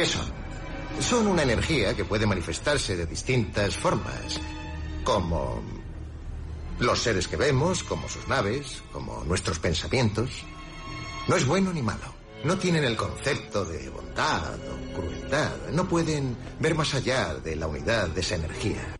¿Qué 0.00 0.06
son? 0.06 0.32
Son 0.98 1.26
una 1.26 1.42
energía 1.42 1.94
que 1.94 2.06
puede 2.06 2.24
manifestarse 2.24 2.96
de 2.96 3.04
distintas 3.04 3.76
formas, 3.76 4.40
como 5.04 5.62
los 6.78 7.02
seres 7.02 7.28
que 7.28 7.36
vemos, 7.36 7.84
como 7.84 8.08
sus 8.08 8.26
naves, 8.26 8.82
como 8.92 9.22
nuestros 9.24 9.58
pensamientos. 9.58 10.30
No 11.28 11.36
es 11.36 11.46
bueno 11.46 11.70
ni 11.74 11.82
malo. 11.82 12.14
No 12.44 12.56
tienen 12.56 12.84
el 12.84 12.96
concepto 12.96 13.66
de 13.66 13.90
bondad 13.90 14.54
o 14.54 14.94
crueldad. 14.98 15.68
No 15.70 15.86
pueden 15.86 16.34
ver 16.58 16.74
más 16.74 16.94
allá 16.94 17.34
de 17.34 17.56
la 17.56 17.66
unidad 17.66 18.08
de 18.08 18.22
esa 18.22 18.36
energía. 18.36 18.98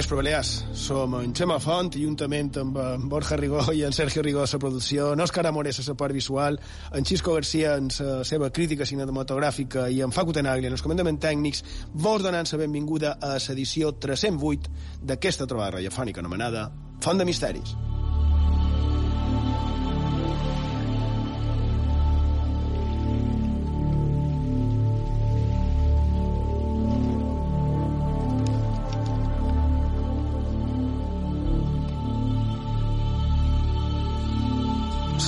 Vespre, 0.00 0.16
Balears. 0.16 0.64
Som 0.72 1.12
en 1.18 1.34
Xema 1.36 1.58
Font, 1.60 1.90
i 1.98 2.06
juntament 2.06 2.54
amb 2.56 2.78
en 2.80 3.02
Borja 3.12 3.36
Rigó 3.36 3.66
i 3.76 3.82
en 3.84 3.92
Sergio 3.92 4.22
Rigó 4.24 4.46
la 4.48 4.60
producció, 4.62 5.10
en 5.12 5.20
Òscar 5.20 5.44
Amores 5.46 5.76
a 5.82 5.84
la 5.90 5.94
part 5.94 6.16
visual, 6.16 6.56
en 6.96 7.04
Xisco 7.04 7.34
García 7.34 7.74
en 7.76 7.90
la 7.98 8.24
seva 8.24 8.48
crítica 8.48 8.88
cinematogràfica 8.88 9.90
i 9.92 10.00
en 10.00 10.16
Facu 10.16 10.32
Tenagli 10.32 10.72
en 10.72 10.78
els 10.78 10.80
comandaments 10.80 11.20
tècnics, 11.20 11.62
vos 11.92 12.24
donant 12.24 12.48
la 12.48 12.62
benvinguda 12.64 13.18
a 13.20 13.36
l'edició 13.36 13.92
308 13.92 14.72
d'aquesta 15.04 15.46
trobada 15.46 15.76
radiofònica 15.76 16.24
anomenada 16.24 16.70
Font 17.04 17.20
de 17.20 17.28
Misteris. 17.28 17.76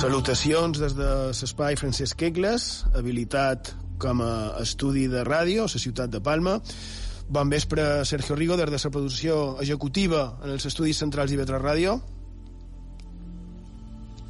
Salutacions 0.02 0.80
des 0.82 0.96
de 0.98 1.08
l'espai 1.30 1.76
Francesc 1.78 2.16
Quegles, 2.18 2.64
habilitat 2.98 3.68
com 4.02 4.18
a 4.24 4.58
estudi 4.58 5.04
de 5.06 5.20
ràdio 5.22 5.62
a 5.62 5.70
la 5.70 5.78
ciutat 5.78 6.10
de 6.10 6.18
Palma. 6.18 6.56
Bon 7.30 7.52
vespre, 7.52 7.84
Sergio 8.04 8.34
Rigo, 8.34 8.56
des 8.58 8.66
de 8.66 8.80
la 8.82 8.90
producció 8.90 9.36
executiva 9.62 10.24
en 10.42 10.56
els 10.56 10.66
estudis 10.66 10.98
centrals 10.98 11.30
i 11.30 11.38
Vetra 11.38 11.60
Ràdio. 11.62 12.00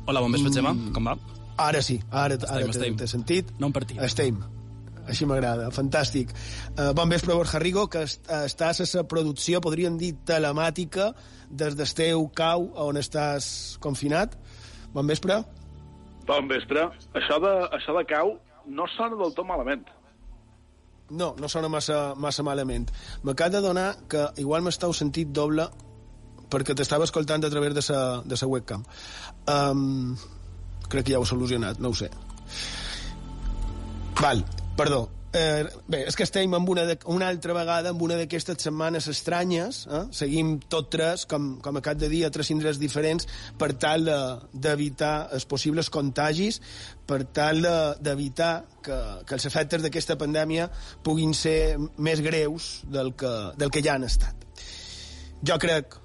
Hola, 0.04 0.20
bon 0.20 0.36
vespre, 0.36 0.52
Gemma. 0.52 0.74
Mm. 0.74 0.92
Com 0.92 1.08
va? 1.08 1.16
Ara 1.56 1.80
sí, 1.80 1.96
ara, 2.10 2.36
ara 2.52 2.68
t'he 2.68 3.08
sentit. 3.08 3.54
No 3.58 3.72
un 3.72 3.72
partit. 3.72 3.96
Estem. 4.04 4.44
Així 5.08 5.24
m'agrada, 5.24 5.70
fantàstic. 5.72 6.36
Uh, 6.76 6.92
bon 6.92 7.08
vespre, 7.08 7.32
Borja 7.32 7.62
Rigo, 7.64 7.86
que 7.88 8.04
est 8.10 8.28
estàs 8.42 8.84
a 8.84 8.90
la 8.92 9.06
producció, 9.08 9.64
podríem 9.64 9.96
dir, 9.96 10.18
telemàtica, 10.28 11.14
des 11.48 11.80
del 11.80 11.96
teu 11.96 12.28
cau, 12.36 12.68
on 12.90 13.00
estàs 13.00 13.78
confinat. 13.80 14.36
Bon 14.92 15.08
vespre. 15.08 15.40
Bon 16.26 16.48
vespre. 16.50 16.86
Això 17.18 17.38
de, 17.42 17.52
això 17.76 17.96
de 17.96 18.04
cau 18.08 18.36
no 18.66 18.86
sona 18.96 19.18
del 19.18 19.34
tot 19.34 19.48
malament. 19.48 19.84
No, 21.12 21.32
no 21.38 21.48
sona 21.50 21.68
massa, 21.68 22.14
massa 22.16 22.44
malament. 22.46 22.88
M'acaba 23.26 23.56
de 23.56 23.62
donar 23.64 23.88
que 24.08 24.28
igual 24.40 24.62
m'estàu 24.64 24.94
sentit 24.96 25.32
doble 25.34 25.66
perquè 26.52 26.76
t'estava 26.76 27.08
escoltant 27.08 27.44
a 27.44 27.50
través 27.52 27.74
de 27.74 27.82
sa, 27.84 27.98
de 28.24 28.36
sa 28.36 28.48
webcam. 28.48 28.84
Um, 29.48 30.14
crec 30.88 31.08
que 31.08 31.14
ja 31.14 31.20
ho 31.20 31.26
he 31.26 31.30
solucionat, 31.30 31.80
no 31.80 31.92
ho 31.92 31.96
sé. 31.96 32.10
Val, 34.20 34.44
perdó. 34.76 35.08
Eh, 35.32 35.64
bé, 35.88 36.02
és 36.10 36.12
que 36.18 36.26
estem 36.26 36.52
amb 36.52 36.68
una, 36.68 36.82
de, 36.84 36.98
una 37.08 37.30
altra 37.32 37.54
vegada 37.56 37.88
amb 37.94 38.02
una 38.04 38.18
d'aquestes 38.20 38.58
setmanes 38.66 39.06
estranyes, 39.08 39.78
eh? 39.88 40.02
seguim 40.12 40.58
tot 40.68 40.90
tres, 40.92 41.24
com, 41.24 41.54
com 41.64 41.78
a 41.78 41.80
cap 41.80 41.96
de 41.96 42.10
dia, 42.12 42.28
tres 42.30 42.50
indrets 42.52 42.76
diferents, 42.76 43.24
per 43.56 43.70
tal 43.80 44.04
de- 44.04 44.18
d'evitar 44.52 45.14
de, 45.30 45.38
els 45.38 45.46
possibles 45.48 45.88
contagis, 45.88 46.60
per 47.08 47.22
tal 47.32 47.62
de- 47.64 47.94
d'evitar 48.04 48.50
de, 48.60 48.76
que, 48.84 48.98
que 49.24 49.38
els 49.38 49.48
efectes 49.48 49.80
d'aquesta 49.86 50.18
pandèmia 50.20 50.68
puguin 51.02 51.32
ser 51.32 51.78
més 51.96 52.20
greus 52.20 52.82
del 52.84 53.14
que, 53.16 53.32
del 53.56 53.72
que 53.72 53.80
ja 53.80 53.96
han 53.96 54.04
estat. 54.04 54.36
Jo 55.48 55.56
crec 55.56 55.96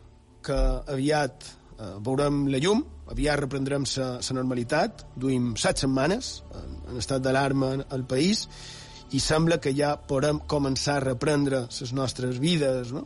que 0.47 0.61
aviat 0.87 1.43
eh, 1.77 1.93
veurem 2.03 2.45
la 2.51 2.61
llum, 2.63 2.83
aviat 3.11 3.39
reprendrem 3.43 3.85
la 3.97 4.09
normalitat, 4.35 5.05
duim 5.15 5.55
set 5.55 5.83
setmanes 5.83 6.41
en, 6.55 6.81
en 6.91 6.99
estat 7.01 7.23
d'alarma 7.23 7.75
al 7.89 8.05
país, 8.09 8.47
i 9.11 9.21
sembla 9.23 9.59
que 9.63 9.71
ja 9.75 9.95
podem 9.95 10.41
començar 10.49 10.97
a 10.97 11.05
reprendre 11.05 11.67
les 11.69 11.93
nostres 11.95 12.41
vides, 12.43 12.91
no? 12.91 13.05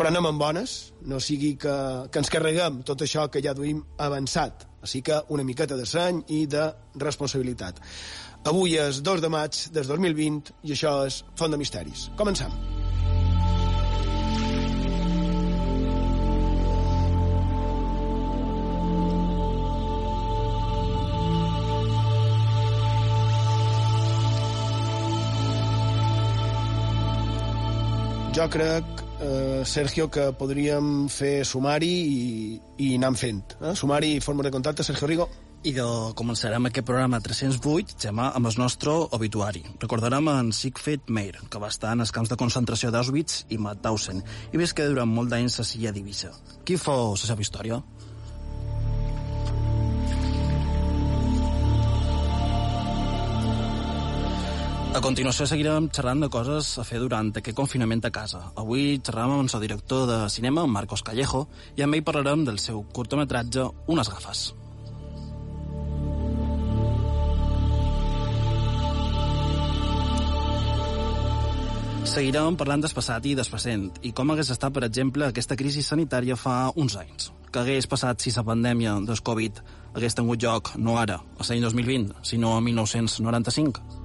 Però 0.00 0.08
anem 0.08 0.30
amb 0.30 0.40
bones, 0.40 0.94
no 1.04 1.20
sigui 1.20 1.52
que, 1.60 1.76
que 2.10 2.22
ens 2.22 2.32
carreguem 2.32 2.80
tot 2.88 3.04
això 3.04 3.26
que 3.28 3.42
ja 3.44 3.52
duim 3.54 3.82
avançat. 4.00 4.64
Així 4.80 5.02
que 5.04 5.20
una 5.28 5.44
miqueta 5.44 5.76
de 5.76 5.84
seny 5.84 6.24
i 6.32 6.46
de 6.48 6.70
responsabilitat. 6.96 7.84
Avui 8.48 8.78
és 8.80 9.02
2 9.04 9.20
de 9.20 9.28
maig 9.28 9.66
del 9.76 9.84
2020 9.92 10.54
i 10.64 10.72
això 10.72 11.02
és 11.04 11.20
Font 11.36 11.52
de 11.52 11.60
Misteris. 11.60 12.08
Comencem. 12.16 12.79
Jo 28.40 28.46
crec, 28.48 28.84
eh, 29.20 29.62
Sergio, 29.68 30.06
que 30.08 30.30
podríem 30.32 31.10
fer 31.12 31.44
sumari 31.44 31.90
i, 31.92 32.20
i 32.80 32.86
anar 32.96 33.10
fent. 33.20 33.52
Eh? 33.60 33.74
Sumari 33.76 34.14
i 34.16 34.22
forma 34.24 34.46
de 34.46 34.52
contacte, 34.54 34.80
Sergio 34.86 35.10
Rigo. 35.10 35.26
I 35.60 35.74
de, 35.76 35.84
començarem 36.16 36.70
aquest 36.70 36.86
programa 36.88 37.20
308, 37.20 37.98
Gemma, 38.00 38.30
amb 38.32 38.48
el 38.48 38.56
nostre 38.56 38.94
obituari. 39.12 39.60
Recordarem 39.82 40.32
en 40.32 40.54
Siegfried 40.56 41.12
Meir, 41.12 41.36
que 41.52 41.60
va 41.60 41.68
estar 41.68 41.92
en 41.92 42.00
els 42.00 42.14
camps 42.16 42.32
de 42.32 42.40
concentració 42.40 42.88
d'Auschwitz 42.88 43.42
i 43.52 43.60
Mauthausen, 43.60 44.24
i 44.24 44.62
visqué 44.62 44.88
durant 44.88 45.12
molt 45.12 45.28
d'anys 45.28 45.60
a 45.60 45.68
Silla 45.74 45.92
d'Ibissa. 45.92 46.32
Qui 46.64 46.80
fou 46.80 47.10
la 47.12 47.20
seva 47.20 47.44
història? 47.44 47.82
A 54.90 54.98
continuació 54.98 55.44
seguirem 55.46 55.84
xerrant 55.94 56.18
de 56.24 56.28
coses 56.34 56.72
a 56.82 56.82
fer 56.82 56.98
durant 56.98 57.28
aquest 57.38 57.54
confinament 57.54 58.00
a 58.08 58.10
casa. 58.10 58.40
Avui 58.58 58.96
xerrarem 58.98 59.36
amb 59.36 59.52
el 59.54 59.62
director 59.62 60.08
de 60.10 60.16
cinema, 60.34 60.64
Marcos 60.66 61.04
Callejo, 61.06 61.44
i 61.78 61.84
amb 61.86 61.94
ell 61.94 62.02
parlarem 62.02 62.42
del 62.48 62.58
seu 62.58 62.82
curtmetratge 62.90 63.68
Unes 63.86 64.10
gafes. 64.10 64.40
Seguirem 72.10 72.58
parlant 72.58 72.82
del 72.82 72.90
passat 72.98 73.30
i 73.30 73.36
del 73.38 73.46
present 73.46 73.86
i 74.02 74.10
com 74.10 74.34
hagués 74.34 74.50
estat, 74.50 74.74
per 74.74 74.82
exemple, 74.88 75.30
aquesta 75.30 75.54
crisi 75.54 75.86
sanitària 75.86 76.34
fa 76.34 76.72
uns 76.74 76.98
anys. 76.98 77.30
Que 77.54 77.62
hagués 77.62 77.86
passat 77.86 78.18
si 78.18 78.34
la 78.34 78.42
pandèmia 78.42 78.98
del 79.06 79.22
Covid 79.22 79.62
hagués 79.94 80.18
tingut 80.18 80.42
lloc 80.42 80.74
no 80.82 80.98
ara, 80.98 81.22
a 81.22 81.46
l'any 81.46 81.62
2020, 81.62 82.24
sinó 82.26 82.56
a 82.56 82.60
1995. 82.60 83.99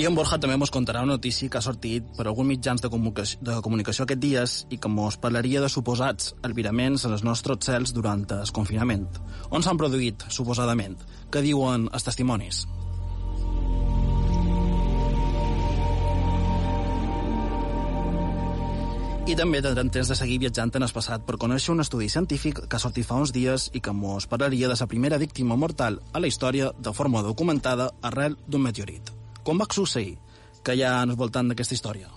I 0.00 0.06
en 0.08 0.14
Borja 0.16 0.38
també 0.40 0.54
ens 0.56 0.70
contarà 0.72 1.02
una 1.04 1.18
notícia 1.18 1.50
que 1.52 1.58
ha 1.60 1.64
sortit 1.64 2.06
per 2.16 2.24
alguns 2.24 2.48
mitjans 2.48 2.80
de 2.80 2.88
comunicació, 2.88 3.38
de 3.44 3.58
comunicació 3.60 4.06
aquests 4.06 4.22
dies 4.22 4.54
i 4.72 4.78
que 4.80 4.88
ens 4.88 5.18
parlaria 5.20 5.60
de 5.60 5.68
suposats 5.68 6.32
albiraments 6.48 7.04
en 7.04 7.12
els 7.12 7.24
nostres 7.28 7.68
cels 7.68 7.92
durant 7.92 8.24
el 8.32 8.52
confinament. 8.56 9.04
On 9.50 9.60
s'han 9.60 9.76
produït, 9.76 10.24
suposadament? 10.32 10.96
Què 11.28 11.44
diuen 11.44 11.90
els 11.92 12.08
testimonis? 12.08 12.64
I 19.28 19.36
també 19.38 19.60
tindrem 19.62 19.92
temps 19.92 20.08
de 20.08 20.16
seguir 20.18 20.40
viatjant 20.40 20.72
en 20.74 20.88
el 20.88 20.96
passat 20.96 21.28
per 21.28 21.36
conèixer 21.36 21.76
un 21.76 21.84
estudi 21.84 22.08
científic 22.08 22.64
que 22.64 22.80
ha 22.80 22.82
sortit 22.82 23.06
fa 23.06 23.20
uns 23.20 23.30
dies 23.36 23.68
i 23.76 23.84
que 23.84 23.92
mos 23.92 24.26
parlaria 24.26 24.72
de 24.72 24.80
la 24.80 24.88
primera 24.88 25.20
víctima 25.20 25.54
mortal 25.54 26.00
a 26.12 26.18
la 26.18 26.32
història 26.32 26.72
de 26.78 26.96
forma 26.96 27.22
documentada 27.22 27.92
arrel 28.00 28.40
d'un 28.48 28.64
meteorit. 28.70 29.21
Com 29.42 29.58
va 29.58 29.66
succeir 29.74 30.18
que 30.62 30.74
hi 30.78 30.84
ha 30.86 30.98
al 31.02 31.16
voltant 31.18 31.48
d'aquesta 31.50 31.74
història? 31.74 32.10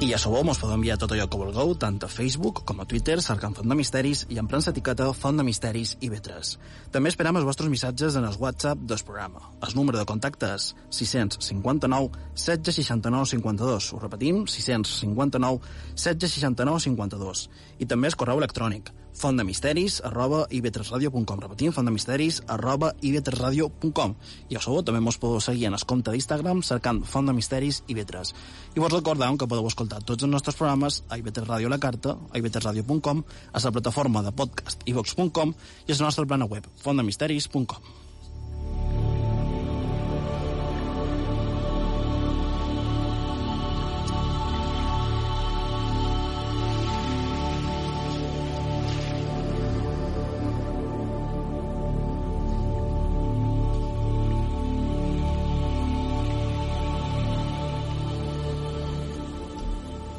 I 0.00 0.06
ja 0.08 0.16
sabeu, 0.16 0.40
mos 0.48 0.56
podeu 0.56 0.78
enviar 0.78 0.94
tot 0.96 1.12
allò 1.12 1.26
que 1.28 1.36
vulgueu, 1.36 1.74
tant 1.76 1.98
a 2.00 2.08
Facebook 2.08 2.62
com 2.64 2.78
a 2.80 2.86
Twitter, 2.88 3.18
cercant 3.20 3.52
Font 3.58 3.68
de 3.68 3.76
Misteris 3.76 4.22
i 4.32 4.38
emprant 4.40 4.64
l'etiqueta 4.64 5.10
Font 5.12 5.36
de 5.36 5.44
Misteris 5.44 5.92
i 6.00 6.08
Vetres. 6.08 6.54
També 6.90 7.12
esperam 7.12 7.36
els 7.36 7.44
vostres 7.44 7.68
missatges 7.68 8.16
en 8.16 8.24
el 8.24 8.38
WhatsApp 8.40 8.80
del 8.80 9.02
programa. 9.04 9.42
El 9.60 9.76
número 9.76 10.00
de 10.00 10.06
contacte 10.08 10.48
és 10.56 10.70
659 11.02 12.08
769 12.32 13.28
52. 13.34 13.90
Ho 13.92 14.00
repetim, 14.00 14.40
659 14.48 15.60
769 15.94 16.80
52. 16.88 17.44
I 17.84 17.90
també 17.92 18.08
el 18.08 18.16
correu 18.16 18.40
electrònic 18.40 18.88
fontdemisteris 19.20 20.00
arroba 20.08 20.46
ivetresradio.com 20.48 21.42
repetim, 21.44 21.74
fontdemisteris 21.76 22.40
arroba 22.48 22.94
ivetresradio.com 23.04 24.16
i 24.48 24.56
ja 24.56 24.64
sabeu, 24.64 24.80
també 24.86 25.02
mos 25.04 25.20
podeu 25.20 25.42
seguir 25.44 25.68
en 25.68 25.76
el 25.76 25.84
compte 25.84 26.14
d'Instagram 26.14 26.64
cercant 26.64 27.02
Font 27.04 27.28
de 27.28 27.36
Misteris 27.36 27.82
i 27.88 27.96
Vetres 27.98 28.32
i 28.74 28.80
vos 28.80 28.92
recordeu 28.92 29.36
que 29.36 29.50
podeu 29.50 29.68
escoltar 29.68 30.00
tots 30.00 30.24
els 30.24 30.32
nostres 30.32 30.56
programes 30.56 31.02
a 31.08 31.20
ivetres 31.20 31.48
Radio 31.48 31.68
la 31.68 31.82
carta, 31.82 32.16
a 32.32 32.40
ivetresradio.com 32.40 33.24
a 33.52 33.64
la 33.64 33.74
plataforma 33.76 34.24
de 34.24 34.32
podcast 34.32 34.88
ivox.com 34.88 35.54
i 35.86 35.92
a 35.92 35.98
la 35.98 36.08
nostra 36.08 36.26
plana 36.26 36.48
web 36.48 36.64
fontdemisteris.com 36.80 39.19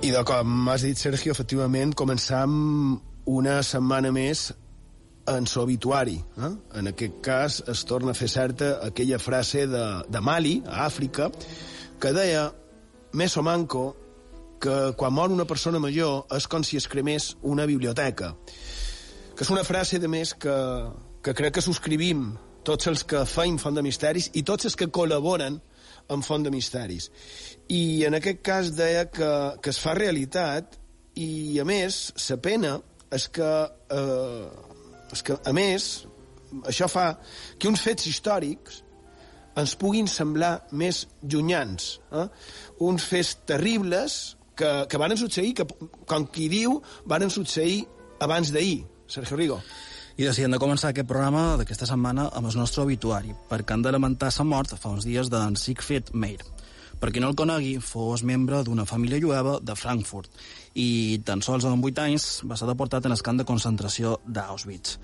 I 0.02 0.10
de 0.10 0.22
com 0.26 0.70
has 0.72 0.82
dit, 0.82 0.98
Sergio, 0.98 1.30
efectivament, 1.36 1.92
començam 1.94 2.54
una 3.30 3.60
setmana 3.62 4.10
més 4.10 4.48
en 5.30 5.46
l'obituari. 5.46 6.16
Eh? 6.42 6.50
En 6.80 6.90
aquest 6.90 7.20
cas 7.22 7.60
es 7.70 7.84
torna 7.86 8.16
a 8.16 8.18
fer 8.18 8.30
certa 8.34 8.72
aquella 8.88 9.20
frase 9.22 9.68
de, 9.70 9.84
de 10.10 10.22
Mali, 10.26 10.56
a 10.66 10.88
Àfrica, 10.88 11.30
que 12.02 12.14
deia, 12.18 12.48
més 13.14 13.38
o 13.38 13.44
manco, 13.46 13.84
que 14.62 14.80
quan 14.98 15.14
mor 15.14 15.30
una 15.30 15.46
persona 15.46 15.78
major 15.78 16.26
és 16.34 16.50
com 16.50 16.66
si 16.66 16.82
es 16.82 16.90
cremés 16.90 17.36
una 17.46 17.70
biblioteca. 17.70 18.34
Que 19.38 19.46
és 19.46 19.54
una 19.54 19.68
frase, 19.68 20.02
de 20.02 20.10
més, 20.10 20.34
que, 20.34 20.56
que 21.22 21.38
crec 21.38 21.60
que 21.60 21.66
subscrivim 21.68 22.32
tots 22.66 22.90
els 22.90 23.06
que 23.06 23.22
feim 23.30 23.62
Font 23.62 23.78
de 23.78 23.86
Misteris 23.86 24.32
i 24.34 24.42
tots 24.42 24.66
els 24.66 24.78
que 24.78 24.90
col·laboren 24.90 25.62
en 26.12 26.24
Font 26.26 26.44
de 26.44 26.52
Misteris. 26.54 27.10
I 27.72 28.04
en 28.08 28.18
aquest 28.18 28.42
cas 28.46 28.72
deia 28.76 29.08
que, 29.12 29.32
que 29.64 29.72
es 29.72 29.80
fa 29.82 29.96
realitat 29.98 30.78
i, 31.16 31.60
a 31.62 31.66
més, 31.68 32.04
la 32.30 32.40
pena 32.44 32.76
és 33.12 33.28
que, 33.36 33.52
eh, 33.96 34.48
és 35.12 35.24
que, 35.28 35.36
a 35.36 35.54
més, 35.56 35.90
això 36.68 36.88
fa 36.92 37.14
que 37.60 37.70
uns 37.72 37.84
fets 37.84 38.08
històrics 38.12 38.82
ens 39.60 39.76
puguin 39.80 40.08
semblar 40.08 40.54
més 40.72 41.06
llunyans. 41.22 41.98
Eh? 42.16 42.28
Uns 42.88 43.08
fets 43.08 43.34
terribles 43.48 44.20
que, 44.56 44.72
que 44.88 45.02
van 45.02 45.16
succeir, 45.20 45.54
que, 45.60 45.68
com 46.08 46.28
qui 46.32 46.48
diu, 46.52 46.80
van 47.06 47.30
succeir 47.30 47.84
abans 48.24 48.52
d'ahir, 48.54 48.84
Sergio 49.12 49.40
Rigo. 49.40 49.60
I 50.18 50.28
decidem 50.28 50.52
de 50.52 50.60
començar 50.60 50.92
aquest 50.92 51.08
programa 51.08 51.56
d'aquesta 51.60 51.88
setmana 51.88 52.28
amb 52.36 52.50
el 52.50 52.58
nostre 52.60 52.84
obituari, 52.84 53.32
perquè 53.50 53.76
han 53.76 53.86
de 53.86 53.94
lamentar 53.96 54.32
la 54.38 54.48
mort 54.48 54.76
fa 54.76 54.92
uns 54.92 55.08
dies 55.08 55.30
d'en 55.32 55.56
Siegfried 55.56 56.12
Meir. 56.14 56.42
Per 57.02 57.10
qui 57.10 57.18
no 57.18 57.32
el 57.32 57.38
conegui, 57.38 57.80
fou 57.82 58.12
membre 58.30 58.60
d'una 58.62 58.84
família 58.86 59.18
jueva 59.18 59.56
de 59.66 59.74
Frankfurt 59.74 60.30
i 60.78 61.18
tan 61.26 61.42
sols 61.42 61.66
amb 61.66 61.88
8 61.88 62.04
anys 62.04 62.26
va 62.46 62.54
ser 62.60 62.68
deportat 62.70 63.08
en 63.10 63.16
el 63.16 63.24
camp 63.26 63.40
de 63.40 63.46
concentració 63.50 64.20
d'Auschwitz. 64.28 65.00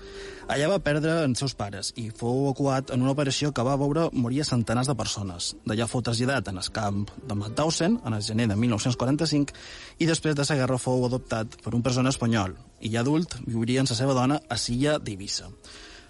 Allà 0.46 0.68
va 0.70 0.78
perdre 0.78 1.16
els 1.24 1.42
seus 1.42 1.56
pares 1.58 1.90
i 1.98 2.06
fou 2.14 2.44
evacuat 2.44 2.94
en 2.94 3.02
una 3.02 3.16
operació 3.16 3.50
que 3.50 3.66
va 3.66 3.74
veure 3.82 4.06
morir 4.12 4.46
centenars 4.46 4.86
de 4.86 4.94
persones. 4.94 5.50
D'allà 5.66 5.90
fou 5.90 6.06
traslladat 6.06 6.52
en 6.52 6.62
el 6.62 6.70
camp 6.70 7.02
de 7.18 7.34
Mauthausen 7.42 7.98
en 8.06 8.14
el 8.14 8.22
gener 8.22 8.46
de 8.46 8.60
1945 8.62 9.58
i 9.98 10.06
després 10.06 10.38
de 10.38 10.46
la 10.46 10.60
guerra 10.62 10.78
fou 10.78 11.02
adoptat 11.10 11.58
per 11.64 11.74
un 11.74 11.82
presonер 11.82 12.14
espanyol 12.14 12.54
i 12.78 12.94
ja 12.94 13.02
adult 13.02 13.40
viuria 13.42 13.82
amb 13.82 13.90
la 13.90 13.98
seva 13.98 14.14
dona 14.14 14.38
a 14.48 14.56
Silla 14.56 15.00
d'Eivissa. 15.02 15.50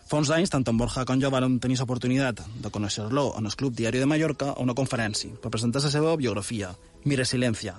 Fa 0.08 0.16
uns 0.16 0.31
anys, 0.32 0.49
tant 0.49 0.64
en 0.64 0.78
Borja 0.81 1.02
com 1.05 1.20
jo 1.20 1.28
vàrem 1.28 1.58
tenir 1.60 1.75
l'oportunitat 1.76 2.38
de 2.64 2.69
conèixer-lo 2.72 3.26
en 3.37 3.44
el 3.44 3.56
Club 3.60 3.75
Diari 3.76 4.00
de 4.00 4.06
Mallorca 4.08 4.55
a 4.55 4.62
una 4.62 4.72
conferència 4.78 5.37
per 5.43 5.50
presentar 5.52 5.82
la 5.84 5.90
seva 5.93 6.14
biografia, 6.16 6.70
Mi 7.05 7.19
Resiliencia, 7.19 7.75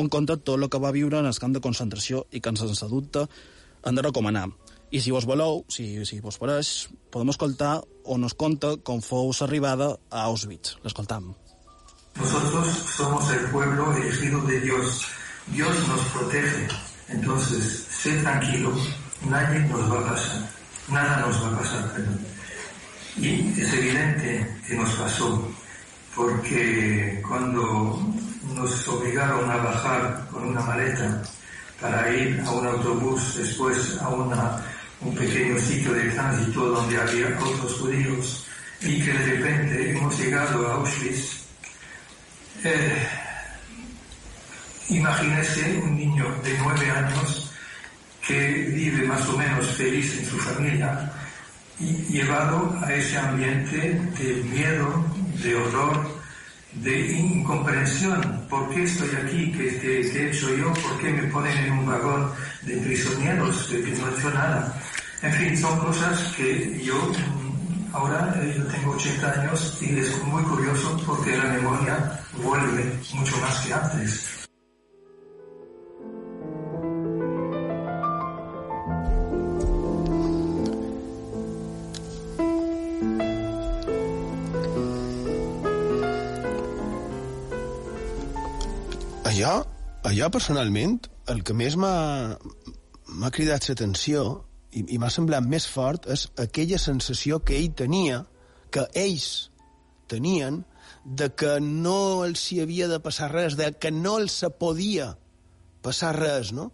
on 0.00 0.08
conta 0.08 0.38
tot 0.38 0.56
el 0.56 0.70
que 0.72 0.80
va 0.80 0.94
viure 0.96 1.20
en 1.20 1.28
el 1.28 1.36
camp 1.36 1.52
de 1.52 1.60
concentració 1.60 2.22
i 2.32 2.40
que 2.40 2.54
ens 2.54 2.64
sense 2.64 2.88
dubte 2.88 3.26
han 3.84 4.00
de 4.00 4.06
recomanar. 4.08 4.46
I 4.96 5.04
si 5.04 5.12
vos 5.12 5.28
voleu, 5.28 5.60
si, 5.68 6.06
si 6.08 6.22
vos 6.24 6.40
pareix, 6.40 6.88
podem 7.12 7.34
escoltar 7.34 7.74
on 8.08 8.24
nos 8.24 8.32
conta 8.32 8.78
com 8.80 9.04
fou 9.04 9.36
arribada 9.44 9.98
a 10.08 10.24
Auschwitz. 10.30 10.78
L'escoltam. 10.88 11.34
Nosotros 12.16 12.80
somos 12.96 13.30
el 13.30 13.50
pueblo 13.50 13.92
elegido 13.92 14.40
de 14.48 14.60
Dios. 14.60 15.04
Dios 15.52 15.88
nos 15.88 16.00
protege. 16.16 16.68
Entonces, 17.10 17.88
sé 17.92 18.16
tranquilo, 18.22 18.72
nadie 19.28 19.68
nos 19.68 19.92
va 19.92 20.00
a 20.00 20.14
pasar 20.14 20.63
nada 20.88 21.26
nos 21.26 21.42
va 21.42 21.48
a 21.48 21.58
pasar, 21.58 21.92
perdón. 21.92 22.18
Y 23.16 23.60
es 23.60 23.72
evidente 23.72 24.56
que 24.66 24.74
nos 24.74 24.90
pasó, 24.94 25.50
porque 26.14 27.22
cuando 27.26 28.00
nos 28.54 28.88
obligaron 28.88 29.50
a 29.50 29.56
bajar 29.56 30.26
con 30.30 30.48
una 30.48 30.60
maleta 30.62 31.22
para 31.80 32.12
ir 32.12 32.42
a 32.46 32.50
un 32.50 32.66
autobús, 32.66 33.36
después 33.36 33.98
a 34.00 34.08
una, 34.08 34.62
un 35.00 35.14
pequeño 35.14 35.58
sitio 35.58 35.92
de 35.92 36.10
tránsito 36.10 36.66
donde 36.66 37.00
había 37.00 37.38
otros 37.38 37.78
judíos, 37.80 38.46
y 38.80 39.02
que 39.02 39.12
de 39.12 39.24
repente 39.36 39.90
hemos 39.90 40.18
llegado 40.18 40.68
a 40.68 40.74
Auschwitz, 40.74 41.44
eh, 42.64 43.08
imagínese 44.88 45.80
un 45.82 45.96
niño 45.96 46.26
de 46.42 46.58
nueve 46.58 46.90
años 46.90 47.43
que 48.26 48.70
vive 48.74 49.06
más 49.06 49.28
o 49.28 49.36
menos 49.36 49.66
feliz 49.72 50.18
en 50.18 50.26
su 50.26 50.38
familia 50.38 51.12
y 51.78 51.92
llevado 52.12 52.78
a 52.82 52.92
ese 52.92 53.18
ambiente 53.18 54.00
de 54.18 54.34
miedo, 54.44 55.04
de 55.42 55.54
horror, 55.54 56.08
de 56.74 57.12
incomprensión. 57.12 58.46
¿Por 58.48 58.68
qué 58.70 58.84
estoy 58.84 59.10
aquí? 59.16 59.52
¿Qué, 59.52 60.00
he 60.00 60.30
hecho 60.30 60.54
yo? 60.54 60.72
¿Por 60.72 60.98
qué 61.00 61.10
me 61.10 61.24
ponen 61.28 61.56
en 61.58 61.72
un 61.72 61.86
vagón 61.86 62.30
de 62.62 62.76
prisioneros 62.78 63.64
que, 63.64 63.82
que 63.82 63.92
no 63.92 64.08
he 64.08 64.18
hecho 64.18 64.30
nada? 64.30 64.80
En 65.22 65.32
fin, 65.32 65.56
son 65.56 65.78
cosas 65.78 66.34
que 66.36 66.80
yo 66.82 66.94
mm, 66.94 67.94
ahora 67.94 68.34
eh, 68.42 68.54
yo 68.56 68.64
tengo 68.66 68.92
80 68.92 69.40
años 69.40 69.78
y 69.80 69.98
es 69.98 70.22
muy 70.24 70.42
curioso 70.44 71.00
porque 71.06 71.36
la 71.36 71.44
memoria 71.44 72.20
vuelve 72.42 72.98
mucho 73.14 73.36
más 73.38 73.58
que 73.60 73.72
antes. 73.72 74.33
Allà 90.04 90.28
personalment, 90.32 90.98
el 91.32 91.42
que 91.46 91.56
més 91.56 91.76
m'ha 91.80 93.30
cridat 93.32 93.68
l'atenció 93.70 94.24
i, 94.76 94.84
i 94.94 95.00
m'ha 95.00 95.10
semblat 95.12 95.46
més 95.48 95.66
fort 95.70 96.08
és 96.12 96.26
aquella 96.44 96.78
sensació 96.82 97.40
que 97.40 97.56
ell 97.56 97.72
tenia, 97.78 98.22
que 98.74 98.84
ells 99.00 99.50
tenien, 100.10 100.62
de 101.04 101.30
que 101.36 101.56
no 101.60 102.24
els 102.24 102.42
hi 102.52 102.60
havia 102.64 102.88
de 102.90 103.00
passar 103.00 103.30
res, 103.32 103.56
de 103.56 103.70
que 103.80 103.92
no 103.94 104.18
els 104.20 104.36
podia 104.60 105.14
passar 105.84 106.14
res, 106.16 106.52
no? 106.56 106.70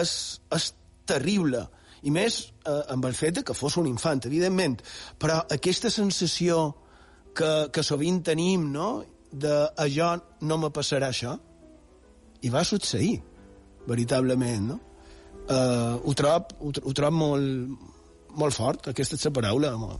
És, 0.00 0.40
és 0.52 0.72
terrible. 1.08 1.66
I 2.04 2.12
més 2.12 2.40
eh, 2.64 2.80
amb 2.92 3.04
el 3.08 3.16
fet 3.16 3.42
que 3.44 3.56
fos 3.56 3.76
un 3.80 3.88
infant, 3.88 4.22
evidentment. 4.28 4.78
Però 5.20 5.40
aquesta 5.52 5.92
sensació 5.92 6.62
que, 7.36 7.52
que 7.72 7.84
sovint 7.84 8.22
tenim, 8.24 8.70
no?, 8.72 8.92
de 9.30 9.52
a 9.78 9.84
jo 9.86 10.08
no 10.42 10.56
me 10.58 10.72
passarà 10.74 11.12
això, 11.12 11.36
i 12.42 12.50
va 12.52 12.64
succeir, 12.64 13.18
veritablement, 13.88 14.70
no? 14.72 14.78
Uh, 15.50 15.98
ho, 16.06 16.14
trob, 16.14 16.52
ho, 16.60 16.70
ho 16.70 16.92
trob 16.94 17.16
molt, 17.16 17.88
molt 18.38 18.54
fort, 18.54 18.90
aquesta 18.92 19.18
és 19.18 19.26
la 19.26 19.34
paraula. 19.34 19.72
A 19.74 19.96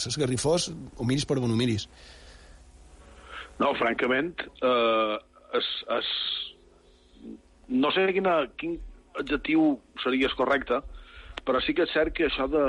l'esgarrifós, 0.00 0.70
ho 0.70 1.06
miris 1.08 1.26
per 1.28 1.38
on 1.40 1.52
ho 1.52 1.56
miris. 1.58 1.86
No, 3.60 3.72
francament, 3.76 4.40
eh, 4.64 5.16
és, 5.58 5.66
és... 5.96 6.12
no 7.68 7.90
sé 7.92 8.06
quina, 8.16 8.38
quin 8.60 8.78
adjectiu 9.20 9.74
seria 10.02 10.30
correcte, 10.36 10.80
però 11.44 11.60
sí 11.64 11.74
que 11.76 11.84
és 11.84 11.92
cert 11.92 12.14
que 12.16 12.28
això 12.28 12.46
de 12.48 12.64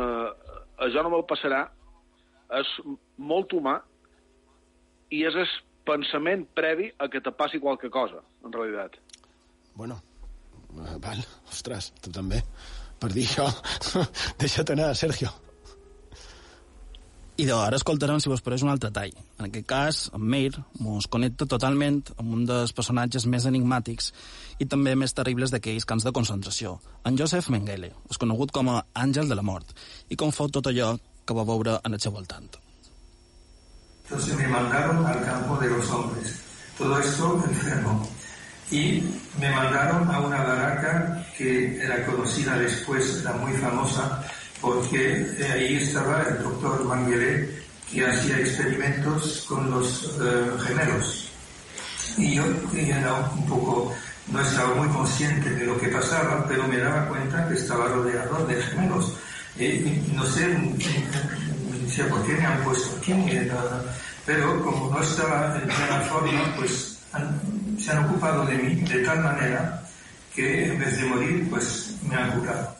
això 0.82 1.04
no 1.04 1.13
me'l 1.13 1.28
passarà 1.30 1.62
és 2.60 2.72
molt 3.32 3.54
humà 3.56 3.78
i 5.13 5.24
és 5.28 5.38
el 5.38 5.48
pensament 5.88 6.44
previ 6.58 6.90
a 7.00 7.08
que 7.12 7.22
te 7.24 7.32
passi 7.32 7.60
qualque 7.60 7.90
cosa, 7.90 8.22
en 8.46 8.54
realitat. 8.54 8.98
Bueno, 9.75 10.01
eh, 10.78 10.98
val, 11.04 11.24
ostres, 11.51 11.94
tu 12.01 12.12
també. 12.12 12.42
Per 13.01 13.10
dir 13.13 13.25
això, 13.25 13.48
deixa't 14.42 14.75
anar, 14.75 14.92
Sergio. 14.96 15.32
I 17.42 17.48
ara 17.50 17.78
escoltarem, 17.80 18.20
si 18.22 18.30
vos 18.30 18.44
pareix, 18.46 18.62
un 18.62 18.70
altre 18.70 18.92
tall. 18.94 19.13
En 19.40 19.48
aquest 19.48 19.66
cas, 19.66 20.00
en 20.13 20.22
Meir 20.22 20.60
mos 20.84 21.08
connecta 21.10 21.48
totalment 21.50 22.04
amb 22.20 22.36
un 22.36 22.44
dels 22.46 22.74
personatges 22.78 23.25
més 23.25 23.48
enigmàtics 23.50 24.12
i 24.62 24.68
també 24.70 24.94
més 25.00 25.16
terribles 25.18 25.50
d'aquells 25.50 25.88
camps 25.90 26.06
de 26.06 26.13
concentració, 26.13 26.75
en 27.08 27.18
Joseph 27.18 27.50
Mengele, 27.50 27.94
és 28.12 28.22
conegut 28.22 28.54
com 28.54 28.70
a 28.70 28.84
Àngel 28.94 29.32
de 29.32 29.40
la 29.40 29.46
Mort, 29.48 29.74
i 30.13 30.20
com 30.20 30.30
fou 30.36 30.51
tot 30.54 30.70
allò 30.70 30.92
que 31.25 31.38
va 31.38 31.48
veure 31.48 31.80
en 31.82 31.98
el 31.98 32.04
seu 32.04 32.13
voltant. 32.13 32.51
Entonces 34.04 34.38
me 34.38 34.48
mandaron 34.48 35.06
al 35.06 35.25
campo 35.25 35.58
de 35.58 35.70
los 35.70 35.90
hombres, 35.90 36.36
todo 36.78 37.00
esto 37.00 37.44
enfermo, 37.48 38.08
y 38.72 39.04
me 39.40 39.51
mandaron 39.51 40.10
a 40.10 40.20
una 40.20 40.44
barraca 40.44 41.25
que 41.38 41.78
era 41.84 42.06
conocida 42.06 42.58
después, 42.58 43.20
era 43.22 43.34
muy 43.34 43.51
famosa, 43.54 44.24
porque 44.62 45.28
ahí 45.54 45.75
estaba 45.75 46.24
el 46.24 46.42
doctor 46.42 46.86
Manguelé, 46.86 47.62
que 47.92 48.06
hacía 48.06 48.40
experimentos 48.40 49.46
con 49.48 49.70
los 49.70 50.18
eh, 50.22 50.51
gemelos. 50.66 51.30
Y 52.18 52.36
yo 52.36 52.44
era 52.74 53.13
un 53.36 53.46
poco, 53.46 53.94
no 54.28 54.40
estaba 54.40 54.74
muy 54.75 54.88
consciente 54.88 55.50
de 55.50 55.66
lo 55.66 55.78
que 55.78 55.90
pasaba, 55.90 56.46
pero 56.48 56.66
me 56.68 56.78
daba 56.78 57.10
cuenta 57.10 57.48
que 57.50 57.56
estaba 57.56 57.90
rodeado 57.90 58.46
de 58.48 58.62
gemelos. 58.62 59.18
Eh, 59.58 60.01
no 60.13 60.25
sé, 60.25 60.48
decía, 61.84 62.08
¿por 62.08 62.25
qué 62.25 62.34
me 62.36 62.46
han 62.46 62.63
puesto 62.63 62.96
aquí? 62.98 63.13
Pero 64.25 64.63
como 64.63 64.90
no 64.96 65.04
estaba 65.04 65.58
en 65.58 65.63
plena 65.63 66.01
forma, 66.10 66.56
pues 66.56 66.98
se 67.82 67.92
han 67.92 68.06
ocupado 68.06 68.46
de 68.46 68.56
mí 68.56 68.76
de 68.76 69.04
tal 69.04 69.20
manera 69.22 69.84
que 70.36 70.66
en 70.66 70.80
vez 70.80 70.98
de 70.98 71.06
morir, 71.08 71.50
pues 71.50 71.96
me 72.08 72.16
han 72.16 72.40
curado. 72.40 72.78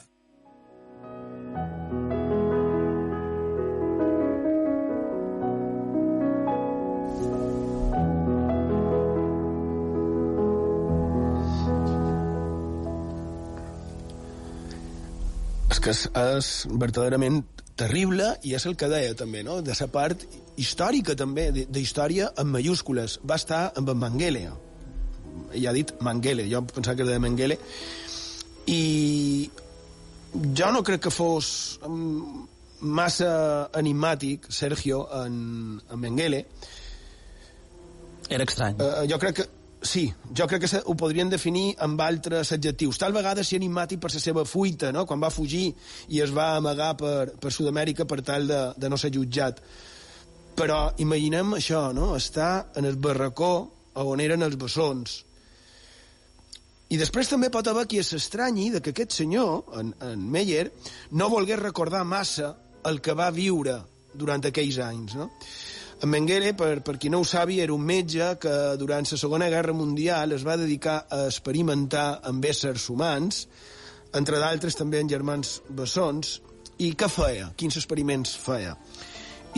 És 15.72 15.80
que 15.80 15.90
és, 15.90 16.08
és 16.14 16.68
verdaderament 16.70 17.42
terrible 17.76 18.36
i 18.46 18.54
és 18.54 18.66
el 18.70 18.78
que 18.78 18.88
deia 18.88 19.16
també, 19.18 19.42
no? 19.44 19.64
de 19.66 19.74
la 19.74 19.88
part 19.92 20.28
històrica 20.62 21.16
també, 21.18 21.50
de, 21.52 21.80
història 21.82 22.32
en 22.38 22.52
mayúscules. 22.54 23.20
Va 23.26 23.42
estar 23.42 23.72
amb 23.76 23.90
en 23.90 24.06
Mengele. 24.06 24.52
Ell 25.52 25.68
ha 25.68 25.76
dit 25.76 25.94
Mengele, 26.02 26.48
jo 26.52 26.64
pensava 26.68 26.96
que 26.96 27.06
era 27.08 27.16
de 27.16 27.24
Mengele. 27.24 27.58
I 28.72 29.50
jo 30.56 30.72
no 30.72 30.84
crec 30.88 31.06
que 31.08 31.14
fos 31.14 31.80
mm, 31.88 32.44
massa 32.82 33.32
enigmàtic, 33.78 34.48
Sergio, 34.50 35.06
en, 35.24 35.82
en 35.92 36.00
Mengele. 36.00 36.46
Era 38.30 38.48
estrany. 38.48 38.80
Uh, 38.80 39.04
jo 39.10 39.20
crec 39.20 39.42
que 39.42 39.50
Sí, 39.82 40.14
jo 40.38 40.46
crec 40.46 40.62
que 40.62 40.68
se, 40.70 40.80
ho 40.86 40.94
podrien 40.94 41.30
definir 41.30 41.72
amb 41.82 42.02
altres 42.06 42.52
adjectius. 42.54 43.00
Tal 43.02 43.16
vegada 43.16 43.42
ser 43.44 43.58
enigmàtic 43.58 43.98
per 44.04 44.12
la 44.14 44.20
seva 44.22 44.44
fuita, 44.46 44.92
no? 44.94 45.08
quan 45.10 45.22
va 45.22 45.32
fugir 45.34 45.72
i 46.14 46.22
es 46.22 46.30
va 46.36 46.52
amagar 46.60 46.92
per, 47.00 47.32
per 47.42 47.50
Sud-amèrica 47.50 48.06
per 48.06 48.20
tal 48.22 48.46
de, 48.46 48.60
de 48.78 48.92
no 48.94 49.00
ser 49.02 49.10
jutjat. 49.16 49.58
Però 50.54 50.92
imaginem 51.02 51.56
això, 51.58 51.88
no? 51.98 52.12
estar 52.16 52.68
en 52.78 52.86
el 52.86 53.00
barracó 53.02 53.72
on 53.94 54.24
eren 54.24 54.44
els 54.46 54.58
bessons. 54.60 55.20
I 56.92 56.98
després 57.00 57.30
també 57.32 57.48
pot 57.52 57.68
haver 57.72 57.86
qui 57.88 58.02
s'estranyi 58.04 58.70
de 58.74 58.82
que 58.84 58.92
aquest 58.92 59.16
senyor, 59.22 59.64
en, 59.80 59.94
en 60.04 60.24
Meyer, 60.32 60.66
no 61.16 61.30
volgués 61.32 61.60
recordar 61.60 62.04
massa 62.04 62.56
el 62.88 63.00
que 63.00 63.16
va 63.16 63.30
viure 63.32 63.78
durant 64.14 64.44
aquells 64.44 64.80
anys. 64.84 65.16
No? 65.16 65.30
En 66.02 66.10
Mengele, 66.10 66.56
per, 66.58 66.82
per 66.84 66.98
qui 66.98 67.12
no 67.14 67.22
ho 67.22 67.26
sabi, 67.28 67.60
era 67.62 67.76
un 67.76 67.84
metge 67.86 68.32
que 68.42 68.54
durant 68.82 69.06
la 69.06 69.20
Segona 69.22 69.52
Guerra 69.54 69.76
Mundial 69.78 70.34
es 70.34 70.44
va 70.44 70.58
dedicar 70.58 71.04
a 71.08 71.28
experimentar 71.30 72.24
amb 72.28 72.48
éssers 72.50 72.88
humans, 72.90 73.46
entre 74.18 74.40
d'altres 74.42 74.76
també 74.76 75.00
en 75.00 75.12
germans 75.12 75.60
bessons, 75.70 76.40
i 76.82 76.96
què 76.98 77.08
feia? 77.08 77.52
Quins 77.56 77.78
experiments 77.78 78.34
feia? 78.42 78.74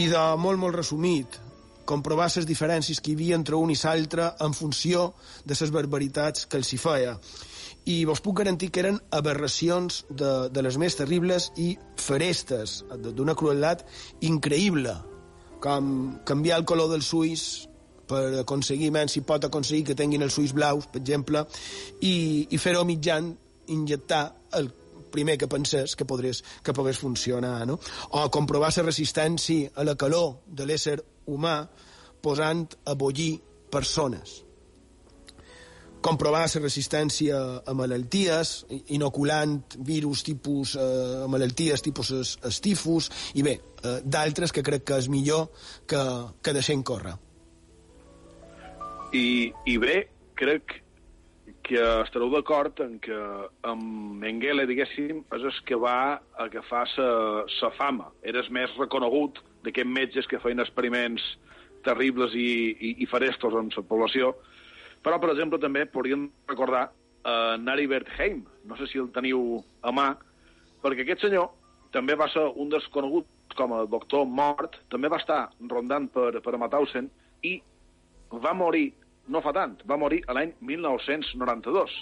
I 0.04 0.10
de 0.12 0.24
molt, 0.42 0.60
molt 0.60 0.76
resumit, 0.76 1.40
comprovar 1.86 2.30
les 2.36 2.48
diferències 2.48 3.02
que 3.02 3.12
hi 3.12 3.18
havia 3.18 3.40
entre 3.40 3.58
un 3.60 3.72
i 3.72 3.78
l'altre 3.84 4.32
en 4.40 4.54
funció 4.54 5.14
de 5.46 5.58
les 5.60 5.72
barbaritats 5.72 6.46
que 6.46 6.58
els 6.58 6.74
hi 6.74 6.78
feia. 6.78 7.18
I 7.86 8.06
vos 8.06 8.22
puc 8.24 8.38
garantir 8.40 8.70
que 8.72 8.80
eren 8.80 9.00
aberracions 9.12 10.06
de, 10.10 10.50
de 10.50 10.62
les 10.64 10.78
més 10.78 10.96
terribles 10.96 11.52
i 11.58 11.74
ferestes, 12.00 12.84
d'una 13.04 13.36
crueltat 13.36 13.84
increïble, 14.22 14.96
com 15.64 16.20
canviar 16.28 16.60
el 16.60 16.66
color 16.68 16.92
dels 16.92 17.12
ulls 17.14 17.46
per 18.08 18.40
aconseguir 18.42 18.92
menys, 18.92 19.16
si 19.16 19.24
pot 19.24 19.44
aconseguir 19.48 19.88
que 19.90 19.98
tinguin 20.00 20.24
els 20.24 20.38
ulls 20.40 20.54
blaus, 20.56 20.88
per 20.92 21.02
exemple, 21.02 21.46
i, 22.02 22.48
i 22.52 22.60
fer-ho 22.60 22.84
mitjan 22.88 23.34
injectar 23.72 24.26
el 24.60 24.72
primer 25.14 25.38
que 25.38 25.50
pensés 25.52 25.96
que, 25.96 26.08
podrés, 26.10 26.44
que 26.66 26.76
pogués 26.76 27.00
funcionar, 27.00 27.68
no? 27.70 27.80
O 28.18 28.26
comprovar 28.34 28.74
la 28.76 28.88
resistència 28.90 29.72
a 29.76 29.86
la 29.86 29.96
calor 29.96 30.42
de 30.48 30.66
l'ésser 30.68 30.98
humà 31.30 31.60
posant 32.24 32.66
a 32.90 32.98
bullir 32.98 33.38
persones 33.72 34.42
comprovar 36.04 36.44
la 36.44 36.62
resistència 36.62 37.40
a 37.64 37.74
malalties, 37.78 38.52
inoculant 38.92 39.56
virus 39.88 40.24
tipus 40.28 40.76
eh, 40.76 41.24
malalties 41.32 41.84
tipus 41.86 42.12
es, 42.20 42.34
es 42.44 42.60
tifus, 42.64 43.10
i 43.40 43.46
bé, 43.46 43.56
eh, 43.56 44.00
d'altres 44.04 44.52
que 44.52 44.66
crec 44.68 44.84
que 44.90 45.00
és 45.00 45.08
millor 45.10 45.48
que, 45.88 46.02
que 46.44 46.56
deixem 46.56 46.84
córrer. 46.84 47.16
I, 49.16 49.54
I 49.70 49.78
bé, 49.80 49.98
crec 50.36 50.83
que 51.64 51.80
estareu 52.04 52.30
d'acord 52.34 52.82
en 52.84 52.98
que 53.00 53.18
amb 53.68 54.20
Mengele, 54.20 54.66
diguéssim, 54.68 55.24
és 55.36 55.46
el 55.48 55.60
que 55.68 55.80
va 55.80 56.20
agafar 56.44 56.84
sa 56.92 57.72
fama. 57.78 58.10
Eres 58.22 58.50
més 58.52 58.74
reconegut 58.80 59.40
d'aquests 59.64 59.94
metges 59.96 60.28
que 60.28 60.42
feien 60.44 60.60
experiments 60.60 61.24
terribles 61.88 62.36
i, 62.36 62.50
i, 62.76 62.90
i 63.04 63.08
farestos 63.08 63.56
en 63.60 63.72
la 63.76 63.86
població, 63.88 64.34
però, 65.04 65.20
per 65.20 65.32
exemple, 65.34 65.60
també 65.60 65.86
podríem 65.92 66.30
recordar 66.48 66.86
eh, 66.88 67.56
Nari 67.60 67.88
Bertheim, 67.92 68.44
no 68.68 68.78
sé 68.80 68.88
si 68.92 69.02
el 69.02 69.12
teniu 69.16 69.60
a 69.84 69.92
mà, 69.96 70.14
perquè 70.84 71.04
aquest 71.04 71.28
senyor 71.28 71.50
també 71.96 72.16
va 72.20 72.30
ser 72.32 72.46
un 72.60 72.72
desconegut 72.72 73.28
com 73.56 73.76
a 73.76 73.84
doctor 73.86 74.26
mort, 74.26 74.80
també 74.90 75.12
va 75.12 75.20
estar 75.22 75.46
rondant 75.70 76.08
per, 76.12 76.32
per 76.42 76.58
Mauthausen 76.58 77.10
i 77.46 77.58
va 78.44 78.56
morir 78.58 78.94
no 79.28 79.42
fa 79.44 79.54
tant, 79.56 79.78
va 79.90 80.00
morir 80.00 80.24
a 80.28 80.36
l'any 80.36 80.56
1992. 80.60 81.94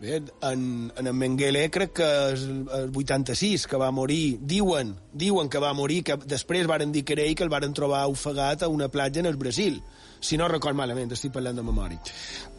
Bé, 0.00 0.16
en, 0.16 0.62
en 0.96 1.10
en 1.10 1.16
Mengele 1.16 1.66
crec 1.68 1.92
que 1.98 2.08
és 2.32 2.46
el 2.48 2.94
86 2.96 3.66
que 3.68 3.80
va 3.80 3.90
morir. 3.92 4.38
Diuen, 4.40 4.94
diuen 5.12 5.50
que 5.52 5.60
va 5.60 5.74
morir, 5.76 6.00
que 6.08 6.16
després 6.24 6.70
varen 6.70 6.92
dir 6.94 7.04
que 7.04 7.12
era 7.18 7.26
ell 7.28 7.36
que 7.36 7.44
el 7.44 7.52
varen 7.52 7.76
trobar 7.76 8.06
ofegat 8.08 8.64
a 8.64 8.70
una 8.72 8.88
platja 8.88 9.20
en 9.20 9.28
el 9.28 9.36
Brasil 9.36 9.82
si 10.20 10.36
no 10.36 10.48
record 10.48 10.76
malament, 10.76 11.12
estic 11.16 11.32
parlant 11.34 11.56
de 11.56 11.64
memòria. 11.64 12.00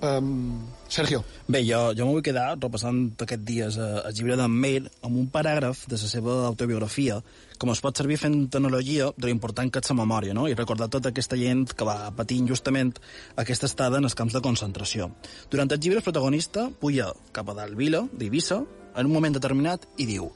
Um, 0.01 0.65
Sergio. 0.89 1.21
Bé, 1.47 1.61
jo, 1.67 1.91
jo 1.97 2.07
m'ho 2.07 2.17
vull 2.17 2.25
quedar 2.25 2.55
repassant 2.57 3.03
aquests 3.21 3.45
dies 3.45 3.77
eh, 3.77 3.91
el 4.09 4.17
llibre 4.17 4.37
d'en 4.39 4.51
Meir 4.63 4.89
amb 5.05 5.15
un 5.15 5.29
paràgraf 5.31 5.85
de 5.87 5.99
la 6.01 6.11
seva 6.11 6.37
autobiografia 6.49 7.21
com 7.61 7.69
es 7.69 7.81
pot 7.83 7.93
servir 7.93 8.17
fent 8.17 8.47
tecnologia 8.49 9.11
de 9.13 9.29
l'important 9.29 9.69
que 9.69 9.83
és 9.83 9.91
la 9.91 9.99
memòria, 9.99 10.33
no? 10.33 10.47
i 10.49 10.57
recordar 10.57 10.89
tota 10.89 11.11
aquesta 11.11 11.37
gent 11.37 11.67
que 11.77 11.85
va 11.85 12.09
patir 12.17 12.39
injustament 12.41 12.95
aquesta 13.37 13.69
estada 13.69 14.01
en 14.01 14.09
els 14.09 14.17
camps 14.17 14.33
de 14.33 14.41
concentració. 14.41 15.11
Durant 15.53 15.69
el 15.69 15.77
llibre 15.77 16.01
el 16.01 16.07
protagonista 16.07 16.71
puja 16.81 17.11
cap 17.31 17.53
a 17.53 17.57
dalt 17.61 17.77
Vila, 17.77 18.07
d'Eivissa, 18.17 18.63
en 18.95 19.05
un 19.05 19.13
moment 19.13 19.37
determinat 19.37 19.85
y 19.97 20.09
diu 20.09 20.31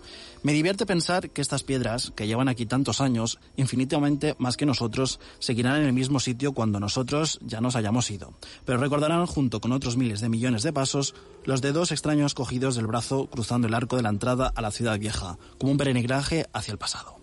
Me 0.46 0.54
divierte 0.54 0.86
pensar 0.86 1.32
que 1.32 1.42
estas 1.42 1.64
piedras, 1.64 2.14
que 2.16 2.28
llevan 2.28 2.50
aquí 2.50 2.68
tantos 2.68 3.02
años, 3.02 3.40
infinitamente 3.56 4.36
más 4.38 4.58
que 4.58 4.68
nosotros, 4.68 5.20
seguirán 5.40 5.78
en 5.82 5.88
el 5.88 5.94
mismo 5.94 6.20
sitio 6.20 6.52
cuando 6.52 6.80
nosotros 6.80 7.40
ya 7.42 7.62
nos 7.62 7.76
hayamos 7.76 8.12
ido. 8.12 8.32
Pero 8.64 8.78
recordarán, 8.78 9.26
junto 9.26 9.60
con 9.60 9.72
otros 9.72 9.98
miles 9.98 10.22
de 10.22 10.30
millones 10.30 10.62
de 10.62 10.72
pasos, 10.72 11.16
los 11.46 11.64
dedos 11.64 11.92
extraños 11.92 12.36
cogidos 12.36 12.76
del 12.76 12.86
brazo 12.86 13.26
cruzando 13.26 13.68
el 13.68 13.74
arco 13.74 13.96
de 13.96 14.04
la 14.04 14.10
entrada 14.10 14.54
a 14.54 14.62
la 14.62 14.70
ciudad 14.70 15.00
vieja, 15.00 15.40
como 15.58 15.72
un 15.72 15.80
peregrinaje 15.80 16.46
hacia 16.54 16.74
el 16.74 16.78
pasado. 16.78 17.16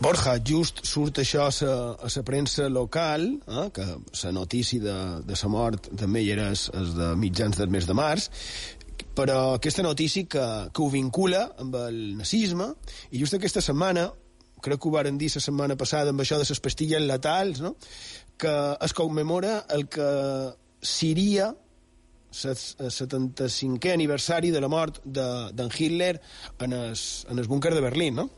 Borja, 0.00 0.36
just 0.44 0.82
surt 0.86 1.20
això 1.22 1.46
a 1.46 1.52
sa, 1.54 1.70
la 1.98 2.22
premsa 2.26 2.68
local, 2.72 3.26
eh, 3.46 3.66
que 3.74 3.86
la 4.22 4.32
notícia 4.32 4.80
de, 4.82 4.96
de 5.26 5.38
la 5.42 5.50
mort 5.52 5.90
també 5.98 6.22
hi 6.24 6.30
era 6.34 6.50
és 6.54 6.68
de 6.96 7.12
mitjans 7.18 7.58
del 7.58 7.72
mes 7.72 7.86
de 7.88 7.96
març, 7.96 8.28
però 9.16 9.56
aquesta 9.56 9.84
notícia 9.84 10.28
que, 10.28 10.46
que 10.72 10.82
ho 10.82 10.88
vincula 10.92 11.46
amb 11.62 11.76
el 11.86 12.00
nazisme, 12.18 12.72
i 13.10 13.20
just 13.22 13.36
aquesta 13.36 13.64
setmana, 13.64 14.08
crec 14.62 14.80
que 14.80 14.88
ho 14.88 14.94
varen 14.94 15.18
dir 15.18 15.30
la 15.34 15.44
setmana 15.44 15.76
passada 15.76 16.12
amb 16.12 16.24
això 16.24 16.40
de 16.40 16.48
les 16.48 16.62
pastilles 16.62 17.02
letals, 17.02 17.62
no? 17.64 17.76
que 18.36 18.54
es 18.84 18.92
commemora 18.92 19.62
el 19.72 19.86
que 19.88 20.08
seria 20.82 21.52
el 22.36 22.90
75è 22.92 23.94
aniversari 23.94 24.50
de 24.52 24.60
la 24.60 24.68
mort 24.68 25.00
d'en 25.04 25.56
de, 25.56 25.68
Hitler 25.72 26.18
en 26.60 26.74
el, 26.76 26.98
en 27.30 27.38
el 27.38 27.48
búnquer 27.48 27.72
de 27.74 27.80
Berlín, 27.80 28.20
no? 28.20 28.28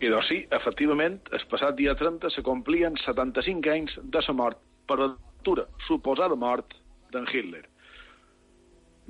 I 0.00 0.08
doncs 0.08 0.30
sí, 0.32 0.38
efectivament, 0.56 1.18
el 1.36 1.42
passat 1.50 1.76
dia 1.76 1.92
30 1.98 2.30
se 2.32 2.42
complien 2.42 2.96
75 3.04 3.72
anys 3.72 3.98
de 4.00 4.22
la 4.26 4.34
mort 4.36 4.60
per 4.88 4.96
altura, 5.04 5.66
suposada 5.86 6.38
mort 6.40 6.72
d'en 7.12 7.28
Hitler. 7.28 7.66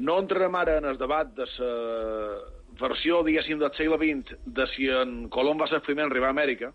No 0.02 0.18
entrarem 0.18 0.56
ara 0.56 0.78
en 0.80 0.88
el 0.90 0.98
debat 0.98 1.30
de 1.36 1.46
la 1.46 1.70
versió, 2.80 3.22
diguéssim, 3.22 3.58
del 3.60 3.72
segle 3.76 3.98
XX 4.00 4.38
de 4.46 4.66
si 4.74 4.88
en 4.90 5.28
Colom 5.28 5.60
va 5.60 5.68
ser 5.68 5.78
el 5.78 5.86
primer 5.86 6.08
a 6.08 6.10
arribar 6.10 6.32
a 6.32 6.34
Amèrica, 6.34 6.72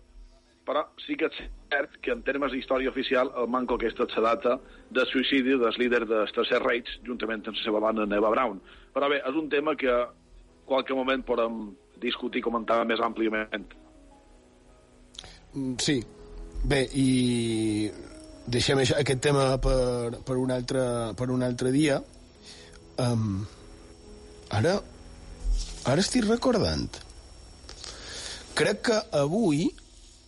però 0.66 0.82
sí 1.04 1.14
que 1.18 1.28
és 1.28 1.38
cert 1.70 2.00
que 2.02 2.12
en 2.14 2.22
termes 2.26 2.52
d'història 2.52 2.90
oficial 2.90 3.30
el 3.38 3.48
manco 3.52 3.76
aquesta 3.76 4.06
és 4.08 4.16
la 4.16 4.34
data 4.34 4.56
de 4.90 5.04
suïcidi 5.12 5.58
del 5.60 5.78
líder 5.78 6.04
del 6.08 6.32
Tercer 6.34 6.62
Reich 6.64 6.90
juntament 7.06 7.44
amb 7.46 7.58
la 7.58 7.64
seva 7.64 7.82
dona 7.84 8.06
Neva 8.06 8.32
Brown. 8.34 8.60
Però 8.94 9.10
bé, 9.12 9.20
és 9.20 9.36
un 9.36 9.50
tema 9.52 9.76
que 9.76 9.92
a 9.92 10.06
qualque 10.66 10.94
moment 10.94 11.22
podem 11.22 11.74
discutir 12.02 12.40
i 12.40 12.46
comentar 12.48 12.84
més 12.88 13.00
àmpliament. 13.00 13.68
Mm, 15.56 15.74
sí. 15.80 15.96
Bé, 16.66 16.82
i 16.98 17.90
deixem 18.46 18.80
això, 18.82 18.98
aquest 19.00 19.22
tema 19.24 19.48
per, 19.62 20.20
per, 20.26 20.36
un 20.40 20.52
altre, 20.52 20.84
per 21.16 21.30
un 21.32 21.44
altre 21.46 21.72
dia. 21.74 21.98
Um, 23.02 23.44
ara, 24.56 24.76
ara 25.84 26.04
estic 26.04 26.26
recordant. 26.28 27.02
Crec 28.56 28.82
que 28.88 28.98
avui, 29.16 29.66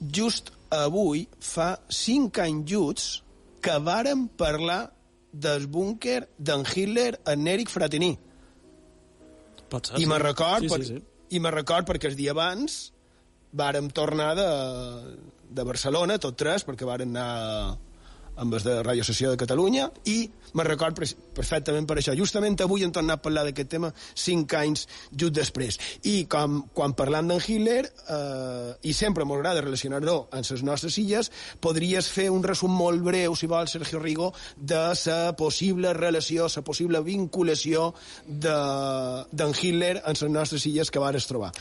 just 0.01 0.53
avui, 0.75 1.25
fa 1.41 1.75
cinc 1.89 2.41
anys 2.45 2.69
juts 2.71 3.09
que 3.65 3.79
vàrem 3.83 4.27
parlar 4.41 4.83
del 5.33 5.67
búnquer 5.69 6.23
d'en 6.39 6.65
Hitler 6.69 7.15
en 7.29 7.49
Eric 7.49 7.73
Fratini. 7.73 8.13
Pot 9.69 9.91
ser, 9.91 9.99
I 10.01 10.05
sí. 10.05 10.09
me'n 10.09 10.23
record, 10.25 10.65
sí, 10.65 10.71
per, 10.73 10.85
sí, 10.85 10.97
sí. 10.97 11.37
i 11.37 11.41
me'n 11.45 11.57
record 11.57 11.89
perquè 11.89 12.09
el 12.09 12.17
dia 12.17 12.33
abans 12.37 12.79
vàrem 13.53 13.89
tornar 13.95 14.35
de, 14.37 14.49
de 15.51 15.65
Barcelona, 15.65 16.19
tot 16.21 16.37
tres, 16.39 16.65
perquè 16.67 16.89
vàrem 16.89 17.13
anar 17.15 17.77
amb 18.39 18.55
els 18.55 18.67
de 18.67 18.79
Ràdio 18.85 19.05
Sessió 19.07 19.33
de 19.33 19.41
Catalunya, 19.41 19.89
i 20.07 20.19
me'n 20.55 20.67
record 20.67 20.99
perfectament 21.37 21.87
per 21.89 21.99
això. 22.01 22.15
Justament 22.17 22.57
avui 22.65 22.85
hem 22.87 22.93
tornat 22.95 23.19
a 23.19 23.23
parlar 23.23 23.45
d'aquest 23.49 23.71
tema 23.75 23.91
cinc 24.15 24.55
anys 24.59 24.87
just 25.11 25.37
després. 25.37 25.79
I 26.09 26.25
com, 26.31 26.61
quan 26.75 26.95
parlam 26.99 27.29
d'en 27.29 27.43
Hitler, 27.43 27.83
eh, 27.87 28.73
i 28.89 28.95
sempre 28.97 29.27
m'agrada 29.29 29.65
relacionar-lo 29.65 30.17
amb 30.31 30.53
les 30.53 30.65
nostres 30.65 30.99
illes, 31.03 31.31
podries 31.61 32.09
fer 32.09 32.29
un 32.33 32.45
resum 32.47 32.73
molt 32.75 33.03
breu, 33.05 33.37
si 33.37 33.51
vols, 33.51 33.75
Sergio 33.77 34.01
Rigo, 34.03 34.33
de 34.57 34.81
la 35.07 35.21
possible 35.37 35.93
relació, 35.95 36.49
la 36.55 36.65
possible 36.65 37.03
vinculació 37.05 37.93
d'en 38.27 39.27
de, 39.33 39.53
Hitler 39.59 39.99
amb 40.05 40.17
les 40.17 40.33
nostres 40.33 40.67
illes 40.67 40.91
que 40.91 41.03
vares 41.03 41.27
trobar. 41.27 41.53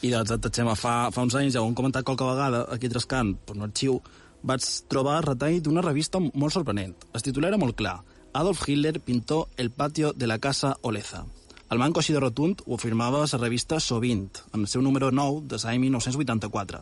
I 0.00 0.08
doncs, 0.14 0.32
Xema, 0.48 0.74
fa, 0.80 0.94
fa 1.12 1.26
uns 1.26 1.34
anys, 1.36 1.54
ja 1.54 1.60
ho 1.60 1.68
hem 1.68 1.76
comentat 1.76 2.06
qualque 2.08 2.24
vegada, 2.24 2.64
aquí 2.72 2.88
a 2.88 2.94
Trescant, 2.94 3.34
per 3.44 3.58
un 3.58 3.66
arxiu, 3.66 3.98
vaig 4.42 4.64
trobar 4.88 5.24
retall 5.24 5.60
d'una 5.62 5.84
revista 5.84 6.20
molt 6.20 6.54
sorprenent. 6.54 6.94
El 7.12 7.22
titular 7.22 7.50
era 7.52 7.60
molt 7.60 7.76
clar. 7.76 8.00
Adolf 8.32 8.68
Hitler 8.68 9.00
pintó 9.00 9.48
el 9.56 9.70
patio 9.70 10.12
de 10.12 10.26
la 10.26 10.38
casa 10.38 10.76
Oleza. 10.82 11.24
El 11.70 11.78
manco 11.78 12.00
així 12.00 12.10
de 12.10 12.18
rotund 12.18 12.64
ho 12.66 12.74
afirmava 12.74 13.20
la 13.22 13.38
revista 13.38 13.78
Sovint, 13.78 14.40
en 14.52 14.64
el 14.64 14.66
seu 14.66 14.82
número 14.82 15.12
9 15.14 15.46
de 15.46 15.58
l'any 15.62 15.78
1984. 15.78 16.80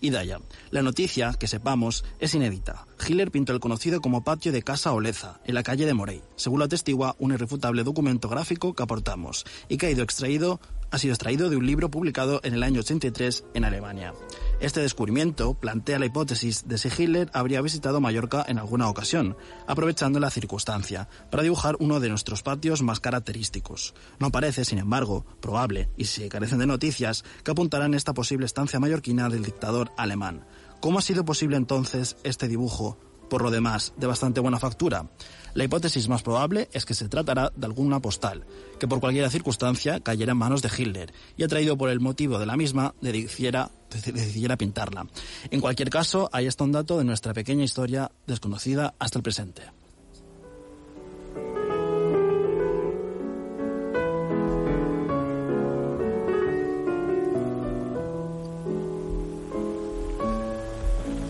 Y 0.00 0.10
deia, 0.10 0.40
la 0.72 0.82
noticia, 0.82 1.32
que 1.38 1.46
sepamos, 1.46 2.04
es 2.18 2.34
inédita. 2.34 2.84
Hitler 3.00 3.30
pintó 3.30 3.52
el 3.52 3.60
conocido 3.60 4.00
como 4.00 4.24
patio 4.24 4.50
de 4.50 4.62
Casa 4.62 4.92
Oleza, 4.92 5.40
en 5.44 5.54
la 5.54 5.62
calle 5.62 5.86
de 5.86 5.94
Morey, 5.94 6.20
según 6.34 6.58
lo 6.58 6.64
atestigua 6.64 7.14
un 7.20 7.32
irrefutable 7.32 7.84
documento 7.84 8.28
gráfico 8.28 8.74
que 8.74 8.82
aportamos, 8.82 9.46
y 9.68 9.76
que 9.76 9.86
ha, 9.86 9.90
ido 9.90 10.02
extraído, 10.02 10.60
ha 10.94 10.98
sido 10.98 11.12
extraído 11.12 11.50
de 11.50 11.56
un 11.56 11.66
libro 11.66 11.90
publicado 11.90 12.40
en 12.44 12.54
el 12.54 12.62
año 12.62 12.80
83 12.80 13.46
en 13.54 13.64
Alemania. 13.64 14.14
Este 14.60 14.80
descubrimiento 14.80 15.54
plantea 15.54 15.98
la 15.98 16.06
hipótesis 16.06 16.68
de 16.68 16.78
si 16.78 16.88
Hitler 16.88 17.28
habría 17.32 17.60
visitado 17.62 18.00
Mallorca 18.00 18.44
en 18.46 18.58
alguna 18.58 18.88
ocasión, 18.88 19.36
aprovechando 19.66 20.20
la 20.20 20.30
circunstancia, 20.30 21.08
para 21.32 21.42
dibujar 21.42 21.74
uno 21.80 21.98
de 21.98 22.08
nuestros 22.08 22.44
patios 22.44 22.82
más 22.82 23.00
característicos. 23.00 23.94
No 24.20 24.30
parece, 24.30 24.64
sin 24.64 24.78
embargo, 24.78 25.26
probable, 25.40 25.90
y 25.96 26.04
si 26.04 26.28
carecen 26.28 26.60
de 26.60 26.66
noticias, 26.66 27.24
que 27.42 27.50
apuntarán 27.50 27.94
esta 27.94 28.14
posible 28.14 28.46
estancia 28.46 28.78
mallorquina 28.78 29.28
del 29.28 29.42
dictador 29.42 29.90
alemán. 29.96 30.46
¿Cómo 30.80 31.00
ha 31.00 31.02
sido 31.02 31.24
posible 31.24 31.56
entonces 31.56 32.16
este 32.22 32.46
dibujo, 32.46 32.98
por 33.28 33.42
lo 33.42 33.50
demás, 33.50 33.92
de 33.96 34.06
bastante 34.06 34.40
buena 34.40 34.58
factura? 34.58 35.08
La 35.54 35.64
hipótesis 35.64 36.08
más 36.08 36.22
probable 36.22 36.68
es 36.72 36.84
que 36.84 36.94
se 36.94 37.08
tratará 37.08 37.52
de 37.54 37.66
alguna 37.66 38.00
postal, 38.00 38.44
que 38.80 38.88
por 38.88 39.00
cualquier 39.00 39.30
circunstancia 39.30 40.00
cayera 40.00 40.32
en 40.32 40.38
manos 40.38 40.62
de 40.62 40.70
Hitler 40.76 41.12
y 41.36 41.44
atraído 41.44 41.76
por 41.76 41.90
el 41.90 42.00
motivo 42.00 42.38
de 42.38 42.46
la 42.46 42.56
misma 42.56 42.94
decidiera, 43.00 43.70
decidiera 43.88 44.56
pintarla. 44.56 45.06
En 45.50 45.60
cualquier 45.60 45.90
caso, 45.90 46.28
ahí 46.32 46.46
está 46.46 46.64
un 46.64 46.72
dato 46.72 46.98
de 46.98 47.04
nuestra 47.04 47.32
pequeña 47.32 47.62
historia 47.62 48.10
desconocida 48.26 48.94
hasta 48.98 49.18
el 49.18 49.22
presente. 49.22 49.62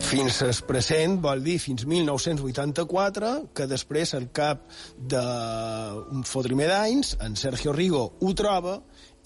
Fins 0.04 0.42
al 0.44 0.52
present, 0.68 1.16
vol 1.22 1.40
dir 1.44 1.56
fins 1.62 1.84
1984, 1.88 3.30
que 3.56 3.66
després 3.70 4.12
al 4.16 4.28
cap 4.34 4.66
d'un 4.98 6.24
fotrimer 6.28 6.68
d'anys, 6.70 7.14
en 7.24 7.36
Sergio 7.40 7.72
Rigo 7.72 8.04
ho 8.20 8.34
troba 8.36 8.76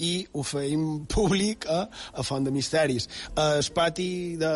i 0.04 0.12
ho 0.32 0.44
feim 0.46 0.84
públic 1.14 1.66
a, 1.66 1.82
a 1.88 2.24
Font 2.26 2.46
de 2.46 2.54
Misteris. 2.54 3.08
El 3.34 3.66
pati 3.74 4.10
de, 4.40 4.52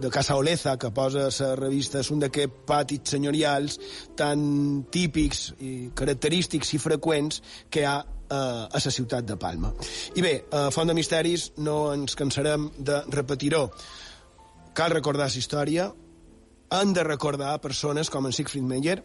de 0.00 0.10
Casa 0.12 0.38
Oleza, 0.40 0.76
que 0.80 0.90
posa 0.94 1.28
la 1.28 1.52
revista, 1.60 2.00
és 2.00 2.10
un 2.14 2.24
d'aquests 2.24 2.64
patis 2.66 3.16
senyorials 3.16 3.78
tan 4.16 4.86
típics 4.92 5.50
i 5.60 5.76
característics 5.98 6.74
i 6.76 6.82
freqüents 6.82 7.42
que 7.70 7.84
hi 7.84 7.88
ha 7.90 7.98
a 8.26 8.80
la 8.82 8.90
ciutat 8.90 9.22
de 9.26 9.36
Palma. 9.38 9.70
I 10.18 10.22
bé, 10.24 10.34
a 10.50 10.66
Font 10.74 10.88
de 10.90 10.96
Misteris 10.98 11.52
no 11.62 11.92
ens 11.92 12.16
cansarem 12.18 12.70
de 12.78 13.04
repetir-ho 13.14 13.68
cal 14.76 14.92
recordar 14.92 15.30
la 15.30 15.40
història, 15.40 15.88
han 16.76 16.92
de 16.92 17.04
recordar 17.06 17.54
persones 17.64 18.10
com 18.12 18.26
en 18.28 18.34
Siegfried 18.36 18.66
Meyer, 18.66 18.98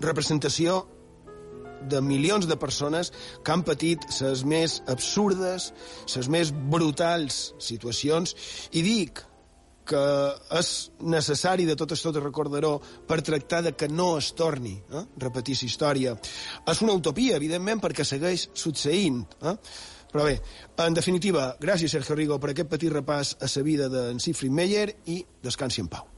representació 0.00 0.84
de 1.90 2.00
milions 2.04 2.46
de 2.46 2.58
persones 2.60 3.10
que 3.42 3.52
han 3.54 3.64
patit 3.66 4.04
les 4.20 4.44
més 4.44 4.78
absurdes, 4.92 5.70
les 6.14 6.28
més 6.28 6.52
brutals 6.52 7.40
situacions, 7.58 8.36
i 8.76 8.84
dic 8.84 9.24
que 9.90 10.00
és 10.54 10.70
necessari 11.02 11.64
de 11.66 11.74
tot 11.74 11.96
això 11.96 12.12
de 12.14 12.22
recordar-ho 12.22 12.76
per 13.08 13.24
tractar 13.26 13.64
de 13.66 13.72
que 13.74 13.88
no 13.90 14.12
es 14.20 14.30
torni 14.38 14.76
eh? 14.76 15.02
repetir 15.18 15.56
la 15.58 15.66
història. 15.66 16.12
És 16.70 16.82
una 16.84 16.94
utopia, 16.94 17.40
evidentment, 17.40 17.82
perquè 17.82 18.06
segueix 18.06 18.50
succeint. 18.54 19.24
Eh? 19.42 19.56
Però 20.10 20.26
bé, 20.26 20.38
en 20.82 20.96
definitiva, 20.96 21.52
gràcies, 21.62 21.92
Sergio 21.94 22.16
Rigo, 22.18 22.40
per 22.42 22.50
aquest 22.52 22.70
petit 22.72 22.92
repàs 22.92 23.36
a 23.38 23.50
la 23.50 23.66
vida 23.66 23.90
d'en 23.92 24.18
Siegfried 24.18 24.52
Meyer 24.54 24.88
i 25.06 25.20
descansi 25.42 25.84
en 25.84 25.92
pau. 25.92 26.08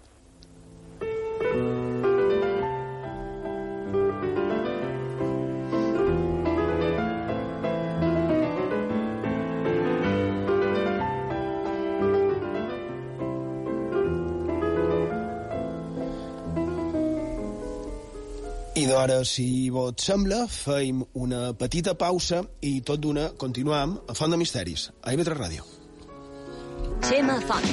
I 18.83 18.87
d'ara, 18.88 19.21
si 19.23 19.71
vos 19.71 19.95
sembla, 20.03 20.40
feim 20.51 21.05
una 21.23 21.53
petita 21.55 21.92
pausa 21.95 22.40
i 22.66 22.81
tot 22.83 22.99
d'una 23.05 23.29
continuam 23.38 23.92
a 24.11 24.16
Font 24.18 24.35
de 24.35 24.38
Misteris, 24.40 24.88
a 25.07 25.12
IB3 25.14 25.37
Ràdio. 25.38 25.66
Xema 27.07 27.37
Font. 27.47 27.68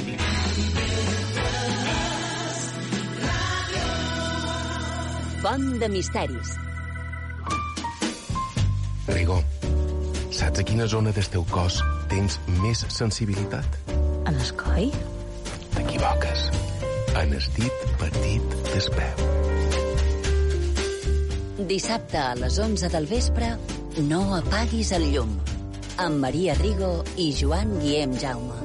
Font 5.41 5.67
de 5.81 5.91
Misteris. 5.95 6.53
Rigo, 9.09 9.41
saps 10.29 10.61
a 10.61 10.69
quina 10.69 10.85
zona 10.93 11.15
del 11.15 11.33
teu 11.33 11.47
cos 11.49 11.81
tens 12.13 12.37
més 12.61 12.85
sensibilitat? 12.93 13.81
A 14.29 14.37
l'escoi? 14.37 14.93
T'equivoques. 15.73 16.49
En 17.17 17.33
el 17.33 17.53
dit 17.57 17.85
petit 17.97 18.59
del 18.75 18.93
peu. 18.99 19.38
Dissabte 21.67 22.15
a 22.15 22.35
les 22.39 22.55
11 22.55 22.87
del 22.87 23.05
vespre, 23.09 23.49
no 24.07 24.21
apaguis 24.37 24.93
el 24.95 25.09
llum. 25.11 25.33
Amb 25.99 26.21
Maria 26.23 26.53
Rigo 26.55 27.03
i 27.19 27.33
Joan 27.35 27.73
Guillem 27.81 28.13
Jaume. 28.21 28.55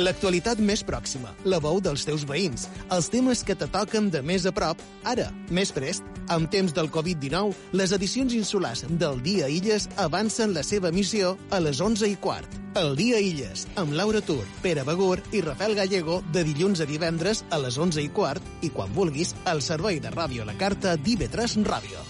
L'actualitat 0.00 0.58
més 0.64 0.80
pròxima, 0.82 1.34
la 1.44 1.60
veu 1.60 1.82
dels 1.84 2.06
teus 2.08 2.24
veïns, 2.24 2.64
els 2.88 3.12
temes 3.12 3.44
que 3.44 3.54
te 3.54 3.68
toquen 3.68 4.08
de 4.10 4.24
més 4.24 4.48
a 4.48 4.54
prop, 4.56 4.80
ara, 5.04 5.28
més 5.52 5.70
prest. 5.70 6.02
En 6.32 6.48
temps 6.48 6.72
del 6.72 6.88
Covid-19, 6.88 7.52
les 7.76 7.92
edicions 7.92 8.32
insulars 8.32 8.86
del 8.88 9.20
Dia 9.20 9.52
Illes 9.52 9.90
avancen 10.00 10.56
la 10.56 10.64
seva 10.64 10.90
missió 10.90 11.36
a 11.52 11.60
les 11.60 11.84
11 11.84 12.08
i 12.08 12.16
quart. 12.16 12.63
El 12.74 12.96
Dia 12.98 13.20
Illes, 13.22 13.68
amb 13.78 13.92
Laura 13.94 14.18
Tur, 14.20 14.42
Pere 14.62 14.82
Begur 14.82 15.20
i 15.30 15.40
Rafael 15.44 15.76
Gallego, 15.78 16.16
de 16.34 16.42
dilluns 16.42 16.80
a 16.82 16.86
divendres 16.90 17.44
a 17.54 17.60
les 17.62 17.78
11 17.78 18.02
i 18.02 18.08
quart 18.10 18.64
i, 18.66 18.72
quan 18.74 18.90
vulguis, 18.96 19.30
al 19.46 19.62
servei 19.62 20.00
de 20.02 20.10
ràdio 20.10 20.42
a 20.42 20.48
la 20.48 20.56
carta 20.58 20.96
d'IV3 20.98 21.54
Ràdio. 21.68 22.02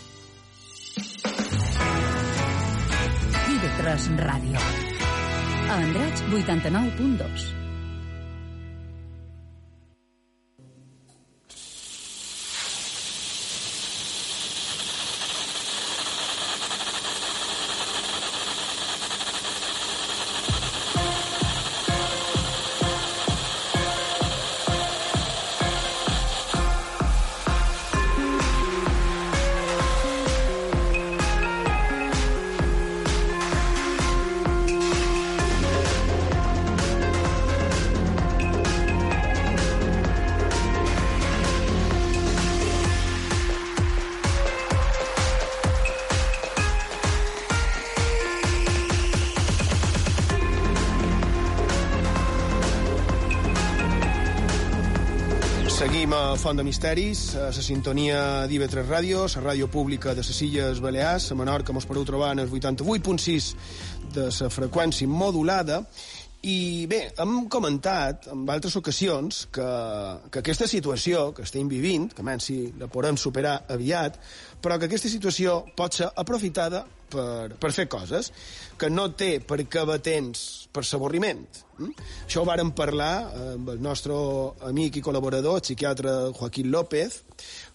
TV3 3.45 4.09
Ràdio. 4.25 4.65
A 5.69 5.77
Andratx 5.83 6.25
89.2. 6.33 7.64
Font 56.45 56.59
de 56.61 56.63
Misteris, 56.63 57.21
a 57.41 57.47
la 57.49 57.63
sintonia 57.65 58.19
d'IV3 58.45 58.83
Ràdio, 58.85 59.23
la 59.33 59.43
ràdio 59.47 59.65
pública 59.73 60.13
de 60.13 60.21
les 60.21 60.41
Illes 60.45 60.83
Balears, 60.85 61.31
a 61.33 61.37
Menorca 61.41 61.73
mos 61.73 61.87
podeu 61.89 62.05
trobar 62.05 62.35
en 62.35 62.43
el 62.43 62.51
88.6 62.53 63.47
de 64.13 64.27
la 64.29 64.51
freqüència 64.53 65.09
modulada, 65.09 65.79
i 66.45 66.85
bé, 66.91 66.99
hem 67.21 67.47
comentat 67.49 68.27
en 68.33 68.43
altres 68.53 68.75
ocasions 68.77 69.45
que, 69.55 69.69
que 70.29 70.43
aquesta 70.43 70.69
situació 70.69 71.31
que 71.37 71.47
estem 71.47 71.71
vivint, 71.71 72.11
que 72.13 72.27
menys 72.27 72.51
si 72.51 72.59
la 72.81 72.91
podem 72.93 73.17
superar 73.21 73.63
aviat, 73.73 74.19
però 74.61 74.77
que 74.77 74.91
aquesta 74.91 75.09
situació 75.09 75.63
pot 75.77 75.97
ser 75.97 76.11
aprofitada 76.21 76.85
per, 77.15 77.55
per 77.61 77.73
fer 77.73 77.87
coses 77.89 78.31
que 78.81 78.91
no 78.91 79.09
té 79.17 79.39
per 79.41 79.63
què 79.65 79.85
temps 80.05 80.45
per 80.75 80.83
l'avorriment. 80.85 81.45
Mm? 81.79 81.93
Això 82.27 82.43
ho 82.43 82.49
vàrem 82.49 82.73
parlar 82.77 83.13
amb 83.55 83.71
el 83.75 83.83
nostre 83.83 84.15
amic 84.69 84.99
i 84.99 85.03
col·laborador, 85.05 85.61
el 85.61 85.65
psiquiatre 85.65 86.15
Joaquín 86.37 86.71
López. 86.75 87.23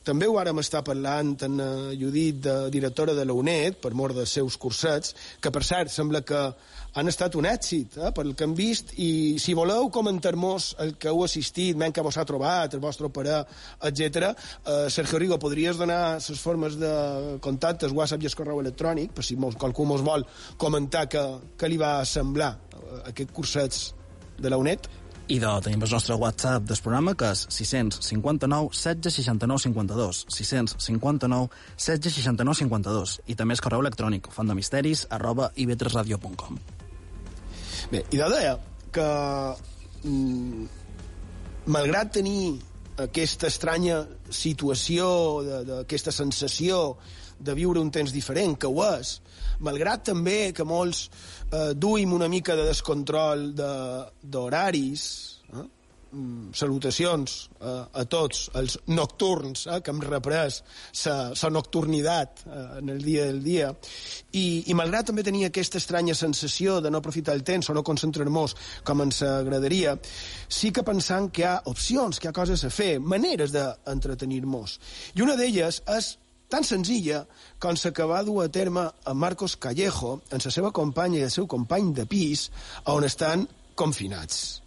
També 0.06 0.28
ho 0.28 0.36
vàrem 0.36 0.60
estar 0.62 0.84
parlant 0.86 1.36
amb 1.48 1.64
Judit, 2.00 2.44
de, 2.44 2.58
directora 2.74 3.16
de 3.16 3.26
la 3.26 3.36
UNED, 3.36 3.80
per 3.82 3.96
mort 3.96 4.18
dels 4.18 4.36
seus 4.38 4.58
cursets, 4.58 5.16
que 5.42 5.52
per 5.52 5.64
cert 5.64 5.94
sembla 5.94 6.22
que 6.22 6.50
han 6.93 7.08
estat 7.12 7.36
un 7.36 7.45
èxit, 7.49 7.97
eh, 7.97 8.12
pel 8.15 8.34
que 8.36 8.45
hem 8.47 8.56
vist, 8.58 8.93
i 8.97 9.38
si 9.41 9.54
voleu 9.58 9.89
comentar-nos 9.93 10.75
el 10.80 10.95
que 10.97 11.10
heu 11.12 11.23
assistit, 11.23 11.78
men 11.78 11.93
que 11.93 12.02
vos 12.06 12.17
ha 12.17 12.25
trobat, 12.25 12.73
el 12.73 12.84
vostre 12.84 13.10
parer, 13.10 13.43
etc. 13.89 14.32
Eh, 14.65 14.89
Sergio 14.89 15.19
Rigo, 15.19 15.39
podries 15.39 15.78
donar 15.78 16.19
les 16.19 16.39
formes 16.39 16.78
de 16.80 17.38
contactes, 17.41 17.91
WhatsApp 17.91 18.23
i 18.23 18.32
el 18.32 18.36
correu 18.36 18.62
electrònic, 18.62 19.13
per 19.13 19.23
si 19.23 19.36
mos, 19.36 19.56
qualcú 19.56 19.86
mos 19.86 20.02
vol 20.06 20.25
comentar 20.58 21.08
què, 21.10 21.25
què 21.58 21.69
li 21.69 21.78
va 21.78 21.99
semblar 22.06 22.56
eh, 22.73 23.04
aquest 23.13 23.32
cursets 23.32 23.93
de 24.39 24.49
la 24.49 24.58
UNED? 24.58 24.89
I 25.30 25.38
de, 25.38 25.49
tenim 25.62 25.84
el 25.86 25.91
nostre 25.93 26.15
WhatsApp 26.17 26.63
del 26.65 26.80
programa, 26.82 27.13
que 27.13 27.30
és 27.30 27.43
659 27.54 28.71
16 28.73 29.19
69 29.19 29.62
52. 29.67 30.23
659 30.39 31.54
16 31.78 32.17
69 32.17 32.60
52. 32.63 33.15
I 33.30 33.38
també 33.38 33.54
és 33.54 33.62
correu 33.62 33.86
electrònic, 33.86 34.34
fondemisteris, 34.34 35.06
arroba 35.13 35.52
ib3radio.com. 35.54 36.58
Bé, 37.89 38.04
i 38.13 38.19
de 38.19 38.25
deia 38.30 38.54
que 38.93 39.06
mm, 40.06 40.65
malgrat 41.73 42.12
tenir 42.19 42.60
aquesta 43.02 43.47
estranya 43.49 44.04
situació, 44.30 45.08
d'aquesta 45.65 46.13
sensació 46.13 46.99
de 47.39 47.56
viure 47.58 47.82
un 47.82 47.89
temps 47.89 48.13
diferent, 48.13 48.54
que 48.60 48.69
ho 48.69 48.84
és, 48.86 49.15
malgrat 49.65 50.04
també 50.12 50.52
que 50.54 50.67
molts 50.67 51.08
eh, 51.08 51.71
duim 51.73 52.13
una 52.13 52.28
mica 52.30 52.58
de 52.60 52.67
descontrol 52.67 53.49
d'horaris, 53.58 55.04
de, 55.10 55.38
salutacions 56.56 57.50
eh, 57.62 57.67
a 57.69 58.04
tots 58.10 58.48
els 58.58 58.78
nocturns 58.89 59.65
eh, 59.67 59.80
que 59.84 59.93
hem 59.93 60.02
reprès 60.02 60.62
la 61.06 61.52
nocturnitat 61.54 62.43
eh, 62.45 62.62
en 62.80 62.89
el 62.95 63.04
dia 63.04 63.28
del 63.30 63.41
dia 63.43 63.69
i, 64.34 64.65
i 64.69 64.78
malgrat 64.78 65.10
també 65.10 65.26
tenir 65.26 65.45
aquesta 65.48 65.78
estranya 65.78 66.15
sensació 66.17 66.80
de 66.82 66.91
no 66.91 67.02
aprofitar 67.04 67.36
el 67.38 67.43
temps 67.45 67.69
o 67.69 67.76
no 67.78 67.86
concentrar-nos 67.86 68.56
com 68.88 69.06
ens 69.06 69.22
agradaria 69.28 69.98
sí 70.48 70.74
que 70.74 70.86
pensant 70.86 71.30
que 71.30 71.43
hi 71.43 71.50
ha 71.50 71.60
opcions, 71.69 72.19
que 72.19 72.28
hi 72.28 72.32
ha 72.32 72.36
coses 72.36 72.65
a 72.65 72.74
fer, 72.74 72.98
maneres 73.00 73.54
d'entretenir-nos 73.54 74.80
i 75.15 75.26
una 75.26 75.38
d'elles 75.39 75.84
és 75.98 76.15
tan 76.50 76.65
senzilla 76.65 77.22
com 77.62 77.78
la 77.78 77.91
que 77.93 78.08
va 78.10 78.24
dur 78.26 78.41
a 78.43 78.50
terme 78.50 78.88
a 79.06 79.13
Marcos 79.13 79.56
Callejo 79.56 80.22
en 80.32 80.41
la 80.43 80.52
seva 80.52 80.72
companya 80.74 81.19
i 81.19 81.28
el 81.28 81.32
seu 81.32 81.45
company 81.48 81.93
de 81.93 82.08
pis 82.10 82.50
on 82.89 83.06
estan 83.06 83.45
confinats. 83.78 84.63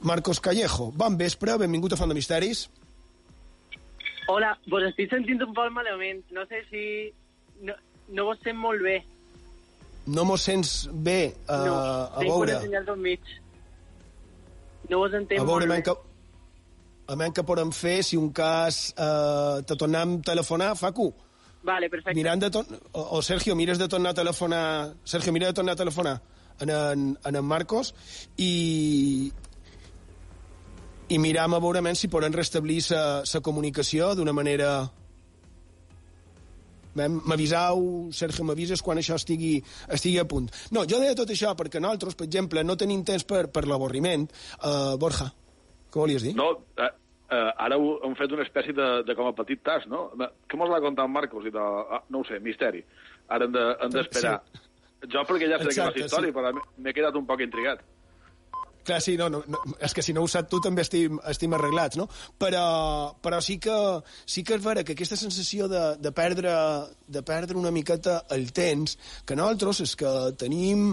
Marcos 0.00 0.40
Callejo, 0.40 0.90
bon 0.92 1.16
vespre, 1.16 1.56
benvingut 1.58 1.92
a 1.92 1.96
Font 1.96 2.12
de 2.12 2.16
Misteris. 2.18 2.66
Hola, 4.28 4.56
vos 4.70 4.84
estic 4.88 5.10
sentint 5.12 5.42
un 5.44 5.54
poc 5.54 5.70
malament. 5.74 6.24
No 6.34 6.44
sé 6.50 6.62
si... 6.70 6.82
No, 7.62 7.76
no 8.12 8.26
vos 8.28 8.40
sent 8.44 8.58
molt 8.58 8.82
bé. 8.82 9.00
No 10.06 10.24
mos 10.26 10.42
sents 10.46 10.86
bé 10.92 11.34
uh, 11.48 11.62
no, 11.66 11.76
a 11.76 12.24
veure... 12.26 12.58
No, 12.86 12.96
mig. 13.00 13.22
No 14.90 15.00
vos 15.02 15.14
entenc 15.14 15.40
a 15.40 15.46
veure, 15.46 15.66
molt 15.66 15.78
bé. 15.78 15.82
que, 15.86 15.94
a 17.06 17.16
menys 17.18 17.34
que 17.38 17.46
podem 17.46 17.72
fer, 17.74 18.00
si 18.06 18.18
un 18.18 18.32
cas 18.34 18.90
eh, 18.92 19.62
te 19.66 19.78
tornem 19.78 20.18
a 20.18 20.22
telefonar, 20.26 20.74
Facu. 20.78 21.12
Vale, 21.66 21.88
perfecte. 21.90 22.14
mirant 22.18 22.42
de 22.42 22.50
ton... 22.54 22.66
o, 22.92 23.02
o 23.18 23.22
Sergio, 23.22 23.56
mires 23.58 23.78
de 23.78 23.88
tornar 23.90 24.14
a 24.14 24.20
telefonar... 24.20 24.94
Sergio, 25.04 25.32
mira 25.34 25.50
de 25.50 25.54
tornar 25.54 25.74
a 25.74 25.82
telefonar 25.82 26.20
en 26.60 26.70
en, 26.70 27.16
en, 27.24 27.36
en 27.36 27.44
Marcos 27.44 27.94
i, 28.36 29.32
i 31.08 31.18
miram 31.22 31.54
a 31.54 31.60
veure 31.62 31.94
si 31.94 32.08
podem 32.08 32.32
restablir 32.34 32.80
la 32.90 33.40
comunicació 33.42 34.14
d'una 34.14 34.32
manera... 34.32 34.88
M'avisau, 36.96 38.08
Sergio, 38.16 38.44
m'avises 38.48 38.80
quan 38.80 38.96
això 38.96 39.18
estigui, 39.20 39.58
estigui 39.92 40.16
a 40.18 40.24
punt. 40.24 40.46
No, 40.72 40.86
jo 40.88 40.96
deia 41.02 41.12
tot 41.18 41.28
això 41.28 41.50
perquè 41.58 41.76
nosaltres, 41.82 42.14
per 42.16 42.24
exemple, 42.24 42.62
no 42.64 42.76
tenim 42.80 43.02
temps 43.04 43.26
per, 43.28 43.42
per 43.52 43.66
l'avorriment. 43.68 44.24
Uh, 44.62 44.94
Borja, 44.96 45.26
què 45.92 46.00
volies 46.00 46.24
dir? 46.24 46.32
No, 46.38 46.46
eh, 46.80 46.88
eh, 47.28 47.50
ara 47.66 47.76
ho- 47.76 47.98
hem 48.06 48.16
fet 48.16 48.32
una 48.32 48.46
espècie 48.48 48.72
de, 48.72 48.86
de 49.04 49.16
com 49.18 49.28
a 49.28 49.34
petit 49.36 49.60
tas, 49.62 49.84
no? 49.92 50.06
Què 50.48 50.56
mos 50.56 50.72
l'ha 50.72 50.80
contat 50.80 51.04
en 51.04 51.12
Marcos? 51.12 51.44
I 51.44 51.52
tal? 51.52 51.82
Ah, 51.98 52.00
no 52.08 52.22
ho 52.24 52.28
sé, 52.30 52.40
misteri. 52.40 52.80
Ara 53.28 53.44
hem 53.44 53.52
de- 53.52 53.66
hem 53.76 53.92
d'esperar. 53.98 54.38
De, 54.40 54.64
Jo 55.12 55.20
perquè 55.28 55.50
ja 55.52 55.58
sé 55.60 55.66
que 55.68 55.74
Exacte, 55.74 56.00
és 56.00 56.00
la 56.00 56.06
història, 56.08 56.32
sí. 56.32 56.36
però 56.40 56.80
m'he 56.80 56.96
quedat 56.96 57.20
un 57.20 57.26
poc 57.28 57.44
intrigat. 57.44 57.84
Clar, 58.86 59.00
sí, 59.02 59.16
no, 59.18 59.26
no, 59.28 59.42
no, 59.50 59.60
és 59.82 59.94
que 59.96 60.02
si 60.04 60.14
no 60.14 60.22
ho 60.22 60.28
saps 60.30 60.50
tu 60.52 60.60
també 60.62 60.84
estim, 60.86 61.18
estim 61.26 61.56
arreglats, 61.56 61.98
no? 61.98 62.06
Però, 62.38 62.66
però 63.22 63.40
sí, 63.42 63.58
que, 63.62 63.74
sí 64.30 64.44
que 64.46 64.54
és 64.54 64.62
vera 64.62 64.84
que 64.86 64.94
aquesta 64.94 65.18
sensació 65.18 65.66
de, 65.72 65.82
de, 65.98 66.12
perdre, 66.14 66.52
de 67.10 67.22
perdre 67.26 67.58
una 67.58 67.74
miqueta 67.74 68.20
el 68.36 68.52
temps, 68.54 68.94
que 69.26 69.34
nosaltres 69.34 69.82
és 69.88 69.96
que 69.98 70.12
tenim 70.38 70.92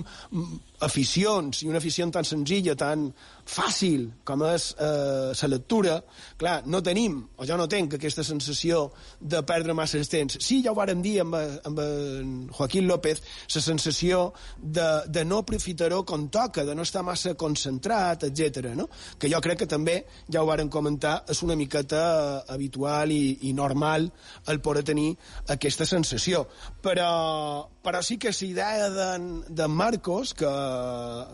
aficions, 0.84 1.62
i 1.62 1.70
una 1.70 1.80
afició 1.84 2.10
tan 2.12 2.26
senzilla, 2.26 2.74
tan 2.76 3.12
fàcil 3.50 4.08
com 4.24 4.44
és 4.48 4.70
eh, 4.80 5.32
la 5.34 5.50
lectura, 5.52 5.98
clar, 6.40 6.62
no 6.66 6.82
tenim, 6.84 7.20
o 7.38 7.48
jo 7.48 7.58
no 7.60 7.68
tenc 7.70 7.98
aquesta 7.98 8.24
sensació 8.24 8.86
de 9.20 9.42
perdre 9.48 9.76
massa 9.76 10.02
temps. 10.10 10.38
Sí, 10.42 10.62
ja 10.64 10.72
ho 10.72 10.78
vàrem 10.78 11.02
dir 11.04 11.20
amb, 11.24 11.36
amb 11.38 11.82
en 11.84 12.34
Joaquín 12.54 12.88
López, 12.88 13.22
la 13.54 13.62
sensació 13.62 14.24
de, 14.58 14.88
de 15.08 15.26
no 15.26 15.42
aprofitar-ho 15.44 16.04
com 16.08 16.28
toca, 16.34 16.66
de 16.66 16.76
no 16.76 16.86
estar 16.88 17.04
massa 17.04 17.36
concentrat, 17.40 18.26
etc. 18.30 18.74
no? 18.78 18.90
Que 19.20 19.32
jo 19.32 19.42
crec 19.44 19.64
que 19.64 19.70
també, 19.70 20.00
ja 20.32 20.44
ho 20.44 20.50
vàrem 20.50 20.72
comentar, 20.72 21.22
és 21.30 21.44
una 21.46 21.58
miqueta 21.60 22.04
eh, 22.04 22.54
habitual 22.56 23.12
i, 23.12 23.50
i 23.50 23.54
normal 23.54 24.10
el 24.48 24.62
poder 24.64 24.84
tenir 24.88 25.12
aquesta 25.54 25.88
sensació. 25.90 26.46
Però, 26.84 27.70
però 27.84 28.02
sí 28.04 28.18
que 28.18 28.34
la 28.34 28.48
idea 28.48 28.90
d'en 28.90 29.30
de 29.50 29.68
Marcos, 29.68 30.34
que, 30.34 30.50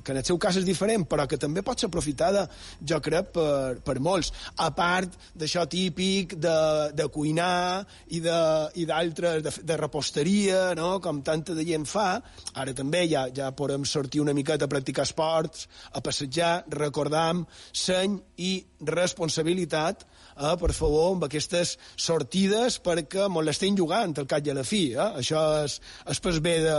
que 0.04 0.12
en 0.14 0.22
el 0.22 0.26
seu 0.26 0.38
cas 0.42 0.60
és 0.60 0.68
diferent, 0.68 1.06
però 1.10 1.28
que 1.30 1.40
també 1.42 1.64
pot 1.66 1.80
ser 1.80 1.90
aprofitada, 2.00 2.48
jo 2.82 3.00
crec, 3.04 3.32
per, 3.36 3.80
per 3.86 3.98
molts. 4.04 4.32
A 4.64 4.70
part 4.76 5.14
d'això 5.38 5.66
típic 5.70 6.38
de, 6.40 6.56
de 6.96 7.08
cuinar 7.12 7.84
i 8.16 8.22
de- 8.24 8.88
d'altres, 8.90 9.44
de, 9.44 9.54
de 9.68 9.78
reposteria, 9.78 10.74
no? 10.80 11.00
com 11.04 11.22
tanta 11.22 11.54
de 11.54 11.66
gent 11.68 11.86
fa, 11.90 12.22
ara 12.56 12.74
també 12.74 13.06
ja, 13.12 13.28
ja 13.36 13.52
podem 13.56 13.86
sortir 13.86 14.22
una 14.24 14.34
miqueta 14.34 14.66
a 14.66 14.72
practicar 14.72 15.06
esports, 15.08 15.68
a 15.94 16.02
passejar, 16.02 16.64
recordam, 16.72 17.46
seny 17.74 18.18
i 18.38 18.54
responsabilitat, 18.88 20.06
eh, 20.40 20.56
per 20.62 20.72
favor, 20.76 21.14
amb 21.14 21.26
aquestes 21.28 21.76
sortides 22.00 22.80
perquè 22.86 23.28
mos 23.32 23.46
l'estem 23.46 23.78
jugant 23.78 24.16
al 24.18 24.28
cap 24.30 24.46
i 24.46 24.54
a 24.54 24.58
la 24.58 24.66
fi. 24.68 24.84
Eh? 24.94 25.10
Això 25.22 25.44
és, 25.66 25.80
és 26.14 26.24
per 26.24 26.36
bé 26.46 26.56
de, 26.66 26.78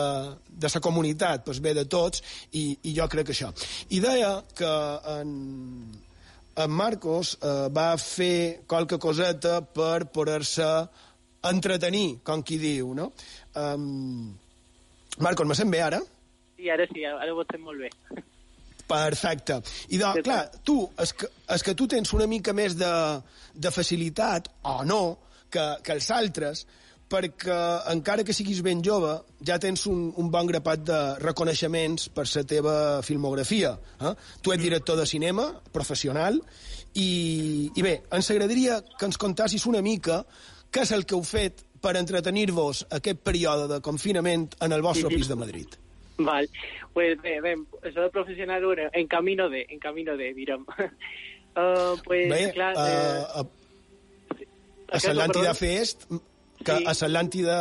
de 0.64 0.72
la 0.74 0.82
comunitat, 0.84 1.44
per 1.46 1.56
bé 1.60 1.74
de 1.76 1.86
tots, 1.90 2.24
i, 2.52 2.70
i 2.88 2.94
jo 2.96 3.08
crec 3.12 3.30
que 3.30 3.36
això. 3.36 3.52
I 3.90 4.00
deia 4.04 4.32
que 4.56 4.72
en, 5.16 5.36
en 6.64 6.74
Marcos 6.82 7.36
eh, 7.40 7.68
va 7.74 7.92
fer 8.00 8.66
qualque 8.70 8.98
coseta 9.02 9.60
per 9.62 10.08
poder-se 10.12 10.70
entretenir, 11.50 12.20
com 12.24 12.42
qui 12.44 12.58
diu, 12.60 12.92
no? 12.96 13.10
Um, 13.56 14.34
Marcos, 15.24 15.48
me 15.48 15.56
sent 15.56 15.72
bé 15.72 15.80
ara? 15.84 16.00
Sí, 16.60 16.68
ara 16.68 16.84
sí, 16.90 17.06
ara 17.08 17.32
ho 17.32 17.40
estem 17.40 17.64
molt 17.64 17.80
bé. 17.80 18.24
Perfecte. 18.90 19.60
I 19.94 20.00
de, 20.00 20.12
clar, 20.26 20.42
tu, 20.66 20.82
és 21.00 21.14
que, 21.14 21.30
és 21.56 21.64
que 21.66 21.76
tu 21.78 21.86
tens 21.90 22.12
una 22.16 22.28
mica 22.30 22.54
més 22.56 22.76
de, 22.78 22.92
de 23.54 23.72
facilitat, 23.74 24.50
o 24.66 24.80
no, 24.88 25.02
que, 25.50 25.66
que 25.84 25.96
els 25.96 26.10
altres, 26.14 26.64
perquè 27.10 27.56
encara 27.90 28.22
que 28.26 28.34
siguis 28.36 28.60
ben 28.62 28.84
jove, 28.86 29.16
ja 29.46 29.58
tens 29.62 29.82
un, 29.90 30.10
un 30.20 30.28
bon 30.30 30.46
grapat 30.46 30.84
de 30.86 30.98
reconeixements 31.22 32.06
per 32.14 32.26
la 32.28 32.44
teva 32.46 32.74
filmografia. 33.06 33.72
Eh? 33.98 34.14
Tu 34.42 34.54
ets 34.54 34.62
director 34.62 34.98
de 35.00 35.08
cinema, 35.10 35.48
professional, 35.74 36.38
i, 36.94 37.70
i 37.74 37.82
bé, 37.82 37.96
ens 38.14 38.30
agradaria 38.30 38.80
que 38.94 39.10
ens 39.10 39.18
contassis 39.18 39.66
una 39.70 39.82
mica 39.82 40.22
què 40.70 40.86
és 40.86 40.94
el 40.94 41.04
que 41.06 41.18
heu 41.18 41.26
fet 41.26 41.64
per 41.82 41.96
entretenir-vos 41.98 42.84
aquest 42.94 43.22
període 43.26 43.66
de 43.70 43.80
confinament 43.82 44.50
en 44.62 44.76
el 44.76 44.82
vostre 44.84 45.10
pis 45.10 45.30
de 45.30 45.38
Madrid. 45.38 45.78
Val. 46.24 46.48
Pues 46.92 47.20
bé, 47.22 47.40
bé, 47.40 47.56
això 47.82 48.06
de 48.06 48.10
professional, 48.10 48.64
bueno, 48.64 48.88
en 48.92 49.06
camino 49.08 49.48
de, 49.48 49.66
en 49.68 49.78
camino 49.78 50.16
de, 50.16 50.32
direm. 50.34 50.64
Uh, 51.56 51.96
pues, 52.04 52.28
Bé, 52.30 52.52
clar, 52.52 52.74
a, 52.76 52.88
eh, 52.88 53.24
a, 53.34 53.46
a 54.90 55.00
l'Atlàntida 55.06 55.54
Fest, 55.54 56.06
que 56.60 56.76
Sí. 56.76 56.84
a 56.84 56.92
l'Atlàntida 56.92 57.58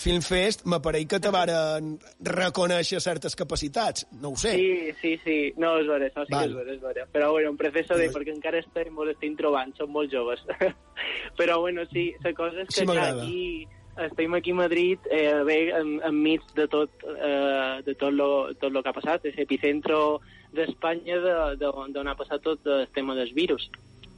Film 0.00 0.22
Fest 0.24 0.64
m'apareix 0.64 1.06
que 1.08 1.18
te 1.20 1.30
varen 1.32 1.98
reconèixer 2.24 3.00
certes 3.00 3.36
capacitats. 3.36 4.06
No 4.22 4.30
ho 4.32 4.36
sé. 4.40 4.54
Sí, 4.56 4.92
sí, 5.00 5.12
sí. 5.24 5.36
No, 5.60 5.74
és 5.80 5.88
vera, 5.88 6.08
això 6.08 6.24
sí 6.24 6.32
Val. 6.32 6.44
que 6.44 6.50
és 6.50 6.56
vera, 6.56 6.74
és 6.76 6.82
vera. 6.82 7.06
Però, 7.12 7.30
bueno, 7.32 7.52
em 7.52 7.58
prefisso 7.60 7.96
de, 7.98 8.08
perquè 8.14 8.32
encara 8.34 8.60
estem, 8.64 8.92
molt 8.94 9.12
estem 9.12 9.36
trobant, 9.36 9.74
som 9.76 9.92
molt 9.92 10.12
joves. 10.12 10.40
Però, 11.40 11.60
bueno, 11.60 11.84
sí, 11.92 12.12
la 12.24 12.32
cosa 12.36 12.64
és 12.64 12.72
que 12.72 12.84
Sí, 12.86 12.98
aquí 13.04 13.68
estem 14.04 14.34
aquí 14.34 14.50
a 14.50 14.54
Madrid 14.54 14.98
eh, 15.10 15.42
bé 15.44 15.70
en, 15.76 16.00
enmig 16.04 16.42
de 16.54 16.66
tot, 16.68 16.90
eh, 17.06 17.82
de 17.86 17.94
tot 17.94 18.12
lo, 18.12 18.54
tot 18.60 18.72
lo 18.72 18.82
que 18.82 18.88
ha 18.90 18.96
passat, 18.96 19.24
és 19.24 19.38
epicentro 19.38 20.20
d'Espanya 20.52 21.18
de- 21.20 21.56
de- 21.56 21.72
d'on 21.92 22.08
ha 22.08 22.14
passat 22.16 22.42
tot 22.42 22.66
el 22.66 22.86
tema 22.94 23.14
del 23.14 23.32
virus. 23.32 23.70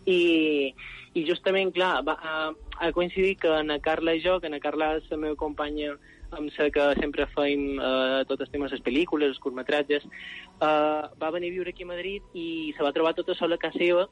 I, 0.06 0.74
i 1.14 1.24
justament, 1.26 1.72
clar, 1.74 2.02
va, 2.04 2.14
ha, 2.22 2.52
ha 2.80 2.92
coincidit 2.92 3.40
que 3.40 3.62
na 3.62 3.78
Carla 3.80 4.14
i 4.14 4.22
jo, 4.24 4.38
que 4.40 4.48
na 4.48 4.60
Carla 4.60 4.96
és 4.96 5.10
la 5.10 5.16
meva 5.16 5.36
companya 5.36 5.96
amb 6.30 6.50
la 6.58 6.70
que 6.70 6.86
sempre 7.00 7.26
feim 7.32 7.78
eh, 7.80 8.24
tot 8.28 8.40
el 8.40 8.50
tema 8.50 8.66
de 8.68 8.76
les 8.76 8.84
pel·lícules, 8.84 9.28
els 9.32 9.38
curtmetratges, 9.40 10.04
eh, 10.04 11.02
va 11.20 11.30
venir 11.32 11.48
a 11.48 11.56
viure 11.56 11.70
aquí 11.70 11.84
a 11.84 11.92
Madrid 11.94 12.22
i 12.34 12.74
se 12.76 12.82
va 12.84 12.92
trobar 12.92 13.14
tota 13.14 13.34
sola 13.34 13.56
a 13.56 13.58
casa 13.62 13.78
seva 13.78 14.08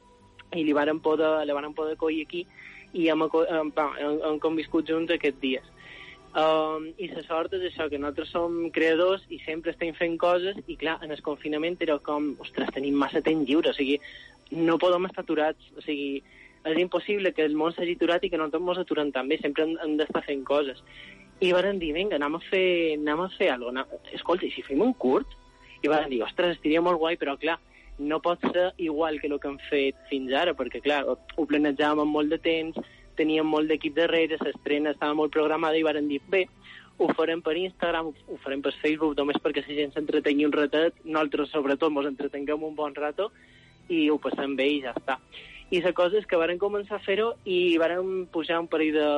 i 0.55 0.63
li 0.63 0.73
varen 0.73 0.99
poder, 0.99 1.45
poder 1.75 1.93
acollir 1.93 2.23
aquí 2.25 2.47
i 2.93 3.09
hem, 3.11 3.25
hem, 3.27 3.71
hem, 3.77 4.21
hem 4.29 4.39
conviscut 4.43 4.87
junts 4.87 5.11
aquests 5.13 5.41
dies. 5.41 5.73
Um, 6.37 6.91
I 7.01 7.07
la 7.09 7.23
sort 7.25 7.53
és 7.57 7.63
això, 7.65 7.87
que 7.89 7.97
nosaltres 7.97 8.29
som 8.29 8.57
creadors 8.75 9.23
i 9.33 9.39
sempre 9.41 9.71
estem 9.73 9.95
fent 9.97 10.19
coses 10.21 10.59
i 10.67 10.75
clar, 10.77 10.99
en 11.01 11.15
el 11.15 11.21
confinament 11.25 11.79
era 11.81 11.97
com, 12.03 12.35
ostres, 12.43 12.69
tenim 12.75 12.97
massa 12.99 13.23
temps 13.25 13.47
lliure, 13.47 13.71
o 13.71 13.77
sigui, 13.77 13.97
no 14.51 14.77
podem 14.77 15.07
estar 15.07 15.23
aturats, 15.23 15.71
o 15.73 15.81
sigui, 15.81 16.21
és 16.67 16.81
impossible 16.81 17.31
que 17.33 17.45
el 17.47 17.55
món 17.57 17.73
s'hagi 17.73 17.95
aturat 17.97 18.23
i 18.23 18.29
que 18.29 18.37
nosaltres 18.37 18.69
ens 18.75 18.83
aturem 18.83 19.11
també, 19.15 19.39
sempre 19.41 19.65
hem, 19.65 19.77
hem 19.81 19.95
d'estar 19.97 20.21
fent 20.27 20.43
coses. 20.45 20.83
I 21.41 21.53
varen 21.53 21.79
dir, 21.81 21.93
vinga, 21.95 22.17
anem 22.17 22.37
a 22.37 22.43
fer, 22.49 22.97
anem 22.97 23.23
a 23.23 23.29
fer 23.37 23.51
alguna 23.53 23.85
cosa. 23.89 24.13
Escolta, 24.17 24.45
i 24.45 24.53
si 24.53 24.65
fem 24.65 24.81
un 24.83 24.93
curt? 24.93 25.33
I 25.81 25.89
varen 25.89 26.09
dir, 26.13 26.21
ostres, 26.25 26.57
estaria 26.57 26.81
molt 26.81 26.99
guai, 27.01 27.15
però 27.17 27.37
clar, 27.39 27.59
no 27.97 28.19
pot 28.21 28.41
ser 28.53 28.71
igual 28.77 29.19
que 29.19 29.27
el 29.27 29.39
que 29.39 29.49
hem 29.49 29.57
fet 29.69 29.97
fins 30.09 30.33
ara, 30.33 30.53
perquè 30.53 30.81
clar, 30.83 31.03
ho, 31.07 31.45
planejàvem 31.49 32.03
amb 32.03 32.13
molt 32.19 32.33
de 32.33 32.39
temps, 32.41 32.77
teníem 33.17 33.47
molt 33.49 33.69
d'equip 33.71 33.95
darrere, 33.97 34.37
l'estrena 34.41 34.93
estava 34.93 35.17
molt 35.17 35.33
programada 35.33 35.77
i 35.77 35.85
varen 35.85 36.07
dir, 36.07 36.21
bé, 36.29 36.45
ho 36.97 37.09
farem 37.17 37.41
per 37.45 37.57
Instagram, 37.57 38.13
ho 38.13 38.37
farem 38.43 38.61
per 38.61 38.73
Facebook, 38.81 39.17
només 39.17 39.37
perquè 39.41 39.65
la 39.65 39.77
gent 39.81 39.93
s'entretengui 39.93 40.45
un 40.45 40.53
ratet, 40.53 40.97
nosaltres 41.05 41.53
sobretot 41.53 41.93
ens 41.93 42.13
entretenguem 42.13 42.63
un 42.63 42.75
bon 42.75 42.95
rato 42.95 43.31
i 43.89 44.07
ho 44.09 44.17
passem 44.21 44.55
bé 44.55 44.69
i 44.77 44.81
ja 44.85 44.93
està. 44.97 45.17
I 45.69 45.81
la 45.83 45.91
cosa 45.93 46.17
és 46.17 46.25
que 46.25 46.39
varen 46.39 46.57
començar 46.57 46.95
a 46.97 47.03
fer-ho 47.03 47.33
i 47.45 47.77
varen 47.77 48.25
pujar 48.31 48.61
un 48.61 48.69
parell 48.71 48.93
de, 48.95 49.09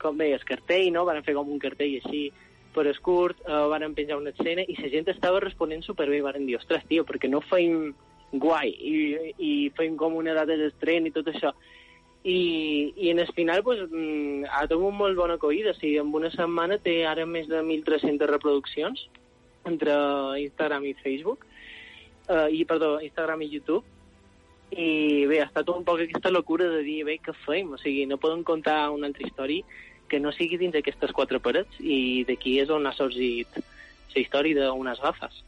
com 0.00 0.16
deies, 0.18 0.42
cartell, 0.48 0.90
no? 0.92 1.04
Varen 1.04 1.24
fer 1.26 1.34
com 1.36 1.50
un 1.50 1.60
cartell 1.60 1.98
així 2.00 2.30
per 2.74 2.88
escurt, 2.90 3.40
uh, 3.46 3.68
varen 3.72 3.94
penjar 3.94 4.18
una 4.20 4.32
escena 4.34 4.64
i 4.66 4.76
la 4.80 4.90
gent 4.92 5.08
estava 5.12 5.42
responent 5.42 5.84
superbé, 5.86 6.20
varen 6.24 6.46
dir, 6.48 6.58
ostres, 6.58 6.84
tio, 6.90 7.06
perquè 7.08 7.30
no 7.30 7.42
feim 7.46 7.94
guai 8.34 8.72
i, 8.74 8.94
i 9.38 9.52
feim 9.76 9.96
com 9.96 10.16
una 10.18 10.34
data 10.34 10.56
d'estrena 10.58 11.08
i 11.08 11.14
tot 11.14 11.30
això. 11.30 11.54
I, 12.24 12.94
i 12.96 13.10
en 13.12 13.20
el 13.20 13.30
final 13.36 13.62
pues, 13.62 13.82
mm, 13.84 14.48
ha 14.48 14.64
tingut 14.66 14.96
molt 14.96 15.16
bona 15.16 15.36
acollida. 15.38 15.74
O 15.74 15.78
sigui, 15.78 15.98
en 16.00 16.12
una 16.14 16.32
setmana 16.32 16.80
té 16.82 17.02
ara 17.06 17.26
més 17.28 17.50
de 17.50 17.60
1.300 17.60 18.30
reproduccions 18.30 19.06
entre 19.68 19.92
Instagram 20.40 20.86
i 20.88 20.94
Facebook, 21.00 21.44
uh, 22.28 22.48
i, 22.48 22.64
perdó, 22.68 22.96
Instagram 23.04 23.44
i 23.44 23.50
YouTube. 23.52 23.84
I 24.74 25.24
bé, 25.30 25.38
ha 25.42 25.46
estat 25.46 25.68
un 25.70 25.84
poc 25.86 26.00
aquesta 26.02 26.32
locura 26.32 26.66
de 26.72 26.80
dir, 26.82 27.02
bé, 27.06 27.20
què 27.22 27.36
fem? 27.44 27.76
O 27.76 27.78
sigui, 27.78 28.08
no 28.10 28.18
podem 28.18 28.42
contar 28.42 28.88
una 28.90 29.06
altra 29.12 29.28
història 29.28 29.62
que 30.08 30.20
no 30.20 30.32
sigui 30.32 30.58
dins 30.60 30.72
d'aquestes 30.74 31.12
quatre 31.12 31.40
parets 31.40 31.80
i 31.80 32.24
d'aquí 32.28 32.58
és 32.62 32.70
on 32.70 32.86
ha 32.86 32.92
sorgit 32.96 33.48
la 34.14 34.20
història 34.20 34.68
d'unes 34.68 35.00
gafes. 35.02 35.42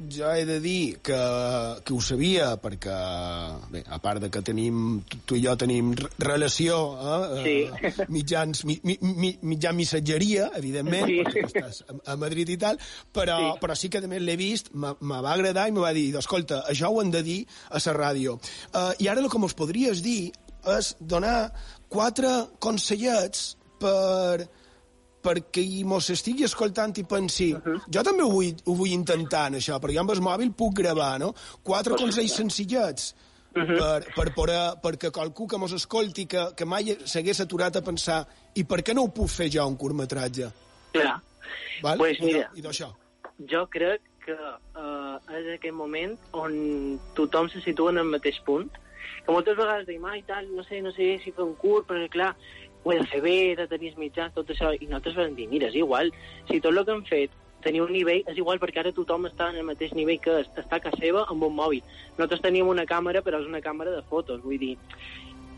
jo 0.00 0.30
he 0.32 0.46
de 0.48 0.54
dir 0.64 0.96
que, 1.04 1.16
que 1.84 1.92
ho 1.92 1.98
sabia 2.00 2.54
perquè, 2.56 2.94
bé, 3.68 3.82
a 3.84 3.98
part 4.00 4.22
de 4.24 4.30
que 4.32 4.40
tenim, 4.40 5.02
tu 5.28 5.36
i 5.36 5.42
jo 5.44 5.52
tenim 5.60 5.90
relació, 6.18 6.78
eh, 6.96 7.42
Sí. 7.44 7.56
eh, 7.84 8.06
mitjans, 8.16 8.64
mi, 8.64 8.78
mi, 8.82 8.96
mi, 9.02 9.34
mitjan 9.42 9.76
missatgeria, 9.76 10.46
evidentment, 10.56 11.04
Sí. 11.04 11.18
perquè 11.20 11.44
estàs 11.50 11.82
a, 11.84 11.98
a 12.14 12.16
Madrid 12.16 12.48
i 12.48 12.56
tal, 12.56 12.80
però 13.12 13.36
sí, 13.36 13.60
però 13.60 13.76
sí 13.76 13.90
que 13.92 14.00
també 14.00 14.22
l'he 14.24 14.38
vist, 14.40 14.72
me 14.72 14.94
va 15.20 15.34
agradar 15.34 15.68
i 15.68 15.72
me 15.76 15.84
va 15.84 15.92
dir, 15.92 16.14
escolta, 16.16 16.62
això 16.72 16.88
ho 16.88 17.02
han 17.04 17.12
de 17.12 17.22
dir 17.22 17.38
a 17.68 17.76
la 17.84 17.92
ràdio. 18.00 18.38
Uh, 18.72 18.94
I 19.04 19.08
ara 19.12 19.20
el 19.20 19.28
que 19.28 19.38
mos 19.38 19.52
podries 19.52 20.00
dir 20.02 20.32
és 20.64 20.94
donar 21.00 21.52
quatre 21.90 22.30
consellets 22.62 23.56
per 23.80 24.46
perquè 25.20 25.60
hi 25.60 25.82
mos 25.84 26.06
estigui 26.14 26.46
escoltant 26.46 26.96
i 26.96 27.04
pensi, 27.04 27.50
uh 27.52 27.60
-huh. 27.60 27.80
jo 27.92 28.02
també 28.02 28.22
ho 28.24 28.30
vull, 28.30 28.54
ho 28.64 28.74
vull 28.74 28.92
intentar, 28.92 29.50
això, 29.52 29.78
perquè 29.78 29.94
jo 29.94 30.00
amb 30.00 30.10
el 30.10 30.20
mòbil 30.20 30.52
puc 30.52 30.74
gravar, 30.74 31.18
no? 31.20 31.34
Quatre 31.62 31.94
consells 31.94 32.34
senzillets 32.34 33.14
uh 33.54 33.62
-huh. 33.62 33.78
per, 33.78 34.14
per, 34.14 34.34
per, 34.34 34.48
perquè 34.82 35.10
qualcú 35.10 35.46
que 35.46 35.58
mos 35.58 35.72
escolti 35.72 36.26
que, 36.26 36.54
que 36.56 36.64
mai 36.64 36.96
s'hagués 37.04 37.40
aturat 37.40 37.76
a 37.76 37.82
pensar 37.82 38.26
i 38.54 38.64
per 38.64 38.82
què 38.82 38.94
no 38.94 39.02
ho 39.02 39.08
puc 39.08 39.28
fer 39.28 39.50
jo, 39.50 39.66
un 39.66 39.76
curtmetratge? 39.76 40.50
Clar. 40.92 41.20
Val? 41.82 41.98
Pues 41.98 42.20
mira, 42.20 42.50
I 42.54 42.62
d'això. 42.62 42.88
jo 43.50 43.66
crec 43.66 44.00
que 44.24 44.32
uh, 44.32 45.16
és 45.32 45.46
aquest 45.54 45.74
moment 45.74 46.18
on 46.32 47.00
tothom 47.14 47.48
se 47.48 47.60
situa 47.60 47.90
en 47.90 47.98
el 47.98 48.04
mateix 48.04 48.40
punt, 48.44 48.70
que 49.24 49.32
moltes 49.32 49.56
vegades 49.56 49.86
diem, 49.86 50.04
ai, 50.04 50.22
tal, 50.26 50.48
no 50.54 50.64
sé, 50.64 50.80
no 50.82 50.92
sé 50.92 51.18
si 51.24 51.32
fer 51.32 51.44
un 51.44 51.54
curt, 51.60 51.86
perquè 51.88 52.08
clar, 52.12 52.34
ho 52.82 52.92
he 52.92 52.98
de 52.98 53.06
fer 53.10 53.20
bé, 53.20 53.36
de 53.56 53.66
tenir 53.68 53.90
els 53.92 53.98
mitjans, 54.00 54.32
tot 54.34 54.48
això, 54.50 54.72
i 54.72 54.86
nosaltres 54.86 55.16
vam 55.18 55.34
dir, 55.36 55.48
mira, 55.48 55.68
és 55.68 55.76
igual, 55.76 56.12
si 56.48 56.60
tot 56.60 56.72
el 56.72 56.84
que 56.84 56.92
hem 56.96 57.04
fet 57.04 57.36
tenia 57.60 57.84
un 57.84 57.92
nivell, 57.92 58.22
és 58.24 58.38
igual 58.40 58.58
perquè 58.58 58.80
ara 58.80 58.92
tothom 58.96 59.26
està 59.28 59.50
en 59.50 59.58
el 59.60 59.66
mateix 59.68 59.92
nivell 59.92 60.20
que 60.24 60.38
es- 60.40 60.48
està 60.56 60.78
a 60.78 60.80
casa 60.80 60.96
seva 60.96 61.26
amb 61.28 61.44
un 61.44 61.52
mòbil. 61.54 61.82
Nosaltres 62.16 62.40
teníem 62.40 62.66
una 62.68 62.86
càmera, 62.88 63.20
però 63.20 63.38
és 63.38 63.46
una 63.46 63.60
càmera 63.60 63.92
de 63.92 64.02
fotos, 64.08 64.40
vull 64.40 64.56
dir, 64.58 64.78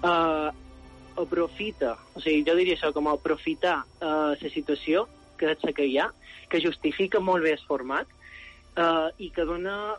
uh, 0.02 0.50
aprofita, 1.16 1.96
o 2.14 2.20
sigui, 2.20 2.42
jo 2.46 2.56
diria 2.56 2.74
això, 2.74 2.92
com 2.92 3.06
aprofitar 3.06 3.84
uh, 4.00 4.34
la 4.34 4.50
situació 4.50 5.06
que 5.38 5.46
la 5.46 5.72
que 5.72 5.86
hi 5.86 5.98
ha, 5.98 6.08
que 6.48 6.60
justifica 6.60 7.20
molt 7.20 7.44
bé 7.44 7.52
el 7.52 7.62
format 7.68 8.06
uh, 8.76 9.10
i 9.18 9.30
que 9.30 9.44
dona 9.44 9.94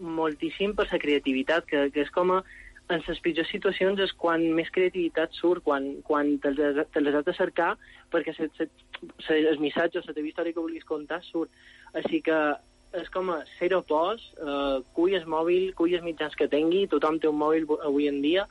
moltíssim 0.00 0.74
per 0.74 0.86
la 0.90 0.98
creativitat, 0.98 1.66
que, 1.66 1.90
que 1.90 2.04
és 2.06 2.10
com 2.10 2.30
a 2.32 2.42
en 2.90 3.02
les 3.06 3.20
pitjors 3.24 3.50
situacions 3.52 4.00
és 4.02 4.12
quan 4.18 4.42
més 4.56 4.70
creativitat 4.74 5.32
surt, 5.38 5.62
quan, 5.64 5.86
quan 6.06 6.34
te, 6.42 6.52
les, 6.56 6.82
te 6.92 7.00
les 7.00 7.14
has 7.14 7.24
de 7.24 7.34
cercar 7.36 7.76
perquè 8.12 8.34
se, 8.36 8.48
se, 8.58 8.68
se, 9.26 9.38
el 9.38 9.60
missatge 9.62 10.00
o 10.00 10.04
la 10.06 10.16
teva 10.16 10.28
història 10.28 10.52
que 10.52 10.64
vulguis 10.64 10.88
contar 10.88 11.22
surt. 11.24 11.50
Així 11.96 12.20
que 12.24 12.38
és 12.98 13.08
com 13.12 13.30
a 13.32 13.38
zero 13.58 13.80
pos, 13.88 14.24
uh, 14.42 14.82
cull 14.96 15.16
el 15.16 15.24
mòbil, 15.24 15.70
cull 15.78 15.94
els 15.96 16.04
mitjans 16.04 16.36
que 16.36 16.50
tingui, 16.52 16.84
tothom 16.92 17.16
té 17.20 17.30
un 17.30 17.38
mòbil 17.40 17.64
avui 17.80 18.10
en 18.10 18.20
dia, 18.24 18.44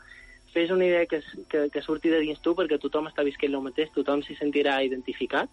fes 0.52 0.72
una 0.74 0.88
idea 0.88 1.06
que, 1.06 1.22
que, 1.52 1.68
que 1.72 1.84
surti 1.86 2.10
de 2.10 2.24
dins 2.24 2.42
tu 2.42 2.56
perquè 2.58 2.80
tothom 2.82 3.08
està 3.08 3.24
visquent 3.24 3.54
el 3.54 3.64
mateix, 3.68 3.92
tothom 3.94 4.24
s'hi 4.26 4.36
sentirà 4.40 4.82
identificat 4.84 5.52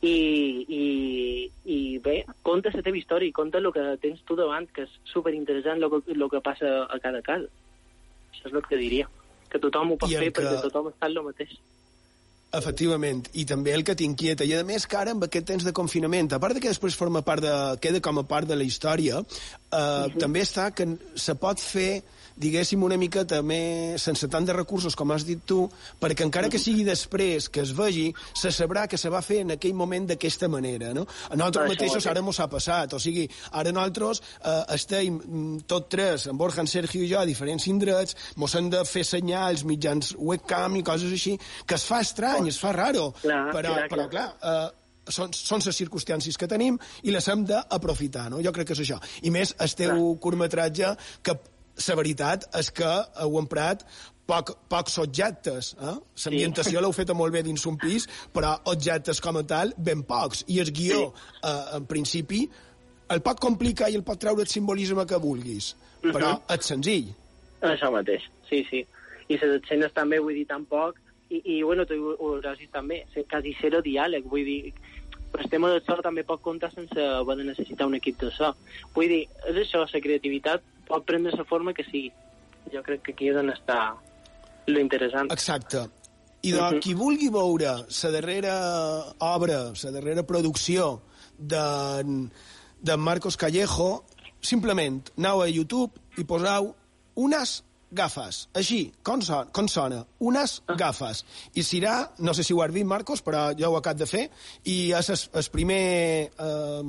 i, 0.00 0.64
i, 0.64 0.84
i 1.68 1.78
bé, 2.00 2.22
conta 2.46 2.72
la 2.72 2.84
teva 2.84 2.96
història 2.96 3.28
i 3.28 3.36
conta 3.36 3.60
el 3.60 3.68
que 3.74 3.84
tens 4.00 4.22
tu 4.24 4.36
davant, 4.38 4.68
que 4.72 4.86
és 4.86 4.94
superinteressant 5.10 5.82
el 5.82 5.90
que, 5.92 6.16
lo 6.16 6.30
que 6.32 6.40
passa 6.44 6.86
a 6.88 6.98
cada 7.02 7.20
casa. 7.26 7.50
Això 8.32 8.48
és 8.48 8.54
el 8.54 8.62
que 8.68 8.76
diria, 8.76 9.08
que 9.50 9.58
tothom 9.58 9.92
ho 9.92 9.98
pot 9.98 10.10
fer 10.10 10.32
que- 10.32 10.40
perquè 10.40 10.62
tothom 10.62 10.90
està 10.92 11.10
en 11.10 11.18
el 11.18 11.24
mateix. 11.24 11.58
Efectivament, 12.52 13.28
i 13.38 13.44
també 13.46 13.72
el 13.72 13.84
que 13.84 13.94
t'inquieta. 13.94 14.44
I 14.44 14.54
a 14.54 14.64
més 14.64 14.86
que 14.90 14.96
ara 14.96 15.12
amb 15.12 15.22
aquest 15.22 15.46
temps 15.46 15.64
de 15.64 15.72
confinament, 15.72 16.32
a 16.32 16.40
part 16.42 16.54
de 16.54 16.60
que 16.60 16.72
després 16.72 16.96
forma 16.98 17.22
part 17.22 17.44
de, 17.44 17.52
queda 17.78 18.00
com 18.00 18.18
a 18.18 18.24
part 18.26 18.48
de 18.48 18.56
la 18.56 18.64
història, 18.64 19.20
eh, 19.20 19.76
uh 19.76 19.78
-huh. 19.78 20.18
també 20.18 20.42
està 20.42 20.72
que 20.74 20.98
se 21.14 21.34
pot 21.36 21.60
fer 21.60 22.02
diguéssim, 22.36 22.82
una 22.82 22.96
mica 23.00 23.24
també 23.28 23.96
sense 23.98 24.28
tant 24.30 24.46
de 24.46 24.54
recursos, 24.56 24.96
com 24.96 25.10
has 25.14 25.24
dit 25.26 25.40
tu, 25.46 25.64
perquè 26.00 26.24
encara 26.26 26.50
que 26.52 26.58
sigui 26.60 26.84
després 26.84 27.48
que 27.48 27.62
es 27.64 27.72
vegi, 27.76 28.08
se 28.34 28.52
sabrà 28.54 28.86
que 28.88 28.98
se 28.98 29.10
va 29.12 29.22
fer 29.22 29.40
en 29.44 29.54
aquell 29.56 29.74
moment 29.74 30.06
d'aquesta 30.10 30.48
manera, 30.48 30.92
no? 30.96 31.06
A 31.30 31.36
nosaltres 31.36 31.64
Això 31.64 31.74
mateixos 31.74 31.96
mateix. 32.00 32.10
ara 32.12 32.22
mos 32.22 32.40
ha 32.40 32.48
passat, 32.52 32.94
o 32.94 33.00
sigui, 33.02 33.28
ara 33.52 33.72
nosaltres 33.72 34.22
eh, 34.44 34.74
estem 34.76 35.20
mm, 35.20 35.62
tot 35.70 35.88
tres, 35.92 36.26
en 36.30 36.38
Borja, 36.40 36.60
en 36.64 36.70
Sergio 36.70 37.02
i 37.04 37.10
jo, 37.10 37.20
a 37.20 37.26
diferents 37.28 37.66
indrets, 37.70 38.16
mos 38.36 38.54
han 38.56 38.70
de 38.70 38.84
fer 38.88 39.04
senyals, 39.04 39.64
mitjans 39.68 40.14
webcam 40.18 40.76
i 40.76 40.82
coses 40.86 41.12
així, 41.12 41.36
que 41.66 41.78
es 41.78 41.86
fa 41.86 42.00
estrany, 42.04 42.48
es 42.48 42.58
fa 42.60 42.72
raro, 42.76 43.10
Clar, 43.22 43.46
però, 43.54 43.74
clar, 43.74 43.88
però 43.90 44.08
clar, 44.12 44.28
eh, 44.42 44.68
són, 45.10 45.32
són 45.34 45.62
les 45.64 45.76
circumstàncies 45.76 46.36
que 46.38 46.48
tenim 46.50 46.76
i 47.02 47.14
les 47.14 47.26
hem 47.28 47.44
d'aprofitar, 47.48 48.28
no? 48.30 48.40
Jo 48.44 48.52
crec 48.54 48.70
que 48.70 48.76
és 48.76 48.84
això. 48.84 49.00
I 49.26 49.32
més, 49.34 49.54
el 49.58 49.74
teu 49.78 50.04
curtmetratge, 50.22 50.92
que 51.22 51.34
la 51.88 51.96
veritat 51.98 52.48
és 52.58 52.70
que 52.74 52.88
heu 53.22 53.38
emprat 53.40 53.84
poc, 54.30 54.52
pocs 54.70 54.98
objectes. 55.02 55.74
Eh? 55.80 55.96
L'ambientació 56.26 56.80
l'heu 56.82 56.92
feta 56.94 57.16
molt 57.18 57.34
bé 57.34 57.42
dins 57.46 57.64
un 57.66 57.78
pis, 57.80 58.06
però 58.34 58.54
objectes 58.70 59.20
com 59.20 59.40
a 59.40 59.44
tal, 59.46 59.74
ben 59.76 60.04
pocs. 60.06 60.44
I 60.48 60.60
el 60.62 60.70
guió, 60.76 61.12
eh, 61.42 61.76
en 61.78 61.86
principi, 61.90 62.44
el 63.10 63.22
pot 63.26 63.40
complicar 63.42 63.90
i 63.90 63.98
el 63.98 64.04
pot 64.06 64.20
treure 64.22 64.44
el 64.46 64.48
simbolisme 64.48 65.06
que 65.06 65.18
vulguis, 65.18 65.74
però 66.02 66.36
Mhm. 66.38 66.58
és 66.58 66.66
senzill. 66.66 67.14
Això 67.60 67.90
mateix, 67.92 68.22
sí, 68.48 68.64
sí. 68.70 68.86
I 69.28 69.36
les 69.36 69.62
escenes 69.62 69.92
també, 69.92 70.18
vull 70.18 70.34
dir, 70.34 70.46
tampoc... 70.46 70.98
I, 71.30 71.40
i 71.44 71.62
bueno, 71.62 71.84
tu 71.86 71.94
ho, 71.94 72.14
hauràs 72.34 72.58
vist 72.58 72.72
també, 72.72 73.04
quasi 73.30 73.54
zero 73.60 73.80
diàleg, 73.82 74.24
vull 74.24 74.44
dir... 74.44 74.72
Per 75.30 75.44
el 75.44 75.50
tema 75.50 75.68
del 75.70 75.80
so 75.86 75.94
també 76.02 76.24
pot 76.26 76.40
comptar 76.42 76.72
sense 76.72 76.98
haver 76.98 77.36
de 77.36 77.44
necessitar 77.44 77.86
un 77.86 77.94
equip 77.94 78.18
de 78.18 78.32
so. 78.34 78.48
Vull 78.96 79.06
dir, 79.06 79.28
és 79.46 79.60
això, 79.62 79.84
la 79.86 80.00
creativitat 80.00 80.60
pot 80.90 81.06
prendre 81.06 81.32
la 81.38 81.46
forma 81.48 81.72
que 81.76 81.86
sigui. 81.86 82.10
Jo 82.74 82.82
crec 82.86 83.02
que 83.06 83.14
aquí 83.14 83.30
és 83.30 83.38
on 83.40 83.48
està 83.54 83.78
lo 84.70 84.82
interessant. 84.82 85.30
Exacte. 85.32 85.86
I 86.42 86.52
de 86.52 86.60
Mhm. 86.60 86.80
qui 86.80 86.94
vulgui 86.94 87.28
veure 87.28 87.72
la 87.86 88.10
darrera 88.10 88.54
obra, 89.18 89.72
la 89.82 89.90
darrera 89.90 90.22
producció 90.26 91.00
de, 91.38 92.28
de 92.80 92.96
Marcos 92.96 93.36
Callejo, 93.36 94.04
simplement 94.40 95.02
aneu 95.18 95.42
a 95.42 95.48
YouTube 95.48 95.92
i 96.16 96.24
poseu 96.24 96.74
unes 97.20 97.62
gafes. 97.92 98.48
Així, 98.54 98.92
com, 99.02 99.20
son, 99.20 99.48
com 99.52 99.66
sona? 99.68 100.04
Unes 100.20 100.62
gafes. 100.78 101.24
I 101.58 101.64
serà, 101.66 102.10
no 102.18 102.32
sé 102.32 102.44
si 102.46 102.54
ho 102.54 102.62
has 102.62 102.72
vist, 102.72 102.86
Marcos, 102.86 103.20
però 103.24 103.50
jo 103.58 103.70
ho 103.72 103.76
acabo 103.76 103.98
de 103.98 104.06
fer, 104.06 104.30
i 104.64 104.92
és 104.92 105.28
el 105.34 105.44
primer... 105.52 106.30
Eh, 106.38 106.82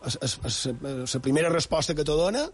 la 0.00 1.20
primera 1.20 1.48
resposta 1.48 1.94
que 1.94 2.04
te 2.04 2.12
dona 2.12 2.48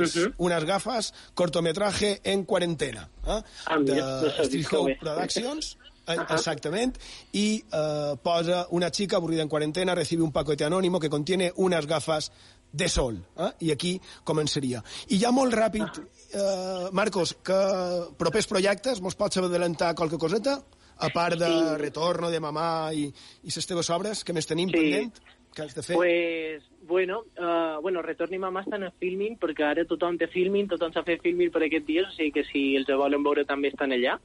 és 0.00 0.16
Mhm. 0.16 0.34
unes 0.38 0.64
gafes, 0.64 1.14
cortometraje 1.34 2.20
en 2.24 2.44
quarantena, 2.44 3.08
eh? 3.26 3.42
Ah, 3.66 3.78
de 3.78 4.02
Hope 4.02 4.84
bé. 4.84 4.96
Productions, 5.00 5.78
eh, 6.06 6.12
Ajá. 6.18 6.34
exactament, 6.34 6.98
i 7.32 7.64
eh, 7.72 8.16
posa 8.22 8.66
una 8.70 8.90
chica 8.90 9.16
aburrida 9.16 9.42
en 9.42 9.48
cuarentena 9.48 9.94
recibe 9.94 10.22
un 10.22 10.32
paquete 10.32 10.64
anónimo 10.64 10.98
que 11.00 11.08
contiene 11.10 11.52
unas 11.56 11.86
gafas 11.86 12.32
de 12.72 12.88
sol. 12.88 13.24
Eh? 13.36 13.50
I 13.60 13.70
aquí 13.72 14.00
començaria. 14.24 14.82
I 15.08 15.18
ja 15.18 15.32
molt 15.32 15.52
ràpid, 15.52 15.88
eh, 16.32 16.88
Marcos, 16.92 17.36
que 17.42 18.06
propers 18.16 18.46
projectes, 18.46 19.00
mos 19.00 19.14
pots 19.16 19.36
adelantar 19.38 19.94
qualque 19.94 20.18
coseta? 20.18 20.62
A 21.02 21.08
part 21.08 21.38
de 21.38 21.46
Sí. 21.46 21.76
Retorno, 21.78 22.30
de 22.30 22.38
Mamà 22.40 22.92
i, 22.92 23.06
i 23.06 23.50
les 23.50 23.66
teves 23.66 23.88
obres, 23.88 24.22
que 24.22 24.34
més 24.34 24.46
tenim 24.46 24.68
Sí. 24.68 24.74
pendent? 24.76 25.14
Que 25.54 25.62
has 25.62 25.74
de 25.74 25.82
fer? 25.82 25.96
Pues, 25.96 26.62
bueno, 26.86 27.24
uh, 27.38 27.80
bueno, 27.82 28.02
Retorn 28.02 28.34
i 28.34 28.38
Mamà 28.38 28.62
estan 28.64 28.86
a 28.86 28.92
Filmin, 29.02 29.36
perquè 29.40 29.66
ara 29.66 29.86
tothom 29.88 30.18
té 30.18 30.28
Filmin, 30.30 30.68
tothom 30.70 30.94
s'ha 30.94 31.02
fet 31.06 31.24
Filmin 31.24 31.50
per 31.50 31.64
aquests 31.66 31.88
dies, 31.88 32.06
o 32.06 32.14
sigui 32.14 32.32
que 32.38 32.46
si 32.52 32.64
els 32.78 32.90
volen 33.02 33.26
veure 33.26 33.46
també 33.48 33.72
estan 33.72 33.96
allà. 33.96 34.18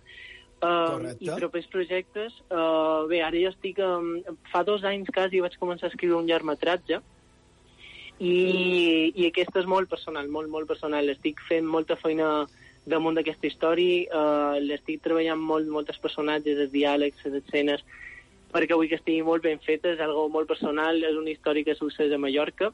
Uh, 0.55 0.95
Correcte. 0.95 1.25
I 1.25 1.33
propers 1.35 1.65
projectes, 1.73 2.37
uh, 2.49 3.05
bé, 3.09 3.23
ara 3.25 3.41
jo 3.41 3.51
estic... 3.51 3.81
Um, 3.81 4.37
fa 4.53 4.63
dos 4.67 4.85
anys 4.87 5.09
quasi 5.13 5.41
vaig 5.43 5.57
començar 5.61 5.89
a 5.89 5.93
escriure 5.93 6.21
un 6.21 6.29
llargmetratge, 6.29 7.01
i, 8.19 9.11
i 9.11 9.25
aquest 9.27 9.57
és 9.59 9.65
molt 9.67 9.89
personal, 9.91 10.29
molt, 10.31 10.47
molt 10.47 10.69
personal. 10.69 11.09
Estic 11.11 11.41
fent 11.49 11.65
molta 11.67 11.97
feina 11.99 12.45
damunt 12.87 13.17
d'aquesta 13.17 13.49
història, 13.49 14.05
uh, 14.13 14.61
l'estic 14.61 15.01
treballant 15.03 15.41
molt, 15.41 15.67
moltes 15.73 15.97
personatges, 15.99 16.61
els 16.67 16.71
diàlegs, 16.71 17.25
les 17.25 17.41
escenes, 17.41 17.83
perquè 18.55 18.77
vull 18.77 18.87
que 18.87 18.95
estigui 18.95 19.23
molt 19.27 19.43
ben 19.43 19.59
feta, 19.59 19.91
és 19.91 20.01
algo 20.03 20.29
molt 20.31 20.47
personal, 20.47 21.01
és 21.03 21.17
una 21.19 21.33
història 21.33 21.67
que 21.67 21.75
succeeix 21.75 22.13
a 22.15 22.21
Mallorca, 22.21 22.71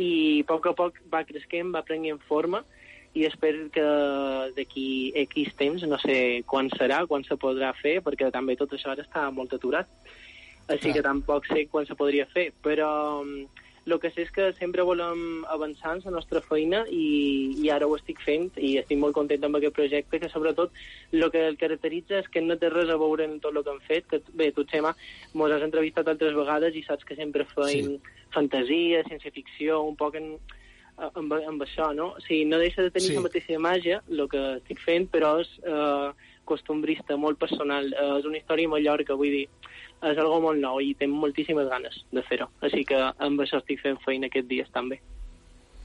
i 0.00 0.40
a 0.40 0.46
poc 0.48 0.70
a 0.70 0.74
poc 0.78 0.96
va 1.12 1.22
creixent, 1.28 1.74
va 1.74 1.84
prenent 1.86 2.22
forma, 2.28 2.64
i 3.14 3.26
espero 3.28 3.68
que 3.70 3.84
d'aquí 4.56 5.12
X 5.28 5.52
temps, 5.60 5.84
no 5.86 6.00
sé 6.02 6.16
quan 6.50 6.70
serà, 6.74 7.04
quan 7.06 7.22
se 7.26 7.36
podrà 7.38 7.70
fer, 7.78 8.00
perquè 8.02 8.32
també 8.34 8.56
tot 8.58 8.72
això 8.74 8.90
ara 8.90 9.04
està 9.04 9.28
molt 9.30 9.52
aturat, 9.54 9.90
així 10.66 10.88
Clar. 10.88 10.96
que 10.96 11.04
tampoc 11.04 11.46
sé 11.46 11.66
quan 11.70 11.86
se 11.86 11.94
podria 11.94 12.26
fer, 12.32 12.48
però 12.64 12.88
mm, 13.22 13.63
el 13.86 13.98
que 14.00 14.10
sé 14.14 14.24
és 14.24 14.32
que 14.32 14.46
sempre 14.56 14.84
volem 14.86 15.44
avançar 15.52 15.94
en 15.94 16.02
la 16.06 16.14
nostra 16.16 16.40
feina 16.44 16.84
i, 16.88 17.52
i 17.60 17.70
ara 17.72 17.88
ho 17.88 17.96
estic 17.98 18.22
fent 18.24 18.50
i 18.56 18.74
estic 18.80 18.98
molt 19.00 19.16
content 19.16 19.44
amb 19.44 19.58
aquest 19.58 19.76
projecte 19.76 20.20
que 20.22 20.30
sobretot 20.32 20.72
el 21.12 21.28
que 21.30 21.44
el 21.50 21.58
caracteritza 21.60 22.22
és 22.22 22.30
que 22.32 22.42
no 22.44 22.56
té 22.60 22.72
res 22.72 22.90
a 22.90 22.98
veure 23.00 23.28
amb 23.28 23.42
tot 23.44 23.52
el 23.52 23.62
que 23.62 23.74
hem 23.74 23.84
fet 23.84 24.08
que 24.10 24.22
bé, 24.32 24.50
tu 24.56 24.64
Xema 24.64 24.94
mos 25.34 25.52
has 25.52 25.64
entrevistat 25.66 26.08
altres 26.08 26.36
vegades 26.36 26.76
i 26.76 26.84
saps 26.86 27.04
que 27.04 27.18
sempre 27.20 27.46
feim 27.52 27.94
sí. 27.94 28.18
fantasia, 28.34 29.04
ciència-ficció 29.08 29.82
un 29.84 29.96
poc 30.00 30.16
en, 30.20 30.36
amb, 30.96 31.34
amb 31.36 31.64
això, 31.64 31.90
no? 31.94 32.12
O 32.16 32.22
sigui, 32.24 32.44
no 32.48 32.60
deixa 32.62 32.82
de 32.82 32.92
tenir 32.94 33.12
sí. 33.12 33.16
la 33.18 33.26
mateixa 33.26 33.60
màgia, 33.60 34.00
el 34.10 34.24
que 34.30 34.44
estic 34.58 34.80
fent, 34.82 35.08
però 35.12 35.36
és 35.42 35.50
eh, 35.62 36.10
costumbrista, 36.44 37.16
molt 37.16 37.40
personal. 37.40 37.90
Eh, 37.92 38.10
és 38.18 38.28
una 38.30 38.40
història 38.40 38.70
molt 38.70 38.84
llarga, 38.84 39.18
vull 39.20 39.34
dir, 39.38 39.48
és 40.02 40.20
algo 40.20 40.40
molt 40.44 40.60
nou 40.60 40.80
i 40.84 40.94
tinc 41.00 41.14
moltíssimes 41.14 41.68
ganes 41.72 42.04
de 42.12 42.22
fer-ho. 42.28 42.50
Així 42.66 42.84
que 42.88 43.00
amb 43.28 43.40
això 43.40 43.62
estic 43.62 43.82
fent 43.84 44.00
feina 44.04 44.30
aquests 44.32 44.50
dies 44.50 44.72
també 44.74 45.00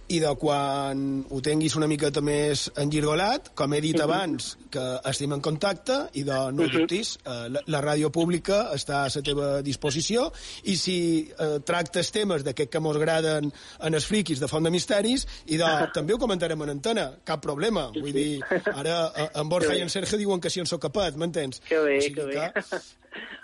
i 0.10 0.20
de 0.22 0.30
quan 0.42 1.02
ho 1.30 1.40
tinguis 1.46 1.76
una 1.78 1.88
miqueta 1.90 2.22
més 2.26 2.66
engirgolat, 2.82 3.52
com 3.58 3.74
he 3.74 3.82
dit 3.82 3.96
uh 3.96 4.04
mhm. 4.04 4.10
-huh. 4.10 4.16
abans, 4.16 4.58
que 4.70 4.86
estem 5.10 5.34
en 5.34 5.42
contacte, 5.42 6.10
i 6.14 6.24
de 6.24 6.34
no 6.52 6.64
mhm. 6.64 6.72
dubtis, 6.72 7.18
eh, 7.26 7.50
la, 7.50 7.62
la 7.66 7.82
ràdio 7.82 8.10
pública 8.12 8.72
està 8.74 9.06
a 9.06 9.10
la 9.16 9.22
teva 9.22 9.62
disposició, 9.62 10.32
i 10.64 10.76
si 10.76 11.30
eh, 11.40 11.60
tractes 11.64 12.12
temes 12.12 12.44
d'aquests 12.44 12.72
que 12.72 12.80
mos 12.80 12.96
agraden 12.96 13.52
en 13.80 13.94
els 13.94 14.06
friquis 14.06 14.40
de 14.40 14.48
Font 14.48 14.64
de 14.64 14.72
Misteris, 14.72 15.28
i 15.46 15.58
de, 15.58 15.64
-huh. 15.64 15.92
també 15.94 16.14
ho 16.14 16.18
comentarem 16.18 16.62
en 16.62 16.70
antena, 16.70 17.18
cap 17.24 17.42
problema. 17.42 17.92
Vull 17.94 18.14
dir, 18.14 18.42
ara 18.74 19.12
eh, 19.16 19.30
en 19.36 19.50
Borja 19.50 19.76
i 19.76 19.82
en 19.82 19.90
Sergio 19.90 20.18
diuen 20.18 20.40
que 20.40 20.50
si 20.50 20.60
en 20.60 20.66
sóc 20.66 20.82
capat, 20.82 21.16
m'entens? 21.16 21.62
Que 21.68 21.80
bé, 21.80 21.98
o 21.98 22.02
sigui 22.02 22.16
que 22.16 22.26
bé. 22.26 22.52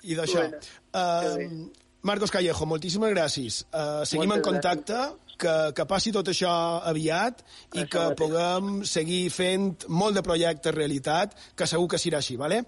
I 0.04 0.16
d'això. 0.16 0.40
Bueno, 0.40 0.58
uh, 0.94 1.72
Marcos 2.06 2.30
Callejo, 2.30 2.66
moltíssimes 2.66 3.10
gràcies. 3.10 3.66
Uh, 3.74 4.06
seguim 4.06 4.30
Moltes 4.30 4.46
en 4.46 4.54
contacte. 4.54 4.94
Gràcies 4.94 5.25
que, 5.40 5.56
que 5.76 5.86
passi 5.90 6.14
tot 6.16 6.30
això 6.32 6.52
aviat 6.92 7.44
i 7.74 7.84
això 7.84 7.90
que 7.92 8.04
mateix. 8.04 8.18
puguem 8.22 8.84
seguir 8.88 9.24
fent 9.34 9.88
molt 9.88 10.18
de 10.18 10.24
projectes 10.26 10.76
realitat, 10.76 11.36
que 11.56 11.68
segur 11.70 11.90
que 11.94 12.02
serà 12.02 12.22
així, 12.24 12.38
vale? 12.40 12.64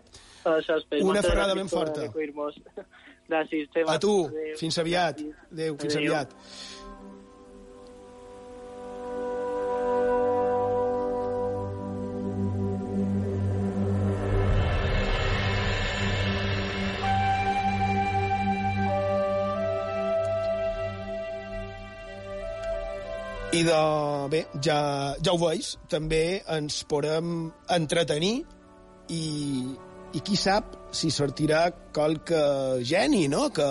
Això 0.47 0.78
espero. 0.80 1.07
Una 1.07 1.24
ferrada 1.26 1.55
ben 1.57 1.68
forta. 1.72 2.07
Gràcies. 3.28 3.68
A 3.88 3.97
tu, 3.99 4.13
Adéu. 4.30 4.55
fins 4.59 4.78
aviat. 4.80 5.20
Adéu, 5.51 5.76
fins 5.82 5.97
Adéu. 5.99 6.13
I 23.58 23.64
de, 23.66 23.78
bé, 24.30 24.43
ja, 24.62 24.78
ja 25.24 25.34
ho 25.34 25.38
veus, 25.41 25.78
també 25.89 26.43
ens 26.53 26.84
podem 26.89 27.47
entretenir 27.74 28.43
i, 29.10 29.22
i 30.14 30.22
qui 30.22 30.38
sap 30.38 30.76
si 30.93 31.10
sortirà 31.14 31.64
qualque 31.95 32.41
geni, 32.86 33.24
no?, 33.32 33.47
que, 33.55 33.66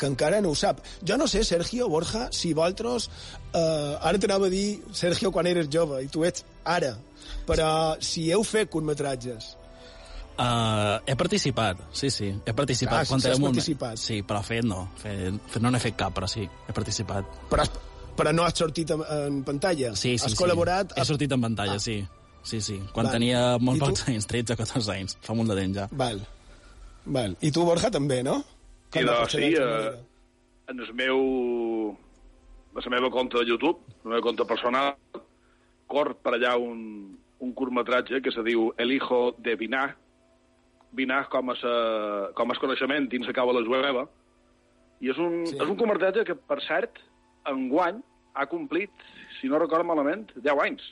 que 0.00 0.10
encara 0.10 0.40
no 0.42 0.50
ho 0.50 0.58
sap. 0.58 0.82
Jo 1.06 1.18
no 1.20 1.28
sé, 1.30 1.44
Sergio, 1.46 1.86
Borja, 1.92 2.26
si 2.34 2.50
vosaltres... 2.56 3.06
Eh, 3.52 3.94
ara 4.08 4.18
t'anava 4.18 4.50
a 4.50 4.52
dir, 4.52 4.80
Sergio, 4.96 5.30
quan 5.34 5.46
eres 5.50 5.70
jove, 5.70 6.02
i 6.02 6.10
tu 6.10 6.26
ets 6.26 6.42
ara, 6.66 6.96
però 7.46 7.70
si 8.02 8.28
heu 8.34 8.42
fet 8.46 8.72
curtmetratges, 8.72 9.54
Uh, 10.40 10.96
he 11.04 11.12
participat, 11.20 11.76
sí, 11.92 12.08
sí. 12.08 12.30
He 12.46 12.52
participat. 12.56 13.02
Ah, 13.02 13.04
quan 13.04 13.20
sí, 13.20 13.28
has 13.28 13.40
participat. 13.42 13.98
Sí, 14.00 14.22
però 14.24 14.40
fet 14.40 14.64
no. 14.64 14.86
Fet, 14.96 15.36
fet, 15.52 15.60
no 15.60 15.68
n'he 15.68 15.80
fet 15.82 15.98
cap, 16.00 16.14
però 16.16 16.24
sí, 16.30 16.46
he 16.48 16.72
participat. 16.72 17.28
Però 17.50 17.66
has, 17.66 17.74
però 18.16 18.32
no 18.36 18.46
has 18.46 18.56
sortit 18.58 18.90
en, 18.94 19.04
en 19.16 19.42
pantalla? 19.46 19.94
Sí, 19.94 20.16
sí, 20.16 20.24
has 20.26 20.34
sí. 20.34 20.38
col·laborat? 20.38 20.94
He 20.98 21.06
sortit 21.08 21.32
en 21.36 21.46
pantalla, 21.46 21.78
ah. 21.78 21.82
sí. 21.82 22.00
Sí, 22.42 22.60
sí. 22.64 22.78
Quan 22.94 23.06
Val. 23.06 23.14
tenia 23.18 23.40
molt 23.60 23.82
pocs 23.84 24.06
anys, 24.08 24.26
13 24.30 24.54
o 24.54 24.60
14 24.60 24.92
anys. 24.94 25.16
Fa 25.24 25.36
molt 25.36 25.52
de 25.52 25.58
temps 25.58 25.76
ja. 25.76 25.88
Val. 25.92 26.22
Val. 27.04 27.36
I 27.44 27.50
tu, 27.52 27.64
Borja, 27.68 27.90
també, 27.92 28.22
no? 28.24 28.40
Com 28.90 29.02
sí, 29.02 29.08
doncs, 29.08 29.34
sí. 29.36 29.50
Uh, 29.60 30.70
en 30.72 30.86
el 30.86 30.94
meu... 30.96 31.26
La 32.70 32.92
meva 32.94 33.10
compte 33.10 33.36
de 33.36 33.48
YouTube, 33.50 33.82
la 34.04 34.12
meva 34.12 34.22
compte 34.22 34.44
personal, 34.46 34.94
cor 35.90 36.12
per 36.22 36.36
allà 36.36 36.52
un, 36.56 36.78
un 37.42 37.52
curtmetratge 37.58 38.20
que 38.22 38.30
se 38.30 38.44
diu 38.46 38.68
El 38.78 38.92
hijo 38.94 39.34
de 39.42 39.56
Binah, 39.58 39.88
Binah 40.94 41.24
com 41.32 41.50
a, 41.50 41.56
sa, 41.58 41.72
com 42.38 42.54
a 42.54 42.56
coneixement 42.62 43.08
dins 43.10 43.26
la 43.26 43.34
cava 43.34 43.56
la 43.56 43.64
jueva, 43.66 44.06
i 45.02 45.10
és 45.10 45.18
un, 45.18 45.42
sí. 45.50 45.58
és 45.58 45.66
un 45.66 45.74
curtmetratge 45.74 46.24
que, 46.28 46.38
per 46.38 46.60
cert, 46.62 47.02
enguany 47.48 48.00
ha 48.34 48.46
complit, 48.46 48.90
si 49.40 49.48
no 49.48 49.58
recordo 49.58 49.84
malament, 49.84 50.30
10 50.36 50.64
anys. 50.66 50.88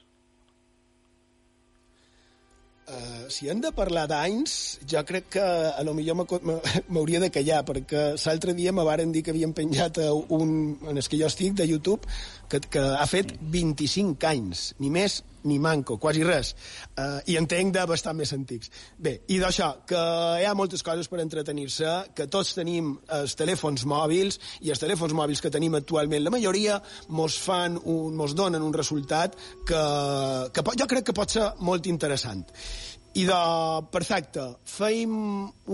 Uh, 2.88 3.28
si 3.28 3.51
hem 3.53 3.59
de 3.61 3.68
parlar 3.76 4.07
d'anys, 4.09 4.53
jo 4.88 5.03
crec 5.05 5.26
que 5.34 5.42
a 5.44 5.82
lo 5.84 5.92
millor 5.92 6.16
m'hauria 6.88 7.20
de 7.20 7.28
callar, 7.28 7.61
perquè 7.68 8.14
l'altre 8.16 8.55
dia 8.57 8.72
me 8.72 8.86
varen 8.86 9.12
dir 9.12 9.20
que 9.26 9.34
havien 9.34 9.53
penjat 9.53 10.01
un, 10.09 10.55
en 10.88 10.96
el 10.96 11.05
que 11.05 11.20
jo 11.20 11.28
estic, 11.28 11.53
de 11.59 11.68
YouTube, 11.68 12.09
que, 12.49 12.61
que 12.61 12.84
ha 12.99 13.07
fet 13.09 13.34
25 13.53 14.28
anys, 14.28 14.70
ni 14.82 14.90
més 14.92 15.22
ni 15.49 15.59
manco, 15.62 15.96
quasi 15.99 16.24
res. 16.26 16.53
Uh, 16.99 17.20
I 17.30 17.38
entenc 17.40 17.72
de 17.76 17.84
bastant 17.88 18.16
més 18.18 18.32
antics. 18.34 18.72
Bé, 18.99 19.14
i 19.32 19.38
d'això, 19.40 19.70
que 19.88 20.01
hi 20.42 20.46
ha 20.49 20.55
moltes 20.59 20.82
coses 20.84 21.09
per 21.09 21.20
entretenir-se, 21.22 21.94
que 22.16 22.28
tots 22.32 22.55
tenim 22.59 22.94
els 23.16 23.36
telèfons 23.38 23.86
mòbils, 23.88 24.40
i 24.66 24.72
els 24.74 24.82
telèfons 24.82 25.14
mòbils 25.16 25.42
que 25.44 25.53
tenim 25.55 25.78
actualment, 25.78 26.24
la 26.24 26.34
majoria 26.34 26.80
mos 27.09 27.38
fan 27.40 27.78
un, 27.84 28.16
mos 28.18 28.34
donen 28.38 28.64
un 28.64 28.74
resultat 28.74 29.38
que, 29.68 29.82
que 30.53 30.66
jo 30.82 30.90
crec 30.90 31.09
que 31.09 31.16
pot 31.16 31.38
ser 31.38 31.53
molt 31.64 31.86
interessant. 31.86 32.44
I 33.18 33.24
de... 33.26 33.38
Perfecte. 33.90 34.44
Feim 34.68 35.14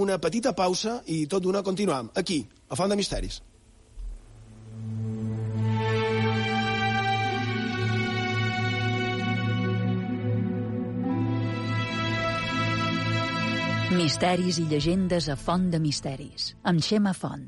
una 0.00 0.20
petita 0.22 0.54
pausa 0.56 1.00
i 1.12 1.24
tot 1.26 1.42
d'una 1.44 1.64
continuam. 1.66 2.12
Aquí, 2.16 2.44
a 2.70 2.78
Font 2.78 2.94
de 2.94 2.96
Misteris. 3.00 3.42
Misteris 13.94 14.58
i 14.58 14.64
llegendes 14.66 15.28
a 15.30 15.36
Font 15.38 15.68
de 15.70 15.78
Misteris, 15.78 16.50
amb 16.66 16.82
Xema 16.82 17.12
Font. 17.14 17.44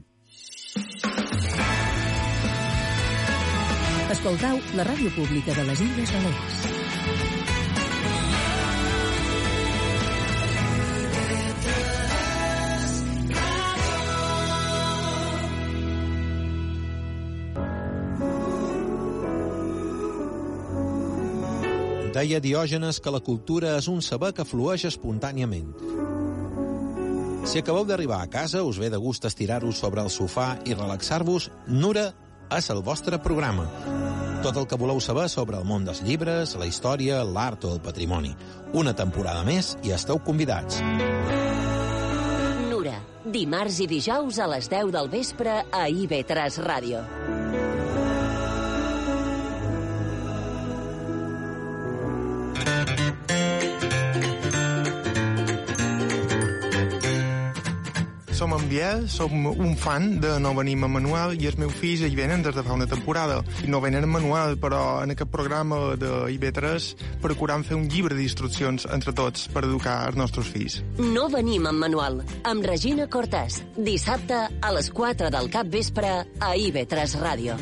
Escoltau 4.14 4.60
la 4.78 4.86
ràdio 4.86 5.10
pública 5.16 5.56
de 5.58 5.64
les 5.66 5.82
Illes 5.82 6.12
Balears. 6.14 6.60
Deia 22.16 22.38
Diògenes 22.40 23.02
que 23.02 23.12
la 23.12 23.20
cultura 23.20 23.74
és 23.76 23.90
un 23.92 23.98
saber 24.00 24.30
que 24.32 24.46
flueix 24.48 24.86
espontàniament. 24.88 25.74
Si 27.46 27.60
acabeu 27.62 27.84
d'arribar 27.86 28.24
a 28.24 28.26
casa, 28.26 28.64
us 28.66 28.78
ve 28.82 28.88
de 28.90 28.98
gust 28.98 29.24
estirar-vos 29.24 29.78
sobre 29.78 30.02
el 30.02 30.10
sofà 30.10 30.56
i 30.66 30.74
relaxar-vos, 30.74 31.52
Nura 31.70 32.08
és 32.50 32.70
el 32.74 32.82
vostre 32.82 33.20
programa. 33.22 33.68
Tot 34.42 34.58
el 34.58 34.66
que 34.66 34.78
voleu 34.78 34.98
saber 35.00 35.28
sobre 35.30 35.60
el 35.60 35.64
món 35.64 35.86
dels 35.86 36.02
llibres, 36.02 36.56
la 36.58 36.66
història, 36.66 37.22
l'art 37.22 37.64
o 37.64 37.76
el 37.76 37.80
patrimoni. 37.84 38.34
Una 38.74 38.96
temporada 38.98 39.46
més 39.46 39.76
i 39.86 39.94
esteu 39.94 40.18
convidats. 40.26 40.82
Nura, 42.66 42.98
dimarts 43.30 43.78
i 43.78 43.86
dijous 43.94 44.42
a 44.42 44.50
les 44.50 44.66
10 44.66 44.90
del 44.98 45.14
vespre 45.14 45.60
a 45.70 45.86
IB3 45.86 46.60
Ràdio. 46.66 47.06
Biel, 58.76 59.06
som 59.08 59.32
un 59.46 59.72
fan 59.80 60.18
de 60.20 60.34
No 60.36 60.50
venim 60.52 60.82
a 60.84 60.88
Manuel 60.92 61.38
i 61.40 61.46
els 61.48 61.56
meus 61.56 61.72
fills 61.80 62.02
hi 62.04 62.12
venen 62.12 62.42
des 62.44 62.52
de 62.52 62.60
fa 62.60 62.74
una 62.76 62.84
temporada. 62.84 63.38
No 63.72 63.78
venen 63.80 64.04
a 64.04 64.10
Manuel, 64.10 64.58
però 64.60 65.00
en 65.00 65.14
aquest 65.14 65.30
programa 65.32 65.78
de 65.96 66.10
IB3 66.34 66.90
procurant 67.22 67.64
fer 67.64 67.78
un 67.78 67.86
llibre 67.88 68.12
d'instruccions 68.18 68.84
entre 68.92 69.14
tots 69.16 69.46
per 69.48 69.62
educar 69.64 69.94
els 70.10 70.18
nostres 70.20 70.50
fills. 70.52 70.82
No 71.00 71.30
venim 71.32 71.64
amb 71.70 71.80
Manuel, 71.86 72.20
amb 72.44 72.68
Regina 72.68 73.06
Cortès, 73.08 73.62
dissabte 73.78 74.42
a 74.44 74.72
les 74.76 74.90
4 74.92 75.30
del 75.32 75.48
cap 75.48 75.72
vespre 75.72 76.10
a 76.36 76.52
IB3 76.52 77.16
Ràdio. 77.24 77.56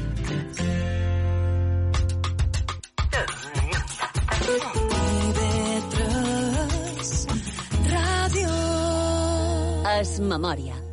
Es 9.94 10.18
memòria. 10.18 10.83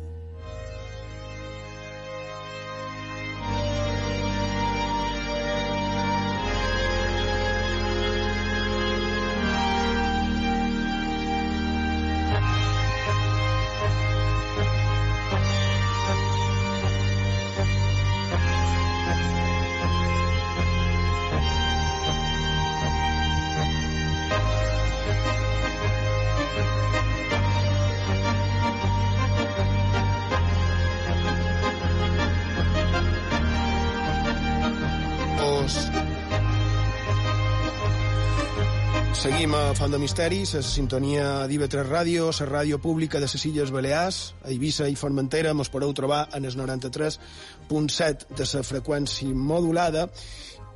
Font 39.82 39.90
de 39.90 39.98
Misteris, 39.98 40.52
a 40.54 40.60
la 40.60 40.62
sintonia 40.62 41.22
d'IV3 41.50 41.88
Ràdio, 41.88 42.28
la 42.30 42.46
ràdio 42.46 42.76
pública 42.78 43.18
de 43.18 43.26
les 43.26 43.46
Illes 43.48 43.72
Balears, 43.74 44.18
a 44.44 44.52
Eivissa 44.52 44.86
i 44.86 44.94
Formentera, 44.94 45.50
mos 45.58 45.72
podeu 45.74 45.90
trobar 45.90 46.28
en 46.38 46.44
el 46.46 46.54
93.7 46.54 48.28
de 48.38 48.46
la 48.46 48.62
freqüència 48.62 49.34
modulada, 49.34 50.04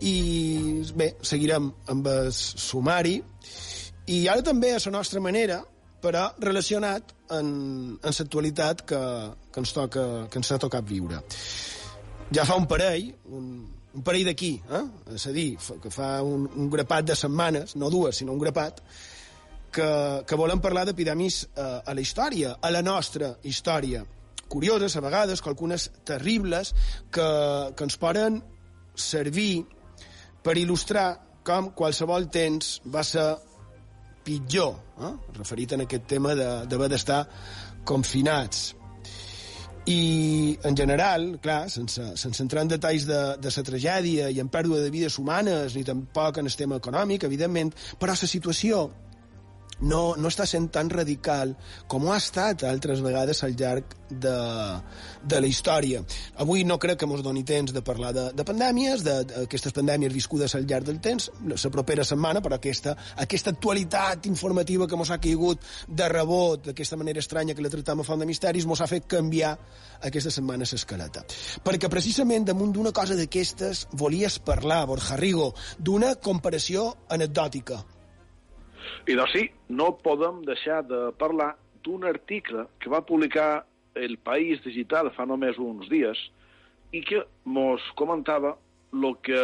i 0.03 0.83
bé, 0.99 1.13
seguirem 1.23 1.71
amb 1.95 2.11
el 2.11 2.33
sumari, 2.35 3.21
i 4.11 4.19
ara 4.27 4.43
també 4.43 4.75
a 4.75 4.83
la 4.83 4.95
nostra 4.99 5.23
manera, 5.23 5.61
però 6.03 6.27
relacionat 6.43 7.15
en, 7.31 7.47
en 8.03 8.19
l'actualitat 8.19 8.83
que, 8.91 9.05
que, 9.53 9.63
ens 9.63 9.77
toca, 9.79 10.27
que 10.27 10.43
ens 10.43 10.51
ha 10.51 10.59
tocat 10.67 10.91
viure. 10.91 11.23
Ja 12.35 12.43
fa 12.43 12.59
un 12.59 12.67
parell, 12.67 13.13
un, 13.31 13.55
un 13.97 14.05
parell 14.05 14.29
d'aquí, 14.29 14.53
eh? 14.61 14.83
és 15.17 15.27
a 15.29 15.33
dir, 15.33 15.57
que 15.83 15.91
fa 15.93 16.19
un, 16.25 16.45
un 16.53 16.69
grapat 16.73 17.09
de 17.09 17.17
setmanes, 17.17 17.77
no 17.81 17.89
dues, 17.91 18.21
sinó 18.21 18.35
un 18.37 18.43
grapat, 18.43 18.83
que, 19.73 19.89
que 20.29 20.39
volem 20.39 20.61
parlar 20.61 20.85
d'epidemis 20.89 21.43
a, 21.57 21.69
a 21.81 21.97
la 21.97 22.05
història, 22.05 22.57
a 22.61 22.73
la 22.73 22.85
nostra 22.85 23.35
història. 23.45 24.05
Curioses, 24.53 24.95
a 24.97 25.03
vegades, 25.03 25.43
algunes 25.43 25.89
terribles, 26.07 26.75
que, 27.11 27.27
que 27.77 27.89
ens 27.89 27.99
poden 28.01 28.41
servir 28.97 29.65
per 30.45 30.57
il·lustrar 30.61 31.09
com 31.47 31.73
qualsevol 31.77 32.29
temps 32.33 32.77
va 32.93 33.05
ser 33.07 33.27
pitjor, 34.27 34.77
eh? 35.01 35.15
referit 35.39 35.73
en 35.73 35.87
aquest 35.87 36.09
tema 36.11 36.35
d'haver 36.37 36.93
d'estar 36.93 37.25
confinats. 37.87 38.75
I, 39.87 40.59
en 40.67 40.77
general, 40.77 41.39
clar, 41.43 41.71
sense, 41.71 42.03
sense 42.19 42.43
entrar 42.43 42.65
en 42.67 42.73
detalls 42.73 43.05
de, 43.07 43.21
de 43.39 43.53
la 43.55 43.65
tragèdia 43.69 44.31
i 44.35 44.41
en 44.43 44.49
pèrdua 44.51 44.81
de 44.83 44.91
vides 44.91 45.19
humanes, 45.23 45.77
ni 45.79 45.85
tampoc 45.87 46.41
en 46.43 46.51
el 46.51 46.57
tema 46.59 46.81
econòmic, 46.83 47.27
evidentment, 47.29 47.71
però 48.01 48.17
la 48.17 48.31
situació 48.31 48.89
no, 49.81 50.15
no 50.17 50.31
està 50.31 50.47
sent 50.49 50.69
tan 50.73 50.91
radical 50.91 51.55
com 51.91 52.07
ho 52.07 52.13
ha 52.15 52.21
estat 52.21 52.65
altres 52.69 53.03
vegades 53.05 53.43
al 53.45 53.57
llarg 53.59 53.95
de, 54.09 54.35
de 55.23 55.41
la 55.41 55.49
història. 55.51 56.03
Avui 56.43 56.65
no 56.65 56.79
crec 56.79 57.01
que 57.01 57.09
ens 57.09 57.25
doni 57.25 57.43
temps 57.45 57.75
de 57.75 57.83
parlar 57.85 58.13
de, 58.17 58.27
de 58.37 58.47
pandèmies, 58.47 59.03
d'aquestes 59.07 59.75
pandèmies 59.77 60.15
viscudes 60.15 60.55
al 60.57 60.67
llarg 60.69 60.87
del 60.89 61.01
temps, 61.05 61.29
la 61.47 61.73
propera 61.73 62.05
setmana, 62.07 62.41
però 62.45 62.61
aquesta, 62.61 62.97
aquesta 63.23 63.53
actualitat 63.55 64.29
informativa 64.31 64.87
que 64.87 64.97
ens 64.97 65.11
ha 65.11 65.21
caigut 65.23 65.65
de 65.89 66.09
rebot 66.13 66.71
d'aquesta 66.71 66.97
manera 67.01 67.21
estranya 67.21 67.55
que 67.55 67.65
la 67.65 67.73
tractam 67.73 68.01
a 68.01 68.07
Font 68.07 68.23
de 68.23 68.29
Misteris 68.29 68.67
ens 68.67 68.81
ha 68.81 68.91
fet 68.91 69.11
canviar 69.11 69.57
aquesta 70.07 70.33
setmana 70.33 70.65
l'escaleta. 70.67 71.25
Perquè 71.65 71.91
precisament 71.93 72.47
damunt 72.47 72.73
d'una 72.75 72.95
cosa 72.97 73.17
d'aquestes 73.19 73.87
volies 73.93 74.39
parlar, 74.39 74.85
Borja 74.87 75.19
Rigo, 75.21 75.53
d'una 75.79 76.15
comparació 76.23 76.89
anecdòtica 77.13 77.83
i 79.07 79.17
doncs 79.19 79.33
sí, 79.37 79.47
no 79.69 79.93
podem 80.03 80.43
deixar 80.47 80.83
de 80.87 81.11
parlar 81.19 81.55
d'un 81.87 82.05
article 82.05 82.67
que 82.81 82.91
va 82.91 83.05
publicar 83.07 83.65
el 83.97 84.19
País 84.19 84.63
Digital 84.65 85.11
fa 85.17 85.27
només 85.27 85.59
uns 85.63 85.89
dies 85.89 86.21
i 86.93 87.03
que 87.03 87.23
mos 87.45 87.85
comentava 87.99 88.57
el 88.97 89.15
que 89.23 89.39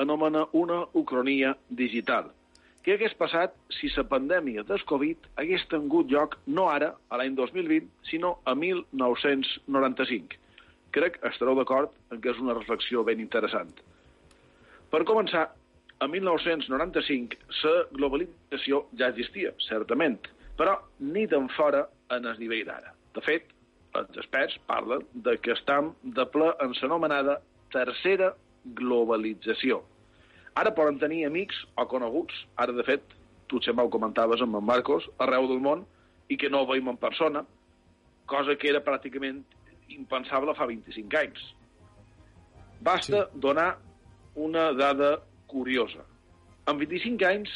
anomena 0.00 0.46
una 0.52 0.84
ucronia 0.94 1.56
digital. 1.68 2.30
Què 2.86 2.94
hagués 2.94 3.16
passat 3.18 3.54
si 3.74 3.90
la 3.96 4.04
pandèmia 4.06 4.62
del 4.62 4.82
Covid 4.86 5.24
hagués 5.42 5.64
tingut 5.72 6.10
lloc 6.12 6.36
no 6.46 6.68
ara, 6.70 6.92
a 7.10 7.18
l'any 7.18 7.34
2020, 7.34 7.88
sinó 8.06 8.36
a 8.46 8.54
1995? 8.54 10.38
Crec 10.94 11.18
que 11.18 11.32
estareu 11.32 11.58
d'acord 11.58 11.90
en 12.14 12.20
que 12.22 12.30
és 12.30 12.38
una 12.38 12.54
reflexió 12.54 13.02
ben 13.04 13.18
interessant. 13.20 13.72
Per 14.92 15.02
començar, 15.02 15.48
en 16.00 16.10
1995 16.12 17.38
la 17.64 17.74
globalització 17.92 18.84
ja 18.98 19.08
existia, 19.12 19.52
certament, 19.68 20.18
però 20.58 20.76
ni 21.00 21.26
tan 21.28 21.48
fora 21.56 21.86
en 22.12 22.26
el 22.28 22.38
nivell 22.40 22.66
d'ara. 22.68 22.92
De 23.16 23.22
fet, 23.24 23.48
els 23.96 24.18
experts 24.20 24.58
parlen 24.68 25.04
de 25.26 25.36
que 25.40 25.54
estem 25.56 25.92
de 26.02 26.26
ple 26.32 26.52
en 26.60 26.74
l'anomenada 26.80 27.38
tercera 27.72 28.34
globalització. 28.76 29.82
Ara 30.56 30.72
poden 30.76 30.98
tenir 31.00 31.26
amics 31.26 31.58
o 31.76 31.86
coneguts, 31.88 32.36
ara 32.56 32.72
de 32.72 32.84
fet, 32.84 33.04
tu 33.48 33.60
sempre 33.62 33.84
ho 33.84 33.92
comentaves 33.92 34.42
amb 34.42 34.56
en 34.56 34.64
Marcos, 34.64 35.06
arreu 35.18 35.48
del 35.48 35.60
món, 35.60 35.84
i 36.28 36.36
que 36.36 36.50
no 36.50 36.62
ho 36.62 36.68
veiem 36.68 36.88
en 36.90 36.98
persona, 37.00 37.44
cosa 38.26 38.56
que 38.58 38.68
era 38.72 38.82
pràcticament 38.84 39.44
impensable 39.94 40.54
fa 40.58 40.66
25 40.66 41.20
anys. 41.20 41.42
Basta 42.82 43.26
sí. 43.26 43.40
donar 43.40 43.76
una 44.34 44.72
dada 44.76 45.20
curiosa. 45.50 46.04
En 46.66 46.78
25 46.80 47.26
anys 47.28 47.52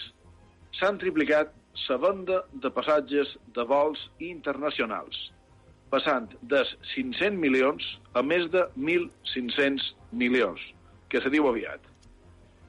s'han 0.78 0.98
triplicat 1.02 1.54
la 1.88 1.96
venda 1.98 2.40
de 2.62 2.70
passatges 2.70 3.36
de 3.54 3.64
vols 3.66 4.00
internacionals, 4.22 5.16
passant 5.90 6.28
de 6.42 6.62
500 6.94 7.38
milions 7.38 7.86
a 8.14 8.22
més 8.22 8.46
de 8.50 8.66
1.500 8.76 9.88
milions, 10.12 10.60
que 11.08 11.22
se 11.22 11.32
diu 11.32 11.48
aviat. 11.48 11.80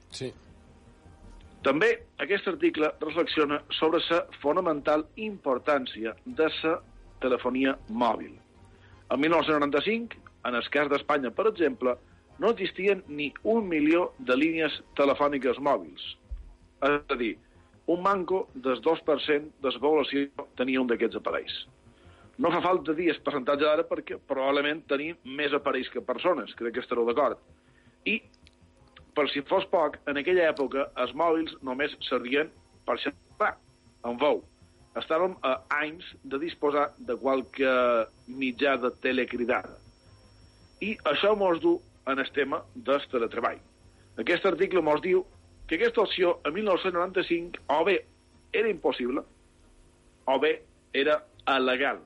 Sí. 0.09 0.31
També 1.61 1.91
aquest 2.23 2.47
article 2.49 2.89
reflexiona 3.03 3.59
sobre 3.77 4.01
la 4.09 4.23
fonamental 4.41 5.05
importància 5.15 6.15
de 6.25 6.49
la 6.63 6.77
telefonia 7.21 7.75
mòbil. 7.89 8.33
En 9.11 9.19
1995, 9.21 10.17
en 10.49 10.55
el 10.57 10.69
cas 10.73 10.89
d'Espanya, 10.89 11.29
per 11.29 11.45
exemple, 11.51 11.93
no 12.41 12.49
existien 12.49 13.03
ni 13.07 13.29
un 13.43 13.67
milió 13.69 14.07
de 14.17 14.33
línies 14.33 14.79
telefòniques 14.97 15.59
mòbils. 15.61 16.01
És 16.81 17.13
a 17.13 17.17
dir, 17.19 17.35
un 17.93 18.01
manco 18.01 18.47
del 18.55 18.81
2% 18.81 19.61
de 19.61 19.73
la 19.75 19.81
població 19.83 20.47
tenia 20.57 20.81
un 20.81 20.89
d'aquests 20.89 21.19
aparells. 21.19 21.57
No 22.41 22.49
fa 22.49 22.63
falta 22.65 22.95
dir 22.97 23.11
el 23.13 23.19
percentatge 23.21 23.67
d'ara 23.67 23.85
perquè 23.85 24.17
probablement 24.31 24.81
tenim 24.89 25.19
més 25.37 25.53
aparells 25.53 25.91
que 25.93 26.01
persones, 26.01 26.55
crec 26.57 26.73
que 26.73 26.81
estareu 26.81 27.05
d'acord. 27.05 27.37
I, 28.09 28.17
per 29.13 29.27
si 29.29 29.45
fos 29.45 29.67
poc, 29.69 29.99
en 30.09 30.17
aquella 30.17 30.49
època 30.49 30.87
els 31.03 31.13
mòbils 31.13 31.53
només 31.61 31.93
servien 32.07 32.49
per 32.87 32.97
xerrar, 33.03 33.53
en 34.09 34.17
veu. 34.17 34.41
Estàvem 34.97 35.37
a 35.45 35.59
anys 35.77 36.09
de 36.25 36.41
disposar 36.41 36.89
de 36.97 37.13
qualque 37.21 37.77
mitjà 38.25 38.79
de 38.81 38.89
telecridada. 39.05 39.77
I 40.81 40.95
això 41.05 41.35
mos 41.37 41.61
du 41.61 41.77
en 42.07 42.19
el 42.19 42.31
tema 42.31 42.63
del 42.75 43.01
teletreball. 43.11 43.59
Aquest 44.21 44.45
article 44.45 44.81
ens 44.81 45.03
diu 45.03 45.25
que 45.67 45.77
aquesta 45.79 46.01
opció 46.01 46.39
en 46.45 46.53
1995 46.53 47.61
o 47.71 47.83
bé 47.87 48.01
era 48.51 48.69
impossible 48.69 49.23
o 50.25 50.39
bé 50.39 50.61
era 50.93 51.21
il·legal. 51.47 52.01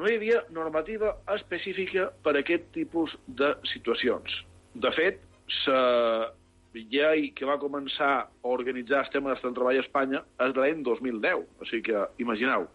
No 0.00 0.08
hi 0.08 0.16
havia 0.16 0.44
normativa 0.54 1.16
específica 1.34 2.08
per 2.24 2.34
a 2.36 2.40
aquest 2.40 2.70
tipus 2.72 3.12
de 3.26 3.52
situacions. 3.68 4.32
De 4.74 4.90
fet, 4.96 5.20
la 5.66 6.32
llei 6.72 7.30
que 7.36 7.48
va 7.48 7.58
començar 7.60 8.12
a 8.24 8.52
organitzar 8.54 9.02
el 9.04 9.12
tema 9.12 9.34
del 9.34 9.54
treball 9.56 9.76
a 9.76 9.84
Espanya 9.84 10.22
és 10.46 10.54
de 10.54 10.62
l'any 10.62 10.84
2010, 10.86 11.42
o 11.60 11.68
sigui 11.68 11.90
que 11.90 12.04
imagineu, 12.22 12.68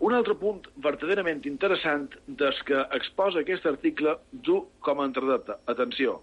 un 0.00 0.14
altre 0.16 0.34
punt 0.40 0.64
verdaderament 0.80 1.44
interessant 1.48 2.08
des 2.40 2.60
que 2.64 2.78
exposa 2.96 3.42
aquest 3.42 3.66
article 3.68 4.16
du 4.32 4.62
com 4.80 5.00
a 5.00 5.06
entredata. 5.08 5.58
Atenció. 5.68 6.22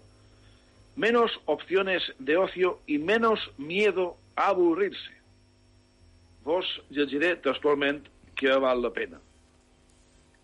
Menos 0.96 1.30
opciones 1.46 2.02
de 2.18 2.36
ocio 2.36 2.80
y 2.86 2.98
menos 2.98 3.38
miedo 3.56 4.16
a 4.34 4.48
aburrirse. 4.48 5.14
Vos 6.42 6.66
llegiré 6.90 7.36
textualment 7.36 8.08
que 8.34 8.50
val 8.50 8.82
la 8.82 8.90
pena. 8.90 9.20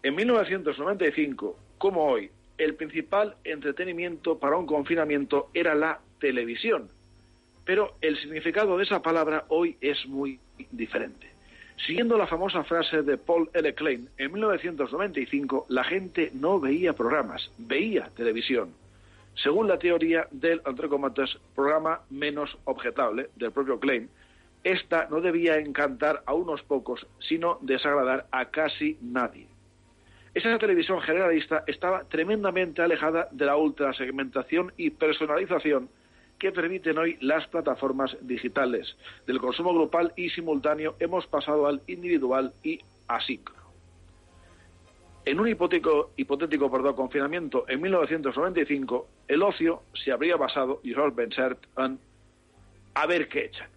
En 0.04 0.14
1995, 0.14 1.58
como 1.78 2.06
hoy, 2.06 2.30
el 2.56 2.76
principal 2.76 3.34
entretenimiento 3.42 4.38
para 4.38 4.56
un 4.56 4.66
confinamiento 4.66 5.50
era 5.54 5.74
la 5.74 6.00
televisión. 6.20 6.88
Pero 7.64 7.96
el 8.00 8.16
significado 8.20 8.76
de 8.76 8.84
esa 8.84 9.02
palabra 9.02 9.46
hoy 9.48 9.76
es 9.80 10.06
muy 10.06 10.38
diferente. 10.70 11.33
Siguiendo 11.76 12.16
la 12.16 12.26
famosa 12.26 12.64
frase 12.64 13.02
de 13.02 13.18
Paul 13.18 13.50
L. 13.52 13.74
Klein, 13.74 14.08
en 14.16 14.32
1995 14.32 15.66
la 15.68 15.84
gente 15.84 16.30
no 16.34 16.60
veía 16.60 16.92
programas, 16.92 17.50
veía 17.58 18.10
televisión. 18.16 18.72
Según 19.34 19.66
la 19.68 19.78
teoría 19.78 20.28
del, 20.30 20.62
entre 20.64 20.88
programa 21.54 22.00
menos 22.10 22.56
objetable 22.64 23.28
del 23.36 23.50
propio 23.50 23.80
Klein, 23.80 24.08
esta 24.62 25.08
no 25.10 25.20
debía 25.20 25.58
encantar 25.58 26.22
a 26.24 26.32
unos 26.32 26.62
pocos, 26.62 27.06
sino 27.18 27.58
desagradar 27.60 28.26
a 28.30 28.46
casi 28.46 28.96
nadie. 29.02 29.46
Esa 30.32 30.58
televisión 30.58 31.00
generalista 31.00 31.64
estaba 31.66 32.04
tremendamente 32.04 32.82
alejada 32.82 33.28
de 33.30 33.44
la 33.44 33.56
ultrasegmentación 33.56 34.72
y 34.76 34.90
personalización 34.90 35.88
que 36.44 36.52
permiten 36.52 36.98
hoy 36.98 37.16
las 37.22 37.48
plataformas 37.48 38.14
digitales. 38.20 38.94
Del 39.26 39.40
consumo 39.40 39.72
grupal 39.72 40.12
y 40.14 40.28
simultáneo 40.28 40.94
hemos 41.00 41.26
pasado 41.26 41.66
al 41.66 41.80
individual 41.86 42.52
y 42.62 42.78
asíncrono. 43.08 43.62
En 45.24 45.40
un 45.40 45.48
hipotético, 45.48 46.10
hipotético 46.18 46.70
perdón, 46.70 46.96
confinamiento 46.96 47.64
en 47.66 47.80
1995, 47.80 49.08
el 49.26 49.42
ocio 49.42 49.84
se 49.94 50.12
habría 50.12 50.36
basado, 50.36 50.80
y 50.82 50.92
Rolf 50.92 51.14
Bensert, 51.14 51.64
en 51.78 51.98
a 52.94 53.06
ver 53.06 53.24
què 53.30 53.46
echan. 53.46 53.70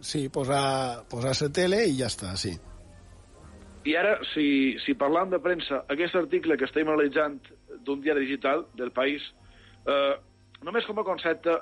Sí, 0.00 0.30
posar, 0.30 1.04
posar 1.10 1.34
la 1.42 1.50
tele 1.52 1.82
i 1.90 1.92
ja 1.98 2.08
està, 2.08 2.32
sí. 2.40 2.54
I 3.84 3.98
ara, 4.00 4.16
si, 4.32 4.78
si 4.80 4.96
parlant 4.96 5.28
de 5.28 5.42
premsa, 5.44 5.82
aquest 5.92 6.16
article 6.16 6.56
que 6.56 6.64
estem 6.64 6.88
analitzant 6.88 7.36
d'un 7.84 8.00
diari 8.00 8.24
digital 8.24 8.64
del 8.80 8.94
país, 8.96 9.28
eh, 9.84 10.16
només 10.66 10.86
com 10.86 10.98
a 10.98 11.06
concepte, 11.06 11.54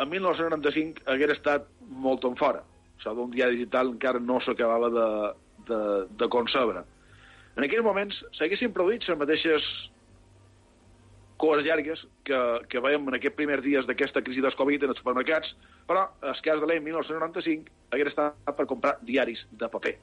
en 0.00 0.08
1995 0.10 1.06
hagués 1.12 1.36
estat 1.36 1.68
molt 2.04 2.24
en 2.28 2.36
fora. 2.40 2.62
Sigui, 3.02 3.16
d'un 3.18 3.32
diari 3.32 3.58
digital 3.58 3.92
encara 3.92 4.20
no 4.22 4.40
s'acabava 4.40 4.90
de, 4.92 5.06
de, 5.68 5.80
de 6.20 6.28
concebre. 6.32 6.84
En 7.56 7.66
aquells 7.66 7.84
moments 7.84 8.22
s'haguessin 8.38 8.72
produït 8.72 9.04
les 9.08 9.18
mateixes 9.18 9.66
coes 11.42 11.64
llargues 11.66 12.04
que, 12.24 12.38
que 12.70 12.80
veiem 12.80 13.08
en 13.10 13.18
aquests 13.18 13.36
primers 13.36 13.64
dies 13.64 13.86
d'aquesta 13.88 14.22
crisi 14.22 14.44
del 14.44 14.54
Covid 14.54 14.84
en 14.86 14.94
els 14.94 15.00
supermercats, 15.02 15.50
però 15.90 16.06
el 16.22 16.38
cas 16.46 16.62
de 16.62 16.68
l'any 16.70 16.84
1995 16.86 17.72
hagués 17.90 18.12
estat 18.12 18.56
per 18.56 18.68
comprar 18.70 18.94
diaris 19.02 19.42
de 19.50 19.68
paper. 19.72 19.96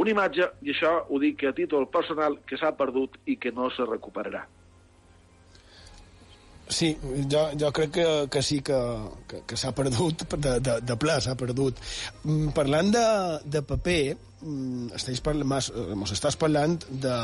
Una 0.00 0.12
imatge, 0.12 0.46
i 0.64 0.74
això 0.74 0.92
ho 1.08 1.18
dic 1.20 1.42
a 1.48 1.54
títol 1.56 1.88
personal, 1.92 2.38
que 2.46 2.60
s'ha 2.60 2.74
perdut 2.76 3.16
i 3.26 3.38
que 3.40 3.52
no 3.56 3.70
se 3.74 3.88
recuperarà. 3.88 4.44
Sí, 6.70 6.94
jo, 7.02 7.42
jo 7.58 7.72
crec 7.74 7.90
que, 7.90 8.06
que 8.30 8.42
sí 8.46 8.60
que, 8.62 8.78
que, 9.26 9.42
que 9.46 9.56
s'ha 9.58 9.72
perdut, 9.74 10.22
de, 10.36 10.56
de, 10.62 10.76
de 10.86 10.96
ple 11.02 11.16
s'ha 11.20 11.34
perdut. 11.38 11.78
Mm, 12.22 12.52
parlant 12.54 12.92
de, 12.94 13.06
de 13.56 13.62
paper, 13.66 14.02
mm, 14.40 14.92
estàs 15.00 15.22
parlant, 15.26 15.48
mos 15.98 16.14
estàs 16.14 16.38
parlant 16.38 16.78
de, 16.88 17.16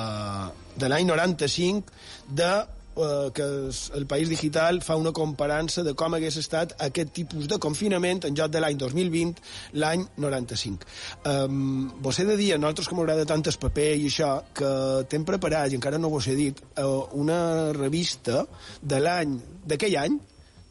de 0.83 0.91
l'any 0.91 1.07
95, 1.07 1.95
de 2.43 2.51
eh, 2.97 3.31
que 3.35 3.71
el 3.95 4.07
País 4.07 4.29
Digital 4.29 4.81
fa 4.83 4.97
una 4.97 5.13
comparança 5.13 5.85
de 5.85 5.95
com 5.99 6.17
hagués 6.17 6.39
estat 6.41 6.75
aquest 6.83 7.13
tipus 7.17 7.49
de 7.51 7.59
confinament 7.63 8.25
en 8.29 8.37
lloc 8.39 8.53
de 8.55 8.63
l'any 8.63 8.79
2020, 8.81 9.43
l'any 9.83 10.07
95. 10.17 10.89
Um, 11.29 11.91
vos 12.03 12.19
he 12.19 12.27
de 12.29 12.37
dir, 12.41 12.55
a 12.55 12.59
nosaltres 12.59 12.89
que 12.89 12.99
m'agrada 12.99 13.27
tant 13.29 13.45
el 13.47 13.61
paper 13.63 13.89
i 14.01 14.09
això, 14.11 14.31
que 14.57 14.73
t'hem 15.11 15.27
preparat, 15.29 15.73
i 15.73 15.79
encara 15.79 16.01
no 16.01 16.11
vos 16.13 16.29
he 16.29 16.37
dit, 16.39 16.63
uh, 16.81 17.07
una 17.21 17.73
revista 17.77 18.45
de 18.83 19.01
l'any, 19.03 19.39
d'aquell 19.69 19.97
any, 20.03 20.21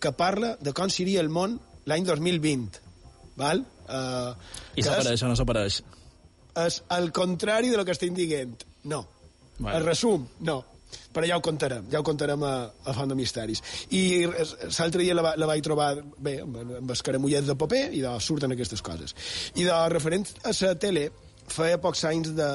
que 0.01 0.11
parla 0.17 0.55
de 0.61 0.73
com 0.75 0.89
seria 0.89 1.21
el 1.23 1.29
món 1.29 1.59
l'any 1.85 2.05
2020. 2.05 2.81
Val? 3.39 3.65
Uh, 3.85 4.31
I 4.75 4.85
s'apareix 4.85 5.23
o 5.25 5.31
no 5.31 5.37
s'apareix? 5.37 5.81
És 6.65 6.79
el 6.95 7.11
contrari 7.11 7.69
de 7.69 7.77
lo 7.77 7.83
que 7.85 7.93
estem 7.93 8.15
dient. 8.15 8.63
No. 8.85 9.05
Bueno. 9.57 9.77
El 9.77 9.85
resum, 9.85 10.23
no 10.47 10.63
però 11.13 11.27
ja 11.27 11.37
ho 11.37 11.43
contarem, 11.43 11.87
ja 11.91 12.01
ho 12.01 12.05
contarem 12.07 12.43
a, 12.43 12.53
a 12.85 12.95
Font 12.95 13.11
de 13.11 13.17
Misteris. 13.17 13.61
I 13.95 14.25
l'altre 14.27 15.03
dia 15.03 15.15
la, 15.17 15.35
la 15.39 15.49
vaig 15.49 15.63
trobar, 15.65 15.93
bé, 16.17 16.39
amb 16.43 16.91
els 16.91 17.03
caramullets 17.05 17.47
de 17.49 17.57
paper, 17.59 17.85
i 17.95 18.01
de, 18.03 18.15
surten 18.23 18.55
aquestes 18.55 18.83
coses. 18.85 19.15
I 19.55 19.67
de 19.67 19.79
referent 19.93 20.27
a 20.43 20.53
la 20.55 20.75
tele, 20.81 21.09
feia 21.51 21.79
pocs 21.81 22.03
anys 22.09 22.31
de, 22.37 22.51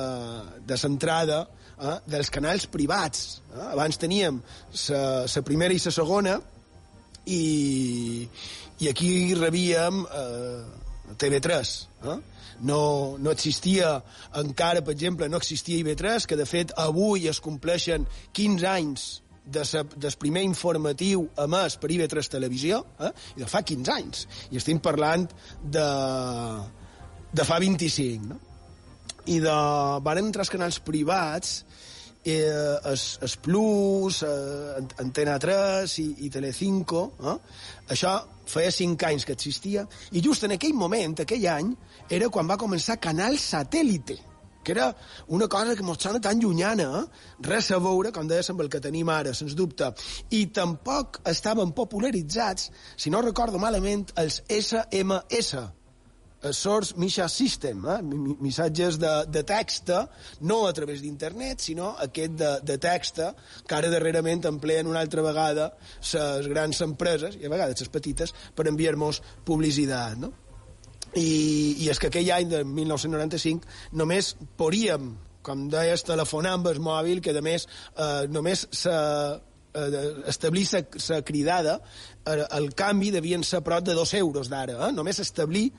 de 0.66 0.78
centrada 0.80 1.44
eh, 1.44 1.98
dels 2.10 2.30
canals 2.34 2.66
privats. 2.70 3.40
Eh? 3.52 3.68
Abans 3.70 4.00
teníem 4.00 4.40
la 4.88 5.44
primera 5.46 5.74
i 5.74 5.82
la 5.84 5.94
segona, 5.94 6.40
i, 7.30 8.26
i 8.80 8.88
aquí 8.90 9.34
rebíem 9.38 10.04
eh, 10.04 11.14
TV3. 11.20 11.72
Eh? 12.10 12.18
No, 12.66 13.16
no 13.18 13.32
existia 13.32 13.96
encara, 14.40 14.82
per 14.84 14.94
exemple, 14.94 15.28
no 15.28 15.40
existia 15.40 15.80
IB3, 15.80 16.26
que 16.28 16.38
de 16.38 16.46
fet 16.48 16.74
avui 16.80 17.28
es 17.30 17.40
compleixen 17.40 18.06
15 18.36 18.68
anys 18.70 19.08
de 19.50 19.64
sa, 19.66 19.82
del 19.82 20.14
primer 20.20 20.42
informatiu 20.46 21.24
emès 21.40 21.76
per 21.80 21.90
IB3 21.90 22.30
Televisió, 22.30 22.82
eh? 23.00 23.10
i 23.36 23.42
de 23.42 23.48
fa 23.50 23.64
15 23.66 23.94
anys. 23.96 24.26
I 24.52 24.60
estem 24.60 24.78
parlant 24.82 25.26
de, 25.62 25.88
de 27.32 27.46
fa 27.48 27.58
25, 27.62 28.30
no? 28.30 28.40
I 29.30 29.40
de... 29.42 29.56
Van 30.04 30.20
entrar 30.20 30.46
els 30.46 30.52
canals 30.52 30.80
privats 30.84 31.60
eh, 32.24 32.76
es, 32.92 33.18
es 33.22 33.36
Plus, 33.36 34.22
eh, 34.22 34.86
Antena 34.98 35.38
3 35.38 35.98
i, 36.02 36.06
i 36.26 36.30
Telecinco, 36.30 37.04
eh? 37.24 37.36
això 37.94 38.16
feia 38.50 38.72
cinc 38.74 39.04
anys 39.08 39.26
que 39.26 39.36
existia, 39.36 39.86
i 40.12 40.22
just 40.24 40.44
en 40.44 40.56
aquell 40.56 40.74
moment, 40.74 41.20
aquell 41.22 41.46
any, 41.52 41.72
era 42.10 42.28
quan 42.28 42.50
va 42.50 42.58
començar 42.60 42.98
Canal 43.00 43.38
Satèl·lite, 43.38 44.18
que 44.62 44.72
era 44.72 44.90
una 45.28 45.48
cosa 45.48 45.74
que 45.76 45.82
mos 45.82 45.98
tan 45.98 46.40
llunyana, 46.40 46.88
eh? 47.00 47.26
res 47.48 47.70
a 47.70 47.78
veure, 47.78 48.12
com 48.12 48.28
deies, 48.28 48.50
amb 48.50 48.60
el 48.60 48.68
que 48.68 48.80
tenim 48.80 49.08
ara, 49.08 49.32
sens 49.34 49.54
dubte. 49.56 49.92
I 50.30 50.46
tampoc 50.52 51.22
estaven 51.24 51.72
popularitzats, 51.72 52.70
si 52.96 53.10
no 53.10 53.22
recordo 53.22 53.58
malament, 53.58 54.10
els 54.16 54.42
SMS, 54.48 55.54
Source 56.52 56.96
Message 56.96 57.28
System, 57.34 57.84
eh? 57.84 58.00
missatges 58.40 58.98
de, 59.00 59.12
de 59.28 59.42
text, 59.44 59.90
no 60.40 60.62
a 60.66 60.72
través 60.72 61.02
d'internet, 61.04 61.60
sinó 61.60 61.92
aquest 62.00 62.36
de, 62.40 62.52
de 62.64 62.78
text, 62.80 63.20
que 63.66 63.76
ara 63.76 63.90
darrerament 63.92 64.46
empleen 64.48 64.88
una 64.88 65.02
altra 65.04 65.24
vegada 65.26 65.70
les 66.00 66.48
grans 66.48 66.80
empreses, 66.86 67.36
i 67.36 67.46
a 67.46 67.52
vegades 67.52 67.84
les 67.84 67.92
petites, 67.92 68.32
per 68.56 68.68
enviar-nos 68.70 69.20
publicitat. 69.44 70.16
No? 70.20 70.32
I, 71.14 71.28
I 71.82 71.90
és 71.90 71.98
que 71.98 72.08
aquell 72.08 72.30
any 72.32 72.48
de 72.48 72.62
1995 72.64 73.98
només 73.98 74.34
podíem 74.56 75.12
com 75.42 75.68
deies, 75.72 76.04
telefonar 76.04 76.58
amb 76.58 76.68
el 76.68 76.80
mòbil, 76.84 77.20
que 77.24 77.32
a 77.32 77.42
més 77.44 77.66
eh, 77.96 78.26
només 78.28 78.66
se 78.76 78.92
eh, 79.74 80.22
establir 80.26 80.66
la 80.72 81.22
cridada, 81.22 81.80
eh, 82.26 82.44
el 82.58 82.74
canvi 82.74 83.10
devien 83.10 83.44
ser 83.44 83.62
prop 83.62 83.84
de 83.84 83.94
dos 83.94 84.14
euros 84.14 84.48
d'ara. 84.48 84.88
Eh? 84.88 84.92
Només 84.92 85.20
establir 85.20 85.70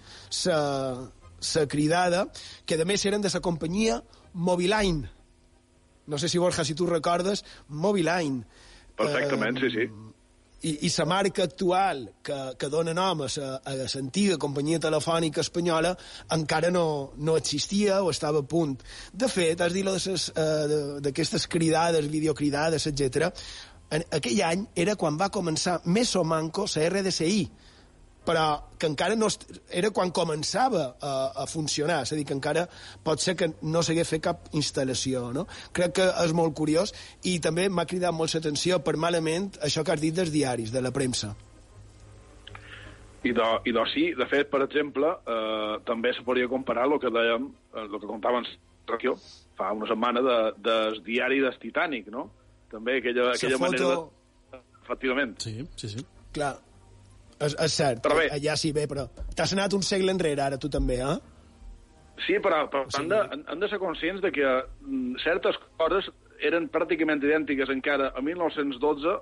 la 0.46 1.66
cridada, 1.68 2.28
que 2.66 2.78
a 2.80 2.86
més 2.86 3.06
eren 3.06 3.22
de 3.22 3.32
la 3.34 3.42
companyia 3.42 4.02
Moviline. 4.34 5.10
No 6.08 6.18
sé 6.18 6.30
si, 6.30 6.38
Borja, 6.38 6.66
si 6.66 6.76
tu 6.76 6.86
recordes, 6.86 7.44
Moviline. 7.70 8.46
Perfectament, 8.98 9.58
eh, 9.58 9.62
sí, 9.62 9.76
sí. 9.76 10.08
I, 10.62 10.72
i 10.86 10.90
la 10.94 11.06
marca 11.10 11.42
actual 11.42 12.04
que, 12.22 12.36
que 12.54 12.68
dona 12.70 12.94
nom 12.94 13.24
a 13.26 13.72
l'antiga 13.74 14.36
companyia 14.38 14.78
telefònica 14.78 15.42
espanyola 15.42 15.96
encara 16.36 16.70
no, 16.70 17.14
no 17.18 17.34
existia 17.40 18.04
o 18.06 18.12
estava 18.12 18.44
a 18.44 18.46
punt. 18.46 18.76
De 19.12 19.26
fet, 19.26 19.58
has 19.58 19.74
dit 19.74 19.88
eh, 19.90 21.00
d'aquestes 21.02 21.48
cridades, 21.50 22.06
videocridades, 22.14 22.86
etc 22.86 23.32
en 23.92 24.06
aquell 24.16 24.40
any 24.48 24.64
era 24.86 24.96
quan 24.96 25.18
va 25.20 25.32
començar 25.34 25.82
més 25.86 26.16
o 26.16 26.24
manco 26.24 26.66
la 26.72 26.88
RDSI, 26.90 27.42
però 28.26 28.46
que 28.78 28.86
encara 28.86 29.16
no 29.18 29.28
era 29.74 29.90
quan 29.90 30.12
començava 30.14 30.84
a, 31.02 31.14
a 31.44 31.46
funcionar, 31.50 32.02
és 32.06 32.14
a 32.14 32.18
dir, 32.20 32.26
que 32.30 32.36
encara 32.38 32.68
pot 33.04 33.22
ser 33.22 33.36
que 33.38 33.50
no 33.62 33.82
s'hagués 33.82 34.10
fet 34.14 34.24
cap 34.28 34.52
instal·lació, 34.58 35.32
no? 35.34 35.48
Crec 35.74 35.96
que 36.00 36.10
és 36.24 36.34
molt 36.38 36.54
curiós 36.58 36.94
i 37.28 37.40
també 37.44 37.68
m'ha 37.70 37.88
cridat 37.90 38.14
molt 38.14 38.34
l'atenció 38.38 38.80
per 38.86 38.98
malament 38.98 39.52
això 39.66 39.84
que 39.84 39.96
has 39.96 40.04
dit 40.04 40.16
dels 40.16 40.34
diaris, 40.34 40.74
de 40.74 40.84
la 40.86 40.94
premsa. 40.94 41.34
I 43.24 43.34
de, 43.38 43.48
i 43.70 43.74
de 43.74 43.86
sí, 43.94 44.08
de 44.18 44.26
fet, 44.26 44.50
per 44.50 44.64
exemple, 44.66 45.10
eh, 45.30 45.76
també 45.86 46.14
se 46.18 46.24
podria 46.26 46.50
comparar 46.50 46.88
el 46.90 46.98
que 47.02 47.12
dèiem, 47.14 47.50
el 47.78 47.90
que 47.94 48.08
contàvem 48.10 48.48
fa 49.58 49.72
una 49.74 49.88
setmana 49.88 50.22
de, 50.26 50.38
del 50.58 51.04
diari 51.06 51.40
del 51.40 51.58
Titanic, 51.62 52.10
no? 52.12 52.30
També, 52.72 52.98
aquella, 53.02 53.32
aquella 53.36 53.60
foto... 53.60 53.66
manera 53.68 53.90
de... 53.94 54.62
Efectivament. 54.82 55.36
Sí, 55.44 55.56
sí, 55.78 55.90
sí. 55.94 56.06
Clar, 56.36 56.56
és, 57.38 57.54
és 57.54 57.76
cert, 57.76 58.02
però 58.04 58.18
bé, 58.18 58.30
allà 58.34 58.56
sí, 58.60 58.72
bé, 58.76 58.88
però 58.90 59.06
t'has 59.36 59.54
anat 59.56 59.76
un 59.78 59.86
segle 59.86 60.14
enrere, 60.14 60.42
ara, 60.46 60.60
tu 60.62 60.72
també, 60.72 61.00
eh? 61.06 61.18
Sí, 62.26 62.38
però, 62.44 62.64
però 62.70 62.86
sí. 62.90 63.00
han, 63.00 63.10
de, 63.10 63.22
han 63.50 63.62
de 63.62 63.70
ser 63.70 63.80
conscients 63.82 64.22
de 64.22 64.32
que 64.34 64.48
mm, 64.48 65.22
certes 65.24 65.58
coses 65.80 66.10
eren 66.42 66.68
pràcticament 66.74 67.22
idèntiques 67.24 67.70
encara 67.74 68.12
a 68.16 68.22
1912 68.26 69.16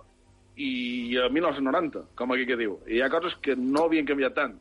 i 0.60 0.72
a 1.20 1.30
1990, 1.32 2.04
com 2.20 2.34
aquell 2.34 2.50
que 2.50 2.58
diu. 2.60 2.80
I 2.88 3.00
hi 3.00 3.04
ha 3.04 3.12
coses 3.12 3.36
que 3.44 3.56
no 3.60 3.86
havien 3.88 4.08
canviat 4.08 4.36
tant. 4.36 4.58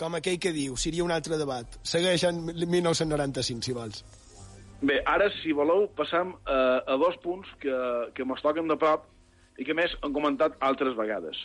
Com 0.00 0.16
aquell 0.16 0.38
que 0.40 0.52
diu, 0.52 0.76
seria 0.80 1.04
un 1.04 1.12
altre 1.12 1.38
debat. 1.40 1.78
Segueix 1.84 2.24
en 2.28 2.42
1995, 2.52 3.64
si 3.64 3.76
vols. 3.76 4.02
Bé, 4.82 4.98
ara, 5.08 5.30
si 5.40 5.54
voleu, 5.56 5.86
passam 5.96 6.34
a, 6.44 6.56
a 6.84 6.96
dos 7.00 7.16
punts 7.22 7.48
que, 7.62 7.76
que 8.14 8.24
mos 8.28 8.42
toquen 8.44 8.68
de 8.68 8.76
prop 8.76 9.06
i 9.56 9.64
que 9.64 9.74
més 9.74 9.94
han 10.04 10.12
comentat 10.12 10.58
altres 10.60 10.96
vegades. 10.98 11.38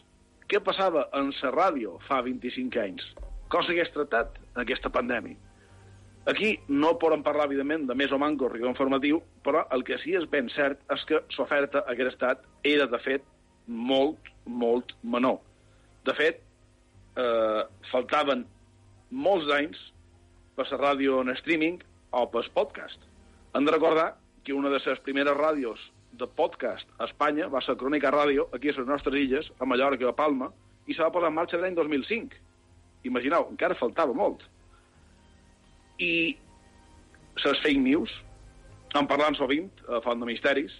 Què 0.51 0.59
passava 0.59 1.05
en 1.15 1.29
la 1.37 1.51
ràdio 1.55 1.95
fa 2.09 2.19
25 2.25 2.81
anys? 2.81 3.05
Com 3.51 3.63
s'hagués 3.63 3.91
tractat 3.93 4.35
aquesta 4.59 4.91
pandèmia? 4.91 5.39
Aquí 6.27 6.51
no 6.67 6.97
podem 7.01 7.23
parlar, 7.23 7.47
evidentment, 7.47 7.87
de 7.87 7.95
més 7.97 8.11
o 8.11 8.19
manco 8.21 8.49
rigor 8.51 8.69
informatiu, 8.69 9.21
però 9.45 9.63
el 9.73 9.85
que 9.87 9.97
sí 10.03 10.13
és 10.19 10.27
ben 10.29 10.51
cert 10.53 10.83
és 10.93 11.05
que 11.07 11.21
l'oferta 11.37 11.81
a 11.81 11.95
aquest 11.95 12.11
estat 12.11 12.43
era, 12.67 12.85
de 12.91 12.99
fet, 13.01 13.23
molt, 13.65 14.27
molt 14.45 14.91
menor. 15.01 15.39
De 16.05 16.13
fet, 16.19 16.43
eh, 17.15 17.63
faltaven 17.93 18.43
molts 19.09 19.49
anys 19.55 19.79
per 20.55 20.67
la 20.69 20.81
ràdio 20.83 21.21
en 21.23 21.33
streaming 21.39 21.79
o 22.11 22.27
per 22.29 22.43
podcast. 22.53 23.10
Hem 23.53 23.65
de 23.65 23.71
recordar 23.71 24.15
que 24.45 24.53
una 24.53 24.69
de 24.69 24.79
les 24.79 24.99
primeres 25.03 25.35
ràdios 25.35 25.79
de 26.15 26.27
podcast 26.39 26.87
a 26.97 27.07
Espanya 27.09 27.49
va 27.51 27.59
ser 27.65 27.75
Crònica 27.75 28.11
Ràdio, 28.13 28.45
aquí 28.55 28.69
a 28.71 28.75
les 28.77 28.87
nostres 28.87 29.17
illes, 29.19 29.49
a 29.59 29.65
Mallorca 29.67 30.05
i 30.05 30.07
a 30.07 30.15
Palma, 30.15 30.47
i 30.87 30.95
se 30.95 31.03
va 31.03 31.11
posar 31.11 31.27
en 31.27 31.35
marxa 31.35 31.59
l'any 31.59 31.75
2005. 31.75 32.37
Imagineu, 33.09 33.49
encara 33.51 33.75
faltava 33.75 34.15
molt. 34.15 34.45
I 35.99 36.37
les 37.43 37.59
fake 37.65 37.81
news, 37.83 38.13
en 38.95 39.09
parlant 39.09 39.35
sovint, 39.35 39.67
a 39.89 39.99
Font 40.05 40.23
de 40.23 40.29
Misteris, 40.29 40.77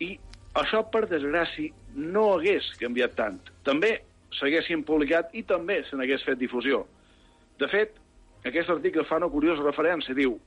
i 0.00 0.14
això, 0.62 0.80
per 0.94 1.04
desgràcia, 1.10 1.76
no 1.92 2.30
hagués 2.38 2.70
canviat 2.80 3.18
tant. 3.20 3.36
També 3.68 3.98
s'haguessin 4.38 4.86
publicat 4.88 5.36
i 5.36 5.44
també 5.44 5.82
se 5.90 6.00
n'hagués 6.00 6.24
fet 6.24 6.40
difusió. 6.40 6.86
De 7.60 7.68
fet, 7.68 8.00
aquest 8.48 8.72
article 8.72 9.04
fa 9.04 9.20
una 9.20 9.28
curiosa 9.28 9.68
referència, 9.68 10.16
diu 10.16 10.38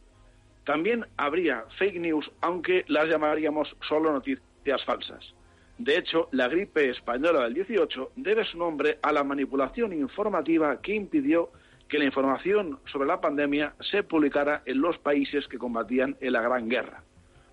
También 0.65 1.05
habría 1.15 1.63
fake 1.77 1.99
news, 1.99 2.29
aunque 2.41 2.85
las 2.87 3.07
llamaríamos 3.07 3.75
solo 3.87 4.11
noticias 4.11 4.83
falsas. 4.85 5.33
De 5.77 5.97
hecho, 5.97 6.29
la 6.31 6.47
gripe 6.47 6.89
española 6.89 7.43
del 7.43 7.53
18 7.53 8.13
debe 8.15 8.45
su 8.45 8.57
nombre 8.57 8.97
a 9.01 9.11
la 9.11 9.23
manipulación 9.23 9.93
informativa 9.93 10.81
que 10.81 10.95
impidió 10.95 11.51
que 11.87 11.99
la 11.99 12.05
información 12.05 12.79
sobre 12.91 13.07
la 13.07 13.21
pandemia 13.21 13.75
se 13.91 14.01
publicara 14.01 14.63
en 14.65 14.81
los 14.81 14.97
países 14.97 15.47
que 15.47 15.59
combatían 15.59 16.17
en 16.19 16.33
la 16.33 16.41
Gran 16.41 16.67
Guerra. 16.67 17.03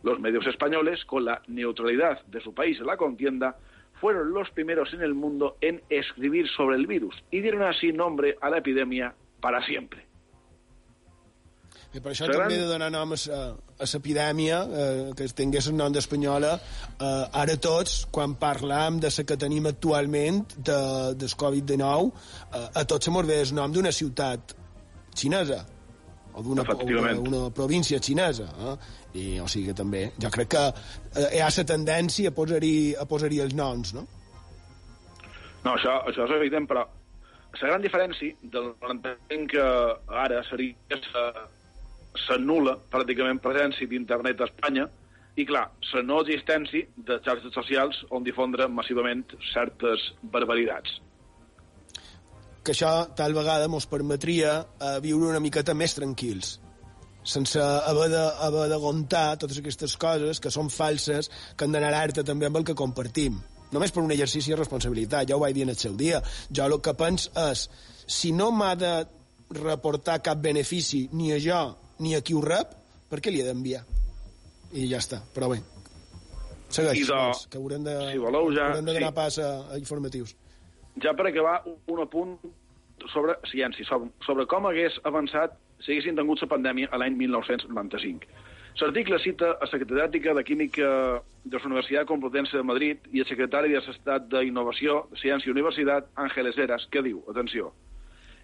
Los 0.03 0.19
medios 0.19 0.47
españoles, 0.47 1.05
con 1.05 1.25
la 1.25 1.43
neutralidad 1.49 2.25
de 2.27 2.41
su 2.41 2.55
país 2.55 2.79
en 2.81 2.87
la 2.87 2.97
contienda, 2.97 3.57
fueron 4.01 4.33
los 4.33 4.51
primeros 4.51 4.93
en 4.95 5.03
el 5.03 5.15
mundo 5.15 5.57
en 5.61 5.83
escribir 5.91 6.49
sobre 6.49 6.77
el 6.77 6.87
virus 6.87 7.15
y 7.31 7.41
dieron 7.41 7.63
así 7.63 7.93
nombre 7.93 8.37
a 8.41 8.51
la 8.51 8.59
epidemia 8.59 9.15
para 9.41 9.65
siempre. 9.67 10.12
I 11.93 12.01
per 12.01 12.15
això 12.15 12.25
Seran... 12.25 12.47
també 12.47 12.57
de 12.57 12.69
donar 12.71 12.89
nom 12.93 13.13
a 13.13 13.19
l'epidèmia, 13.85 14.63
eh, 14.65 15.03
que 15.17 15.27
tingués 15.37 15.69
el 15.69 15.77
nom 15.77 15.93
d'espanyola, 15.93 16.55
eh, 16.95 17.41
ara 17.43 17.59
tots, 17.61 18.07
quan 18.15 18.39
parlam 18.41 19.01
de 19.03 19.11
la 19.13 19.27
que 19.29 19.37
tenim 19.37 19.69
actualment, 19.69 20.41
de, 20.57 20.79
del 21.21 21.37
Covid-19, 21.43 22.09
eh, 22.09 22.65
a 22.81 22.87
tots 22.89 23.09
se 23.09 23.13
mos 23.13 23.29
ve 23.29 23.43
el 23.45 23.53
nom 23.59 23.73
d'una 23.73 23.93
ciutat 23.93 24.57
xinesa 25.13 25.61
o 26.33 26.41
d'una 26.41 26.65
una 27.21 27.51
província 27.53 28.01
xinesa. 28.01 28.49
Eh? 28.49 28.77
I, 29.13 29.25
o 29.45 29.47
sigui 29.47 29.69
que 29.69 29.77
també, 29.77 30.07
jo 30.17 30.33
crec 30.33 30.49
que 30.57 30.65
eh, 30.73 31.29
hi 31.37 31.45
ha 31.45 31.53
la 31.53 31.69
tendència 31.69 32.33
a 32.33 32.37
posar-hi 32.37 32.77
posar 33.09 33.29
els 33.29 33.53
noms, 33.55 33.93
no? 33.93 34.09
No, 35.63 35.77
això, 35.77 36.01
això 36.09 36.25
és 36.25 36.37
evident, 36.41 36.65
però 36.67 36.89
la 37.61 37.69
gran 37.69 37.83
diferència 37.85 38.33
del 38.43 38.73
que 39.51 39.65
ara 40.09 40.41
seria 40.49 40.97
s'anul·la 42.27 42.77
pràcticament 42.93 43.41
presència 43.43 43.89
d'internet 43.89 44.41
a 44.41 44.49
Espanya 44.51 44.89
i, 45.37 45.47
clar, 45.49 45.65
la 45.93 46.03
no 46.05 46.21
existència 46.21 46.89
de 47.09 47.19
xarxes 47.25 47.55
socials 47.57 48.03
on 48.11 48.25
difondre 48.25 48.69
massivament 48.69 49.25
certes 49.53 50.11
barbaritats. 50.35 50.99
Que 52.63 52.75
això 52.75 52.93
tal 53.19 53.35
vegada 53.35 53.67
ens 53.67 53.89
permetria 53.91 54.59
eh, 54.61 54.99
viure 55.03 55.33
una 55.33 55.41
miqueta 55.43 55.75
més 55.75 55.97
tranquils, 55.97 56.59
sense 57.25 57.59
haver 57.63 58.11
de, 58.13 58.23
haver 58.47 58.69
de 58.71 58.79
contar 58.83 59.39
totes 59.39 59.59
aquestes 59.63 59.97
coses 59.97 60.41
que 60.43 60.53
són 60.53 60.71
falses, 60.71 61.31
que 61.57 61.65
han 61.65 61.75
d'anar 61.75 61.91
alerta 61.95 62.27
també 62.27 62.47
amb 62.47 62.61
el 62.61 62.69
que 62.69 62.79
compartim. 62.79 63.41
Només 63.73 63.93
per 63.95 64.03
un 64.05 64.13
exercici 64.13 64.53
de 64.53 64.61
responsabilitat, 64.61 65.27
ja 65.31 65.39
ho 65.39 65.43
vaig 65.43 65.57
dir 65.57 65.65
en 65.65 65.73
el 65.73 65.81
seu 65.81 65.97
dia. 65.97 66.21
Jo 66.53 66.69
el 66.69 66.77
que 66.85 66.93
penso 66.99 67.33
és, 67.49 67.69
si 68.05 68.35
no 68.37 68.51
m'ha 68.53 68.75
de 68.77 68.93
reportar 69.57 70.21
cap 70.25 70.41
benefici 70.45 71.07
ni 71.17 71.33
a 71.33 71.39
jo 71.41 71.63
ni 72.01 72.15
a 72.17 72.23
qui 72.25 72.35
ho 72.35 72.41
rep, 72.45 72.73
per 73.11 73.21
què 73.21 73.33
li 73.33 73.43
he 73.43 73.47
d'enviar? 73.47 73.83
I 74.73 74.87
ja 74.89 75.03
està, 75.03 75.21
però 75.35 75.51
bé. 75.53 75.61
Segueix, 76.73 77.05
de... 77.09 77.49
que 77.53 77.61
haurem 77.61 77.85
de, 77.85 77.97
si 78.09 78.21
voleu, 78.21 78.49
ja, 78.57 78.71
haurem 78.71 78.87
de 78.89 78.95
donar 78.97 79.11
sí. 79.13 79.17
pas 79.19 79.39
a, 79.45 79.51
a 79.75 79.81
informatius. 79.81 80.33
Ja 81.05 81.13
per 81.17 81.29
acabar, 81.29 81.59
un 81.67 82.01
apunt 82.01 82.39
sobre 83.13 83.37
ciència, 83.51 83.85
sobre, 83.89 84.09
sobre 84.25 84.47
com 84.49 84.69
hagués 84.69 84.97
avançat 85.09 85.59
si 85.83 85.93
haguessin 85.93 86.17
tingut 86.17 86.41
la 86.45 86.49
pandèmia 86.55 86.89
a 86.93 87.01
l'any 87.03 87.19
1995. 87.19 88.41
L'article 88.81 89.19
cita 89.21 89.51
a 89.61 89.69
la 89.69 89.79
catedràtica 89.83 90.33
de 90.33 90.45
Química 90.49 90.89
de 91.45 91.59
la 91.59 91.69
Universitat 91.69 92.07
Complutense 92.09 92.57
de 92.57 92.65
Madrid 92.65 93.05
i 93.13 93.21
el 93.21 93.29
secretari 93.29 93.75
de 93.75 93.83
l'Estat 93.85 94.31
d'Innovació, 94.33 95.03
Ciència 95.21 95.51
i 95.51 95.53
Universitat, 95.53 96.09
Ángeles 96.17 96.57
Heras, 96.57 96.87
que 96.91 97.03
diu, 97.05 97.21
atenció, 97.29 97.73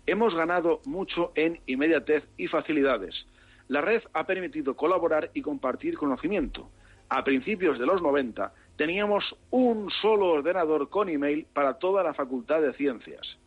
hemos 0.07 0.35
ganado 0.35 0.81
mucho 0.85 1.33
en 1.35 1.61
inmediatez 1.67 2.25
y 2.37 2.49
facilidades. 2.49 3.15
La 3.69 3.81
red 3.81 4.03
ha 4.15 4.25
permitido 4.25 4.75
colaborar 4.75 5.31
y 5.35 5.43
compartir 5.43 5.97
conocimiento. 5.97 6.71
A 7.11 7.25
principios 7.25 7.79
de 7.79 7.87
los 7.87 8.03
90 8.03 8.53
teníamos 8.77 9.37
un 9.51 9.91
solo 9.91 10.27
ordenador 10.27 10.89
con 10.89 11.09
email 11.09 11.47
para 11.53 11.79
toda 11.79 12.03
la 12.03 12.15
Facultad 12.15 12.61
de 12.61 12.73
Ciencias. 12.75 13.39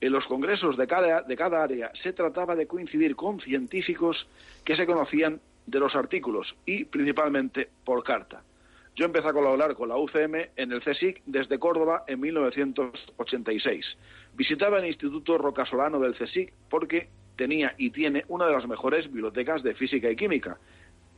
En 0.00 0.12
los 0.12 0.24
congresos 0.26 0.76
de 0.76 0.86
cada, 0.86 1.22
de 1.22 1.36
cada 1.36 1.62
área 1.62 1.90
se 2.02 2.12
trataba 2.12 2.56
de 2.56 2.66
coincidir 2.66 3.16
con 3.16 3.40
científicos 3.40 4.26
que 4.64 4.76
se 4.76 4.86
conocían 4.86 5.40
de 5.66 5.78
los 5.78 5.94
artículos 5.94 6.54
y 6.64 6.84
principalmente 6.84 7.68
por 7.84 8.02
carta. 8.02 8.42
Yo 8.96 9.04
empecé 9.06 9.28
a 9.28 9.32
colaborar 9.32 9.74
con 9.74 9.88
la 9.88 9.96
UCM 9.96 10.50
en 10.56 10.72
el 10.72 10.82
CSIC 10.82 11.22
desde 11.26 11.58
Córdoba 11.58 12.04
en 12.06 12.20
1986. 12.20 13.86
Visitaba 14.34 14.78
el 14.78 14.86
Instituto 14.86 15.38
Rocasolano 15.38 16.00
del 16.00 16.14
CSIC 16.14 16.52
porque 16.68 17.08
tenía 17.40 17.72
y 17.78 17.88
tiene 17.88 18.26
una 18.28 18.44
de 18.44 18.52
las 18.52 18.68
mejores 18.68 19.06
bibliotecas 19.10 19.62
de 19.62 19.72
física 19.72 20.10
y 20.10 20.14
química. 20.14 20.58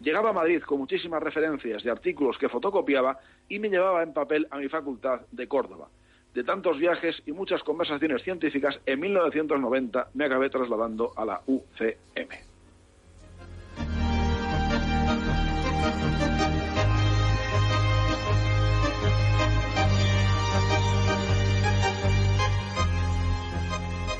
Llegaba 0.00 0.30
a 0.30 0.32
Madrid 0.32 0.62
con 0.62 0.78
muchísimas 0.78 1.20
referencias 1.20 1.82
de 1.82 1.90
artículos 1.90 2.38
que 2.38 2.48
fotocopiaba 2.48 3.18
y 3.48 3.58
me 3.58 3.68
llevaba 3.68 4.04
en 4.04 4.12
papel 4.12 4.46
a 4.52 4.58
mi 4.58 4.68
facultad 4.68 5.22
de 5.32 5.48
Córdoba. 5.48 5.88
De 6.32 6.44
tantos 6.44 6.78
viajes 6.78 7.20
y 7.26 7.32
muchas 7.32 7.64
conversaciones 7.64 8.22
científicas, 8.22 8.78
en 8.86 9.00
1990 9.00 10.10
me 10.14 10.24
acabé 10.26 10.48
trasladando 10.48 11.12
a 11.16 11.24
la 11.24 11.40
UCM. 11.44 12.51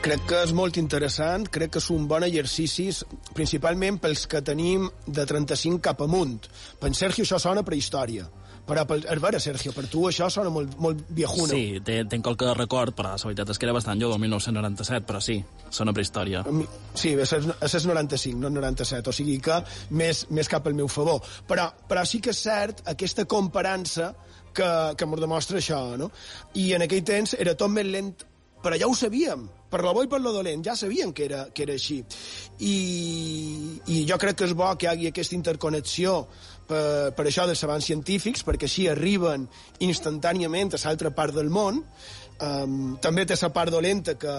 Crec 0.03 0.25
que 0.27 0.39
és 0.43 0.51
molt 0.51 0.81
interessant, 0.81 1.45
crec 1.55 1.77
que 1.77 1.79
és 1.79 1.87
un 1.95 2.09
bon 2.11 2.25
exercici, 2.27 2.89
principalment 3.37 4.01
pels 4.03 4.25
que 4.27 4.41
tenim 4.43 4.89
de 5.07 5.25
35 5.31 5.79
cap 5.85 6.01
amunt. 6.03 6.49
Per 6.81 6.89
en 6.91 6.97
Sergio 6.99 7.23
això 7.23 7.39
sona 7.39 7.63
prehistòria. 7.63 8.25
Però, 8.67 8.83
per, 8.87 8.97
a 9.07 9.15
veure, 9.23 9.39
Sergio, 9.43 9.71
per 9.75 9.85
tu 9.91 10.03
això 10.09 10.27
sona 10.31 10.51
molt, 10.51 10.75
molt 10.83 11.05
viejuna. 11.15 11.55
Sí, 11.55 11.79
tenc 11.87 12.27
qualque 12.27 12.51
record, 12.59 12.97
però 12.99 13.13
la 13.15 13.31
veritat 13.31 13.55
és 13.55 13.63
que 13.63 13.69
era 13.69 13.77
bastant 13.79 14.03
jove, 14.03 14.19
el 14.19 14.25
1997, 14.25 15.07
però 15.07 15.23
sí, 15.23 15.39
sona 15.71 15.95
prehistòria. 15.95 16.43
Sí, 16.99 17.15
és, 17.15 17.37
és 17.39 17.87
95, 17.87 18.43
no 18.43 18.51
97, 18.55 19.07
o 19.07 19.15
sigui 19.15 19.39
que 19.43 19.61
més, 19.95 20.25
més 20.35 20.51
cap 20.51 20.67
al 20.67 20.79
meu 20.79 20.91
favor. 20.91 21.23
Però, 21.47 21.69
però 21.87 22.03
sí 22.07 22.19
que 22.19 22.35
és 22.35 22.43
cert 22.43 22.83
aquesta 22.91 23.27
comparança 23.31 24.11
que, 24.53 24.69
que 24.99 25.07
ens 25.07 25.25
demostra 25.29 25.63
això, 25.63 25.81
no? 25.99 26.11
I 26.59 26.73
en 26.75 26.87
aquell 26.91 27.07
temps 27.07 27.39
era 27.39 27.55
tot 27.59 27.71
més 27.71 27.87
lent, 27.87 28.15
però 28.63 28.79
ja 28.79 28.89
ho 28.89 28.95
sabíem 28.95 29.49
per 29.73 29.81
lo 29.83 29.95
bo 29.97 30.03
i 30.05 30.09
per 30.09 30.21
lo 30.21 30.35
dolent, 30.35 30.63
ja 30.65 30.77
sabien 30.77 31.15
que 31.17 31.25
era, 31.25 31.47
que 31.55 31.65
era 31.65 31.73
així. 31.73 32.03
I, 32.61 32.75
I 33.89 34.03
jo 34.09 34.19
crec 34.21 34.37
que 34.39 34.49
és 34.51 34.57
bo 34.57 34.69
que 34.77 34.87
hi 34.87 34.91
hagi 34.91 35.09
aquesta 35.09 35.37
interconnexió 35.39 36.19
per, 36.69 37.13
per 37.17 37.25
això 37.27 37.47
dels 37.49 37.65
avanços 37.65 37.89
científics, 37.89 38.45
perquè 38.45 38.69
així 38.69 38.89
arriben 38.93 39.49
instantàniament 39.81 40.77
a 40.77 40.83
l'altra 40.85 41.15
part 41.17 41.35
del 41.35 41.49
món, 41.49 41.81
um, 42.45 42.99
també 43.01 43.25
té 43.25 43.39
la 43.41 43.53
part 43.55 43.73
dolenta 43.73 44.19
que, 44.21 44.35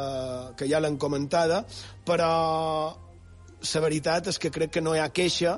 que 0.58 0.70
ja 0.70 0.84
l'han 0.84 1.02
comentada, 1.02 1.64
però 2.06 2.30
la 3.64 3.82
veritat 3.82 4.28
és 4.28 4.38
que 4.38 4.52
crec 4.52 4.74
que 4.76 4.82
no 4.84 4.94
hi 4.94 5.00
ha 5.00 5.10
queixa 5.16 5.58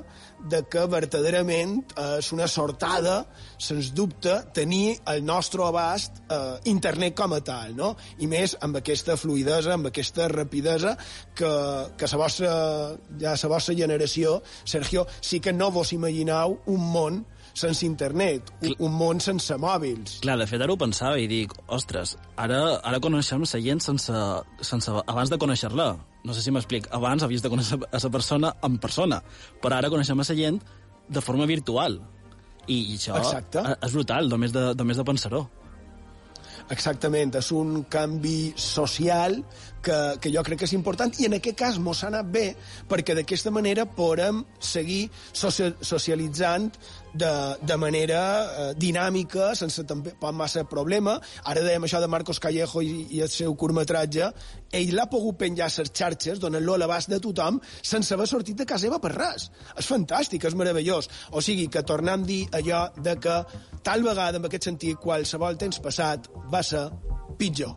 de 0.50 0.62
que 0.70 0.84
verdaderament 0.90 1.78
és 2.18 2.30
una 2.34 2.46
sortada, 2.50 3.18
sens 3.58 3.92
dubte, 3.96 4.34
tenir 4.54 4.98
el 5.10 5.24
nostre 5.26 5.64
abast 5.66 6.20
eh, 6.30 6.56
internet 6.72 7.16
com 7.18 7.34
a 7.36 7.40
tal, 7.44 7.74
no? 7.78 7.94
I 8.22 8.28
més 8.30 8.56
amb 8.62 8.80
aquesta 8.80 9.16
fluidesa, 9.20 9.74
amb 9.74 9.90
aquesta 9.90 10.28
rapidesa 10.32 10.96
que, 11.36 11.52
que 11.96 12.10
la 12.12 12.20
vostra, 12.20 12.50
ja 13.20 13.36
la 13.36 13.52
vostra 13.52 13.76
generació, 13.78 14.40
Sergio, 14.64 15.06
sí 15.20 15.40
que 15.40 15.54
no 15.56 15.70
vos 15.74 15.94
imagineu 15.96 16.60
un 16.66 16.92
món 16.92 17.24
sense 17.56 17.86
internet, 17.86 18.50
un, 18.60 18.74
un 18.86 18.92
món 18.92 19.22
sense 19.24 19.56
mòbils. 19.60 20.18
Clar, 20.24 20.36
de 20.40 20.46
fet, 20.48 20.60
ara 20.60 20.74
ho 20.74 20.78
pensava 20.80 21.16
i 21.18 21.28
dic, 21.30 21.54
ostres, 21.72 22.16
ara, 22.36 22.60
ara 22.84 23.00
coneixem 23.00 23.46
la 23.46 23.62
gent 23.64 23.80
sense, 23.82 24.26
sense, 24.60 24.92
abans 25.06 25.32
de 25.32 25.40
conèixer-la 25.40 25.94
no 26.26 26.34
sé 26.34 26.42
si 26.42 26.54
m'explic, 26.54 26.88
abans 26.96 27.22
havies 27.22 27.44
de 27.44 27.52
conèixer 27.52 27.78
a 27.86 28.00
la 28.02 28.10
persona 28.12 28.52
en 28.66 28.80
persona, 28.82 29.22
però 29.62 29.78
ara 29.78 29.92
coneixem 29.92 30.18
a 30.20 30.26
la 30.26 30.38
gent 30.42 30.60
de 31.08 31.22
forma 31.22 31.46
virtual. 31.46 32.00
I, 32.66 32.76
i 32.76 32.96
això 32.98 33.14
Exacte. 33.20 33.62
és 33.86 33.94
brutal, 33.94 34.28
només 34.28 34.52
de, 34.52 34.72
només 34.74 34.98
de 34.98 35.06
pensar-ho. 35.06 35.46
Exactament, 36.74 37.30
és 37.38 37.48
un 37.54 37.84
canvi 37.90 38.52
social 38.58 39.36
que, 39.86 39.96
que 40.18 40.32
jo 40.34 40.42
crec 40.42 40.58
que 40.58 40.66
és 40.66 40.74
important, 40.74 41.12
i 41.22 41.28
en 41.28 41.36
aquest 41.38 41.58
cas 41.58 41.78
mos 41.78 42.02
ha 42.02 42.08
anat 42.10 42.30
bé, 42.32 42.46
perquè 42.90 43.14
d'aquesta 43.14 43.52
manera 43.54 43.84
podem 43.86 44.42
seguir 44.58 45.04
socialitzant 45.30 46.72
de, 47.14 47.30
de 47.62 47.76
manera 47.78 48.20
eh, 48.20 48.66
dinàmica, 48.82 49.52
sense 49.58 49.86
també 49.86 50.16
massa 50.34 50.66
problema. 50.68 51.16
Ara 51.46 51.62
dèiem 51.62 51.86
això 51.86 52.02
de 52.02 52.10
Marcos 52.10 52.42
Callejo 52.42 52.82
i, 52.82 53.06
i 53.14 53.22
el 53.24 53.30
seu 53.30 53.54
curtmetratge, 53.54 54.32
ell 54.72 54.94
l'ha 54.94 55.06
pogut 55.10 55.38
penjar 55.38 55.68
a 55.68 55.74
les 55.80 55.92
xarxes, 55.92 56.40
donant-lo 56.42 56.74
a 56.74 56.78
l'abast 56.82 57.10
de 57.10 57.20
tothom, 57.22 57.60
sense 57.82 58.14
haver 58.14 58.26
sortit 58.30 58.56
de 58.56 58.66
casa 58.66 58.86
seva 58.86 59.00
per 59.02 59.12
res. 59.14 59.50
És 59.78 59.90
fantàstic, 59.90 60.44
és 60.44 60.56
meravellós. 60.58 61.10
O 61.32 61.42
sigui, 61.44 61.68
que 61.68 61.82
tornem 61.82 62.22
a 62.22 62.26
dir 62.26 62.42
allò 62.60 62.86
de 62.96 63.16
que 63.20 63.36
tal 63.82 64.02
vegada, 64.06 64.38
en 64.38 64.48
aquest 64.48 64.70
sentit, 64.70 64.98
qualsevol 65.02 65.58
temps 65.60 65.80
passat 65.82 66.30
va 66.52 66.62
ser 66.62 66.88
pitjor. 67.38 67.76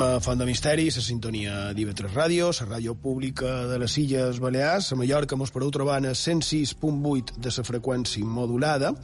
Seguim 0.00 0.16
a 0.16 0.20
Font 0.24 0.38
de 0.40 0.46
Misteri, 0.48 0.86
la 0.88 1.02
sintonia 1.04 1.54
d'IV3 1.76 2.14
Ràdio, 2.14 2.46
la 2.56 2.66
ràdio 2.70 2.94
pública 2.96 3.66
de 3.68 3.76
les 3.82 3.98
Illes 4.00 4.38
Balears. 4.40 4.86
A 4.94 4.96
Mallorca 4.96 5.36
mos 5.36 5.50
podeu 5.52 5.68
trobar 5.70 5.98
a 5.98 6.14
106.8 6.16 7.34
de 7.36 7.50
la 7.52 7.64
freqüència 7.68 8.24
modulada 8.24 8.94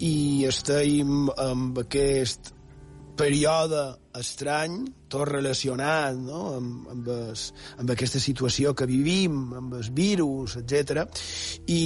i 0.00 0.46
estem 0.48 1.28
amb 1.36 1.80
aquest 1.82 2.54
període 3.20 3.82
estrany, 4.16 4.78
tot 5.12 5.28
relacionat 5.28 6.16
no? 6.16 6.54
amb, 6.54 6.86
amb, 6.94 7.10
es, 7.34 7.50
amb 7.76 7.92
aquesta 7.92 8.18
situació 8.18 8.72
que 8.72 8.88
vivim, 8.88 9.36
amb 9.60 9.76
el 9.76 9.90
virus, 9.92 10.56
etc. 10.62 11.04
I, 11.66 11.82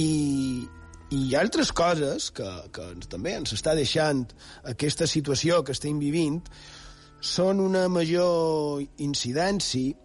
i 1.11 1.19
hi 1.25 1.35
ha 1.35 1.43
altres 1.43 1.73
coses 1.75 2.29
que, 2.31 2.47
que 2.71 2.87
ens, 2.93 3.11
també 3.11 3.35
ens 3.41 3.51
està 3.57 3.75
deixant 3.75 4.23
aquesta 4.63 5.09
situació 5.11 5.59
que 5.67 5.75
estem 5.75 5.99
vivint, 5.99 6.39
són 7.23 7.61
una 7.63 7.87
major 7.87 8.83
incidència 8.99 9.95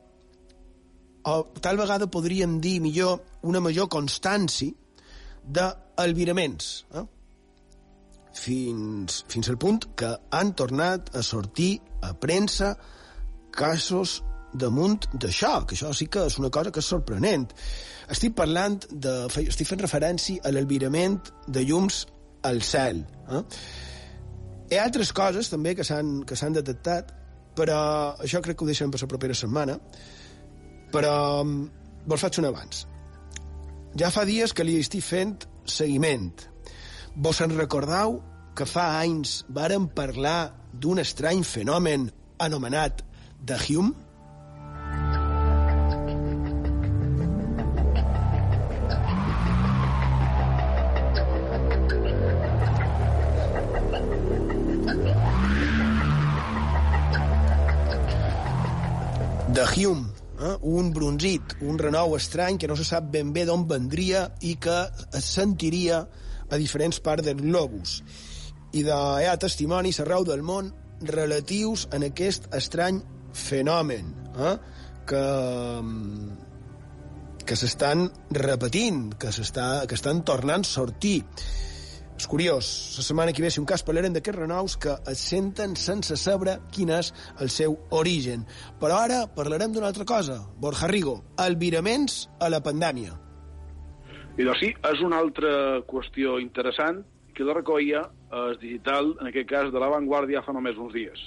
o 1.29 1.35
tal 1.61 1.77
vegada 1.81 2.07
podríem 2.07 2.61
dir 2.63 2.79
millor 2.81 3.19
una 3.43 3.61
major 3.61 3.89
constància 3.91 4.71
d'albiraments 5.43 6.71
eh? 6.95 7.05
fins, 8.39 9.25
fins 9.29 9.51
al 9.51 9.59
punt 9.59 9.91
que 9.99 10.15
han 10.31 10.55
tornat 10.55 11.11
a 11.19 11.25
sortir 11.27 11.73
a 12.07 12.15
premsa 12.15 12.77
casos 13.51 14.21
damunt 14.55 15.09
d'això, 15.13 15.67
que 15.67 15.77
això 15.77 15.91
sí 15.93 16.07
que 16.09 16.25
és 16.29 16.39
una 16.41 16.51
cosa 16.55 16.71
que 16.73 16.81
és 16.81 16.89
sorprenent. 16.89 17.51
Estic 18.09 18.35
parlant 18.39 18.79
de... 18.89 19.15
estic 19.45 19.69
fent 19.69 19.83
referència 19.83 20.41
a 20.45 20.53
l'albirament 20.55 21.19
de 21.47 21.65
llums 21.69 22.07
al 22.49 22.63
cel. 22.65 23.03
Eh? 23.29 23.43
Hi 24.69 24.77
ha 24.77 24.85
altres 24.85 25.15
coses 25.17 25.49
també 25.49 25.73
que 25.79 25.85
s'han 25.87 26.57
detectat, 26.57 27.13
però 27.57 27.81
això 28.21 28.43
crec 28.45 28.59
que 28.59 28.67
ho 28.67 28.69
deixem 28.69 28.91
per 28.93 29.01
la 29.01 29.11
propera 29.11 29.37
setmana. 29.37 29.79
Però 30.93 31.15
mm, 31.45 31.63
vos 32.09 32.25
faig 32.25 32.39
un 32.43 32.49
abans. 32.51 32.85
Ja 33.99 34.11
fa 34.13 34.27
dies 34.29 34.53
que 34.53 34.67
li 34.69 34.77
estic 34.81 35.05
fent 35.05 35.47
seguiment. 35.65 36.29
Vos 37.17 37.41
en 37.41 37.57
recordeu 37.57 38.21
que 38.59 38.67
fa 38.69 38.91
anys 39.01 39.41
varen 39.49 39.89
parlar 39.89 40.53
d'un 40.73 41.01
estrany 41.01 41.41
fenomen 41.47 42.11
anomenat 42.45 43.03
de 43.41 43.57
Hume? 43.65 44.08
De 59.59 59.65
Hume, 59.75 60.07
eh? 60.39 60.57
un 60.63 60.93
bronzit, 60.95 61.57
un 61.67 61.79
renou 61.83 62.13
estrany 62.15 62.61
que 62.63 62.69
no 62.71 62.77
se 62.79 62.85
sap 62.87 63.09
ben 63.11 63.33
bé 63.35 63.43
d'on 63.49 63.65
vendria 63.67 64.29
i 64.47 64.53
que 64.63 64.77
es 65.19 65.31
sentiria 65.35 66.05
a 66.47 66.59
diferents 66.61 67.01
parts 67.03 67.27
del 67.27 67.41
globus. 67.41 67.97
I 68.71 68.85
de, 68.87 68.95
hi 68.95 69.27
ha 69.27 69.35
testimonis 69.41 69.99
arreu 70.05 70.23
del 70.29 70.45
món 70.47 70.71
relatius 71.11 71.89
en 71.97 72.07
aquest 72.07 72.47
estrany 72.55 73.01
fenomen 73.35 74.13
eh? 74.39 74.55
que, 75.11 75.25
que 77.43 77.59
s'estan 77.59 78.07
repetint, 78.31 79.17
que, 79.19 79.33
que 79.35 79.99
estan 79.99 80.23
tornant 80.23 80.63
a 80.69 80.71
sortir. 80.71 81.25
És 82.19 82.27
curiós, 82.27 82.69
la 82.99 83.05
setmana 83.07 83.33
que 83.33 83.43
ve, 83.45 83.51
si 83.55 83.61
un 83.63 83.67
cas, 83.71 83.85
parlarem 83.87 84.11
d'aquests 84.17 84.41
renous 84.41 84.75
que 84.83 84.97
es 85.07 85.21
senten 85.23 85.77
sense 85.79 86.17
saber 86.19 86.57
quin 86.75 86.91
és 86.91 87.13
el 87.39 87.51
seu 87.55 87.77
origen. 87.95 88.43
Però 88.81 88.99
ara 89.05 89.21
parlarem 89.37 89.71
d'una 89.71 89.87
altra 89.93 90.07
cosa. 90.09 90.41
Borja 90.59 90.91
Rigo, 90.91 91.15
albiraments 91.39 92.25
a 92.43 92.49
la 92.51 92.59
pandèmia. 92.59 93.15
I 94.35 94.49
doncs 94.49 94.65
sí, 94.65 94.73
és 94.91 95.05
una 95.07 95.23
altra 95.23 95.53
qüestió 95.87 96.41
interessant 96.43 97.05
que 97.39 97.47
la 97.47 97.55
recollia 97.55 98.03
el 98.35 98.59
digital, 98.59 99.15
en 99.21 99.31
aquest 99.31 99.49
cas 99.55 99.71
de 99.71 99.79
l'avantguàrdia, 99.79 100.43
fa 100.43 100.53
només 100.53 100.77
uns 100.77 100.99
dies. 100.99 101.23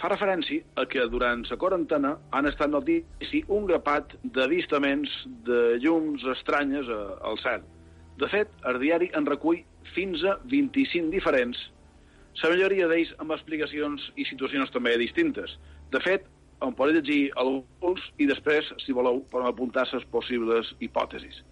Fa 0.00 0.08
referència 0.08 0.64
a 0.80 0.88
que 0.88 1.04
durant 1.12 1.44
la 1.48 1.60
quarantena 1.60 2.16
han 2.32 2.48
estat 2.48 2.72
notícia 2.72 3.44
un 3.52 3.68
grapat 3.68 4.16
d'avistaments 4.24 5.12
de 5.44 5.62
llums 5.84 6.24
estranyes 6.38 6.88
al 7.20 7.40
cel. 7.44 7.64
De 8.16 8.28
fet, 8.32 8.48
el 8.64 8.80
diari 8.80 9.12
en 9.12 9.28
recull 9.28 9.60
fins 9.94 10.22
a 10.24 10.36
25 10.50 11.10
diferents, 11.12 11.58
la 12.42 12.50
majoria 12.52 12.88
d'ells 12.90 13.14
amb 13.22 13.32
explicacions 13.32 14.10
i 14.20 14.26
situacions 14.28 14.72
també 14.74 14.92
distintes. 15.00 15.54
De 15.92 16.00
fet, 16.04 16.26
en 16.64 16.74
podeu 16.76 16.98
llegir 16.98 17.30
alguns 17.40 18.02
i 18.20 18.26
després, 18.28 18.68
si 18.84 18.92
voleu, 18.96 19.22
podem 19.32 19.48
apuntar 19.48 19.86
les 19.92 20.04
possibles 20.12 20.74
hipòtesis. 20.80 21.42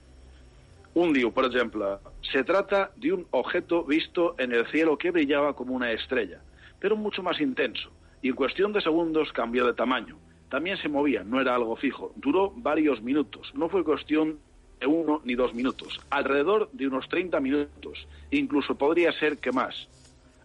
Un 0.95 1.13
diu, 1.17 1.33
per 1.35 1.47
exemple, 1.49 1.97
se 2.31 2.45
trata 2.47 2.91
de 2.97 3.13
un 3.13 3.25
objeto 3.33 3.83
visto 3.85 4.35
en 4.39 4.53
el 4.53 4.67
cielo 4.71 4.97
que 4.97 5.11
brillaba 5.11 5.55
como 5.57 5.75
una 5.75 5.91
estrella, 5.93 6.41
pero 6.79 6.97
mucho 6.97 7.23
más 7.23 7.41
intenso, 7.41 7.91
y 8.23 8.29
en 8.29 8.37
cuestión 8.37 8.73
de 8.73 8.81
segundos 8.81 9.33
cambió 9.33 9.67
de 9.67 9.75
tamaño. 9.75 10.17
También 10.51 10.77
se 10.77 10.89
movía, 10.89 11.25
no 11.25 11.41
era 11.41 11.55
algo 11.55 11.75
fijo. 11.77 12.13
Duró 12.15 12.53
varios 12.55 13.03
minutos. 13.03 13.51
No 13.55 13.69
fue 13.69 13.83
cuestión 13.83 14.39
uno 14.87 15.21
ni 15.25 15.35
dos 15.35 15.55
minutos, 15.55 16.01
alrededor 16.11 16.71
de 16.73 16.87
unos 16.87 17.09
30 17.09 17.41
minutos, 17.41 18.07
incluso 18.31 18.75
podría 18.75 19.13
ser 19.13 19.39
que 19.39 19.53
más. 19.53 19.89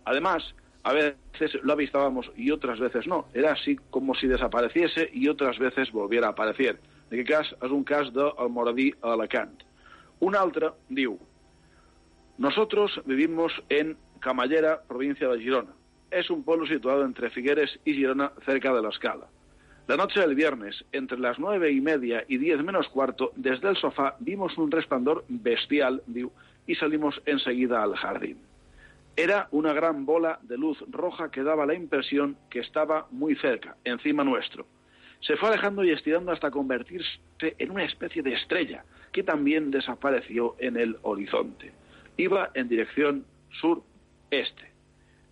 Además, 0.05 0.55
a 0.83 0.93
veces 0.93 1.61
lo 1.61 1.73
avistábamos 1.73 2.31
y 2.35 2.51
otras 2.51 2.79
veces 2.79 3.05
no. 3.05 3.27
Era 3.33 3.51
así 3.51 3.75
como 3.89 4.15
si 4.15 4.27
desapareciese 4.27 5.09
y 5.13 5.27
otras 5.27 5.59
veces 5.59 5.91
volviera 5.91 6.27
a 6.27 6.31
aparecer. 6.31 6.79
Un 7.11 7.83
cas 7.83 8.13
del 8.13 8.49
Moradí 8.49 8.93
a 9.01 9.13
Alacant. 9.13 9.63
Un 10.19 10.35
altre 10.35 10.69
diu 10.89 11.17
Nosotros 12.37 13.01
vivimos 13.05 13.51
en 13.69 13.97
Camallera, 14.19 14.81
provincia 14.87 15.27
de 15.27 15.39
Girona. 15.39 15.73
Es 16.11 16.29
un 16.29 16.43
pueblo 16.43 16.65
situado 16.65 17.03
entre 17.03 17.29
Figueres 17.29 17.79
y 17.83 17.93
Girona, 17.93 18.31
cerca 18.45 18.73
de 18.73 18.81
la 18.81 18.89
escala. 18.89 19.27
La 19.89 19.97
noche 19.97 20.19
del 20.19 20.35
viernes, 20.35 20.85
entre 20.91 21.17
las 21.17 21.39
nueve 21.39 21.71
y 21.71 21.81
media 21.81 22.23
y 22.27 22.37
diez 22.37 22.63
menos 22.63 22.87
cuarto, 22.89 23.31
desde 23.35 23.69
el 23.69 23.75
sofá 23.75 24.15
vimos 24.19 24.55
un 24.55 24.69
resplandor 24.69 25.25
bestial 25.27 26.03
y 26.67 26.75
salimos 26.75 27.19
enseguida 27.25 27.81
al 27.81 27.95
jardín. 27.95 28.37
Era 29.15 29.47
una 29.49 29.73
gran 29.73 30.05
bola 30.05 30.37
de 30.43 30.59
luz 30.59 30.77
roja 30.91 31.31
que 31.31 31.41
daba 31.41 31.65
la 31.65 31.73
impresión 31.73 32.37
que 32.51 32.59
estaba 32.59 33.07
muy 33.09 33.35
cerca, 33.37 33.77
encima 33.83 34.23
nuestro. 34.23 34.67
se 35.21 35.37
fue 35.37 35.49
alejando 35.49 35.83
y 35.83 35.89
estirando 35.89 36.31
hasta 36.31 36.51
convertirse 36.51 37.17
en 37.39 37.71
una 37.71 37.83
especie 37.83 38.21
de 38.21 38.33
estrella, 38.33 38.83
que 39.11 39.23
también 39.23 39.71
desapareció 39.71 40.55
en 40.59 40.77
el 40.77 40.97
horizonte. 41.01 41.71
Iba 42.15 42.51
en 42.53 42.69
dirección 42.69 43.25
sur-este. 43.59 44.69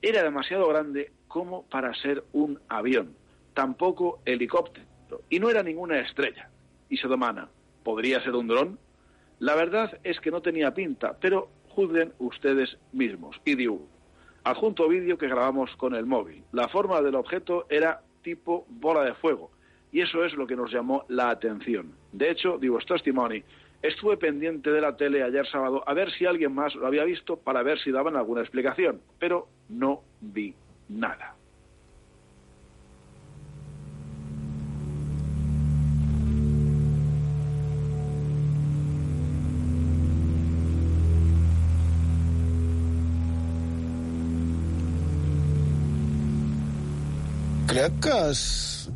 Era 0.02 0.24
demasiado 0.24 0.68
grande 0.68 1.12
como 1.28 1.62
para 1.70 1.94
ser 1.94 2.24
un 2.34 2.60
avión, 2.70 3.14
tampoco 3.58 4.20
helicóptero, 4.24 4.86
y 5.32 5.40
no 5.40 5.50
era 5.50 5.64
ninguna 5.64 5.98
estrella. 6.00 6.48
Y 6.90 6.98
se 6.98 7.08
demana, 7.08 7.50
¿podría 7.84 8.22
ser 8.22 8.36
un 8.36 8.48
dron? 8.48 8.78
La 9.40 9.56
verdad 9.56 9.98
es 10.04 10.20
que 10.20 10.30
no 10.30 10.44
tenía 10.44 10.76
pinta, 10.76 11.18
pero 11.20 11.50
juzguen 11.70 12.14
ustedes 12.20 12.78
mismos. 12.94 13.36
Y 13.46 13.56
digo, 13.56 13.82
adjunto 14.44 14.88
vídeo 14.88 15.18
que 15.18 15.28
grabamos 15.28 15.76
con 15.78 15.96
el 15.96 16.06
móvil. 16.06 16.44
La 16.52 16.68
forma 16.68 17.02
del 17.02 17.16
objeto 17.16 17.66
era 17.68 18.02
tipo 18.22 18.68
bola 18.70 19.04
de 19.04 19.16
fuego, 19.16 19.50
y 19.92 20.02
eso 20.02 20.24
es 20.24 20.34
lo 20.34 20.46
que 20.46 20.56
nos 20.56 20.72
llamó 20.72 21.06
la 21.08 21.32
atención. 21.32 21.94
De 22.12 22.30
hecho, 22.30 22.60
digo, 22.60 22.78
testimony, 22.78 23.42
estuve 23.82 24.18
pendiente 24.18 24.70
de 24.70 24.82
la 24.82 24.96
tele 24.96 25.24
ayer 25.24 25.48
sábado 25.48 25.84
a 25.88 25.96
ver 25.96 26.12
si 26.12 26.28
alguien 26.28 26.54
más 26.54 26.76
lo 26.76 26.86
había 26.86 27.06
visto 27.06 27.38
para 27.38 27.64
ver 27.64 27.80
si 27.80 27.90
daban 27.90 28.18
alguna 28.18 28.42
explicación, 28.42 29.02
pero 29.18 29.48
no 29.68 30.04
vi 30.22 30.54
nada. 30.90 31.37
Crec 47.78 47.98
que 48.02 48.14
és 48.32 48.40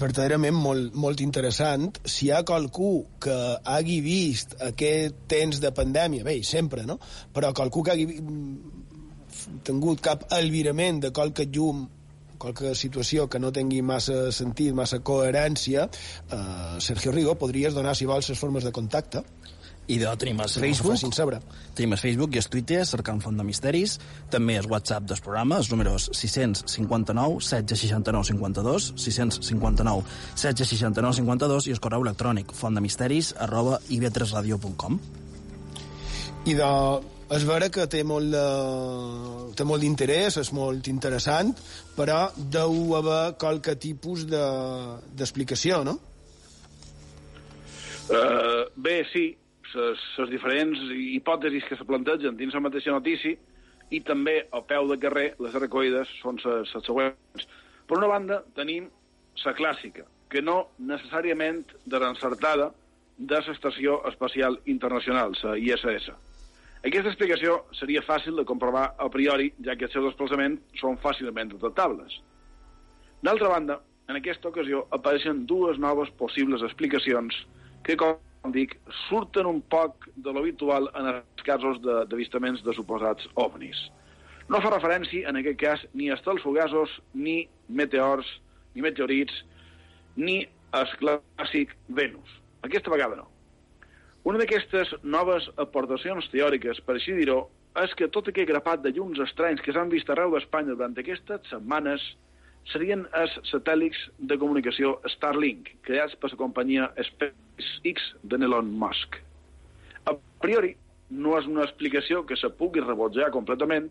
verdaderament 0.01 0.55
molt, 0.57 0.95
molt 0.97 1.19
interessant. 1.21 1.83
Si 2.01 2.25
hi 2.25 2.31
ha 2.33 2.39
qualcú 2.47 2.89
que 3.21 3.35
hagi 3.69 3.99
vist 4.01 4.55
aquest 4.65 5.19
temps 5.29 5.59
de 5.61 5.69
pandèmia, 5.77 6.25
bé, 6.25 6.39
sempre, 6.47 6.87
no? 6.89 6.95
Però 7.35 7.51
qualcú 7.53 7.83
que 7.85 7.93
hagi 7.93 8.07
tingut 9.67 10.01
cap 10.01 10.25
albirament 10.33 11.03
de 11.05 11.11
qualque 11.13 11.45
llum 11.45 11.85
qualque 12.41 12.73
situació 12.73 13.27
que 13.29 13.37
no 13.37 13.51
tingui 13.53 13.83
massa 13.85 14.31
sentit, 14.33 14.73
massa 14.73 14.97
coherència, 15.05 15.85
eh, 16.33 16.79
Sergio 16.81 17.13
Rigo, 17.13 17.35
podries 17.37 17.77
donar, 17.77 17.93
si 17.93 18.09
vols, 18.09 18.31
les 18.33 18.39
formes 18.39 18.65
de 18.65 18.73
contacte. 18.73 19.21
I 19.89 19.97
de, 19.97 20.07
tenim 20.15 20.39
el 20.39 20.49
Facebook, 20.49 20.99
tenim 21.75 21.95
el 21.95 21.99
Facebook 21.99 22.35
i 22.35 22.39
el 22.39 22.47
Twitter 22.53 22.83
cercant 22.87 23.19
Font 23.23 23.37
de 23.37 23.43
Misteris, 23.43 23.97
també 24.31 24.55
el 24.59 24.67
WhatsApp 24.69 25.07
dels 25.09 25.23
programes, 25.25 25.65
els 25.65 25.71
números 25.73 26.05
659 26.15 27.41
1669 27.41 28.29
52, 28.29 28.91
659 28.95 30.05
1669 30.37 31.17
52 31.23 31.67
i 31.67 31.75
el 31.75 31.81
correu 31.83 32.05
electrònic 32.05 32.53
fontdemisteris 32.55 33.33
arroba 33.41 33.81
ib3radio.com. 33.89 34.99
I 36.45 36.55
de, 36.57 36.69
és 37.35 37.43
vera 37.49 37.67
que 37.73 37.89
té 37.91 38.05
molt 38.07 38.31
de, 38.33 38.45
té 39.57 39.67
molt 39.67 39.83
d'interès, 39.83 40.39
és 40.41 40.53
molt 40.55 40.87
interessant, 40.91 41.51
però 41.97 42.23
deu 42.37 42.95
haver 42.97 43.35
qualque 43.41 43.75
tipus 43.75 44.25
d'explicació, 44.29 45.83
de, 45.83 45.91
no? 45.91 45.99
Uh, 48.11 48.65
bé, 48.75 48.97
sí, 49.13 49.29
les 49.75 50.31
diferents 50.31 50.79
hipòtesis 50.91 51.65
que 51.67 51.77
se 51.79 51.87
plantegen 51.87 52.37
dins 52.37 52.53
la 52.55 52.63
mateixa 52.63 52.93
notícia 52.93 53.37
i 53.91 53.99
també 54.07 54.37
al 54.55 54.63
peu 54.67 54.87
de 54.89 54.97
carrer 54.99 55.27
les 55.43 55.55
recollides 55.59 56.09
són 56.21 56.39
les 56.43 56.71
següents. 56.85 57.47
Per 57.87 57.97
una 57.97 58.09
banda, 58.11 58.41
tenim 58.55 58.87
la 59.45 59.53
clàssica, 59.57 60.05
que 60.31 60.41
no 60.41 60.71
necessàriament 60.79 61.65
de 61.85 61.99
l'encertada 61.99 62.71
de 63.17 63.39
l'Estació 63.45 63.99
Espacial 64.07 64.57
Internacional, 64.65 65.35
la 65.43 65.57
ISS. 65.59 66.11
Aquesta 66.81 67.11
explicació 67.11 67.59
seria 67.77 68.01
fàcil 68.01 68.39
de 68.39 68.45
comprovar 68.47 68.95
a 68.97 69.09
priori, 69.13 69.51
ja 69.61 69.75
que 69.75 69.85
els 69.85 69.93
seus 69.93 70.07
desplaçaments 70.07 70.79
són 70.79 70.97
fàcilment 71.03 71.51
detectables. 71.51 72.15
D'altra 73.21 73.51
banda, 73.51 73.77
en 74.09 74.17
aquesta 74.17 74.49
ocasió 74.49 74.87
apareixen 74.89 75.45
dues 75.45 75.77
noves 75.77 76.09
possibles 76.17 76.63
explicacions 76.65 77.35
que, 77.85 77.95
com 77.99 78.17
dic, 78.49 78.73
surten 79.07 79.45
un 79.45 79.61
poc 79.61 80.07
de 80.15 80.33
l'habitual 80.33 80.89
en 80.97 81.11
els 81.13 81.45
casos 81.45 81.77
d'avistaments 81.83 82.63
de, 82.63 82.69
de 82.69 82.75
suposats 82.75 83.27
ovnis. 83.35 83.77
No 84.49 84.59
fa 84.63 84.73
referència, 84.73 85.29
en 85.29 85.37
aquest 85.39 85.59
cas, 85.61 85.83
ni 85.93 86.09
a 86.09 86.17
estels 86.17 86.41
fugasos, 86.43 86.97
ni 87.13 87.45
meteors, 87.69 88.27
ni 88.73 88.81
meteorits, 88.81 89.35
ni 90.17 90.41
el 90.73 90.95
clàssic 90.99 91.75
Venus. 91.87 92.33
Aquesta 92.65 92.91
vegada 92.91 93.19
no. 93.19 93.29
Una 94.27 94.41
d'aquestes 94.41 94.91
noves 95.03 95.47
aportacions 95.61 96.27
teòriques, 96.33 96.81
per 96.85 96.97
així 96.97 97.15
dir-ho, 97.17 97.45
és 97.81 97.93
que 97.95 98.09
tot 98.11 98.27
aquest 98.27 98.49
grapat 98.49 98.81
de 98.83 98.91
llums 98.93 99.21
estranys 99.23 99.61
que 99.63 99.73
s'han 99.73 99.89
vist 99.93 100.09
arreu 100.11 100.33
d'Espanya 100.33 100.75
durant 100.75 100.97
aquestes 100.99 101.47
setmanes 101.49 102.03
serien 102.69 103.07
els 103.17 103.33
satèl·lits 103.49 103.97
de 104.29 104.37
comunicació 104.37 104.99
Starlink, 105.15 105.71
creats 105.87 106.15
per 106.21 106.31
la 106.31 106.39
companyia 106.39 106.91
SpaceX 107.09 108.13
de 108.23 108.39
Elon 108.45 108.69
Musk. 108.83 109.17
A 110.05 110.15
priori, 110.43 110.75
no 111.09 111.35
és 111.37 111.47
una 111.49 111.65
explicació 111.65 112.23
que 112.25 112.37
se 112.39 112.49
pugui 112.57 112.83
rebotjar 112.83 113.31
completament, 113.33 113.89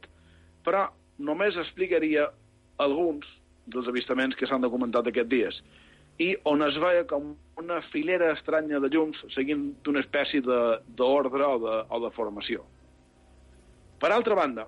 però 0.64 0.86
només 1.18 1.58
explicaria 1.60 2.30
alguns 2.80 3.26
dels 3.70 3.88
avistaments 3.90 4.36
que 4.36 4.48
s'han 4.48 4.64
documentat 4.64 5.10
aquests 5.10 5.30
dies, 5.30 5.60
i 6.20 6.34
on 6.48 6.64
es 6.64 6.76
veia 6.80 7.06
com 7.08 7.34
una 7.60 7.80
filera 7.92 8.32
estranya 8.34 8.80
de 8.80 8.90
llums 8.92 9.20
seguint 9.34 9.70
d'una 9.84 10.02
espècie 10.04 10.42
d'ordre 10.44 11.46
o, 11.46 11.56
de, 11.62 11.76
o 11.88 12.00
de 12.04 12.10
formació. 12.16 12.64
Per 14.00 14.10
altra 14.12 14.36
banda, 14.36 14.66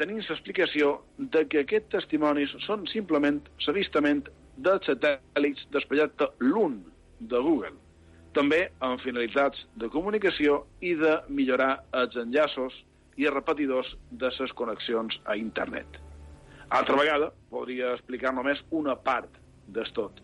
tenim 0.00 0.22
l'explicació 0.24 0.96
de 1.18 1.44
que 1.52 1.64
aquests 1.64 1.92
testimonis 1.96 2.52
són 2.64 2.86
simplement 2.88 3.42
l'avistament 3.66 4.24
dels 4.56 4.88
satèl·lits 4.88 5.68
del 5.74 5.86
projecte 5.88 6.30
LUN 6.40 6.80
de 7.20 7.40
Google, 7.44 7.76
també 8.36 8.60
amb 8.86 9.02
finalitats 9.02 9.64
de 9.80 9.90
comunicació 9.92 10.62
i 10.80 10.94
de 10.98 11.18
millorar 11.28 11.72
els 12.00 12.16
enllaços 12.16 12.76
i 13.18 13.26
els 13.26 13.34
repetidors 13.34 13.90
de 14.10 14.30
les 14.38 14.56
connexions 14.56 15.18
a 15.26 15.36
internet. 15.36 16.00
Altra 16.70 16.96
vegada, 16.96 17.32
podria 17.50 17.94
explicar 17.96 18.32
només 18.32 18.60
una 18.70 18.94
part 18.94 19.40
del 19.66 19.88
tot. 19.96 20.20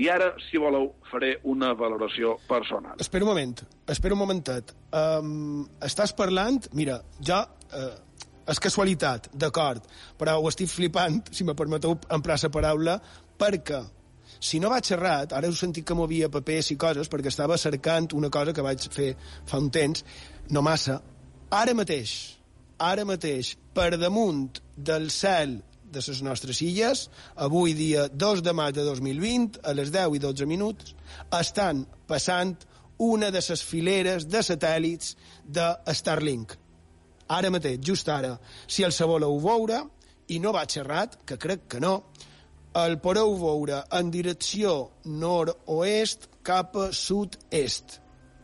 I 0.00 0.06
ara, 0.08 0.30
si 0.46 0.56
voleu, 0.56 0.92
faré 1.10 1.34
una 1.44 1.72
valoració 1.76 2.36
personal. 2.48 2.94
Espera 3.02 3.26
un 3.26 3.32
moment, 3.34 3.58
espera 3.90 4.16
un 4.16 4.22
momentet. 4.22 4.70
Um, 4.96 5.66
estàs 5.84 6.14
parlant... 6.16 6.70
Mira, 6.78 7.02
jo... 7.20 7.42
Uh, 7.70 7.90
és 8.48 8.60
casualitat, 8.62 9.28
d'acord, 9.34 9.84
però 10.18 10.38
ho 10.40 10.48
estic 10.48 10.70
flipant, 10.70 11.20
si 11.32 11.44
me 11.44 11.54
permeteu 11.54 11.98
emprar 12.10 12.38
la 12.42 12.50
paraula, 12.50 12.98
perquè 13.38 13.80
si 14.40 14.60
no 14.60 14.70
vaig 14.72 14.92
errat, 14.94 15.32
ara 15.36 15.48
heu 15.48 15.56
sentit 15.56 15.84
que 15.86 15.96
movia 15.96 16.30
papers 16.32 16.70
i 16.72 16.76
coses, 16.80 17.10
perquè 17.12 17.28
estava 17.28 17.58
cercant 17.58 18.12
una 18.16 18.30
cosa 18.30 18.54
que 18.56 18.64
vaig 18.64 18.86
fer 18.92 19.14
fa 19.46 19.58
un 19.58 19.70
temps, 19.70 20.04
no 20.50 20.62
massa, 20.62 21.00
ara 21.50 21.74
mateix, 21.74 22.14
ara 22.78 23.04
mateix, 23.04 23.56
per 23.74 23.96
damunt 23.98 24.62
del 24.76 25.10
cel 25.10 25.58
de 25.90 26.00
les 26.06 26.22
nostres 26.22 26.62
illes, 26.62 27.08
avui 27.36 27.74
dia 27.74 28.06
2 28.08 28.42
de 28.46 28.54
maig 28.54 28.74
de 28.78 28.86
2020, 28.86 29.60
a 29.66 29.74
les 29.74 29.90
10 29.90 30.16
i 30.16 30.22
12 30.22 30.46
minuts, 30.46 30.94
estan 31.40 31.84
passant 32.08 32.56
una 33.00 33.30
de 33.34 33.42
les 33.42 33.62
fileres 33.64 34.28
de 34.28 34.42
satèl·lits 34.46 35.16
de 35.44 35.68
Starlink 35.96 36.56
ara 37.30 37.50
mateix, 37.50 37.80
just 37.86 38.08
ara, 38.08 38.36
si 38.66 38.84
el 38.86 38.94
voleu 39.06 39.38
veure, 39.40 39.84
i 40.30 40.38
no 40.38 40.52
va 40.54 40.66
xerrat, 40.66 41.18
que 41.26 41.38
crec 41.38 41.66
que 41.70 41.80
no, 41.82 41.94
el 42.78 42.98
podeu 43.02 43.34
veure 43.38 43.80
en 43.98 44.10
direcció 44.14 44.90
nord-oest 45.04 46.28
cap 46.46 46.76
a 46.78 46.90
sud-est. 46.94 47.98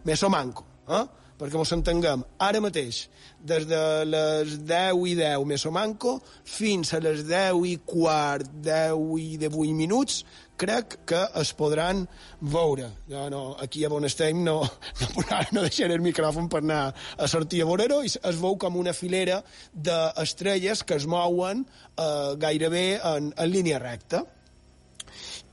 Més 0.06 0.22
o 0.22 0.30
manco, 0.30 0.66
eh? 0.90 1.04
perquè 1.36 1.58
ens 1.60 1.72
entenguem, 1.76 2.22
ara 2.40 2.62
mateix, 2.64 3.04
des 3.46 3.66
de 3.68 3.80
les 4.08 4.56
10 4.66 5.02
i 5.10 5.14
10 5.18 5.44
més 5.46 5.66
o 5.68 5.72
manco, 5.74 6.16
fins 6.48 6.94
a 6.96 7.00
les 7.04 7.22
10 7.28 7.66
i 7.68 7.76
quart, 7.84 8.48
10 8.64 9.04
i 9.20 9.28
18 9.42 9.76
minuts, 9.76 10.22
crec 10.56 10.98
que 11.08 11.20
es 11.40 11.52
podran 11.56 12.04
veure. 12.40 12.88
Jo 13.10 13.26
no, 13.30 13.42
aquí 13.62 13.84
a 13.84 13.90
on 13.92 14.08
estem 14.08 14.42
no, 14.44 14.58
no, 15.02 15.08
no 15.52 15.64
deixaré 15.64 15.96
el 15.98 16.04
micròfon 16.04 16.48
per 16.52 16.62
anar 16.64 16.82
a 16.92 17.28
sortir 17.30 17.62
a 17.62 17.68
veure-ho 17.68 18.02
i 18.04 18.10
es 18.10 18.40
veu 18.40 18.56
com 18.60 18.78
una 18.80 18.94
filera 18.96 19.42
d'estrelles 19.72 20.82
que 20.84 20.98
es 21.00 21.06
mouen 21.06 21.64
eh, 21.66 22.34
gairebé 22.40 22.86
en, 23.02 23.32
en 23.36 23.52
línia 23.52 23.80
recta. 23.82 24.24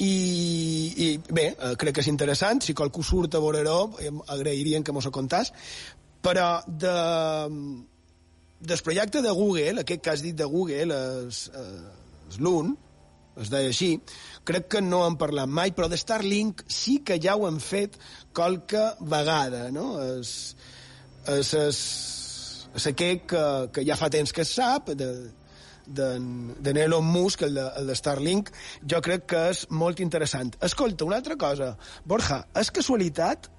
I, 0.04 0.14
i 0.97 1.08
bé, 1.30 1.51
eh, 1.54 1.74
crec 1.80 1.99
que 1.99 2.04
és 2.04 2.12
interessant, 2.12 2.64
si 2.64 2.76
qualcú 2.76 3.04
surt 3.06 3.36
a 3.38 3.41
veure-ho, 3.43 3.93
agrairien 4.34 4.84
que 4.84 4.95
mos 4.95 5.06
ho 5.08 5.14
contàs, 5.14 5.54
però 6.24 6.47
de, 6.68 6.95
del 8.64 8.82
projecte 8.84 9.22
de 9.22 9.32
Google, 9.36 9.84
aquest 9.84 10.01
que 10.04 10.12
has 10.16 10.24
dit 10.26 10.36
de 10.39 10.47
Google, 10.49 10.97
és, 11.28 11.45
és 12.32 12.39
l'UN, 12.39 12.74
es 13.42 13.50
deia 13.50 13.72
així, 13.72 13.96
crec 14.46 14.68
que 14.76 14.82
no 14.84 15.04
han 15.06 15.18
parlat 15.22 15.50
mai, 15.50 15.74
però 15.76 15.90
de 15.90 15.98
Starlink 15.98 16.66
sí 16.70 17.00
que 17.06 17.20
ja 17.22 17.36
ho 17.38 17.48
han 17.48 17.60
fet 17.64 17.98
qualque 18.36 18.84
vegada, 19.00 19.70
no? 19.74 19.96
És, 20.20 20.34
és, 21.34 21.54
és, 21.58 21.80
és 22.76 22.90
aquell 22.92 23.24
que, 23.30 23.46
que 23.74 23.86
ja 23.88 23.98
fa 24.00 24.12
temps 24.14 24.34
que 24.36 24.46
es 24.46 24.54
sap, 24.60 24.94
de, 25.00 25.10
de, 25.86 26.10
de 26.60 26.76
Elon 26.84 27.06
Musk, 27.06 27.46
el 27.48 27.58
de, 27.58 27.66
el 27.80 27.90
de 27.90 27.98
Starlink, 27.98 28.54
jo 28.90 29.02
crec 29.04 29.28
que 29.34 29.48
és 29.52 29.66
molt 29.72 30.04
interessant. 30.04 30.54
Escolta, 30.64 31.08
una 31.10 31.20
altra 31.22 31.38
cosa, 31.40 31.74
Borja, 32.06 32.44
és 32.60 32.72
casualitat 32.74 33.50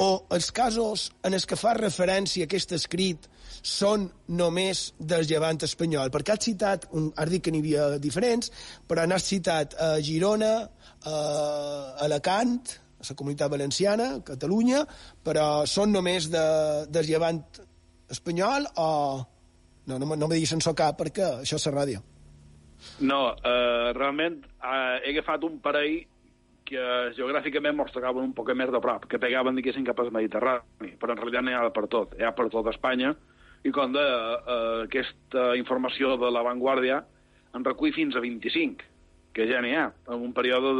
o 0.00 0.24
els 0.34 0.50
casos 0.50 1.10
en 1.22 1.36
els 1.36 1.46
que 1.46 1.58
fa 1.58 1.74
referència 1.78 2.48
aquest 2.48 2.74
escrit 2.74 3.28
són 3.64 4.06
només 4.36 4.90
del 5.00 5.24
llevant 5.28 5.58
espanyol? 5.64 6.12
Perquè 6.12 6.36
has 6.36 6.44
citat, 6.44 6.86
un, 6.92 7.08
has 7.16 7.30
dit 7.32 7.42
que 7.42 7.52
n'hi 7.52 7.62
havia 7.64 7.88
diferents, 7.98 8.52
però 8.88 9.06
n'has 9.08 9.24
citat 9.24 9.76
a 9.80 9.94
Girona, 10.04 10.54
a 11.08 11.18
Alacant, 12.04 12.58
a 13.00 13.08
la 13.08 13.16
comunitat 13.16 13.52
valenciana, 13.52 14.10
Catalunya, 14.24 14.84
però 15.24 15.64
són 15.68 15.92
només 15.96 16.28
de, 16.32 16.44
del 16.92 17.08
llevant 17.08 17.40
espanyol 18.12 18.68
o... 18.76 18.90
No, 19.84 19.98
no, 20.00 20.06
no 20.16 20.28
me 20.28 20.36
diguis 20.36 20.48
sense 20.54 20.72
cap, 20.72 20.96
perquè 20.96 21.26
això 21.42 21.58
és 21.58 21.66
la 21.68 21.74
ràdio. 21.74 21.98
No, 23.04 23.18
uh, 23.32 23.90
realment 23.96 24.38
uh, 24.44 24.96
he 25.02 25.12
agafat 25.12 25.44
un 25.44 25.58
parell 25.64 25.98
que 26.64 26.84
geogràficament 27.16 27.76
mos 27.76 27.92
tocaven 27.92 28.24
un 28.24 28.32
poc 28.36 28.48
més 28.56 28.72
de 28.72 28.80
prop, 28.80 29.04
que 29.08 29.20
pegaven, 29.20 29.56
diguéssim, 29.58 29.84
cap 29.84 30.00
al 30.00 30.08
Mediterrani, 30.12 30.94
però 31.00 31.12
en 31.12 31.20
realitat 31.20 31.44
n'hi 31.44 31.56
ha 31.56 31.68
per 31.76 31.84
tot, 31.92 32.16
hi 32.16 32.24
ha 32.24 32.32
per 32.36 32.48
tot 32.52 32.70
Espanya, 32.72 33.12
i 33.64 33.72
com 33.72 33.92
de 33.94 34.04
eh, 34.04 34.84
aquesta 34.84 35.52
informació 35.58 36.14
de 36.20 36.30
l'avantguàrdia 36.32 37.00
en 37.56 37.64
recull 37.64 37.94
fins 37.96 38.16
a 38.16 38.22
25, 38.22 38.84
que 39.34 39.46
ja 39.50 39.60
n'hi 39.62 39.74
ha, 39.78 39.88
en 40.10 40.26
un 40.28 40.32
període 40.36 40.74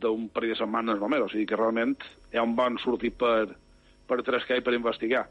d'un 0.00 0.28
parell 0.34 0.54
de 0.54 0.60
setmanes 0.60 1.00
només, 1.00 1.22
o 1.22 1.30
sigui 1.32 1.46
que 1.48 1.58
realment 1.58 1.96
hi 2.32 2.40
ha 2.40 2.44
un 2.44 2.56
bon 2.58 2.78
sortit 2.82 3.16
per, 3.20 3.54
per 4.08 4.22
trescar 4.26 4.58
i 4.58 4.64
per 4.64 4.74
investigar 4.76 5.26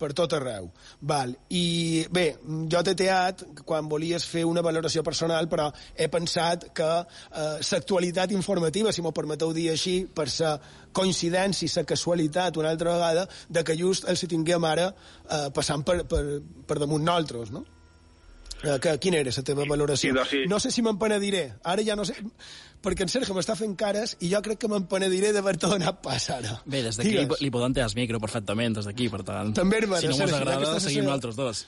per 0.00 0.12
tot 0.16 0.34
arreu. 0.36 0.70
Val. 1.12 1.34
I 1.56 2.06
bé, 2.12 2.26
jo 2.72 2.82
t'he 2.86 2.96
teat 2.98 3.44
quan 3.68 3.88
volies 3.90 4.26
fer 4.26 4.46
una 4.48 4.64
valoració 4.64 5.04
personal, 5.06 5.48
però 5.52 5.68
he 5.94 6.08
pensat 6.12 6.70
que 6.76 6.90
eh, 7.00 7.58
informativa, 8.34 8.92
si 8.92 9.04
m'ho 9.04 9.14
permeteu 9.16 9.52
dir 9.56 9.70
així, 9.74 9.98
per 10.06 10.28
la 10.38 10.56
coincidència 10.96 11.68
i 11.68 11.74
la 11.76 11.86
casualitat 11.86 12.56
una 12.56 12.72
altra 12.72 12.96
vegada, 12.96 13.26
de 13.48 13.64
que 13.64 13.76
just 13.78 14.08
el 14.08 14.18
tinguem 14.30 14.64
ara 14.64 14.90
eh, 14.90 15.50
passant 15.54 15.84
per, 15.86 16.02
per, 16.08 16.24
per 16.66 16.80
damunt 16.80 17.04
nosaltres, 17.04 17.52
no? 17.54 17.66
Eh, 18.62 18.76
que, 18.82 18.92
quina 19.00 19.20
era 19.22 19.32
la 19.32 19.44
teva 19.46 19.64
valoració? 19.68 20.10
Sí, 20.10 20.16
doncs 20.16 20.32
sí. 20.34 20.42
No 20.50 20.58
sé 20.60 20.72
si 20.74 20.84
m'empenediré. 20.84 21.46
Ara 21.64 21.84
ja 21.86 21.96
no 21.96 22.04
sé... 22.08 22.16
Perquè 22.80 23.04
en 23.04 23.10
Sergio 23.12 23.34
m'està 23.36 23.52
fent 23.58 23.74
cares 23.76 24.14
i 24.24 24.30
jo 24.32 24.38
crec 24.44 24.62
que 24.62 24.68
m'empenediré 24.72 25.34
d'haver-te 25.36 25.68
donat 25.68 25.98
pas 26.04 26.30
ara. 26.32 26.54
Bé, 26.64 26.80
des 26.86 26.96
d'aquí 26.96 27.12
li, 27.12 27.26
li 27.28 27.50
podem 27.52 27.74
tenir 27.76 27.84
el 27.84 27.96
micro 27.98 28.20
perfectament, 28.22 28.78
des 28.78 28.88
d'aquí, 28.88 29.10
per 29.12 29.20
tant... 29.28 29.52
També, 29.56 29.82
hermana, 29.82 30.00
si 30.00 30.08
no 30.08 30.16
mos 30.16 30.32
agrada, 30.32 30.70
seguim 30.70 30.86
sessió... 30.86 31.04
nosaltres 31.04 31.36
dos. 31.36 31.60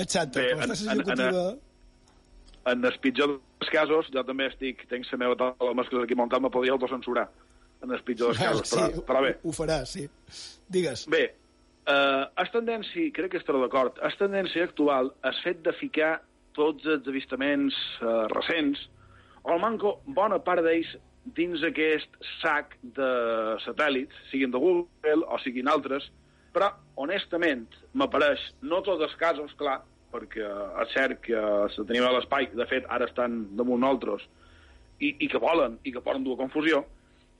Exacte, 0.00 0.40
Bé, 0.40 0.54
en, 0.54 0.64
estàs 0.64 0.86
en, 0.86 1.02
executiva... 1.02 1.44
En, 1.52 2.72
en 2.72 2.88
el 2.88 2.96
pitjor 3.04 3.34
dels 3.36 3.72
casos, 3.74 4.08
jo 4.14 4.24
també 4.24 4.48
estic, 4.48 4.86
tenc 4.88 5.08
la 5.12 5.20
meva 5.20 5.36
taula 5.42 5.74
de 5.74 5.78
mescles 5.82 6.06
aquí 6.06 6.16
muntant, 6.16 6.44
me 6.46 6.52
podria 6.54 6.72
autocensurar 6.78 7.28
en 7.82 7.92
el 7.92 8.02
pitjor 8.06 8.32
dels 8.32 8.40
casos, 8.40 8.72
sí, 8.72 8.80
però, 8.80 9.04
però 9.10 9.24
bé. 9.26 9.36
Ho, 9.42 9.52
ho 9.52 9.56
faràs, 9.56 9.92
sí. 9.98 10.08
Digues. 10.72 11.04
Bé, 11.12 11.26
eh, 11.86 12.24
és 12.42 12.52
tendència, 12.54 13.12
crec 13.14 13.34
que 13.34 13.40
estarà 13.40 13.60
d'acord, 13.62 13.98
és 14.06 14.18
tendència 14.20 14.66
actual 14.68 15.12
el 15.28 15.38
fet 15.42 15.62
de 15.66 15.74
ficar 15.78 16.16
tots 16.56 16.86
els 16.86 17.08
avistaments 17.08 17.76
eh, 18.00 18.18
recents, 18.34 18.82
o 19.42 19.58
manco 19.58 19.96
bona 20.06 20.38
part 20.44 20.62
d'ells 20.62 20.92
dins 21.36 21.62
aquest 21.66 22.18
sac 22.40 22.76
de 22.96 23.12
satèl·lits, 23.64 24.14
siguin 24.30 24.52
de 24.52 24.60
Google 24.62 25.26
o 25.26 25.38
siguin 25.42 25.70
altres, 25.70 26.08
però, 26.52 26.68
honestament, 27.00 27.64
m'apareix, 27.96 28.42
no 28.68 28.82
tots 28.84 29.02
els 29.06 29.14
casos, 29.20 29.54
clar, 29.58 29.80
perquè 30.12 30.44
és 30.82 30.90
cert 30.92 31.22
que 31.24 31.42
se 31.72 31.84
tenim 31.88 32.04
a 32.04 32.12
l'espai, 32.12 32.50
de 32.52 32.66
fet, 32.68 32.88
ara 32.92 33.08
estan 33.08 33.46
damunt 33.56 33.80
nosaltres, 33.80 34.26
i, 35.00 35.14
i 35.24 35.28
que 35.30 35.40
volen, 35.42 35.78
i 35.88 35.94
que 35.94 36.02
poden 36.04 36.26
dur 36.26 36.36
a 36.36 36.42
confusió, 36.42 36.82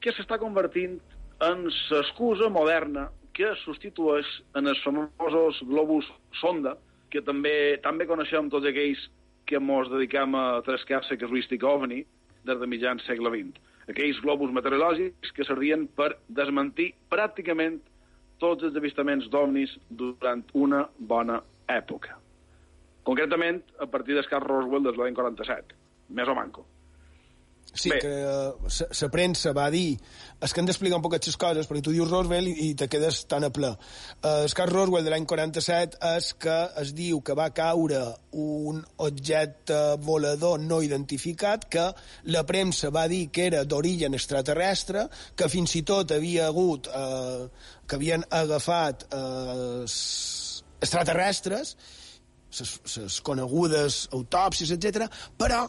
que 0.02 0.14
s'està 0.14 0.38
convertint 0.40 0.96
en 1.42 1.66
l'excusa 1.68 2.48
moderna 2.50 3.10
que 3.36 3.52
substitueix 3.64 4.28
en 4.58 4.68
els 4.68 4.80
famosos 4.84 5.60
globus 5.68 6.08
sonda, 6.40 6.76
que 7.10 7.22
també 7.24 7.78
també 7.84 8.06
coneixem 8.08 8.50
tots 8.52 8.68
aquells 8.68 9.02
que 9.48 9.58
ens 9.58 9.90
dediquem 9.92 10.34
a 10.38 10.62
trascar 10.64 11.02
la 11.08 11.18
casuística 11.18 11.68
ovni 11.68 12.02
des 12.44 12.58
de 12.58 12.66
mitjans 12.66 13.04
segle 13.06 13.30
XX. 13.30 13.60
Aquells 13.90 14.20
globus 14.22 14.52
meteorològics 14.54 15.32
que 15.34 15.44
servien 15.44 15.88
per 15.88 16.14
desmentir 16.28 16.92
pràcticament 17.10 17.80
tots 18.42 18.64
els 18.66 18.76
avistaments 18.78 19.28
d'ovnis 19.30 19.74
durant 19.90 20.42
una 20.54 20.86
bona 20.98 21.40
època. 21.68 22.18
Concretament, 23.02 23.62
a 23.82 23.86
partir 23.90 24.14
del 24.14 24.28
cas 24.30 24.42
Roswell 24.42 24.84
des 24.86 24.98
l'any 24.98 25.14
47, 25.14 25.74
més 26.14 26.28
o 26.28 26.34
manco. 26.38 26.66
Sí, 27.72 27.90
Bé. 27.90 27.98
que 28.02 28.10
la 28.12 29.08
premsa 29.10 29.52
va 29.56 29.70
dir 29.72 29.96
és 30.42 30.52
que 30.52 30.60
hem 30.60 30.66
d'explicar 30.66 30.98
un 30.98 31.04
poc 31.04 31.14
aquestes 31.14 31.38
coses 31.38 31.68
perquè 31.70 31.84
tu 31.86 31.92
dius 31.94 32.10
Roswell 32.10 32.48
i, 32.50 32.54
i 32.66 32.68
te 32.78 32.88
quedes 32.90 33.22
tan 33.30 33.46
a 33.46 33.50
ple. 33.54 33.70
Uh, 34.18 34.42
el 34.42 34.54
cas 34.58 34.70
Roswell 34.70 35.06
de 35.06 35.12
l'any 35.12 35.26
47 35.30 36.00
és 36.16 36.30
que 36.42 36.56
es 36.82 36.92
diu 36.98 37.20
que 37.22 37.36
va 37.38 37.50
caure 37.54 38.00
un 38.42 38.80
objecte 39.06 39.78
volador 40.02 40.58
no 40.62 40.80
identificat 40.82 41.68
que 41.70 41.86
la 42.34 42.42
premsa 42.48 42.90
va 42.90 43.06
dir 43.12 43.28
que 43.30 43.46
era 43.52 43.62
d'origen 43.64 44.18
extraterrestre, 44.18 45.06
que 45.36 45.50
fins 45.52 45.76
i 45.78 45.84
tot 45.86 46.14
havia 46.16 46.48
hagut, 46.50 46.90
uh, 46.90 47.46
que 47.86 48.00
havien 48.00 48.26
agafat 48.42 49.06
uh, 49.14 49.84
extraterrestres, 50.82 51.76
les 52.52 53.20
conegudes 53.24 54.08
autòpsies, 54.12 54.74
etc. 54.74 55.06
però 55.38 55.62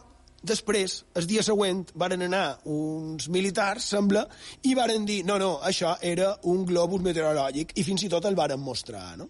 Després, 0.44 0.98
el 1.16 1.28
dia 1.30 1.44
següent, 1.46 1.86
varen 1.96 2.26
anar 2.26 2.58
uns 2.68 3.30
militars, 3.32 3.86
sembla, 3.94 4.26
i 4.68 4.74
varen 4.76 5.06
dir, 5.08 5.22
no, 5.24 5.38
no, 5.40 5.54
això 5.64 5.94
era 6.04 6.34
un 6.52 6.66
globus 6.68 7.06
meteorològic, 7.06 7.72
i 7.80 7.86
fins 7.88 8.04
i 8.04 8.10
tot 8.12 8.28
el 8.28 8.36
varen 8.36 8.60
mostrar, 8.60 9.14
no? 9.20 9.30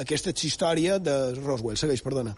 Aquesta 0.00 0.32
és 0.32 0.46
història 0.48 0.96
de 0.98 1.18
Roswell. 1.42 1.76
Segueix, 1.76 2.00
perdona. 2.06 2.32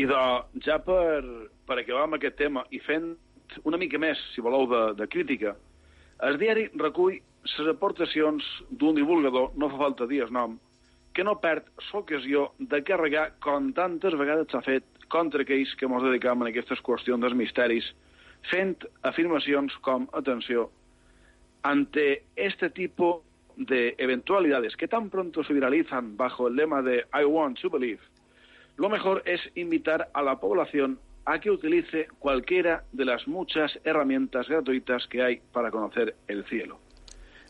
I 0.00 0.08
de, 0.08 0.22
ja 0.64 0.80
per, 0.82 1.20
per 1.68 1.78
acabar 1.82 2.08
amb 2.08 2.16
aquest 2.16 2.40
tema, 2.40 2.64
i 2.72 2.80
fent 2.82 3.12
una 3.68 3.78
mica 3.78 4.00
més, 4.00 4.18
si 4.32 4.40
voleu, 4.42 4.64
de, 4.72 4.82
de 4.96 5.10
crítica, 5.12 5.52
el 6.24 6.40
diari 6.40 6.70
recull 6.80 7.20
les 7.44 7.68
aportacions 7.68 8.46
d'un 8.70 8.96
divulgador, 8.96 9.52
no 9.60 9.68
fa 9.68 9.82
falta 9.84 10.08
dir 10.08 10.24
el 10.24 10.32
nom, 10.32 10.56
que 11.14 11.22
no 11.22 11.36
perd 11.38 11.68
l'ocasió 11.92 12.48
de 12.58 12.80
carregar, 12.82 13.34
com 13.44 13.70
tantes 13.76 14.16
vegades 14.18 14.48
s'ha 14.50 14.64
fet, 14.64 14.88
contra 15.08 15.42
aquells 15.42 15.74
que 15.78 15.86
ens 15.86 16.02
dedicam 16.04 16.42
a 16.42 16.48
aquestes 16.50 16.80
qüestions 16.84 17.22
dels 17.22 17.36
misteris, 17.36 17.86
fent 18.50 18.84
afirmacions 19.02 19.76
com, 19.84 20.08
atenció, 20.12 20.70
ante 21.62 22.24
este 22.36 22.70
tipo 22.70 23.24
de 23.56 23.94
eventualidades 23.98 24.76
que 24.76 24.88
tan 24.88 25.08
pronto 25.10 25.44
se 25.44 25.54
viralizan 25.54 26.16
bajo 26.16 26.48
el 26.48 26.56
lema 26.56 26.82
de 26.82 27.06
I 27.14 27.24
want 27.24 27.60
to 27.60 27.70
believe, 27.70 28.00
lo 28.76 28.88
mejor 28.88 29.22
es 29.24 29.40
invitar 29.54 30.10
a 30.12 30.22
la 30.22 30.40
población 30.40 30.98
a 31.24 31.38
que 31.40 31.50
utilice 31.50 32.08
cualquiera 32.18 32.84
de 32.92 33.04
las 33.04 33.26
muchas 33.26 33.78
herramientas 33.84 34.48
gratuitas 34.48 35.06
que 35.06 35.22
hay 35.22 35.40
para 35.52 35.70
conocer 35.70 36.16
el 36.26 36.44
cielo. 36.44 36.80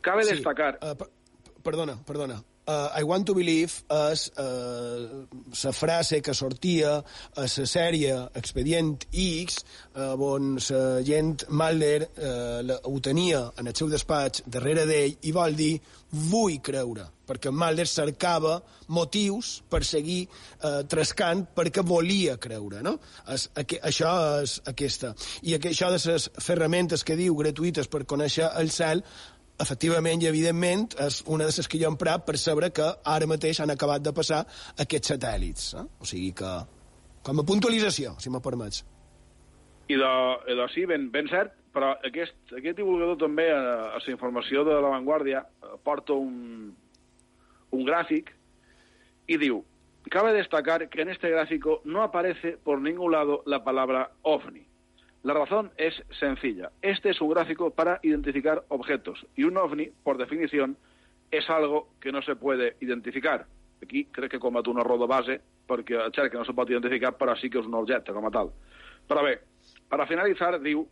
Cabe 0.01 0.23
sí, 0.23 0.35
destacar... 0.35 0.79
Uh, 0.81 1.63
perdona, 1.63 1.97
perdona 2.07 2.45
uh, 2.67 2.89
I 2.97 3.03
want 3.05 3.27
to 3.27 3.35
believe 3.35 3.83
és 3.91 4.25
uh, 4.41 5.25
la 5.65 5.73
frase 5.73 6.21
que 6.25 6.35
sortia 6.35 6.97
a 6.99 7.47
la 7.47 7.49
sèrie 7.49 8.17
Expedient 8.35 9.07
X, 9.13 9.65
uh, 9.97 10.15
on 10.17 10.57
la 10.59 10.85
gent 11.07 11.47
Mulder 11.49 12.09
uh, 12.09 12.79
ho 12.85 13.01
tenia 13.01 13.47
en 13.59 13.69
el 13.69 13.77
seu 13.77 13.91
despatx 13.93 14.47
darrere 14.47 14.87
d'ell 14.89 15.19
i 15.23 15.35
vol 15.35 15.57
dir 15.59 15.75
vull 16.15 16.61
creure, 16.63 17.09
perquè 17.27 17.51
Mulder 17.51 17.87
cercava 17.91 18.59
motius 18.95 19.57
per 19.71 19.83
seguir 19.85 20.25
uh, 20.27 20.85
trascant 20.89 21.47
perquè 21.57 21.83
volia 21.87 22.37
creure, 22.39 22.83
no? 22.85 22.97
Es, 23.33 23.49
aqu 23.59 23.81
això 23.83 24.13
és 24.45 24.59
aquesta. 24.71 25.15
I 25.43 25.57
aqu 25.59 25.73
això 25.73 25.91
de 25.91 25.99
les 25.99 26.29
ferramentes 26.39 27.05
que 27.05 27.19
diu 27.19 27.37
gratuïtes 27.39 27.91
per 27.91 28.05
conèixer 28.07 28.51
el 28.61 28.71
cel 28.71 29.03
efectivament 29.63 30.23
i 30.23 30.29
evidentment 30.29 30.89
és 31.05 31.21
una 31.31 31.47
de 31.47 31.53
les 31.55 31.69
que 31.69 31.79
jo 31.79 31.87
he 31.87 31.93
emprat 31.93 32.25
per 32.27 32.37
saber 32.41 32.73
que 32.75 32.87
ara 33.05 33.29
mateix 33.31 33.61
han 33.63 33.71
acabat 33.75 34.03
de 34.03 34.13
passar 34.17 34.43
aquests 34.85 35.15
satèl·lits. 35.15 35.75
Eh? 35.79 35.85
O 36.01 36.09
sigui 36.09 36.33
que, 36.41 36.55
com 37.23 37.41
a 37.41 37.47
puntualització, 37.47 38.17
si 38.19 38.33
m'ho 38.33 38.43
permets. 38.45 38.85
I 39.89 39.99
de, 40.01 40.15
i 40.51 40.57
de 40.59 40.67
sí, 40.73 40.87
ben, 40.91 41.11
ben 41.13 41.29
cert, 41.31 41.53
però 41.75 41.93
aquest, 42.07 42.37
aquest 42.57 42.79
divulgador 42.79 43.19
també 43.21 43.51
a, 43.53 43.61
a 43.95 44.01
la 44.01 44.15
informació 44.15 44.65
de 44.67 44.79
l'avantguàrdia 44.79 45.45
porta 45.85 46.17
un, 46.17 46.73
un 47.75 47.87
gràfic 47.87 48.33
y 49.27 49.39
diu, 49.41 49.63
cabe 50.11 50.33
destacar 50.33 50.89
que 50.89 51.03
en 51.03 51.09
este 51.09 51.31
gráfico 51.31 51.81
no 51.85 52.03
aparece 52.03 52.57
por 52.57 52.81
ningún 52.81 53.13
lado 53.13 53.43
la 53.47 53.65
palabra 53.65 54.13
ovni. 54.23 54.67
La 55.25 55.33
razón 55.33 55.73
es 55.79 55.95
sencilla. 56.21 56.71
Este 56.83 57.09
es 57.09 57.21
un 57.21 57.31
gráfico 57.31 57.71
para 57.71 57.99
identificar 58.03 58.63
objetos 58.69 59.27
y 59.35 59.45
un 59.45 59.57
ovni, 59.57 59.89
por 60.03 60.19
definición, 60.19 60.77
és 61.31 61.49
algo 61.49 61.89
que 61.99 62.13
no 62.13 62.21
se 62.23 62.37
puede 62.37 62.77
identificar. 62.81 63.47
Aquí 63.83 64.05
crec 64.13 64.33
que 64.33 64.39
comet 64.39 64.69
un 64.69 64.79
error 64.79 65.01
de 65.01 65.09
base, 65.09 65.41
perquè 65.67 65.97
el 65.97 66.13
cert 66.13 66.31
que 66.31 66.37
no 66.37 66.45
se 66.45 66.53
pot 66.53 66.69
identificar, 66.69 67.15
però 67.17 67.35
sí 67.41 67.49
que 67.49 67.59
és 67.59 67.67
un 67.67 67.75
objecte 67.81 68.13
com 68.13 68.29
a 68.29 68.31
tal. 68.31 68.53
Però 69.09 69.25
bé, 69.25 69.39
para 69.89 70.07
finalizar, 70.07 70.61
diu, 70.61 70.85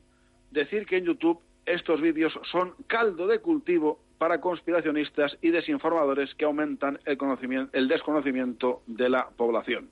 decir 0.51 0.87
que 0.87 0.97
en 0.97 1.13
YouTube 1.13 1.41
estos 1.67 2.01
vídeos 2.01 2.33
son 2.51 2.73
caldo 2.87 3.27
de 3.27 3.39
cultivo 3.39 4.01
para 4.17 4.41
conspiracionistas 4.41 5.37
y 5.43 5.51
desinformadores 5.51 6.35
que 6.35 6.47
aumentan 6.47 6.99
el, 7.05 7.19
conocimiento, 7.19 7.77
el 7.77 7.87
desconocimiento 7.87 8.83
de 8.87 9.11
la 9.11 9.29
población. 9.29 9.91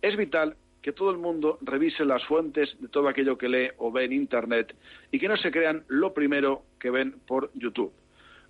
Es 0.00 0.16
vital 0.16 0.56
que 0.84 0.92
todo 0.92 1.10
el 1.10 1.16
mundo 1.16 1.56
revise 1.62 2.04
las 2.04 2.22
fuentes 2.26 2.76
de 2.78 2.88
todo 2.88 3.08
aquello 3.08 3.38
que 3.38 3.48
lee 3.48 3.70
o 3.78 3.90
ve 3.90 4.04
en 4.04 4.12
Internet 4.12 4.76
y 5.10 5.18
que 5.18 5.28
no 5.28 5.36
se 5.38 5.50
crean 5.50 5.82
lo 5.88 6.12
primero 6.12 6.64
que 6.78 6.90
ven 6.90 7.14
por 7.26 7.50
YouTube. 7.54 7.90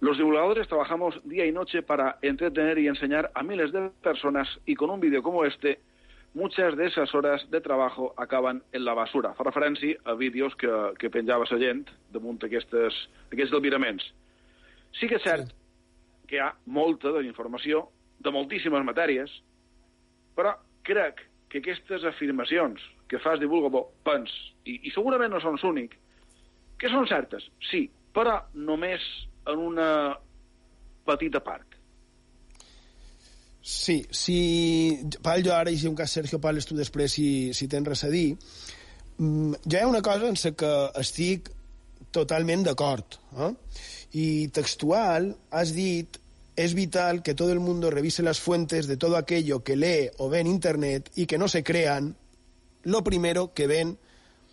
Los 0.00 0.18
divulgadores 0.18 0.66
trabajamos 0.66 1.14
día 1.22 1.46
y 1.46 1.52
noche 1.52 1.82
para 1.82 2.18
entretener 2.22 2.76
y 2.78 2.88
enseñar 2.88 3.30
a 3.34 3.44
miles 3.44 3.70
de 3.70 3.88
personas 4.02 4.48
y 4.66 4.74
con 4.74 4.90
un 4.90 4.98
vídeo 4.98 5.22
como 5.22 5.44
este, 5.44 5.78
muchas 6.34 6.76
de 6.76 6.86
esas 6.86 7.14
horas 7.14 7.48
de 7.52 7.60
trabajo 7.60 8.12
acaben 8.16 8.64
en 8.72 8.84
la 8.84 8.94
basura. 8.94 9.30
Fa 9.38 9.46
referència 9.46 10.00
a 10.02 10.16
vídeos 10.18 10.56
que, 10.58 10.72
que 10.98 11.12
penjava 11.14 11.46
la 11.46 11.58
gent 11.60 11.84
damunt 12.10 12.42
aquestes, 12.42 12.98
aquests 13.30 13.54
delmiraments. 13.54 14.08
Sí 14.98 15.06
que 15.06 15.22
és 15.22 15.22
cert 15.22 15.54
que 16.26 16.40
hi 16.40 16.42
ha 16.42 16.50
molta 16.66 17.14
d'informació 17.14 17.86
de 18.18 18.34
moltíssimes 18.34 18.82
matèries, 18.90 19.30
però 20.34 20.56
crec 20.82 21.22
que 21.54 21.60
aquestes 21.62 22.02
afirmacions 22.02 22.82
que 23.06 23.20
fas 23.22 23.38
divulgador 23.38 23.84
pens, 24.02 24.32
i, 24.66 24.80
i 24.88 24.90
segurament 24.90 25.30
no 25.30 25.38
són 25.38 25.54
l'únic, 25.62 25.92
que 26.82 26.90
són 26.90 27.06
certes, 27.06 27.44
sí, 27.68 27.84
però 28.10 28.40
només 28.58 29.04
en 29.46 29.62
una 29.62 29.86
petita 31.06 31.38
part. 31.46 31.76
Sí, 33.62 34.00
si... 34.10 34.38
Parlo 35.22 35.46
jo 35.46 35.54
ara 35.54 35.70
i 35.70 35.78
si 35.78 35.86
un 35.86 35.94
cas 35.94 36.16
Sergio 36.18 36.40
parles 36.42 36.66
tu 36.66 36.74
després 36.74 37.14
si, 37.14 37.28
si 37.54 37.70
tens 37.70 37.86
res 37.86 38.02
a 38.02 38.10
dir. 38.10 38.34
Mm, 39.22 39.62
ja 39.62 39.78
hi 39.78 39.84
ha 39.84 39.92
una 39.92 40.02
cosa 40.02 40.26
en 40.26 40.34
la 40.34 40.52
que 40.58 40.72
estic 41.04 41.52
totalment 42.10 42.66
d'acord. 42.66 43.20
Eh? 43.46 43.52
I 44.18 44.26
textual 44.58 45.30
has 45.54 45.70
dit 45.78 46.18
es 46.56 46.74
vital 46.74 47.22
que 47.22 47.34
todo 47.34 47.52
el 47.52 47.60
mundo 47.60 47.90
revise 47.90 48.22
las 48.22 48.40
fuentes 48.40 48.86
de 48.86 48.96
todo 48.96 49.16
aquello 49.16 49.62
que 49.64 49.76
lee 49.76 50.10
o 50.18 50.28
ve 50.28 50.40
en 50.40 50.46
Internet 50.46 51.10
y 51.14 51.26
que 51.26 51.38
no 51.38 51.48
se 51.48 51.64
crean 51.64 52.16
lo 52.82 53.02
primero 53.02 53.52
que 53.54 53.66
ven 53.66 53.98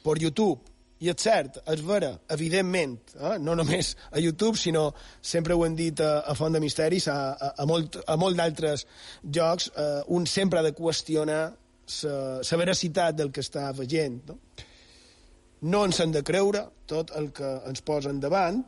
por 0.04 0.20
YouTube. 0.20 0.62
I 1.02 1.10
és 1.10 1.18
cert, 1.18 1.56
és 1.66 1.80
vera, 1.82 2.12
evidentment, 2.30 3.00
eh? 3.18 3.40
no 3.42 3.56
només 3.58 3.96
a 4.14 4.22
YouTube, 4.22 4.54
sinó, 4.54 4.92
sempre 5.18 5.56
ho 5.58 5.64
hem 5.66 5.74
dit 5.74 5.98
a, 5.98 6.20
a 6.30 6.36
Font 6.38 6.54
de 6.54 6.62
Misteris, 6.62 7.08
a, 7.10 7.34
a, 7.34 7.50
a 7.58 7.66
molt, 7.66 7.98
a 8.06 8.20
molt 8.22 8.38
d'altres 8.38 8.86
jocs, 9.26 9.72
eh, 9.74 10.04
un 10.14 10.30
sempre 10.30 10.62
ha 10.62 10.68
de 10.68 10.76
qüestionar 10.78 11.40
la 12.06 12.60
veracitat 12.62 13.18
del 13.18 13.34
que 13.34 13.42
està 13.42 13.66
veient. 13.74 14.22
No? 14.30 14.38
no 15.62 15.84
ens 15.86 16.00
hem 16.02 16.14
de 16.14 16.24
creure 16.26 16.64
tot 16.90 17.12
el 17.18 17.30
que 17.36 17.50
ens 17.70 17.84
posen 17.86 18.20
davant. 18.22 18.64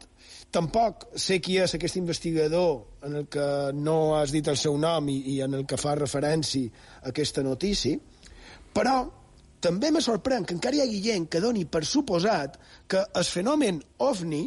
Tampoc 0.53 1.07
sé 1.17 1.39
qui 1.41 1.57
és 1.57 1.73
aquest 1.73 1.97
investigador 1.97 3.05
en 3.07 3.17
el 3.21 3.27
que 3.31 3.45
no 3.73 4.15
has 4.19 4.33
dit 4.35 4.47
el 4.47 4.57
seu 4.59 4.77
nom 4.77 5.07
i, 5.09 5.17
i 5.33 5.39
en 5.41 5.57
el 5.57 5.65
que 5.65 5.79
fa 5.81 5.95
referència 5.97 6.69
a 7.01 7.09
aquesta 7.09 7.41
notícia, 7.45 7.97
però 8.73 8.97
també 9.63 9.89
me 9.95 10.01
sorprèn 10.03 10.45
que 10.45 10.53
encara 10.57 10.77
hi 10.77 10.83
hagi 10.83 10.99
gent 11.05 11.29
que 11.31 11.41
doni 11.41 11.63
per 11.65 11.81
suposat 11.87 12.59
que 12.91 13.01
el 13.01 13.25
fenomen 13.25 13.79
ovni, 14.05 14.43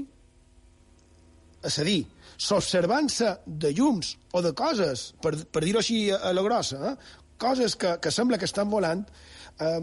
és 1.66 1.78
a 1.82 1.86
dir, 1.88 2.02
l'observança 2.50 3.38
de 3.46 3.72
llums 3.74 4.12
o 4.36 4.42
de 4.44 4.52
coses, 4.54 5.08
per, 5.22 5.32
per 5.50 5.64
dir-ho 5.64 5.80
així 5.80 6.04
a, 6.12 6.20
a 6.28 6.34
la 6.36 6.44
grossa, 6.44 6.92
eh? 6.92 6.94
coses 7.40 7.74
que, 7.80 7.96
que 8.02 8.12
sembla 8.12 8.38
que 8.38 8.48
estan 8.48 8.70
volant, 8.70 9.02
eh, 9.58 9.80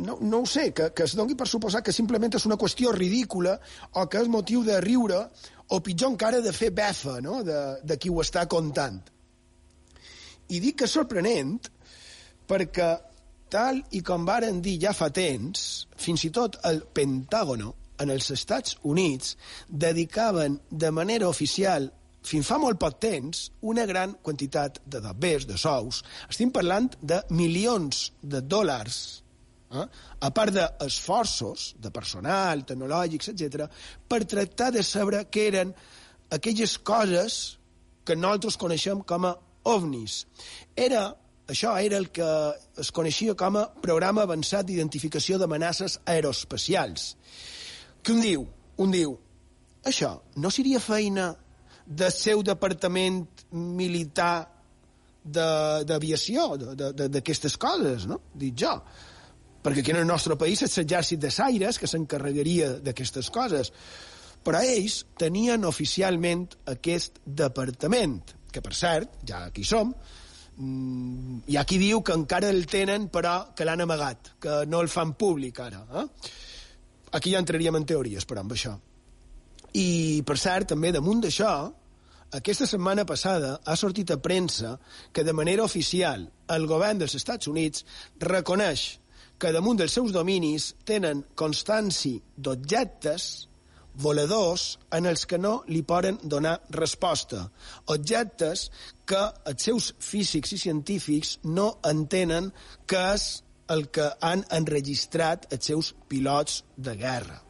no, 0.00 0.16
no 0.20 0.42
ho 0.42 0.48
sé, 0.48 0.70
que, 0.76 0.90
que 0.96 1.06
es 1.06 1.14
doni 1.18 1.36
per 1.38 1.48
suposar 1.48 1.82
que 1.86 1.94
simplement 1.94 2.34
és 2.36 2.46
una 2.48 2.58
qüestió 2.60 2.92
ridícula 2.96 3.56
o 3.92 4.06
que 4.10 4.22
és 4.22 4.30
motiu 4.32 4.64
de 4.66 4.80
riure 4.84 5.20
o 5.70 5.80
pitjor 5.84 6.14
encara 6.14 6.40
de 6.44 6.52
fer 6.56 6.72
befa 6.74 7.20
no? 7.24 7.42
de, 7.46 7.60
de 7.84 7.98
qui 8.00 8.10
ho 8.10 8.20
està 8.24 8.46
contant. 8.50 8.98
I 10.50 10.58
dic 10.58 10.80
que 10.80 10.88
és 10.88 10.96
sorprenent 10.96 11.58
perquè 12.50 12.90
tal 13.50 13.78
i 13.94 14.00
com 14.06 14.26
varen 14.26 14.60
dir 14.62 14.78
ja 14.82 14.94
fa 14.96 15.10
temps, 15.14 15.86
fins 15.98 16.24
i 16.26 16.32
tot 16.34 16.58
el 16.66 16.82
Pentàgono, 16.94 17.74
en 18.00 18.10
els 18.10 18.30
Estats 18.32 18.78
Units, 18.88 19.34
dedicaven 19.68 20.56
de 20.70 20.90
manera 20.94 21.28
oficial 21.28 21.90
fins 22.26 22.48
fa 22.48 22.58
molt 22.60 22.78
poc 22.80 22.98
temps, 23.00 23.46
una 23.64 23.86
gran 23.88 24.12
quantitat 24.22 24.80
de 24.84 25.00
dobbers, 25.00 25.46
de 25.48 25.56
sous. 25.56 26.02
Estem 26.28 26.52
parlant 26.52 26.90
de 27.00 27.22
milions 27.32 28.10
de 28.20 28.42
dòlars, 28.44 29.19
eh? 29.70 29.86
a 30.20 30.30
part 30.34 30.54
d'esforços 30.56 31.74
de 31.78 31.92
personal, 31.94 32.64
tecnològics, 32.66 33.32
etc, 33.32 33.66
per 34.08 34.24
tractar 34.24 34.70
de 34.74 34.84
saber 34.86 35.24
què 35.30 35.46
eren 35.52 35.72
aquelles 36.30 36.76
coses 36.78 37.40
que 38.04 38.16
nosaltres 38.16 38.58
coneixem 38.60 39.02
com 39.06 39.26
a 39.28 39.34
ovnis. 39.70 40.24
Era 40.76 41.10
això 41.50 41.74
era 41.82 41.98
el 41.98 42.10
que 42.14 42.26
es 42.78 42.92
coneixia 42.94 43.34
com 43.34 43.56
a 43.58 43.66
Programa 43.82 44.22
Avançat 44.22 44.68
d'Identificació 44.68 45.38
d'Amenaces 45.40 45.98
Aeroespacials. 46.06 47.16
Que 48.02 48.14
un 48.14 48.22
diu, 48.22 48.46
un 48.78 48.94
diu, 48.94 49.16
això 49.90 50.12
no 50.36 50.50
seria 50.54 50.80
feina 50.80 51.32
del 51.86 52.12
seu 52.14 52.44
departament 52.46 53.24
militar 53.50 54.46
d'aviació, 55.20 56.54
d'aquestes 56.56 57.58
coses, 57.60 58.06
no? 58.08 58.20
Dic 58.32 58.54
jo. 58.62 58.76
Perquè 59.60 59.82
aquí 59.82 59.92
en 59.92 60.00
el 60.02 60.08
nostre 60.08 60.36
país 60.40 60.62
és 60.64 60.78
l'exèrcit 60.78 61.20
de 61.20 61.30
Saires 61.30 61.78
que 61.78 61.90
s'encarregaria 61.90 62.78
d'aquestes 62.80 63.28
coses. 63.34 63.72
Però 64.44 64.62
ells 64.64 65.02
tenien 65.20 65.66
oficialment 65.68 66.46
aquest 66.72 67.20
departament, 67.24 68.22
que 68.50 68.62
per 68.64 68.72
cert, 68.74 69.20
ja 69.28 69.44
aquí 69.50 69.66
som, 69.68 69.92
Mm, 70.60 71.40
hi 71.48 71.56
ha 71.56 71.64
qui 71.64 71.78
diu 71.80 72.02
que 72.04 72.12
encara 72.12 72.50
el 72.52 72.66
tenen, 72.68 73.08
però 73.08 73.54
que 73.56 73.64
l'han 73.64 73.80
amagat, 73.80 74.34
que 74.42 74.62
no 74.68 74.82
el 74.84 74.90
fan 74.92 75.14
públic 75.16 75.60
ara. 75.64 75.80
Eh? 76.02 76.06
Aquí 77.16 77.32
ja 77.32 77.40
entraríem 77.40 77.78
en 77.78 77.86
teories, 77.88 78.26
però, 78.28 78.44
amb 78.44 78.52
això. 78.52 78.74
I, 79.72 80.20
per 80.26 80.36
cert, 80.36 80.68
també 80.74 80.90
damunt 80.92 81.22
d'això, 81.24 81.54
aquesta 82.36 82.68
setmana 82.68 83.06
passada 83.08 83.56
ha 83.64 83.76
sortit 83.78 84.12
a 84.12 84.18
premsa 84.22 84.76
que 85.12 85.24
de 85.24 85.32
manera 85.32 85.64
oficial 85.64 86.28
el 86.54 86.66
govern 86.70 87.00
dels 87.00 87.16
Estats 87.18 87.48
Units 87.50 87.86
reconeix 88.20 88.99
que 89.40 89.54
damunt 89.56 89.80
dels 89.80 89.94
seus 89.96 90.12
dominis 90.12 90.74
tenen 90.84 91.22
constància 91.38 92.20
d'objectes 92.36 93.30
voladors 94.00 94.78
en 94.96 95.06
els 95.10 95.24
que 95.26 95.38
no 95.38 95.62
li 95.68 95.82
poden 95.82 96.18
donar 96.22 96.60
resposta. 96.76 97.46
Objectes 97.90 98.68
que 99.08 99.20
els 99.50 99.66
seus 99.66 99.92
físics 99.98 100.52
i 100.54 100.58
científics 100.60 101.38
no 101.44 101.72
entenen 101.88 102.52
que 102.86 103.00
és 103.14 103.30
el 103.70 103.86
que 103.94 104.08
han 104.20 104.44
enregistrat 104.50 105.48
els 105.54 105.72
seus 105.72 105.92
pilots 106.08 106.64
de 106.76 106.96
guerra. 106.98 107.40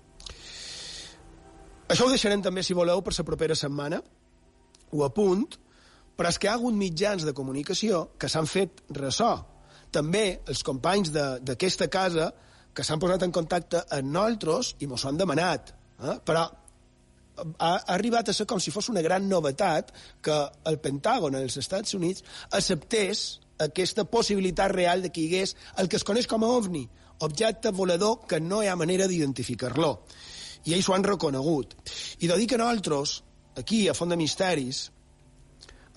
Això 1.91 2.07
ho 2.07 2.13
deixarem 2.13 2.43
també, 2.43 2.63
si 2.63 2.77
voleu, 2.77 3.03
per 3.03 3.17
la 3.17 3.27
propera 3.27 3.57
setmana, 3.59 3.99
o 4.95 5.03
a 5.03 5.11
punt, 5.11 5.49
però 6.17 6.31
és 6.31 6.39
que 6.39 6.47
hi 6.47 6.51
ha 6.51 6.59
hagut 6.59 6.77
mitjans 6.77 7.25
de 7.27 7.35
comunicació 7.35 8.11
que 8.21 8.29
s'han 8.29 8.47
fet 8.47 8.85
ressò. 8.95 9.33
També 9.91 10.41
els 10.47 10.63
companys 10.67 11.11
d'aquesta 11.13 11.91
casa 11.91 12.31
que 12.75 12.87
s'han 12.87 13.01
posat 13.03 13.25
en 13.27 13.35
contacte 13.35 13.83
amb 13.91 14.13
nosaltres 14.15 14.77
i 14.81 14.87
mos 14.87 15.05
han 15.05 15.19
demanat 15.19 15.75
Eh? 16.01 16.17
Però 16.25 16.45
ha, 16.47 17.69
ha 17.69 17.75
arribat 17.95 18.31
a 18.31 18.35
ser 18.37 18.47
com 18.49 18.61
si 18.61 18.73
fos 18.75 18.89
una 18.93 19.05
gran 19.05 19.29
novetat 19.29 19.93
que 20.25 20.37
el 20.71 20.81
Pentàgon 20.83 21.37
als 21.39 21.59
Estats 21.61 21.97
Units 21.99 22.25
acceptés 22.57 23.41
aquesta 23.61 24.07
possibilitat 24.09 24.73
real 24.73 25.05
de 25.05 25.13
que 25.13 25.23
hi 25.23 25.29
hagués 25.29 25.57
el 25.83 25.89
que 25.89 26.01
es 26.01 26.07
coneix 26.09 26.29
com 26.29 26.45
a 26.45 26.53
ovni, 26.57 26.87
objecte 27.27 27.73
volador 27.77 28.23
que 28.29 28.41
no 28.41 28.63
hi 28.63 28.71
ha 28.71 28.79
manera 28.81 29.09
d'identificar-lo. 29.09 29.93
I 30.65 30.77
ells 30.77 30.89
ho 30.89 30.97
han 30.97 31.05
reconegut. 31.05 31.77
I 32.21 32.29
de 32.29 32.37
dir 32.41 32.47
que 32.49 32.61
nosaltres, 32.61 33.21
aquí, 33.61 33.87
a 33.89 33.97
Font 33.97 34.13
de 34.13 34.17
Misteris, 34.21 34.87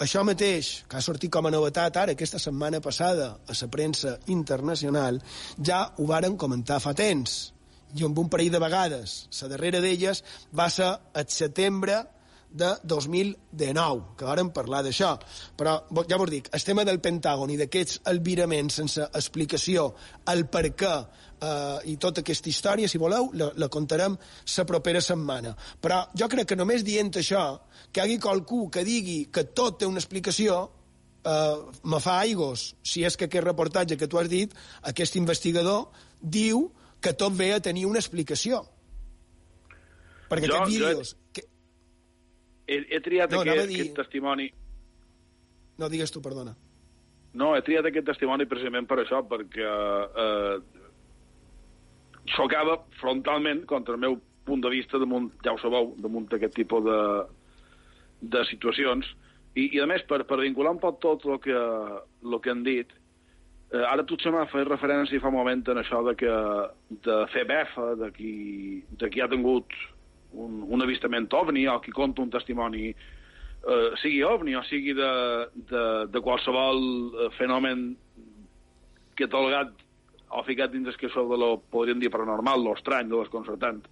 això 0.02 0.24
mateix, 0.26 0.84
que 0.90 0.98
ha 0.98 1.06
sortit 1.06 1.32
com 1.32 1.45
a 1.45 1.52
novetat 1.53 1.98
ara, 2.02 2.15
aquesta 2.15 2.40
setmana 2.41 2.82
passada, 2.82 3.38
a 3.48 3.57
la 3.60 3.70
premsa 3.70 4.18
internacional, 4.28 5.22
ja 5.61 5.84
ho 5.98 6.07
varen 6.10 6.38
comentar 6.38 6.80
fa 6.82 6.95
temps 6.98 7.53
i 7.94 8.03
amb 8.06 8.18
un 8.18 8.30
parell 8.30 8.52
de 8.52 8.61
vegades. 8.61 9.28
La 9.41 9.52
darrera 9.53 9.82
d'elles 9.84 10.24
va 10.56 10.70
ser 10.74 10.90
el 11.14 11.30
setembre 11.30 12.02
de 12.54 12.68
2019, 12.86 14.14
que 14.18 14.28
vàrem 14.30 14.52
parlar 14.54 14.84
d'això. 14.86 15.16
Però, 15.58 15.72
ja 16.10 16.20
vos 16.22 16.30
dic, 16.30 16.52
el 16.54 16.62
tema 16.64 16.84
del 16.86 17.00
Pentàgon 17.02 17.50
i 17.50 17.58
d'aquests 17.58 18.04
albiraments 18.12 18.78
sense 18.78 19.08
explicació, 19.18 19.88
el 20.30 20.46
per 20.54 20.68
què 20.78 20.92
eh, 20.94 21.80
i 21.90 21.98
tota 21.98 22.22
aquesta 22.22 22.52
història, 22.52 22.88
si 22.92 23.02
voleu, 23.02 23.32
la, 23.34 23.50
la 23.58 23.70
contarem 23.74 24.16
la 24.58 24.66
propera 24.70 25.02
setmana. 25.02 25.56
Però 25.82 26.04
jo 26.14 26.30
crec 26.30 26.52
que 26.54 26.60
només 26.60 26.86
dient 26.86 27.10
això, 27.18 27.44
que 27.92 28.02
hi 28.02 28.04
hagi 28.06 28.20
qualcú 28.22 28.68
que 28.70 28.86
digui 28.86 29.24
que 29.34 29.44
tot 29.58 29.80
té 29.82 29.90
una 29.90 29.98
explicació, 30.04 30.60
eh, 31.26 31.58
me 31.90 32.00
fa 32.06 32.20
aigos. 32.22 32.76
Si 32.86 33.02
és 33.04 33.18
que 33.18 33.26
aquest 33.32 33.48
reportatge 33.50 33.98
que 33.98 34.08
tu 34.08 34.22
has 34.22 34.30
dit, 34.30 34.54
aquest 34.94 35.18
investigador 35.18 35.88
diu 36.22 36.68
que 37.02 37.12
tot 37.18 37.34
ve 37.36 37.50
a 37.56 37.60
tenir 37.60 37.88
una 37.90 38.00
explicació. 38.00 38.62
Perquè 40.30 40.48
Jo- 40.48 40.62
aquests 40.62 40.78
jo- 40.78 40.86
vídeos... 40.94 41.16
Que... 41.34 41.48
He, 42.68 42.80
he 42.90 42.99
triat 43.03 43.31
No, 43.34 43.41
aquest, 43.44 43.68
dir- 43.69 43.81
aquest 43.81 43.98
testimoni... 43.98 44.49
No, 45.81 45.90
digues 45.90 46.11
tu, 46.14 46.22
perdona. 46.22 46.53
No, 47.34 47.56
he 47.57 47.64
triat 47.65 47.88
aquest 47.90 48.06
testimoni 48.11 48.45
precisament 48.45 48.85
per 48.90 48.99
això, 49.02 49.23
perquè 49.26 49.65
eh, 49.65 50.84
xocava 52.35 52.77
frontalment 52.99 53.65
contra 53.69 53.95
el 53.98 54.02
meu 54.03 54.19
punt 54.45 54.61
de 54.64 54.69
vista 54.69 54.99
damunt, 54.99 55.31
ja 55.44 55.53
ho 55.56 55.60
sabeu, 55.61 55.94
damunt 56.03 56.27
d'aquest 56.31 56.53
tipus 56.56 56.84
de, 56.85 56.99
de 58.35 58.44
situacions. 58.52 59.07
I, 59.56 59.69
I, 59.69 59.81
a 59.84 59.88
més, 59.90 60.03
per, 60.10 60.23
per 60.30 60.40
vincular 60.41 60.73
un 60.76 60.81
poc 60.81 60.99
tot 61.03 61.26
el 61.30 61.40
que, 61.44 61.57
el 61.57 62.38
que 62.44 62.53
han 62.53 62.64
dit, 62.65 62.94
eh, 63.73 63.84
ara 63.85 64.06
tu 64.06 64.18
m'ha 64.34 64.45
fet 64.52 64.69
referència 64.69 65.22
fa 65.22 65.31
un 65.31 65.38
moment 65.40 65.65
en 65.73 65.81
això 65.81 66.03
de 66.06 66.15
que 66.19 66.38
de 67.07 67.18
fer 67.34 67.45
befa, 67.49 67.94
de 67.99 68.11
qui, 68.15 68.34
de 68.99 69.10
qui 69.10 69.22
ha 69.22 69.30
tingut 69.31 69.73
un, 70.34 70.64
un 70.68 70.86
avistament 70.86 71.28
ovni 71.34 71.68
o 71.68 71.80
qui 71.82 71.94
conta 71.94 72.22
un 72.22 72.32
testimoni 72.34 72.90
eh, 72.90 73.90
sigui 74.02 74.22
ovni 74.28 74.56
o 74.56 74.64
sigui 74.68 74.94
de, 74.98 75.12
de, 75.70 75.84
de 76.12 76.22
qualsevol 76.22 76.82
eh, 76.84 77.30
fenomen 77.38 77.92
que 79.16 79.30
tolgat 79.30 79.74
o 80.34 80.42
ficat 80.48 80.72
dins 80.74 80.90
el 80.90 80.98
que 80.98 81.10
això 81.10 81.26
de 81.30 81.38
lo, 81.38 81.52
podríem 81.70 82.00
dir, 82.02 82.10
paranormal, 82.10 82.64
lo 82.66 82.74
estrany, 82.74 83.06
lo 83.10 83.22
desconcertant. 83.22 83.84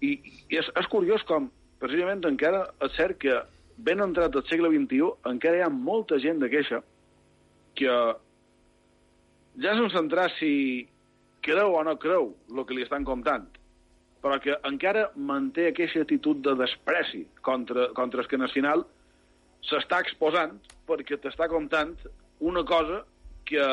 I, 0.00 0.14
i 0.16 0.56
és, 0.56 0.70
és 0.80 0.88
curiós 0.88 1.24
com, 1.28 1.50
precisament, 1.82 2.24
encara 2.24 2.64
és 2.86 2.96
cert 2.96 3.20
que 3.20 3.36
ben 3.76 4.00
entrat 4.00 4.34
al 4.36 4.46
segle 4.48 4.70
XXI 4.72 5.10
encara 5.28 5.58
hi 5.58 5.64
ha 5.66 5.72
molta 5.72 6.18
gent 6.22 6.40
de 6.40 6.48
queixa 6.48 6.80
que 7.76 7.94
ja 9.60 9.74
sense 9.76 9.98
entrar 9.98 10.28
si 10.38 10.52
creu 11.44 11.74
o 11.76 11.82
no 11.84 11.96
creu 12.00 12.32
el 12.54 12.64
que 12.64 12.76
li 12.76 12.86
estan 12.86 13.04
comptant, 13.04 13.48
però 14.24 14.38
que 14.40 14.54
encara 14.64 15.10
manté 15.20 15.66
aquesta 15.68 16.00
actitud 16.00 16.38
de 16.40 16.54
despreci 16.56 17.26
contra, 17.44 17.90
contra 17.92 18.22
el 18.22 18.28
que 18.28 18.38
final 18.54 18.86
s'està 19.68 20.00
exposant 20.00 20.56
perquè 20.88 21.18
t'està 21.20 21.48
contant 21.52 21.92
una 22.40 22.64
cosa 22.64 23.02
que 23.44 23.64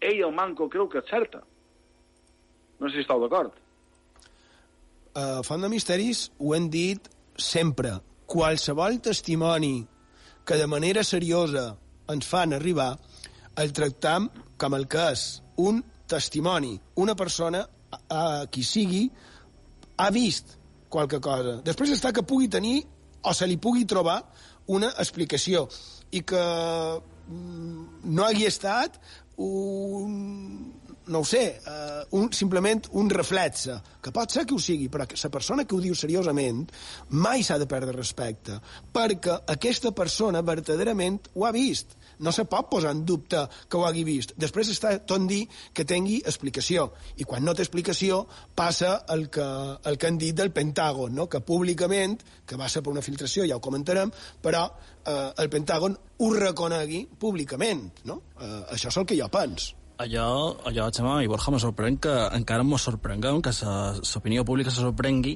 ell, 0.00 0.20
el 0.22 0.34
manco, 0.34 0.68
creu 0.70 0.86
que 0.88 1.02
és 1.02 1.10
certa. 1.10 1.42
No 2.78 2.88
sé 2.88 2.94
si 2.94 3.02
esteu 3.02 3.20
d'acord. 3.20 3.52
a 5.18 5.42
Font 5.42 5.62
de 5.62 5.68
Misteris 5.68 6.30
ho 6.38 6.54
hem 6.54 6.68
dit 6.70 7.08
sempre. 7.34 7.96
Qualsevol 8.26 9.00
testimoni 9.02 9.86
que 10.46 10.56
de 10.56 10.66
manera 10.66 11.02
seriosa 11.02 11.72
ens 12.08 12.26
fan 12.28 12.54
arribar, 12.54 12.92
el 13.58 13.72
tractam 13.74 14.28
com 14.56 14.74
el 14.78 14.86
que 14.86 15.10
és 15.10 15.42
un 15.56 15.82
testimoni. 16.06 16.78
Una 16.94 17.16
persona, 17.16 17.66
a, 17.90 17.98
a 17.98 18.22
qui 18.52 18.64
sigui, 18.66 19.06
ha 19.98 20.08
vist 20.14 20.56
qualque 20.88 21.20
cosa. 21.20 21.58
Després 21.66 21.92
està 21.96 22.12
que 22.14 22.26
pugui 22.26 22.48
tenir 22.52 22.82
o 23.22 23.34
se 23.34 23.46
li 23.48 23.58
pugui 23.60 23.84
trobar 23.88 24.20
una 24.72 24.90
explicació 25.00 25.66
i 26.14 26.22
que 26.26 26.42
mm, 26.42 28.10
no 28.14 28.24
hagi 28.24 28.46
estat 28.48 28.98
un, 29.38 30.72
no 31.08 31.22
ho 31.22 31.26
sé, 31.26 31.42
uh, 31.66 32.04
un, 32.18 32.30
simplement 32.36 32.88
un 33.00 33.10
reflexe, 33.10 33.78
que 34.02 34.12
pot 34.14 34.32
ser 34.32 34.44
que 34.48 34.56
ho 34.56 34.62
sigui, 34.62 34.88
però 34.92 35.06
que 35.08 35.18
la 35.20 35.32
persona 35.32 35.64
que 35.64 35.76
ho 35.76 35.82
diu 35.82 35.96
seriosament 35.96 36.64
mai 37.24 37.44
s'ha 37.46 37.58
de 37.60 37.68
perdre 37.70 37.96
respecte, 37.96 38.58
perquè 38.94 39.38
aquesta 39.54 39.92
persona 39.96 40.44
verdaderament 40.44 41.32
ho 41.34 41.46
ha 41.46 41.54
vist. 41.54 41.97
No 42.24 42.32
se 42.34 42.44
pot 42.50 42.68
posar 42.70 42.92
en 42.96 43.04
dubte 43.06 43.44
que 43.68 43.78
ho 43.78 43.84
hagi 43.86 44.04
vist. 44.06 44.34
Després 44.40 44.72
està 44.72 44.96
tot 45.06 45.24
dir 45.28 45.44
que 45.74 45.86
tingui 45.88 46.18
explicació. 46.26 46.88
I 47.16 47.26
quan 47.28 47.44
no 47.46 47.54
té 47.54 47.64
explicació, 47.66 48.24
passa 48.58 48.94
el 49.14 49.28
que, 49.34 49.46
el 49.88 49.98
que 49.98 50.10
han 50.10 50.20
dit 50.20 50.36
del 50.36 50.52
Pentàgon, 50.54 51.14
no? 51.14 51.28
que 51.30 51.40
públicament, 51.40 52.18
que 52.46 52.58
va 52.58 52.68
ser 52.68 52.82
per 52.82 52.94
una 52.94 53.04
filtració, 53.04 53.46
ja 53.48 53.58
ho 53.58 53.64
comentarem, 53.64 54.12
però 54.42 54.66
eh, 54.68 55.32
el 55.38 55.50
Pentàgon 55.52 55.96
ho 56.18 56.32
reconegui 56.34 57.04
públicament. 57.18 57.88
No? 58.08 58.22
Eh, 58.38 58.64
això 58.76 58.92
és 58.92 59.00
el 59.00 59.06
que 59.08 59.18
jo 59.18 59.30
penso. 59.32 59.78
Allò, 59.98 60.54
allò, 60.70 60.84
Xema 60.94 61.16
i 61.24 61.30
Borja, 61.30 61.50
me 61.50 61.58
sorprèn 61.58 61.96
que 61.98 62.12
encara 62.36 62.62
mos 62.62 62.84
sorprenguem, 62.86 63.40
que 63.42 63.50
l'opinió 63.50 64.44
pública 64.46 64.70
se 64.70 64.84
sorprengui 64.84 65.32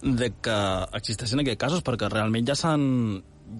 de 0.00 0.30
que 0.40 0.54
existeixen 0.96 1.42
aquests 1.42 1.60
casos, 1.60 1.82
perquè 1.84 2.08
realment 2.08 2.46
ja 2.48 2.56
s'han 2.56 2.86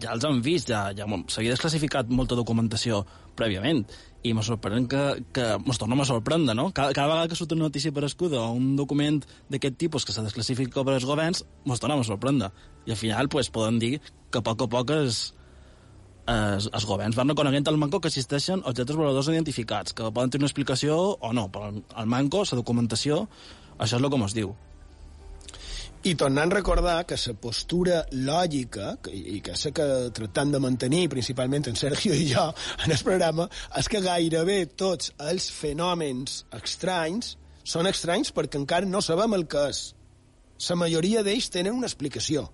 ja 0.02 0.12
els 0.14 0.26
han 0.28 0.42
vist, 0.44 0.68
ja, 0.70 0.88
ja 0.96 1.06
s'havia 1.06 1.54
desclassificat 1.54 2.10
molta 2.12 2.36
documentació 2.38 3.04
prèviament, 3.38 3.84
i 4.26 4.32
me 4.34 4.42
sorprèn 4.42 4.88
que, 4.90 5.02
que 5.34 5.46
mos 5.62 5.78
tornem 5.78 6.02
a 6.02 6.06
sorprendre, 6.08 6.54
no? 6.58 6.68
Cada, 6.74 6.92
cada 6.96 7.08
vegada 7.12 7.30
que 7.30 7.38
surt 7.38 7.54
una 7.54 7.68
notícia 7.68 7.94
per 7.94 8.04
escuda 8.08 8.40
o 8.42 8.52
un 8.56 8.74
document 8.76 9.22
d'aquest 9.48 9.78
tipus 9.78 10.04
que 10.04 10.14
se 10.14 10.24
desclassifica 10.26 10.84
per 10.84 10.96
els 10.98 11.06
governs, 11.08 11.44
mos 11.64 11.82
tornem 11.82 12.02
a 12.02 12.06
sorprendre. 12.06 12.50
I 12.86 12.94
al 12.96 13.00
final, 13.00 13.30
pues, 13.30 13.50
poden 13.54 13.78
dir 13.78 13.98
que 14.02 14.42
a 14.42 14.44
poc 14.44 14.66
a 14.66 14.70
poc 14.72 14.92
es, 14.96 15.20
els, 16.28 16.68
els 16.68 16.88
governs 16.88 17.16
van 17.16 17.30
reconeguent 17.30 17.70
al 17.70 17.78
manco 17.80 18.02
que 18.02 18.10
existeixen 18.10 18.64
objectes 18.64 18.98
voladors 18.98 19.30
identificats, 19.32 19.94
que 19.94 20.10
poden 20.10 20.34
tenir 20.34 20.44
una 20.44 20.52
explicació 20.52 20.98
o 21.14 21.32
no, 21.32 21.48
però 21.54 21.70
el 21.72 22.10
manco, 22.10 22.42
la 22.42 22.58
documentació, 22.60 23.26
això 23.78 23.96
és 23.96 24.02
el 24.02 24.10
que 24.10 24.24
es 24.26 24.34
diu. 24.36 24.56
I 26.08 26.14
tornant 26.16 26.48
a 26.48 26.56
recordar 26.56 27.02
que 27.04 27.16
la 27.20 27.32
postura 27.36 27.96
lògica, 28.12 28.94
i 29.12 29.42
que 29.44 29.56
sé 29.60 29.74
que 29.76 29.84
tractant 30.16 30.54
de 30.54 30.60
mantenir, 30.62 31.10
principalment 31.12 31.68
en 31.68 31.76
Sergio 31.76 32.14
i 32.16 32.24
jo, 32.30 32.46
en 32.84 32.94
el 32.94 33.02
programa, 33.04 33.44
és 33.76 33.90
que 33.92 34.00
gairebé 34.00 34.56
tots 34.80 35.12
els 35.20 35.50
fenòmens 35.52 36.46
estranys 36.56 37.34
són 37.60 37.90
estranys 37.90 38.32
perquè 38.32 38.56
encara 38.56 38.88
no 38.88 39.02
sabem 39.04 39.36
el 39.36 39.44
que 39.52 39.66
és. 39.68 39.82
La 40.70 40.78
majoria 40.80 41.26
d'ells 41.26 41.50
tenen 41.52 41.76
una 41.76 41.90
explicació 41.90 42.46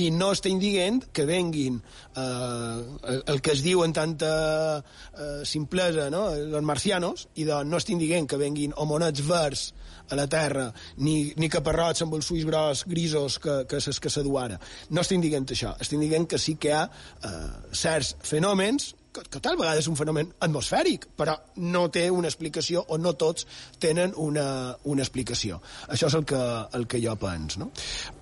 i 0.00 0.08
no 0.14 0.30
estem 0.32 0.60
dient 0.62 1.02
que 1.12 1.26
venguin 1.26 1.80
eh, 1.80 2.22
el, 2.22 3.22
el 3.34 3.42
que 3.42 3.56
es 3.56 3.64
diu 3.66 3.82
en 3.84 3.92
tanta 3.96 4.30
eh, 4.78 5.42
simplesa, 5.44 6.06
no? 6.14 6.28
els 6.38 6.66
marcianos, 6.66 7.26
i 7.34 7.48
doncs 7.48 7.68
no 7.68 7.82
estem 7.82 7.98
dient 7.98 8.30
que 8.30 8.38
venguin 8.40 8.76
homonets 8.76 9.26
verds 9.26 9.70
a 10.10 10.18
la 10.18 10.26
Terra, 10.30 10.68
ni, 10.98 11.32
ni 11.40 11.48
caparrots 11.52 12.04
amb 12.04 12.16
els 12.18 12.30
ulls 12.34 12.46
gros, 12.48 12.84
grisos, 12.90 13.38
que, 13.42 13.62
que 13.70 13.80
és 13.80 14.00
que 14.02 14.12
s'adu 14.12 14.36
ara. 14.40 14.58
No 14.90 15.04
estem 15.04 15.22
dient 15.22 15.46
això. 15.48 15.74
Estem 15.80 16.02
dient 16.02 16.26
que 16.30 16.38
sí 16.38 16.56
que 16.60 16.70
hi 16.70 16.76
ha 16.76 16.86
eh, 16.86 17.36
certs 17.76 18.16
fenòmens 18.26 18.94
que, 19.12 19.24
que 19.26 19.40
tal 19.42 19.58
vegada 19.58 19.80
és 19.82 19.88
un 19.90 19.98
fenomen 19.98 20.30
atmosfèric, 20.46 21.08
però 21.18 21.34
no 21.72 21.86
té 21.92 22.06
una 22.14 22.30
explicació 22.30 22.84
o 22.88 22.98
no 22.98 23.14
tots 23.18 23.46
tenen 23.82 24.14
una, 24.16 24.76
una 24.90 25.04
explicació. 25.04 25.60
Això 25.88 26.10
és 26.10 26.18
el 26.18 26.26
que, 26.30 26.40
el 26.78 26.86
que 26.90 27.02
jo 27.02 27.16
penso. 27.20 27.64
No? 27.64 27.70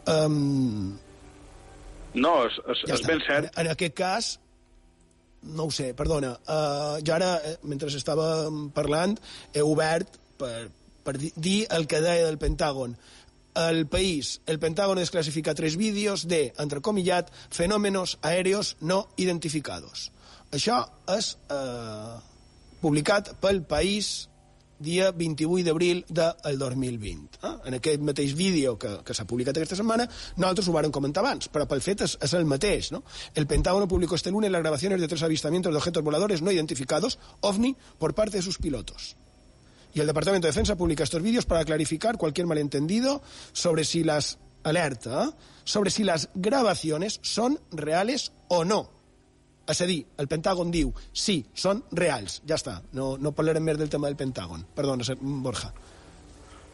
Um, 0.09 0.97
no, 2.15 2.35
és, 2.49 2.61
és, 2.73 2.85
ja 2.89 2.97
és 2.97 3.07
ben 3.07 3.25
cert. 3.27 3.51
En, 3.53 3.67
en 3.67 3.73
aquest 3.75 3.97
cas, 3.99 4.33
no 5.55 5.69
ho 5.69 5.75
sé, 5.75 5.93
perdona. 5.99 6.35
Uh, 6.49 6.99
jo 7.05 7.15
ara, 7.15 7.35
eh, 7.45 7.57
mentre 7.69 7.93
estava 7.93 8.49
parlant, 8.75 9.19
he 9.53 9.65
obert 9.65 10.19
per, 10.41 10.71
per 11.09 11.17
dir 11.17 11.65
el 11.73 11.89
que 11.89 12.03
deia 12.05 12.27
del 12.27 12.37
Pentàgon. 12.37 12.99
El 13.59 13.87
país, 13.89 14.43
el 14.47 14.61
Pentágono 14.61 15.01
desclasifica 15.01 15.55
tres 15.57 15.77
vídeos 15.81 16.29
de, 16.29 16.53
entrecomillat, 16.61 17.33
fenómenos 17.51 18.19
aéreos 18.23 18.77
no 18.81 19.09
identificados. 19.17 20.11
Això 20.53 20.83
és 21.17 21.33
eh, 21.51 22.19
publicat 22.83 23.33
pel 23.41 23.65
País 23.67 24.29
dia 24.79 25.11
28 25.11 25.65
d'abril 25.67 26.05
del 26.09 26.59
2020. 26.61 27.41
Eh? 27.43 27.55
En 27.67 27.77
aquest 27.81 28.05
mateix 28.05 28.35
vídeo 28.39 28.77
que, 28.79 28.99
que 29.05 29.17
s'ha 29.17 29.27
publicat 29.27 29.59
aquesta 29.59 29.81
setmana, 29.81 30.07
nosaltres 30.37 30.69
ho 30.69 30.75
vàrem 30.77 30.95
comentar 30.95 31.25
abans, 31.25 31.51
però 31.51 31.67
pel 31.67 31.83
fet 31.83 32.05
és, 32.07 32.19
és 32.23 32.37
el 32.39 32.47
mateix. 32.47 32.93
¿no? 32.95 33.03
El 33.35 33.49
Pentágono 33.51 33.89
publicó 33.89 34.15
este 34.15 34.31
lunes 34.31 34.53
las 34.53 34.63
grabaciones 34.63 35.01
de 35.01 35.09
tres 35.09 35.25
avistamientos 35.25 35.73
de 35.73 35.79
objetos 35.79 36.05
voladores 36.05 36.43
no 36.43 36.53
identificados, 36.53 37.19
OVNI, 37.41 37.75
por 37.99 38.15
parte 38.15 38.39
de 38.39 38.43
sus 38.45 38.59
pilotos. 38.59 39.17
Y 39.99 40.01
el 40.01 40.07
Departamento 40.07 40.47
de 40.47 40.53
Defensa 40.53 40.77
publica 40.77 41.03
estos 41.03 41.21
vídeos 41.21 41.45
para 41.45 41.65
clarificar 41.65 42.19
cualquier 42.19 42.47
malentendido 42.47 43.21
sobre 43.51 43.83
si 43.83 44.05
las 44.05 44.39
alerta, 44.63 45.31
sobre 45.65 45.91
si 45.91 46.05
las 46.05 46.31
grabaciones 46.37 47.19
son 47.25 47.59
reales 47.73 48.33
o 48.47 48.65
no. 48.65 48.93
És 49.67 49.81
a 49.83 49.89
dir, 49.91 50.05
el 50.23 50.29
Pentàgon 50.31 50.71
diu, 50.71 50.93
sí, 51.11 51.41
són 51.51 51.81
reals, 51.91 52.39
ja 52.47 52.55
està, 52.55 52.77
no, 52.95 53.17
no 53.19 53.33
parlarem 53.35 53.67
més 53.67 53.81
del 53.81 53.91
tema 53.91 54.07
del 54.07 54.15
Pentàgon. 54.17 54.63
Perdona, 54.77 55.03
Borja. 55.43 55.73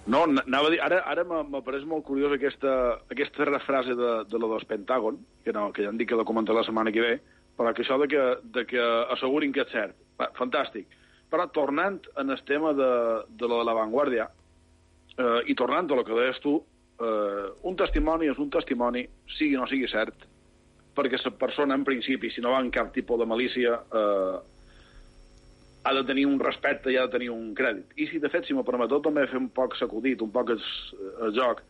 No, 0.04 0.26
anava 0.28 0.68
a 0.68 0.74
dir, 0.74 0.82
ara, 0.84 1.00
ara 1.08 1.24
m'ha 1.24 1.62
pareix 1.64 1.88
molt 1.88 2.04
curiós 2.04 2.36
aquesta, 2.36 2.74
aquesta 3.08 3.62
frase 3.64 3.96
de, 3.96 4.10
de 4.28 4.38
lo 4.38 4.52
dels 4.52 4.68
Pentàgon, 4.68 5.16
que, 5.42 5.56
no, 5.56 5.70
que 5.72 5.82
ja 5.82 5.88
han 5.88 5.96
dit 5.96 6.12
que 6.12 6.20
la 6.20 6.28
comentaré 6.28 6.60
la 6.60 6.66
setmana 6.68 6.92
que 6.92 7.08
ve, 7.08 7.16
però 7.56 7.72
que 7.72 7.88
això 7.88 7.96
de 8.04 8.10
que, 8.12 8.28
de 8.52 8.66
que 8.68 8.84
assegurin 9.16 9.56
que 9.56 9.64
és 9.64 9.72
cert. 9.72 9.96
Va, 10.20 10.28
fantàstic. 10.36 10.92
Però 11.34 11.48
tornant 11.50 11.98
en 12.20 12.30
el 12.30 12.42
tema 12.46 12.70
de, 12.78 12.92
de 13.34 13.46
lo 13.50 13.58
de 13.58 13.66
l'avantguàrdia, 13.66 14.28
eh, 15.18 15.40
i 15.50 15.56
tornant 15.58 15.90
a 15.90 15.96
lo 15.98 16.04
que 16.06 16.14
deies 16.14 16.38
tu, 16.44 16.60
eh, 17.02 17.48
un 17.66 17.74
testimoni 17.74 18.28
és 18.30 18.38
un 18.38 18.52
testimoni, 18.54 19.02
sigui 19.34 19.56
o 19.58 19.64
no 19.64 19.66
sigui 19.66 19.88
cert, 19.90 20.28
perquè 20.94 21.18
la 21.24 21.32
persona, 21.40 21.74
en 21.74 21.82
principi, 21.82 22.30
si 22.30 22.44
no 22.44 22.54
va 22.54 22.60
en 22.62 22.70
cap 22.70 22.92
tipus 22.94 23.18
de 23.18 23.26
malícia, 23.26 23.80
eh, 23.82 24.36
ha 25.84 25.92
de 25.98 26.04
tenir 26.06 26.28
un 26.30 26.38
respecte 26.38 26.94
i 26.94 26.96
ha 26.96 27.08
de 27.08 27.16
tenir 27.18 27.32
un 27.34 27.50
crèdit. 27.58 27.98
I 27.98 28.06
si, 28.12 28.22
de 28.22 28.30
fet, 28.30 28.46
si 28.46 28.54
m'ho 28.54 28.62
permeteu, 28.64 29.02
també 29.02 29.26
fer 29.26 29.42
un 29.42 29.50
poc 29.58 29.74
sacudit, 29.76 30.22
un 30.22 30.30
poc 30.32 30.54
el, 30.54 30.62
joc, 31.34 31.66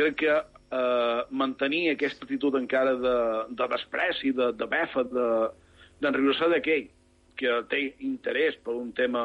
crec 0.00 0.16
que 0.24 0.34
eh, 0.34 1.20
mantenir 1.28 1.90
aquesta 1.92 2.24
actitud 2.24 2.56
encara 2.56 2.96
de, 3.04 3.16
de 3.52 3.68
despreci, 3.76 4.32
de, 4.32 4.50
de 4.56 4.72
befa, 4.72 5.04
d'enriure-se 5.12 6.48
de, 6.48 6.54
d'aquell 6.56 6.88
que 7.38 7.60
té 7.70 7.84
interès 8.06 8.58
per 8.64 8.74
un 8.78 8.92
tema 8.96 9.24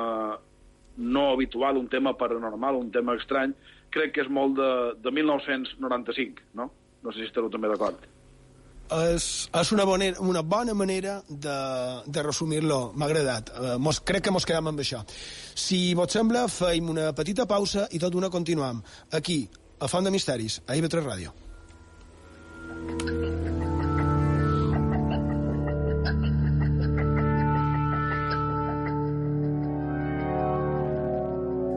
no 0.99 1.25
habitual, 1.31 1.77
un 1.79 1.87
tema 1.87 2.15
paranormal, 2.19 2.75
un 2.75 2.91
tema 2.91 3.15
estrany, 3.15 3.55
crec 3.93 4.15
que 4.15 4.25
és 4.25 4.29
molt 4.29 4.57
de, 4.59 4.71
de 5.01 5.11
1995, 5.15 6.49
no? 6.59 6.69
No 7.03 7.11
sé 7.13 7.23
si 7.23 7.29
esteu 7.29 7.47
també 7.49 7.71
d'acord 7.71 8.07
és, 8.89 9.25
és 9.53 9.71
una, 9.71 9.85
bona, 9.85 10.09
una 10.19 10.41
bona 10.41 10.73
manera 10.73 11.19
de, 11.29 11.57
de 12.05 12.23
resumir-lo. 12.25 12.79
M'ha 12.95 13.05
agradat. 13.09 13.51
Uh, 13.53 13.75
mos, 13.81 14.01
crec 14.05 14.25
que 14.25 14.33
mos 14.33 14.47
quedem 14.49 14.71
amb 14.71 14.81
això. 14.81 15.03
Si 15.55 15.93
vos 15.97 16.11
sembla, 16.13 16.47
feim 16.51 16.89
una 16.89 17.11
petita 17.17 17.45
pausa 17.49 17.87
i 17.91 18.01
tot 18.01 18.15
una 18.17 18.31
continuam. 18.33 18.81
Aquí, 19.13 19.43
a 19.79 19.87
Font 19.87 20.07
de 20.07 20.13
Misteris, 20.13 20.61
a 20.67 20.77
IB3 20.77 21.05
Ràdio. 21.05 21.35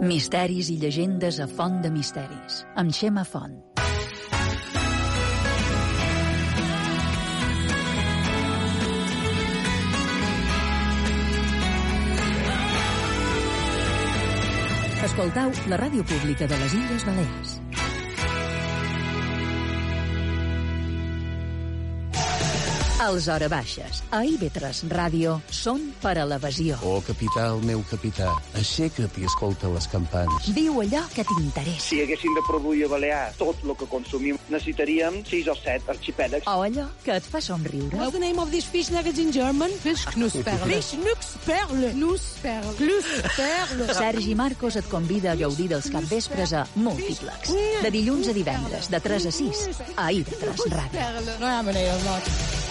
Misteris 0.02 0.66
i 0.66 0.80
llegendes 0.82 1.36
a 1.38 1.44
Font 1.46 1.76
de 1.84 1.90
Misteris, 1.94 2.64
amb 2.74 2.90
Xema 2.90 3.22
Font. 3.22 3.54
Escoltau 15.06 15.54
la 15.70 15.78
ràdio 15.78 16.02
pública 16.02 16.50
de 16.50 16.58
les 16.58 16.80
Illes 16.82 17.06
Balears. 17.06 17.61
Els 23.02 23.26
Hora 23.26 23.48
Baixes, 23.50 23.98
a 24.14 24.20
IB3 24.22 24.84
Ràdio, 24.92 25.32
són 25.50 25.88
per 25.98 26.12
a 26.22 26.26
l'evasió. 26.28 26.76
Oh, 26.86 27.00
capità, 27.02 27.48
el 27.50 27.64
meu 27.66 27.80
capità, 27.90 28.28
aixeca't 28.60 29.16
i 29.18 29.26
escolta 29.26 29.70
les 29.72 29.88
campanes. 29.90 30.46
Diu 30.54 30.78
allò 30.84 31.00
que 31.10 31.24
t'interessa. 31.26 31.88
Si 31.88 31.98
haguéssim 32.04 32.36
de 32.38 32.44
produir 32.46 32.86
a 32.86 32.92
Balear 32.92 33.24
tot 33.40 33.58
el 33.66 33.74
que 33.80 33.88
consumim, 33.90 34.38
necessitaríem 34.52 35.18
6 35.26 35.50
o 35.50 35.56
7 35.58 35.90
arxipèlags. 35.96 36.46
O 36.46 36.62
allò 36.62 36.86
que 37.02 37.18
et 37.18 37.26
fa 37.26 37.42
somriure. 37.42 37.90
What's 37.98 38.14
the 38.14 38.22
name 38.22 38.38
of 38.38 38.54
this 38.54 38.70
fish 38.70 38.94
nuggets 38.94 39.18
in 39.18 39.34
German? 39.34 39.74
Fish 39.82 40.06
Knussperle. 40.14 40.70
Fish 40.70 40.94
Knussperle. 40.94 41.92
Knussperle. 41.98 42.78
Knussperle. 42.78 43.92
Sergi 43.98 44.36
Marcos 44.38 44.78
et 44.78 44.86
convida 44.86 45.34
a 45.34 45.40
gaudir 45.42 45.72
dels 45.74 45.90
capvespres 45.90 46.54
a 46.54 46.68
Multiplex. 46.78 47.50
De 47.82 47.90
dilluns 47.90 48.30
a 48.30 48.38
divendres, 48.38 48.92
de 48.94 49.02
3 49.02 49.26
a 49.26 49.38
6, 49.42 49.68
a 49.96 50.12
IB3 50.12 50.68
Ràdio. 50.70 51.08
No 51.40 51.48
hi 51.50 51.56
ha 51.56 51.64
manera, 51.66 51.98
no. 52.06 52.61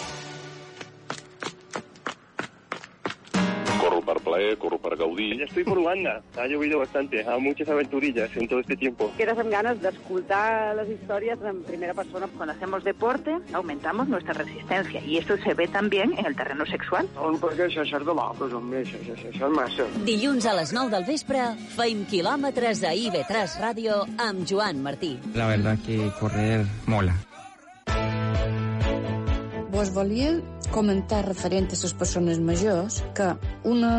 Per 4.12 4.20
plaer, 4.20 4.58
corro 4.58 4.78
per 4.78 4.98
gaudir. 4.98 5.38
Ya 5.40 5.46
estoy 5.46 5.64
por 5.64 5.78
Uganda. 5.78 6.22
Ha 6.38 6.46
llovido 6.46 6.80
bastante. 6.80 7.26
Hay 7.26 7.42
muchas 7.42 7.70
aventurillas 7.70 8.30
en 8.36 8.46
todo 8.46 8.60
este 8.60 8.76
tiempo. 8.76 9.10
Quedas 9.18 9.38
con 9.38 9.50
ganas 9.50 9.82
de 9.82 9.88
escuchar 9.88 10.76
las 10.76 10.90
historias 10.90 11.40
en 11.46 11.64
primera 11.64 11.94
persona. 11.94 12.28
Cuando 12.36 12.54
hacemos 12.54 12.84
deporte, 12.84 13.38
aumentamos 13.54 14.10
nuestra 14.10 14.34
resistencia. 14.34 15.00
Y 15.06 15.18
esto 15.18 15.38
se 15.38 15.54
ve 15.54 15.70
también 15.70 16.12
en 16.18 16.26
el 16.26 16.36
terreno 16.36 16.66
sexual. 16.66 17.08
Perquè 17.16 17.70
això 17.70 17.86
és 17.88 17.92
de 17.96 18.14
locos, 18.14 18.52
hombre. 18.52 18.84
Això, 18.84 19.00
això, 19.00 19.16
això 19.32 19.48
és 19.48 19.56
massa. 19.56 19.88
Dilluns 20.04 20.46
a 20.46 20.58
les 20.60 20.76
9 20.76 20.92
del 20.92 21.08
vespre, 21.08 21.48
feim 21.78 22.04
quilòmetres 22.12 22.84
a 22.84 22.92
IB3 22.92 23.60
Ràdio 23.64 24.04
amb 24.20 24.44
Joan 24.44 24.84
Martí. 24.84 25.16
La 25.40 25.48
verdad 25.48 25.80
que 25.88 26.12
correr 26.20 26.66
mola. 26.86 27.16
Vos 29.72 29.90
volia 29.96 30.34
comentar 30.76 31.22
referent 31.24 31.70
a 31.72 31.78
les 31.80 31.94
persones 31.96 32.40
majors 32.44 32.98
que 33.16 33.28
una 33.72 33.92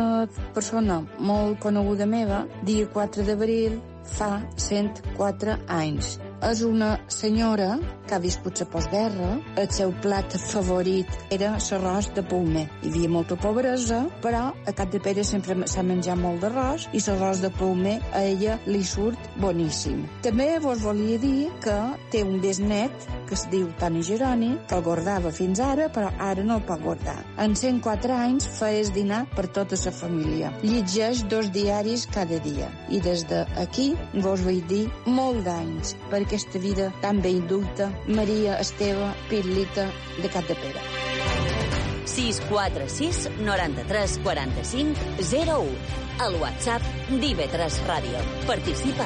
persona 0.53 0.99
molt 1.17 1.57
coneguda 1.63 2.05
meva, 2.05 2.43
dia 2.67 2.85
4 2.93 3.25
d'abril, 3.25 3.79
fa 4.17 4.29
104 4.67 5.57
anys. 5.79 6.19
És 6.43 6.59
una 6.67 6.97
senyora 7.07 7.77
que 8.03 8.15
ha 8.17 8.19
viscut 8.19 8.59
la 8.59 8.65
postguerra. 8.67 9.29
El 9.59 9.69
seu 9.71 9.93
plat 10.03 10.33
favorit 10.43 11.07
era 11.31 11.53
l'arròs 11.55 12.09
de 12.17 12.23
pulmer. 12.27 12.65
Hi 12.83 12.91
havia 12.91 13.09
molta 13.09 13.37
pobresa, 13.39 14.01
però 14.21 14.49
a 14.51 14.73
Cap 14.75 14.91
de 14.91 14.99
Pere 14.99 15.23
sempre 15.23 15.55
s'ha 15.71 15.85
menjat 15.87 16.19
molt 16.19 16.43
d'arròs 16.43 16.89
i 16.91 16.99
l'arròs 17.05 17.39
de 17.45 17.51
pulmer 17.55 17.95
a 18.11 18.25
ella 18.27 18.57
li 18.67 18.83
surt 18.83 19.29
boníssim. 19.39 20.03
També 20.25 20.49
vos 20.59 20.83
volia 20.83 21.17
dir 21.21 21.47
que 21.63 21.77
té 22.11 22.25
un 22.27 22.41
besnet 22.43 23.07
que 23.29 23.37
es 23.37 23.45
diu 23.49 23.69
Toni 23.79 24.03
Geroni, 24.03 24.51
que 24.67 24.75
el 24.75 24.83
guardava 24.83 25.31
fins 25.31 25.63
ara, 25.63 25.87
però 25.93 26.11
ara 26.19 26.43
no 26.43 26.59
el 26.59 26.67
pot 26.67 26.83
guardar. 26.83 27.15
En 27.39 27.55
104 27.55 28.19
anys 28.19 28.49
es 28.73 28.91
dinar 28.93 29.23
per 29.35 29.47
tota 29.47 29.77
la 29.85 29.91
família. 29.95 30.51
Llegeix 30.63 31.23
dos 31.31 31.49
diaris 31.55 32.05
cada 32.11 32.39
dia. 32.43 32.69
I 32.89 32.99
des 32.99 33.23
d'aquí 33.29 33.93
vos 34.19 34.43
vull 34.43 34.61
dir 34.67 34.85
molt 35.05 35.43
d'anys 35.47 35.95
per 36.11 36.23
aquesta 36.33 36.57
vida 36.57 36.91
tan 36.99 37.21
ben 37.21 37.47
dulta 37.47 37.91
Maria 38.07 38.57
Esteve 38.57 39.13
Pirlita 39.29 39.85
de 40.19 40.29
Cap 40.29 40.47
de 40.47 40.55
Pere. 40.55 40.81
646 42.05 43.29
93 43.37 44.19
45 44.23 44.99
01. 45.21 45.69
El 46.25 46.41
WhatsApp 46.41 46.81
d'IV3 47.11 47.77
Ràdio. 47.85 48.25
Participa. 48.49 49.05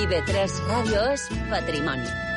IB3 0.00 0.60
Ràdio 0.72 1.08
és 1.12 1.28
patrimoni. 1.52 2.31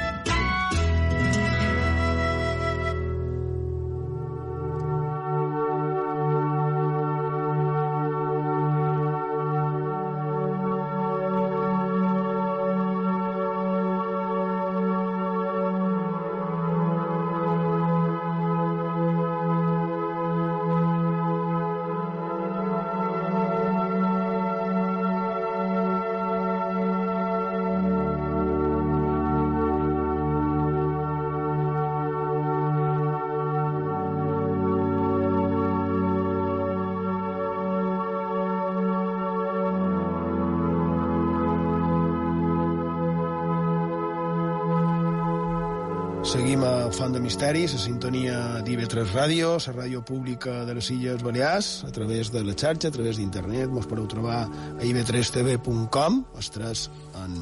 Font 46.93 47.13
de 47.13 47.19
Misteris, 47.19 47.73
a 47.73 47.79
sintonia 47.81 48.35
d'IV3 48.61 49.13
Ràdio, 49.15 49.55
la 49.57 49.73
ràdio 49.73 50.03
pública 50.05 50.65
de 50.67 50.75
les 50.77 50.89
Illes 50.93 51.23
Balears, 51.23 51.69
a 51.87 51.91
través 51.91 52.29
de 52.31 52.43
la 52.45 52.53
xarxa, 52.53 52.91
a 52.91 52.93
través 52.93 53.17
d'internet. 53.17 53.71
Mos 53.73 53.87
podeu 53.89 54.05
trobar 54.05 54.43
a 54.45 54.83
iv3tv.com, 54.85 56.19
els 56.37 56.51
tres 56.53 56.85
en, 57.23 57.39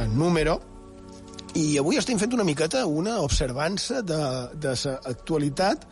en 0.00 0.16
número. 0.16 0.56
I 1.52 1.76
avui 1.82 2.00
estem 2.00 2.16
fent 2.22 2.32
una 2.32 2.46
miqueta 2.48 2.86
una 2.86 3.18
observança 3.20 4.00
de, 4.00 4.22
de 4.56 4.72
l'actualitat, 4.86 5.84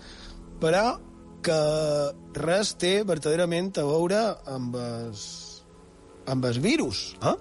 però 0.63 0.87
que 1.45 1.61
res 2.41 2.75
té 2.81 2.97
verdaderament 3.05 3.75
a 3.77 3.87
veure 3.91 4.25
amb 4.57 4.81
els, 4.81 5.29
amb 6.33 6.49
els 6.49 6.65
virus. 6.65 7.11
Eh? 7.21 7.37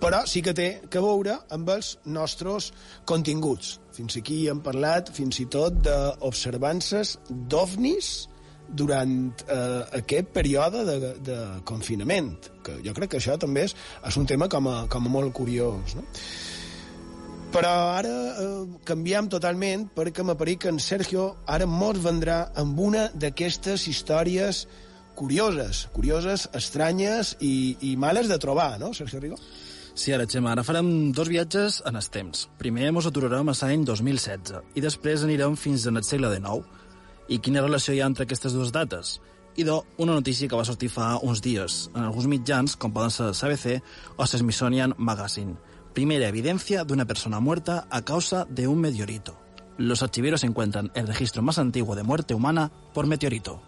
però 0.00 0.22
sí 0.28 0.42
que 0.44 0.52
té 0.52 0.68
que 0.92 1.00
veure 1.02 1.38
amb 1.54 1.70
els 1.72 1.96
nostres 2.04 2.70
continguts. 3.08 3.76
Fins 3.96 4.18
aquí 4.20 4.42
hem 4.50 4.60
parlat 4.64 5.08
fins 5.16 5.38
i 5.40 5.46
tot 5.48 5.78
d'observances 5.84 7.16
d'ovnis 7.30 8.28
durant 8.68 9.14
eh, 9.46 9.82
aquest 10.00 10.32
període 10.34 10.82
de, 10.84 11.12
de 11.24 11.38
confinament, 11.68 12.34
que 12.66 12.76
jo 12.84 12.92
crec 12.96 13.14
que 13.14 13.20
això 13.20 13.38
també 13.40 13.64
és, 13.68 13.76
és 14.04 14.18
un 14.20 14.26
tema 14.26 14.50
com 14.52 14.68
a, 14.68 14.76
com 14.92 15.06
a 15.06 15.12
molt 15.12 15.32
curiós. 15.36 15.94
No? 15.96 16.04
Però 17.54 17.72
ara 17.94 18.14
eh, 18.42 18.48
canviem 18.84 19.30
totalment 19.32 19.86
perquè 19.96 20.26
m'apareix 20.26 20.64
que 20.64 20.72
en 20.74 20.82
Sergio 20.82 21.28
ara 21.46 21.68
mos 21.70 22.02
vendrà 22.04 22.40
amb 22.58 22.80
una 22.88 23.06
d'aquestes 23.14 23.86
històries 23.88 24.66
curioses, 25.16 25.86
curioses, 25.96 26.50
estranyes 26.52 27.36
i, 27.40 27.78
i 27.88 27.96
males 27.96 28.28
de 28.28 28.36
trobar, 28.42 28.74
no, 28.82 28.92
Sergio 28.92 29.22
Rigo? 29.22 29.40
Sí, 29.96 30.12
ara, 30.12 30.26
Xema, 30.28 30.50
ara 30.52 30.60
farem 30.60 30.88
dos 31.16 31.30
viatges 31.32 31.78
en 31.88 31.96
els 31.96 32.10
temps. 32.12 32.42
Primer 32.60 32.90
mos 32.92 33.06
aturarem 33.08 33.48
a 33.48 33.54
l'any 33.56 33.84
2016 33.88 34.76
i 34.76 34.82
després 34.84 35.22
anirem 35.24 35.54
fins 35.56 35.86
en 35.88 35.96
el 35.96 36.04
segle 36.04 36.28
XIX. 36.34 36.66
I 37.32 37.38
quina 37.40 37.62
relació 37.64 37.94
hi 37.94 38.02
ha 38.02 38.08
entre 38.10 38.26
aquestes 38.28 38.52
dues 38.52 38.74
dates? 38.76 39.14
I 39.56 39.64
do, 39.64 39.78
una 39.96 40.12
notícia 40.12 40.50
que 40.52 40.58
va 40.60 40.66
sortir 40.68 40.90
fa 40.92 41.14
uns 41.24 41.40
dies 41.40 41.78
en 41.94 42.02
alguns 42.04 42.28
mitjans, 42.28 42.76
com 42.76 42.92
poden 42.92 43.10
ser 43.10 43.30
l'ABC 43.30 43.80
o 44.20 44.26
Smithsonian 44.26 44.92
Magazine. 44.98 45.56
Primera 45.94 46.28
evidencia 46.28 46.84
de 46.84 46.92
una 46.92 47.06
persona 47.06 47.40
muerta 47.40 47.86
a 47.88 48.02
causa 48.02 48.44
de 48.50 48.68
un 48.68 48.82
meteorito. 48.84 49.38
Los 49.78 50.02
archiveros 50.02 50.44
encuentran 50.44 50.92
el 50.94 51.06
registro 51.06 51.40
más 51.40 51.58
antiguo 51.58 51.96
de 51.96 52.02
muerte 52.02 52.34
humana 52.34 52.70
por 52.92 53.06
meteorito. 53.06 53.62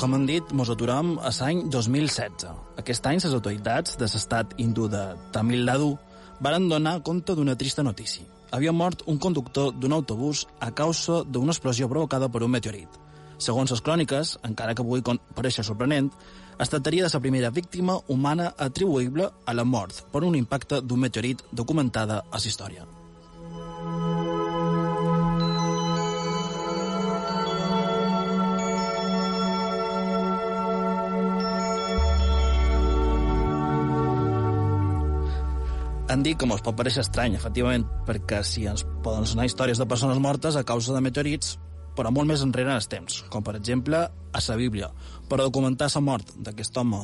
Com 0.00 0.14
hem 0.16 0.22
dit, 0.24 0.52
mos 0.56 0.70
aturem 0.72 1.10
a 1.20 1.28
l'any 1.28 1.66
2016. 1.68 2.46
Aquest 2.80 3.06
any, 3.10 3.18
les 3.20 3.34
autoritats 3.36 3.98
de 4.00 4.06
l'estat 4.08 4.54
hindú 4.56 4.86
de 4.88 5.00
Tamil 5.34 5.66
Nadu 5.68 5.90
varen 6.40 6.70
donar 6.70 7.02
compte 7.04 7.34
d'una 7.36 7.56
trista 7.60 7.84
notícia. 7.84 8.24
Havia 8.50 8.72
mort 8.72 9.02
un 9.06 9.18
conductor 9.18 9.74
d'un 9.76 9.92
autobús 9.92 10.46
a 10.58 10.70
causa 10.72 11.20
d'una 11.24 11.52
explosió 11.52 11.88
provocada 11.88 12.30
per 12.30 12.42
un 12.42 12.50
meteorit. 12.50 12.88
Segons 13.36 13.70
les 13.70 13.82
cròniques, 13.84 14.38
encara 14.48 14.74
que 14.74 14.86
pugui 14.86 15.04
pareixer 15.36 15.64
sorprenent, 15.68 16.08
es 16.58 16.72
tractaria 16.72 17.04
de 17.04 17.12
la 17.12 17.20
primera 17.20 17.50
víctima 17.50 17.98
humana 18.08 18.54
atribuïble 18.56 19.28
a 19.44 19.54
la 19.54 19.64
mort 19.64 20.06
per 20.12 20.24
un 20.24 20.34
impacte 20.34 20.80
d'un 20.80 21.04
meteorit 21.04 21.44
documentada 21.52 22.24
a 22.30 22.40
la 22.40 22.46
història. 22.46 22.99
Han 36.10 36.24
dit 36.26 36.34
que 36.34 36.46
mos 36.48 36.62
pot 36.66 36.74
pareixer 36.74 37.04
estrany, 37.04 37.36
efectivament, 37.38 37.84
perquè 38.06 38.40
si 38.42 38.64
ens 38.66 38.82
poden 39.04 39.28
sonar 39.30 39.46
històries 39.46 39.78
de 39.78 39.86
persones 39.86 40.18
mortes 40.18 40.56
a 40.58 40.64
causa 40.66 40.94
de 40.96 41.02
meteorits, 41.04 41.54
però 41.94 42.10
molt 42.10 42.26
més 42.26 42.42
enrere 42.42 42.72
en 42.72 42.80
els 42.80 42.90
temps, 42.90 43.20
com 43.30 43.44
per 43.46 43.54
exemple 43.54 44.00
a 44.10 44.42
la 44.48 44.56
Bíblia. 44.58 44.90
Per 45.30 45.38
documentar 45.38 45.90
la 45.94 46.02
mort 46.02 46.34
d'aquest 46.36 46.76
home 46.82 47.00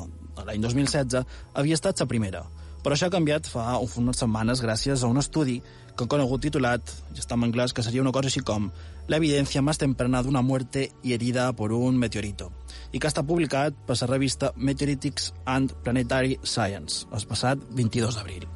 l'any 0.46 0.60
2016 0.60 1.22
havia 1.54 1.78
estat 1.78 2.02
la 2.02 2.08
primera, 2.10 2.42
però 2.82 2.94
això 2.96 3.06
ha 3.06 3.14
canviat 3.14 3.46
fa 3.46 3.78
unes 3.78 4.18
setmanes 4.18 4.62
gràcies 4.62 5.02
a 5.02 5.10
un 5.10 5.22
estudi 5.22 5.60
que 5.96 6.04
han 6.04 6.10
conegut 6.10 6.42
titulat, 6.42 6.82
ja 7.14 7.22
està 7.22 7.38
en 7.38 7.46
anglès, 7.46 7.72
que 7.72 7.82
seria 7.86 8.02
una 8.02 8.12
cosa 8.12 8.26
així 8.26 8.42
com 8.42 8.70
La 9.08 9.18
evidencia 9.18 9.62
más 9.62 9.78
temprana 9.78 10.20
d'una 10.20 10.42
muerte 10.42 10.90
y 11.00 11.12
herida 11.12 11.52
por 11.52 11.72
un 11.72 11.96
meteorito, 11.96 12.50
i 12.90 12.98
que 12.98 13.06
està 13.06 13.22
publicat 13.22 13.78
per 13.86 13.94
la 14.00 14.10
revista 14.10 14.50
Meteoritics 14.56 15.32
and 15.46 15.78
Planetary 15.86 16.40
Science, 16.42 17.06
el 17.14 17.30
passat 17.30 17.62
22 17.70 18.18
d'abril. 18.18 18.55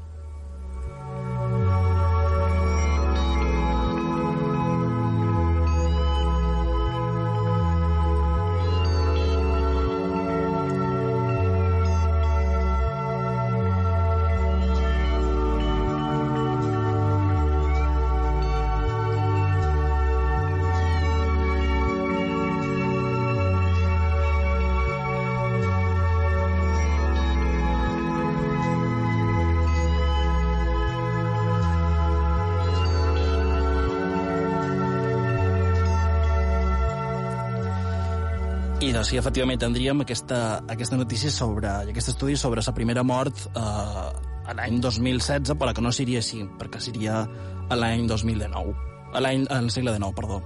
Doncs 38.90 39.12
sí, 39.12 39.18
efectivament, 39.20 39.60
tindríem 39.62 40.02
aquesta, 40.02 40.60
aquesta 40.68 40.96
notícia 40.98 41.30
sobre, 41.30 41.70
i 41.86 41.92
aquest 41.92 42.10
estudi 42.12 42.34
sobre 42.36 42.62
la 42.66 42.74
primera 42.74 43.04
mort 43.06 43.46
eh, 43.54 44.30
l'any 44.56 44.80
2016, 44.82 45.54
però 45.58 45.74
que 45.74 45.84
no 45.84 45.92
seria 45.94 46.20
així, 46.22 46.42
perquè 46.58 46.80
seria 46.82 47.22
a 47.70 47.78
l'any 47.78 48.08
2019. 48.10 48.74
A 49.14 49.22
l'any, 49.22 49.46
al 49.50 49.70
segle 49.70 49.94
XIX, 49.94 50.12
perdó. 50.16 50.40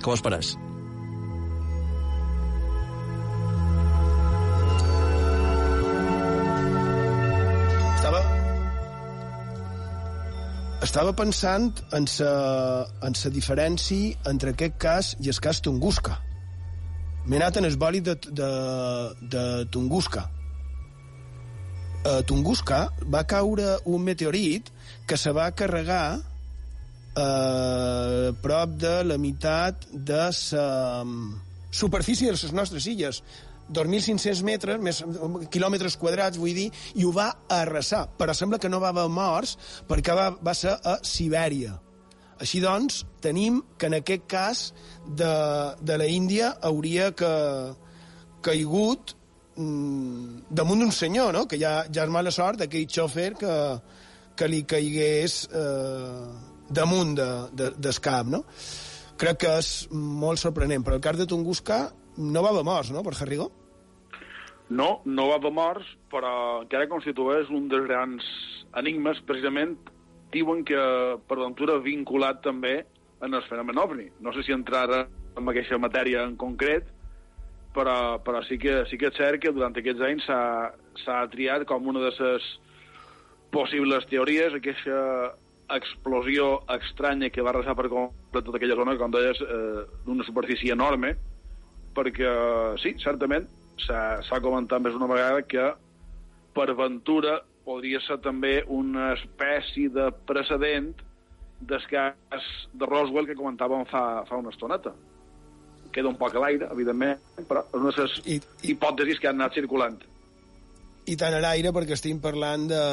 Què 0.00 0.10
vos 0.10 0.24
pareix? 0.24 0.54
Estava... 7.96 8.22
Estava 10.84 11.16
pensant 11.16 11.72
en 11.96 12.06
sa, 12.12 12.30
en 13.08 13.16
sa 13.16 13.32
diferència 13.32 14.20
entre 14.28 14.52
aquest 14.52 14.78
cas 14.78 15.16
i 15.24 15.32
el 15.32 15.40
cas 15.40 15.64
Tunguska. 15.64 16.20
M'he 17.24 17.38
anat 17.40 17.56
en 17.56 17.64
el 17.64 17.78
de, 17.78 18.14
de, 18.20 18.48
de 19.32 19.42
Tunguska. 19.72 20.28
A 22.04 22.20
Tunguska 22.22 22.90
va 23.08 23.24
caure 23.24 23.78
un 23.86 24.02
meteorit 24.04 24.68
que 25.06 25.16
se 25.16 25.32
va 25.32 25.50
carregar 25.52 26.20
a 27.16 28.32
prop 28.42 28.76
de 28.76 29.04
la 29.04 29.16
meitat 29.16 29.86
de 29.92 30.18
la 30.18 31.04
superfície 31.70 32.26
de 32.26 32.32
les 32.32 32.52
nostres 32.52 32.86
illes. 32.86 33.22
2.500 33.72 34.42
metres, 34.44 34.80
més 34.84 35.00
quilòmetres 35.48 35.96
quadrats, 35.96 36.36
vull 36.36 36.52
dir, 36.52 36.68
i 37.00 37.06
ho 37.08 37.12
va 37.16 37.30
arrasar. 37.48 38.04
Però 38.18 38.34
sembla 38.36 38.60
que 38.60 38.68
no 38.68 38.82
va 38.82 38.92
haver 38.92 39.08
morts 39.08 39.56
perquè 39.88 40.12
va, 40.12 40.28
va 40.36 40.52
ser 40.52 40.76
a 40.76 40.98
Sibèria. 41.00 41.78
Així 42.42 42.60
doncs, 42.62 43.04
tenim 43.22 43.60
que 43.78 43.86
en 43.86 43.98
aquest 44.00 44.26
cas 44.30 44.66
de, 45.06 45.32
de 45.80 45.98
la 46.00 46.06
Índia 46.10 46.54
hauria 46.62 47.12
que, 47.14 47.30
caigut 48.44 49.14
mm, 49.56 50.46
damunt 50.50 50.84
d'un 50.84 50.92
senyor, 50.92 51.32
no? 51.36 51.46
que 51.48 51.58
ja, 51.60 51.82
ja 51.88 52.04
és 52.04 52.12
mala 52.12 52.32
sort 52.34 52.60
d'aquell 52.60 52.88
xòfer 52.90 53.30
que, 53.40 53.54
que 54.36 54.50
li 54.50 54.62
caigués 54.68 55.44
eh, 55.48 56.24
damunt 56.68 57.14
de, 57.18 57.30
de, 57.56 57.70
del 57.78 58.00
cap. 58.04 58.30
No? 58.30 58.44
Crec 59.20 59.44
que 59.44 59.58
és 59.62 59.74
molt 59.92 60.42
sorprenent, 60.42 60.84
però 60.84 60.98
el 60.98 61.04
cas 61.04 61.20
de 61.20 61.28
Tunguska 61.30 61.84
no 62.18 62.42
va 62.44 62.52
haver 62.54 62.64
morts, 62.66 62.92
no, 62.94 63.02
per 63.06 63.14
Garrigó? 63.18 63.50
No, 64.74 64.88
no 65.04 65.28
va 65.30 65.38
haver 65.38 65.52
morts, 65.54 65.88
però 66.12 66.34
encara 66.62 66.90
constitueix 66.90 67.50
un 67.52 67.68
dels 67.70 67.86
grans 67.88 68.26
enigmes, 68.80 69.20
precisament, 69.28 69.76
diuen 70.34 70.64
que 70.66 70.80
per 71.28 71.38
ventura 71.40 71.78
vinculat 71.82 72.42
també 72.44 72.80
en 73.24 73.34
el 73.34 73.44
fenomen 73.48 73.78
OVNI. 73.78 74.10
No 74.20 74.32
sé 74.34 74.44
si 74.44 74.52
entrar 74.52 74.88
en 74.94 75.48
aquesta 75.50 75.78
matèria 75.80 76.24
en 76.26 76.36
concret, 76.36 76.90
però, 77.74 78.18
però 78.22 78.42
sí, 78.46 78.58
que, 78.58 78.82
sí 78.90 78.98
que 79.00 79.10
és 79.10 79.16
cert 79.18 79.42
que 79.42 79.52
durant 79.54 79.74
aquests 79.74 80.04
anys 80.06 80.28
s'ha 80.28 81.22
triat 81.32 81.66
com 81.68 81.88
una 81.90 82.04
de 82.04 82.12
les 82.14 82.50
possibles 83.54 84.06
teories 84.10 84.54
aquesta 84.54 85.34
explosió 85.74 86.64
estranya 86.74 87.30
que 87.32 87.42
va 87.42 87.54
arrasar 87.54 87.74
per 87.78 87.88
complet 87.88 88.44
tota 88.44 88.58
aquella 88.60 88.76
zona, 88.78 88.96
com 89.00 89.14
deies, 89.14 89.40
eh, 89.40 89.84
d'una 90.04 90.26
superfície 90.26 90.74
enorme, 90.74 91.14
perquè, 91.96 92.30
sí, 92.82 92.94
certament, 93.02 93.48
s'ha 93.80 94.42
comentat 94.42 94.82
més 94.82 94.94
una 94.94 95.08
vegada 95.10 95.42
que 95.48 95.64
per 96.54 96.68
ventura 96.78 97.40
podria 97.64 98.00
ser 98.04 98.18
també 98.24 98.58
una 98.68 99.12
espècie 99.14 99.90
de 99.92 100.10
precedent 100.28 100.92
del 101.64 101.86
cas 101.88 102.48
de 102.74 102.88
Roswell 102.88 103.28
que 103.28 103.38
comentàvem 103.38 103.86
fa, 103.90 104.24
fa 104.28 104.40
una 104.40 104.52
estoneta. 104.52 104.92
Queda 105.94 106.10
un 106.10 106.18
poc 106.20 106.34
a 106.34 106.42
l'aire, 106.42 106.68
evidentment, 106.74 107.20
però 107.48 107.64
és 107.70 107.80
una 107.80 107.94
de 107.94 108.06
les 108.08 108.46
hipòtesis 108.72 109.22
que 109.22 109.30
han 109.30 109.40
anat 109.40 109.56
circulant. 109.60 109.98
I 111.06 111.16
tant 111.20 111.36
a 111.36 111.40
l'aire 111.44 111.72
perquè 111.76 111.96
estem 111.96 112.20
parlant 112.20 112.68
de 112.70 112.84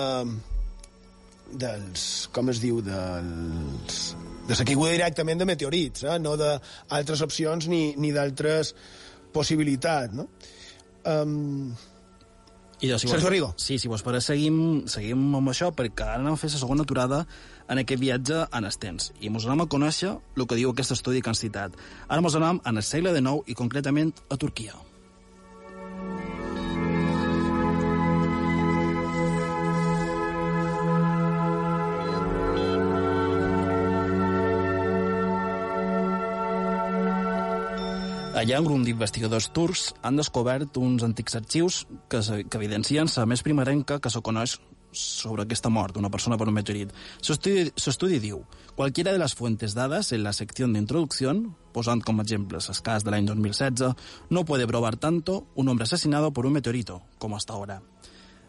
dels, 1.51 2.03
com 2.31 2.51
es 2.51 2.61
diu, 2.63 2.79
dels 2.85 4.01
de 4.47 4.57
la 4.57 4.65
caiguda 4.65 4.91
directament 4.95 5.39
de 5.39 5.47
meteorits, 5.47 6.03
eh? 6.03 6.17
no 6.19 6.33
d'altres 6.39 7.21
opcions 7.23 7.67
ni, 7.71 7.93
ni 8.01 8.11
d'altres 8.15 8.73
possibilitat, 9.31 10.15
no? 10.17 10.27
Um, 11.07 11.71
I 12.81 12.89
jo, 12.89 12.97
si 12.97 13.07
Sergio 13.07 13.27
vols, 13.27 13.31
Rigo. 13.31 13.49
Sí, 13.61 13.77
si 13.77 13.89
vols, 13.91 14.01
però 14.01 14.19
seguim, 14.23 14.87
seguim 14.89 15.35
amb 15.37 15.53
això, 15.53 15.69
perquè 15.77 16.07
ara 16.07 16.17
anem 16.17 16.33
a 16.33 16.41
fer 16.41 16.49
la 16.49 16.61
segona 16.63 16.85
aturada 16.87 17.23
en 17.69 17.81
aquest 17.81 18.01
viatge 18.01 18.45
en 18.49 18.65
el 18.65 18.79
temps. 18.81 19.11
I 19.21 19.29
ens 19.29 19.45
anem 19.45 19.67
a 19.67 19.69
conèixer 19.69 20.15
el 20.17 20.47
que 20.47 20.57
diu 20.57 20.73
aquest 20.73 20.97
estudi 20.97 21.21
que 21.21 21.29
han 21.29 21.37
citat. 21.37 21.77
Ara 22.07 22.23
ens 22.23 22.39
anem 22.41 22.63
en 22.65 22.81
el 22.81 22.87
segle 22.87 23.13
XIX 23.13 23.45
i 23.53 23.57
concretament 23.57 24.15
a 24.29 24.37
Turquia. 24.41 24.73
Allà, 38.31 38.61
un 38.61 38.65
grup 38.65 38.85
d'investigadors 38.87 39.49
turcs 39.51 39.81
han 40.07 40.15
descobert 40.15 40.77
uns 40.79 41.03
antics 41.03 41.35
arxius 41.35 41.81
que, 42.07 42.21
que 42.21 42.59
evidencien 42.61 43.11
la 43.17 43.25
més 43.27 43.43
primerenca 43.43 43.99
que 43.99 44.11
se 44.13 44.21
coneix 44.23 44.55
sobre 44.95 45.43
aquesta 45.43 45.69
mort 45.69 45.97
d'una 45.97 46.11
persona 46.11 46.37
per 46.39 46.47
un 46.47 46.55
meteorit. 46.55 46.93
L'estudi 47.27 48.19
diu, 48.23 48.41
cualquiera 48.79 49.11
de 49.11 49.19
las 49.19 49.35
fuentes 49.35 49.75
dadas 49.75 50.13
en 50.15 50.23
la 50.23 50.31
sección 50.31 50.71
de 50.71 50.79
introducción, 50.79 51.49
posant 51.75 52.03
com 52.07 52.23
ejemples 52.23 52.71
el 52.71 52.81
cas 52.87 53.03
de 53.03 53.11
l'any 53.11 53.27
2016, 53.27 53.91
no 54.29 54.45
puede 54.45 54.67
probar 54.67 54.95
tanto 54.95 55.47
un 55.55 55.67
hombre 55.67 55.83
asesinado 55.83 56.31
por 56.31 56.45
un 56.45 56.53
meteorito 56.53 57.01
como 57.19 57.35
hasta 57.35 57.51
ahora. 57.53 57.81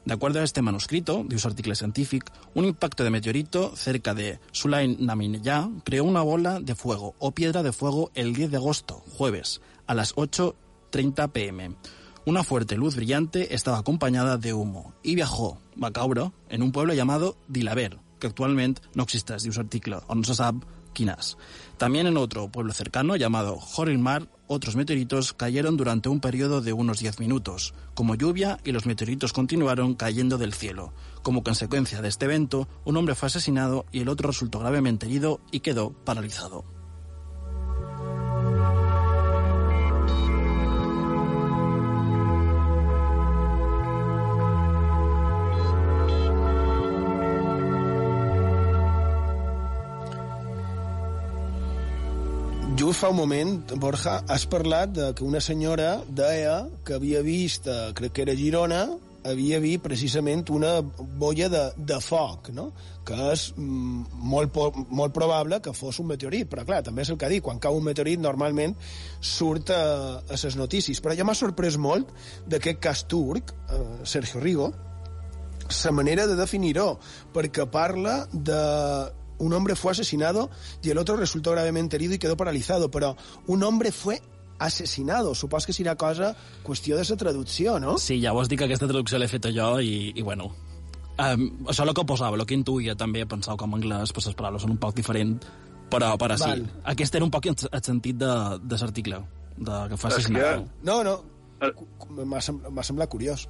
De 0.04 0.14
acuerdo 0.14 0.40
a 0.40 0.44
este 0.44 0.62
manuscrito, 0.62 1.24
de 1.24 1.36
un 1.36 1.40
artículo 1.44 1.76
científico, 1.76 2.32
un 2.54 2.64
impacto 2.64 3.04
de 3.04 3.10
meteorito 3.10 3.76
cerca 3.76 4.14
de 4.14 4.40
Sulain 4.50 4.96
Naminya 4.98 5.70
creó 5.84 6.02
una 6.02 6.22
bola 6.22 6.58
de 6.58 6.74
fuego 6.74 7.14
o 7.20 7.30
piedra 7.30 7.62
de 7.62 7.72
fuego 7.72 8.10
el 8.14 8.34
10 8.34 8.50
de 8.50 8.56
agosto, 8.56 9.04
jueves, 9.16 9.60
a 9.86 9.94
las 9.94 10.16
8.30 10.16 11.30
pm. 11.30 11.76
Una 12.26 12.42
fuerte 12.42 12.76
luz 12.76 12.96
brillante 12.96 13.54
estaba 13.54 13.78
acompañada 13.78 14.38
de 14.38 14.52
humo 14.54 14.92
y 15.04 15.14
viajó, 15.14 15.58
va 15.82 15.92
caure, 15.92 16.32
en 16.48 16.62
un 16.62 16.72
pueblo 16.72 16.94
llamado 16.94 17.36
Dilaver, 17.46 17.98
que 18.18 18.26
actualmente 18.26 18.82
no 18.94 19.04
existe, 19.04 19.36
diu 19.38 19.52
artículo, 19.56 20.02
o 20.08 20.14
no 20.16 20.24
se 20.24 20.34
sabe 20.34 20.60
También 21.78 22.06
en 22.06 22.16
otro 22.16 22.48
pueblo 22.48 22.72
cercano 22.72 23.16
llamado 23.16 23.56
Jorilmar, 23.58 24.28
otros 24.46 24.76
meteoritos 24.76 25.32
cayeron 25.32 25.76
durante 25.76 26.08
un 26.08 26.20
periodo 26.20 26.60
de 26.60 26.72
unos 26.72 26.98
10 26.98 27.18
minutos, 27.18 27.74
como 27.94 28.14
lluvia, 28.14 28.58
y 28.64 28.72
los 28.72 28.86
meteoritos 28.86 29.32
continuaron 29.32 29.94
cayendo 29.94 30.38
del 30.38 30.52
cielo. 30.52 30.92
Como 31.22 31.42
consecuencia 31.42 32.02
de 32.02 32.08
este 32.08 32.26
evento, 32.26 32.68
un 32.84 32.96
hombre 32.96 33.14
fue 33.14 33.28
asesinado 33.28 33.86
y 33.90 34.00
el 34.00 34.08
otro 34.08 34.28
resultó 34.28 34.58
gravemente 34.58 35.06
herido 35.06 35.40
y 35.50 35.60
quedó 35.60 35.92
paralizado. 36.04 36.81
Fa 53.02 53.08
un 53.10 53.16
moment, 53.18 53.72
Borja, 53.82 54.20
has 54.30 54.44
parlat 54.46 54.92
de 54.94 55.08
que 55.18 55.24
una 55.26 55.40
senyora 55.42 56.04
deia 56.06 56.68
que 56.86 56.94
havia 56.94 57.18
vist, 57.26 57.64
eh, 57.66 57.88
crec 57.98 58.12
que 58.14 58.22
era 58.22 58.36
Girona, 58.38 58.84
havia 59.26 59.58
vist 59.58 59.82
precisament 59.82 60.44
una 60.54 60.76
boia 61.18 61.48
de, 61.50 61.62
de 61.76 61.98
foc, 61.98 62.52
no? 62.54 62.68
que 63.02 63.16
és 63.32 63.48
mm, 63.56 64.20
molt, 64.30 64.54
molt 64.94 65.14
probable 65.16 65.58
que 65.64 65.74
fos 65.74 65.98
un 65.98 66.12
meteorit, 66.12 66.46
però 66.52 66.62
clar, 66.68 66.78
també 66.86 67.02
és 67.02 67.10
el 67.10 67.18
que 67.18 67.32
dit, 67.32 67.42
quan 67.42 67.58
cau 67.58 67.80
un 67.80 67.88
meteorit 67.88 68.22
normalment 68.22 68.76
surt 69.18 69.74
a, 69.74 69.82
a 70.22 70.38
les 70.38 70.58
notícies. 70.60 71.02
Però 71.02 71.16
ja 71.18 71.26
m'ha 71.26 71.34
sorprès 71.34 71.80
molt 71.82 72.12
d'aquest 72.46 72.78
cas 72.86 73.02
turc, 73.10 73.50
eh, 73.66 73.82
Sergio 74.06 74.44
Rigo, 74.44 74.70
la 75.72 75.94
manera 75.96 76.28
de 76.30 76.38
definir-ho, 76.38 77.00
perquè 77.34 77.66
parla 77.66 78.20
de 78.30 78.62
un 79.42 79.52
hombre 79.52 79.74
fue 79.74 79.90
asesinado 79.92 80.48
y 80.82 80.90
el 80.90 80.98
otro 80.98 81.16
resultó 81.16 81.50
gravemente 81.50 81.96
herido 81.96 82.14
y 82.14 82.18
quedó 82.18 82.36
paralizado, 82.36 82.90
però 82.90 83.16
un 83.46 83.62
hombre 83.62 83.90
fue 83.92 84.22
asesinado. 84.58 85.34
Supos 85.34 85.66
que 85.66 85.72
serà 85.74 85.96
cosa 85.98 86.36
qüestió 86.62 86.94
de 86.96 87.04
la 87.08 87.16
traducció, 87.16 87.80
no? 87.80 87.96
Sí, 87.98 88.20
ja 88.22 88.32
vos 88.32 88.48
dic 88.48 88.60
que 88.60 88.68
aquesta 88.70 88.86
traducció 88.86 89.18
l'he 89.18 89.28
feta 89.28 89.50
jo 89.50 89.80
i, 89.82 90.12
i 90.14 90.22
bueno... 90.22 90.52
Um, 91.22 91.42
això 91.68 91.82
és 91.84 91.88
el 91.90 91.94
que 91.94 92.04
posava, 92.08 92.38
el 92.40 92.46
que 92.48 92.56
intuïa 92.56 92.94
també, 92.96 93.26
pensava 93.28 93.58
com 93.60 93.74
en 93.74 93.82
anglès, 93.82 94.14
pues 94.16 94.30
les 94.30 94.34
paraules 94.38 94.62
són 94.64 94.72
un 94.72 94.78
poc 94.80 94.94
diferents, 94.96 95.44
però, 95.92 96.14
però 96.18 96.38
sí, 96.40 96.46
Val. 96.48 96.62
aquest 96.88 97.18
era 97.18 97.26
un 97.26 97.30
poc 97.30 97.50
el, 97.50 97.56
el 97.68 97.82
sentit 97.84 98.16
de, 98.16 98.30
de 98.64 98.78
l'article, 98.80 99.18
de 99.58 99.80
que 99.90 99.98
fa 100.00 100.08
assassinat. 100.08 100.64
No, 100.88 101.02
no, 101.04 101.18
m'ha 102.24 102.40
sem- 102.40 102.62
m'ha 102.72 102.82
semblat 102.88 103.12
curiós. 103.12 103.44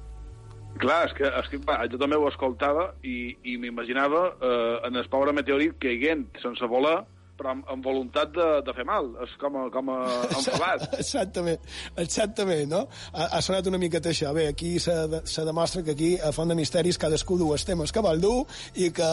Clar, 0.81 1.03
és 1.07 1.13
que, 1.17 1.27
és 1.29 1.49
que 1.51 1.59
va, 1.67 1.81
jo 1.91 1.99
també 2.01 2.17
ho 2.17 2.27
escoltava 2.29 2.89
i, 3.05 3.35
i 3.45 3.57
m'imaginava 3.61 4.23
eh, 4.33 4.87
en 4.89 4.97
el 4.99 5.09
pobre 5.11 5.35
meteorit 5.35 5.77
caiguent 5.81 6.25
sense 6.41 6.69
voler, 6.69 7.01
però 7.37 7.53
amb, 7.53 7.65
amb 7.69 7.85
voluntat 7.85 8.31
de, 8.33 8.47
de 8.65 8.75
fer 8.77 8.85
mal. 8.87 9.09
És 9.25 9.33
com 9.41 9.57
a, 9.59 9.65
com 9.73 9.91
a 9.93 9.97
enfadat. 10.29 10.85
Exactament, 11.03 11.61
exactament, 11.99 12.69
no? 12.71 12.83
Ha, 13.11 13.29
ha 13.37 13.41
sonat 13.45 13.67
una 13.69 13.79
miqueta 13.81 14.11
això. 14.13 14.33
Bé, 14.35 14.47
aquí 14.51 14.75
se, 14.83 14.95
se 15.29 15.45
demostra 15.47 15.83
que 15.85 15.95
aquí, 15.97 16.13
a 16.17 16.31
Font 16.35 16.53
de 16.53 16.57
Misteris, 16.57 16.99
cadascú 17.01 17.37
du 17.41 17.51
els 17.55 17.65
temes 17.67 17.93
que 17.93 18.03
vol 18.05 18.21
dur 18.23 18.39
i 18.75 18.89
que, 18.95 19.11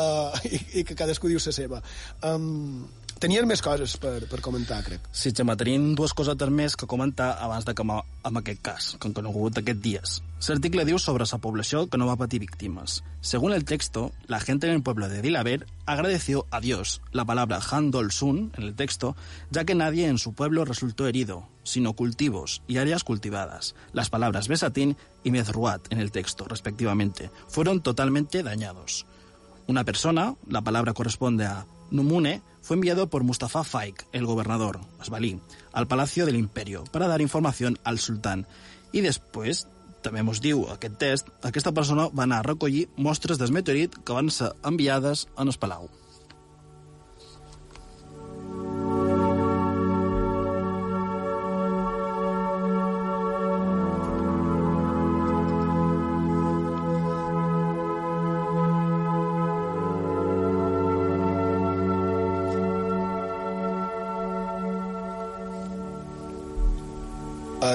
i, 0.51 0.63
i 0.81 0.87
que 0.87 0.97
cadascú 0.99 1.33
diu 1.33 1.41
la 1.41 1.57
seva. 1.57 1.83
Um, 2.27 2.87
tenien 3.21 3.47
més 3.47 3.61
coses 3.63 3.95
per, 4.01 4.25
per 4.31 4.41
comentar, 4.41 4.81
crec. 4.87 5.05
Sí, 5.13 5.35
Gemma, 5.37 5.57
tenim 5.61 5.93
dues 5.99 6.15
cosetes 6.17 6.51
més 6.51 6.77
que 6.77 6.89
comentar 6.91 7.35
abans 7.45 7.67
de 7.69 7.75
que 7.77 7.85
amb, 7.85 8.41
aquest 8.41 8.63
cas, 8.65 8.89
que 8.97 9.09
han 9.09 9.17
conegut 9.17 9.61
aquests 9.61 9.83
dies. 9.85 10.17
L'article 10.49 10.87
diu 10.89 10.99
sobre 10.99 11.27
la 11.29 11.39
població 11.39 11.85
que 11.87 11.99
no 12.01 12.09
va 12.09 12.17
patir 12.17 12.41
víctimas. 12.41 13.03
Según 13.21 13.53
el 13.53 13.65
texto, 13.65 14.11
la 14.27 14.41
gente 14.41 14.67
en 14.67 14.73
el 14.73 14.83
pueblo 14.83 15.09
de 15.09 15.21
Dilaver 15.21 15.67
agradeció 15.85 16.47
a 16.51 16.61
Dios 16.61 17.03
la 17.13 17.27
palabra 17.27 17.61
Handol-sun 17.61 18.53
en 18.57 18.63
el 18.63 18.75
texto, 18.75 19.15
ya 19.51 19.65
que 19.65 19.75
nadie 19.75 20.09
en 20.09 20.19
su 20.19 20.33
pueblo 20.33 20.65
resultó 20.65 21.07
herido, 21.07 21.47
sino 21.63 21.93
cultivos 21.93 22.63
y 22.67 22.79
áreas 22.79 23.05
cultivadas. 23.05 23.75
Las 23.93 24.09
palabras 24.09 24.49
Besatín 24.49 24.97
y 25.23 25.31
Mezruat 25.31 25.93
en 25.93 26.01
el 26.01 26.11
texto, 26.11 26.47
respectivamente, 26.47 27.31
fueron 27.49 27.83
totalmente 27.83 28.43
dañados. 28.43 29.05
Una 29.67 29.85
persona, 29.85 30.35
la 30.49 30.63
palabra 30.63 30.95
corresponde 30.95 31.45
a 31.45 31.67
Numune, 31.91 32.43
fue 32.71 32.77
enviado 32.77 33.11
por 33.11 33.25
Mustafa 33.25 33.65
Faik, 33.65 34.07
el 34.13 34.27
gobernador, 34.27 34.79
Asbalí, 35.01 35.41
al 35.73 35.89
Palacio 35.89 36.25
del 36.25 36.37
Imperio 36.37 36.85
para 36.93 37.09
dar 37.09 37.21
información 37.21 37.77
al 37.83 37.99
sultán. 37.99 38.47
I 38.95 39.03
després, 39.03 39.65
també 40.07 40.23
mos 40.23 40.39
diu 40.39 40.63
aquest 40.71 40.95
test, 41.03 41.33
aquesta 41.43 41.73
persona 41.75 42.07
va 42.15 42.29
anar 42.29 42.39
a 42.39 42.47
recollir 42.47 42.85
mostres 42.95 43.43
del 43.43 43.51
meteorit 43.51 43.99
que 43.99 44.15
van 44.15 44.31
ser 44.31 44.53
enviades 44.63 45.27
en 45.35 45.51
el 45.51 45.59
palau. 45.59 45.91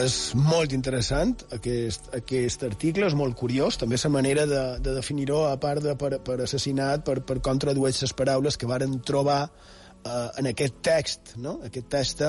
És 0.05 0.15
molt 0.37 0.73
interessant 0.75 1.31
aquest, 1.55 2.09
aquest 2.17 2.65
article, 2.67 3.07
és 3.07 3.15
molt 3.17 3.37
curiós, 3.39 3.77
també 3.81 3.97
la 4.01 4.11
manera 4.13 4.43
de, 4.49 4.63
de 4.83 4.93
definir-ho, 4.97 5.45
a 5.49 5.55
part 5.61 5.81
de 5.85 5.95
per, 5.97 6.11
per 6.25 6.41
assassinat, 6.45 7.05
per, 7.07 7.21
per 7.25 7.39
tradueix 7.63 8.01
les 8.03 8.13
paraules 8.13 8.59
que 8.59 8.69
varen 8.69 8.99
trobar 9.07 9.39
eh, 9.47 10.29
en 10.41 10.51
aquest 10.51 10.81
text, 10.85 11.35
no? 11.41 11.57
aquest 11.65 11.89
text 11.89 12.23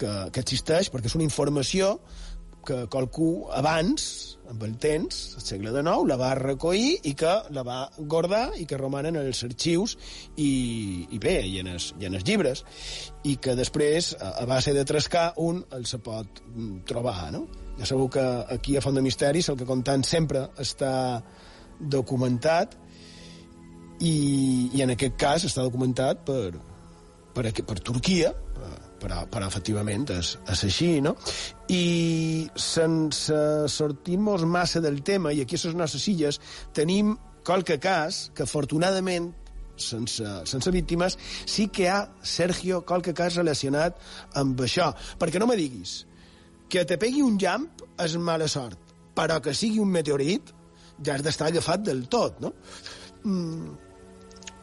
que, 0.00 0.12
que 0.34 0.44
existeix, 0.44 0.90
perquè 0.92 1.12
és 1.12 1.16
una 1.16 1.26
informació 1.28 1.94
que 2.66 2.84
qualcú 2.92 3.46
abans, 3.54 4.04
amb 4.50 4.62
el 4.66 4.74
temps, 4.80 5.20
al 5.38 5.44
segle 5.44 5.72
XIX, 5.72 6.04
la 6.08 6.16
va 6.20 6.32
recollir 6.38 6.98
i 7.10 7.14
que 7.18 7.32
la 7.56 7.64
va 7.66 7.78
guardar 7.98 8.46
i 8.60 8.66
que 8.68 8.78
romanen 8.80 9.16
els 9.20 9.42
arxius 9.46 9.96
i, 10.36 11.06
i 11.10 11.20
bé, 11.22 11.38
i 11.46 11.60
en, 11.62 11.70
els, 11.74 11.92
i 12.00 12.08
en 12.08 12.16
els 12.18 12.26
llibres 12.28 12.64
i 13.24 13.36
que 13.40 13.56
després, 13.58 14.14
a, 14.20 14.34
a 14.42 14.46
base 14.48 14.74
de 14.76 14.84
trascar, 14.88 15.30
un 15.44 15.62
el 15.76 15.86
se 15.88 16.00
pot 16.04 16.42
mm, 16.46 16.84
trobar, 16.88 17.30
no? 17.34 17.44
Ja 17.78 17.88
sabeu 17.88 18.08
que 18.12 18.24
aquí 18.54 18.76
a 18.76 18.82
Font 18.84 18.94
de 18.94 19.02
Misteris 19.02 19.48
el 19.50 19.58
que 19.58 19.66
contant 19.66 20.04
sempre 20.06 20.46
està 20.62 20.94
documentat 21.80 22.76
i, 24.00 24.70
i 24.74 24.82
en 24.84 24.94
aquest 24.94 25.16
cas 25.18 25.46
està 25.48 25.64
documentat 25.66 26.22
per, 26.26 26.54
per, 27.34 27.50
per 27.50 27.78
Turquia, 27.82 28.32
per- 28.54 28.80
però, 29.04 29.24
però 29.30 29.48
efectivament 29.50 30.08
és, 30.16 30.34
és 30.50 30.64
així, 30.68 30.90
no? 31.04 31.14
I 31.68 32.48
sense 32.56 33.38
sortir-nos 33.72 34.46
massa 34.48 34.82
del 34.84 35.02
tema, 35.04 35.32
i 35.32 35.44
aquí 35.44 35.60
a 35.60 35.66
les 35.66 35.78
nostres 35.78 36.08
illes 36.12 36.40
tenim 36.76 37.14
qualque 37.44 37.76
cas 37.82 38.30
que 38.34 38.46
afortunadament 38.48 39.30
sense, 39.76 40.24
sense 40.48 40.70
víctimes, 40.70 41.18
sí 41.44 41.68
que 41.68 41.84
hi 41.84 41.90
ha, 41.92 42.00
Sergio, 42.22 42.82
qualque 42.86 43.14
cas 43.16 43.36
relacionat 43.40 44.00
amb 44.40 44.60
això. 44.64 44.92
Perquè 45.20 45.42
no 45.42 45.50
me 45.50 45.58
diguis 45.60 46.04
que 46.70 46.84
te 46.88 46.98
pegui 46.98 47.22
un 47.22 47.36
llamp 47.38 47.84
és 48.00 48.16
mala 48.16 48.48
sort, 48.50 48.78
però 49.14 49.40
que 49.42 49.54
sigui 49.54 49.82
un 49.82 49.92
meteorit 49.94 50.54
ja 51.04 51.16
has 51.16 51.24
d'estar 51.26 51.50
agafat 51.50 51.84
del 51.86 52.06
tot, 52.10 52.40
no? 52.42 52.54
Mm. 53.24 53.83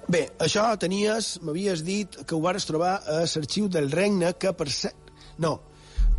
Bé, 0.09 0.25
això 0.41 0.63
tenies, 0.81 1.35
m'havies 1.45 1.83
dit 1.85 2.23
que 2.25 2.35
ho 2.35 2.41
vares 2.41 2.65
trobar 2.65 3.01
a 3.05 3.21
l'arxiu 3.25 3.69
del 3.69 3.91
regne, 3.91 4.33
que 4.33 4.53
per 4.57 4.69
ser... 4.69 4.95
No, 5.41 5.59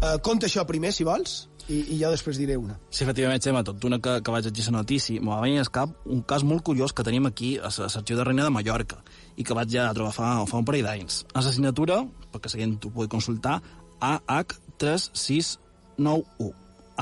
uh, 0.00 0.18
conta 0.22 0.46
això 0.46 0.62
primer, 0.68 0.92
si 0.94 1.06
vols, 1.06 1.42
i, 1.68 1.94
i 1.94 1.98
jo 2.00 2.10
després 2.12 2.38
diré 2.40 2.56
una. 2.58 2.74
Sí, 2.90 3.04
efectivament, 3.04 3.42
Xema, 3.42 3.62
tot 3.66 3.78
d'una 3.82 3.98
que, 4.02 4.12
que 4.24 4.32
vaig 4.34 4.44
llegir 4.48 4.64
la 4.70 4.78
notícia, 4.80 5.20
m'ho 5.20 5.32
va 5.34 5.44
venir 5.44 5.58
al 5.62 5.70
cap 5.74 5.88
un 6.10 6.20
cas 6.26 6.42
molt 6.46 6.62
curiós 6.66 6.92
que 6.92 7.06
tenim 7.06 7.24
aquí 7.28 7.50
a 7.58 7.68
l'arxiu 7.70 8.16
de 8.18 8.24
Reina 8.26 8.44
de 8.48 8.54
Mallorca 8.54 8.98
i 9.36 9.42
que 9.46 9.56
vaig 9.56 9.68
ja 9.74 9.94
trobar 9.96 10.14
fa, 10.16 10.26
fa 10.48 10.56
un 10.58 10.66
parell 10.68 10.86
d'anys. 10.88 11.14
A 11.34 11.36
la 11.40 11.54
signatura, 11.54 11.96
perquè 12.32 12.48
la 12.50 12.58
gent 12.64 12.74
ho 12.80 12.90
pugui 12.90 13.08
consultar, 13.12 13.56
AH3691. 14.02 16.52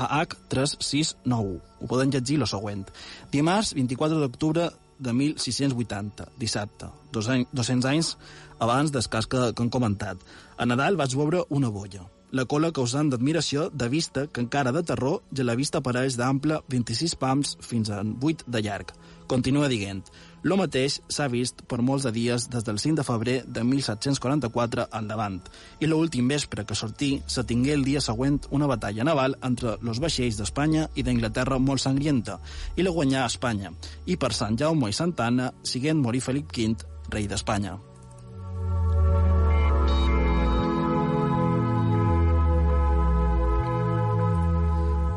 AH3691. 0.01 1.59
Ho 1.81 1.85
poden 1.89 2.09
llegir 2.13 2.37
lo 2.39 2.47
següent. 2.47 2.85
Dimarts, 3.33 3.73
24 3.75 4.19
d'octubre 4.21 4.63
de 5.01 5.13
1680, 5.17 6.29
dissabte, 6.39 6.91
dos 7.11 7.27
anys, 7.33 7.49
200 7.51 7.89
anys 7.91 8.15
abans 8.61 8.93
del 8.93 9.09
cas 9.09 9.27
que, 9.27 9.51
que 9.51 9.65
han 9.65 9.73
comentat. 9.73 10.21
A 10.57 10.69
Nadal 10.69 10.99
vaig 10.99 11.17
veure 11.17 11.45
una 11.49 11.73
bolla 11.73 12.05
la 12.31 12.45
cola 12.47 12.71
causant 12.71 13.09
d'admiració 13.11 13.65
de 13.75 13.87
vista 13.91 14.21
que 14.31 14.39
encara 14.39 14.71
de 14.71 14.83
terror 14.87 15.19
ja 15.35 15.43
la 15.43 15.55
vista 15.59 15.81
apareix 15.81 16.15
d'ample 16.15 16.61
26 16.71 17.15
pams 17.19 17.57
fins 17.59 17.91
a 17.91 17.99
8 18.03 18.47
de 18.47 18.61
llarg. 18.63 18.93
Continua 19.27 19.67
dient, 19.71 20.05
lo 20.43 20.57
mateix 20.57 20.97
s'ha 21.11 21.27
vist 21.29 21.61
per 21.69 21.81
molts 21.85 22.05
de 22.07 22.11
dies 22.15 22.47
des 22.49 22.65
del 22.65 22.79
5 22.81 22.97
de 22.97 23.05
febrer 23.05 23.35
de 23.45 23.63
1744 23.63 24.87
endavant, 24.97 25.37
i 25.79 25.89
l'últim 25.89 26.31
vespre 26.31 26.65
que 26.65 26.77
sortí 26.77 27.11
se 27.27 27.43
tingué 27.43 27.75
el 27.77 27.85
dia 27.85 28.01
següent 28.01 28.39
una 28.49 28.69
batalla 28.71 29.05
naval 29.05 29.37
entre 29.45 29.77
els 29.77 30.01
vaixells 30.01 30.39
d'Espanya 30.41 30.87
i 30.95 31.05
d'Inglaterra 31.05 31.59
molt 31.59 31.83
sangrienta, 31.85 32.39
i 32.75 32.81
la 32.81 32.95
guanyà 32.95 33.23
a 33.23 33.29
Espanya, 33.29 33.73
i 34.05 34.17
per 34.17 34.33
Sant 34.33 34.57
Jaume 34.57 34.89
i 34.89 34.97
Santa 34.97 35.29
Anna 35.29 35.51
siguent 35.61 36.01
morir 36.01 36.25
Felip 36.25 36.51
V, 36.57 36.75
rei 37.13 37.29
d'Espanya. 37.29 37.77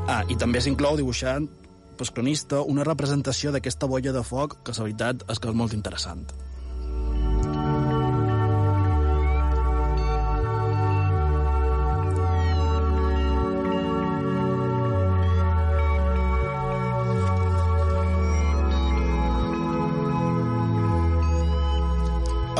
Ah, 0.05 0.20
i 0.28 0.36
també 0.36 0.60
s'inclou 0.60 0.98
dibuixant 1.01 1.48
pel 1.98 2.10
cronista 2.16 2.62
una 2.62 2.84
representació 2.86 3.52
d'aquesta 3.54 3.88
bolla 3.90 4.12
de 4.14 4.22
foc 4.26 4.58
que 4.64 4.74
la 4.76 4.86
veritat 4.86 5.24
és 5.30 5.40
que 5.40 5.50
és 5.50 5.56
molt 5.60 5.76
interessant. 5.76 6.26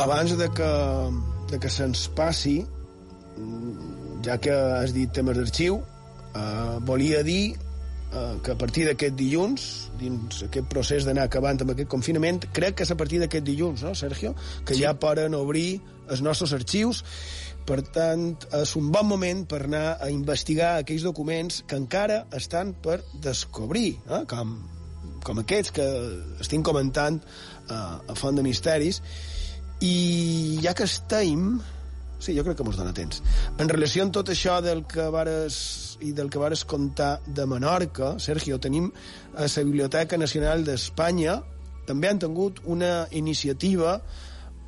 Abans 0.05 0.35
de 0.37 0.47
que, 0.53 0.71
de 1.49 1.57
que 1.59 1.69
se'ns 1.73 2.07
passi, 2.13 2.59
ja 4.25 4.35
que 4.37 4.53
has 4.53 4.93
dit 4.93 5.09
temes 5.13 5.37
d'arxiu, 5.37 5.79
eh, 6.35 6.77
volia 6.85 7.23
dir 7.25 7.55
que 8.43 8.53
a 8.53 8.57
partir 8.59 8.85
d'aquest 8.87 9.15
dilluns, 9.17 9.65
dins 9.99 10.43
aquest 10.45 10.67
procés 10.71 11.07
d'anar 11.07 11.25
acabant 11.29 11.59
amb 11.63 11.73
aquest 11.73 11.89
confinament, 11.91 12.43
crec 12.55 12.77
que 12.79 12.85
és 12.85 12.93
a 12.93 12.97
partir 12.99 13.19
d'aquest 13.21 13.45
dilluns, 13.47 13.83
no, 13.85 13.95
Sergio? 13.97 14.35
Que 14.65 14.75
sí. 14.75 14.83
ja 14.83 14.93
poden 14.99 15.35
obrir 15.37 15.81
els 16.11 16.21
nostres 16.25 16.53
arxius. 16.55 17.03
Per 17.65 17.79
tant, 17.81 18.27
és 18.53 18.75
un 18.77 18.91
bon 18.93 19.07
moment 19.09 19.41
per 19.49 19.63
anar 19.65 19.97
a 19.97 20.11
investigar 20.13 20.75
aquells 20.77 21.05
documents 21.07 21.63
que 21.65 21.79
encara 21.81 22.21
estan 22.37 22.75
per 22.77 22.99
descobrir, 23.23 23.95
eh? 24.05 24.21
com, 24.29 24.59
com 25.25 25.41
aquests 25.41 25.73
que 25.73 25.87
estic 26.45 26.61
comentant 26.67 27.17
eh, 27.23 27.73
a 27.73 28.17
Font 28.19 28.37
de 28.37 28.45
Misteris. 28.45 29.01
I 29.81 30.59
ja 30.63 30.75
que 30.77 30.85
estem, 30.85 31.55
Sí, 32.25 32.33
jo 32.33 32.41
crec 32.41 32.57
que 32.57 32.65
mos 32.65 32.77
dona 32.79 32.93
temps. 32.97 33.21
En 33.61 33.69
relació 33.69 34.01
amb 34.01 34.13
tot 34.15 34.31
això 34.33 34.57
del 34.65 34.81
que 34.89 35.03
vares 35.13 35.57
i 36.01 36.09
del 36.17 36.31
que 36.33 36.41
vares 36.41 36.65
contar 36.65 37.19
de 37.25 37.45
Menorca, 37.45 38.15
Sergio, 38.19 38.57
tenim 38.59 38.87
a 39.35 39.45
la 39.45 39.63
Biblioteca 39.67 40.17
Nacional 40.17 40.65
d'Espanya 40.65 41.37
també 41.85 42.09
han 42.09 42.19
tingut 42.21 42.63
una 42.65 43.05
iniciativa 43.13 43.99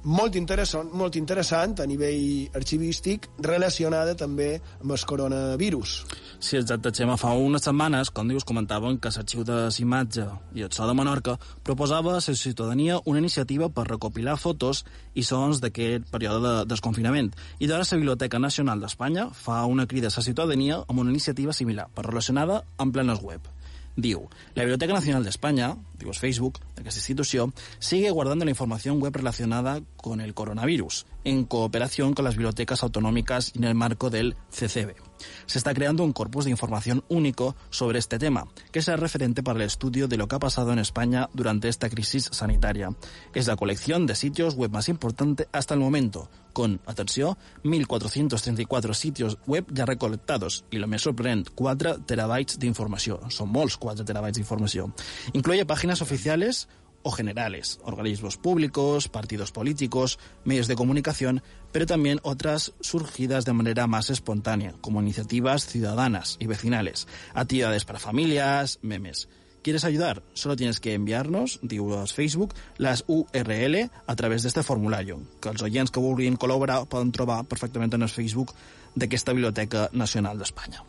molt 0.07 0.37
interessant, 0.39 0.89
molt 0.95 1.17
interessant 1.19 1.75
a 1.83 1.85
nivell 1.89 2.55
arxivístic 2.55 3.27
relacionada 3.43 4.15
també 4.15 4.53
amb 4.79 4.93
el 4.95 5.03
coronavirus. 5.09 5.97
Sí, 6.39 6.57
exacte, 6.59 6.93
Xema. 6.93 7.17
Fa 7.19 7.33
unes 7.35 7.65
setmanes, 7.65 8.11
com 8.13 8.29
dius, 8.29 8.45
comentaven 8.47 8.99
que 9.01 9.11
l'Arxiu 9.11 9.43
de 9.47 9.59
Simatge 9.73 10.27
i 10.55 10.63
el 10.63 10.71
So 10.71 10.87
de 10.87 10.95
Menorca 10.95 11.37
proposava 11.63 12.15
a 12.15 12.21
la 12.21 12.35
ciutadania 12.43 13.01
una 13.05 13.19
iniciativa 13.19 13.69
per 13.69 13.87
recopilar 13.89 14.37
fotos 14.37 14.85
i 15.15 15.25
sons 15.27 15.59
d'aquest 15.63 16.07
període 16.13 16.39
de 16.45 16.55
desconfinament. 16.69 17.33
I 17.59 17.67
d'ara 17.67 17.83
la 17.83 17.97
Biblioteca 17.97 18.39
Nacional 18.39 18.79
d'Espanya 18.79 19.29
fa 19.33 19.65
una 19.65 19.87
crida 19.87 20.07
a 20.07 20.15
la 20.15 20.23
ciutadania 20.23 20.83
amb 20.87 20.99
una 20.99 21.11
iniciativa 21.11 21.53
similar, 21.53 21.89
però 21.93 22.11
relacionada 22.11 22.63
amb 22.77 22.93
plenes 22.93 23.21
web. 23.21 23.56
Diu, 23.97 24.29
la 24.53 24.61
Biblioteca 24.61 24.93
Nacional 24.93 25.23
de 25.23 25.31
España, 25.31 25.75
digo 25.97 26.11
es 26.11 26.19
Facebook, 26.19 26.59
de 26.75 26.87
esta 26.87 26.99
institución, 26.99 27.51
sigue 27.79 28.11
guardando 28.11 28.45
la 28.45 28.51
información 28.51 29.01
web 29.01 29.15
relacionada 29.15 29.81
con 29.95 30.21
el 30.21 30.35
coronavirus, 30.35 31.07
en 31.23 31.45
cooperación 31.45 32.13
con 32.13 32.23
las 32.23 32.35
bibliotecas 32.35 32.83
autonómicas 32.83 33.53
en 33.55 33.63
el 33.63 33.73
marco 33.73 34.11
del 34.11 34.35
CCB. 34.51 35.06
Se 35.45 35.57
está 35.57 35.73
creando 35.73 36.03
un 36.03 36.13
corpus 36.13 36.45
de 36.45 36.51
información 36.51 37.03
único 37.09 37.55
sobre 37.69 37.99
este 37.99 38.19
tema, 38.19 38.47
que 38.71 38.81
será 38.81 38.97
referente 38.97 39.43
para 39.43 39.59
el 39.59 39.65
estudio 39.65 40.07
de 40.07 40.17
lo 40.17 40.27
que 40.27 40.35
ha 40.35 40.39
pasado 40.39 40.73
en 40.73 40.79
España 40.79 41.29
durante 41.33 41.69
esta 41.69 41.89
crisis 41.89 42.29
sanitaria. 42.31 42.89
Es 43.33 43.47
la 43.47 43.55
colección 43.55 44.05
de 44.05 44.15
sitios 44.15 44.55
web 44.55 44.71
más 44.71 44.89
importante 44.89 45.47
hasta 45.51 45.73
el 45.73 45.79
momento, 45.79 46.29
con, 46.53 46.79
atenció, 46.85 47.37
1.434 47.63 48.93
sitios 48.93 49.37
web 49.45 49.65
ja 49.75 49.85
recolectados 49.85 50.63
i 50.71 50.79
lo 50.81 50.87
més 50.89 51.03
sorprenent, 51.05 51.45
4 51.53 51.99
terabytes 52.09 52.57
d'informació. 52.57 53.19
Són 53.29 53.51
molts 53.53 53.77
4 53.77 54.05
terabytes 54.07 54.39
d'informació. 54.39 54.89
Incluye 55.37 55.67
páginas 55.69 56.01
oficiales 56.01 56.65
o 57.07 57.11
generales, 57.11 57.79
organismos 57.83 58.35
públicos, 58.35 59.07
partidos 59.07 59.53
políticos, 59.53 60.19
medios 60.43 60.67
de 60.67 60.75
comunicación, 60.75 61.41
pero 61.71 61.85
también 61.85 62.19
otras 62.21 62.73
surgidas 62.81 63.45
de 63.45 63.53
manera 63.53 63.87
más 63.87 64.09
espontánea, 64.09 64.75
como 64.81 65.01
iniciativas 65.01 65.65
ciudadanas 65.65 66.35
y 66.39 66.47
vecinales, 66.47 67.07
actividades 67.33 67.85
para 67.85 67.99
familias, 67.99 68.79
memes. 68.81 69.29
¿Quieres 69.61 69.85
ayudar? 69.85 70.21
Solo 70.33 70.57
tienes 70.57 70.81
que 70.81 70.93
enviarnos, 70.93 71.59
digo 71.61 72.05
Facebook, 72.07 72.53
las 72.77 73.05
URL 73.07 73.89
a 74.05 74.15
través 74.15 74.43
de 74.43 74.49
este 74.49 74.63
formulario, 74.63 75.21
que 75.41 75.49
els 75.49 75.63
oients 75.63 75.91
que 75.91 76.03
vulguin 76.03 76.35
col·laborar 76.35 76.83
poden 76.91 77.15
trobar 77.15 77.45
perfectament 77.47 77.95
en 77.95 78.03
el 78.03 78.11
Facebook 78.11 78.51
d'aquesta 78.95 79.31
Biblioteca 79.31 79.87
Nacional 79.95 80.39
d'Espanya. 80.39 80.83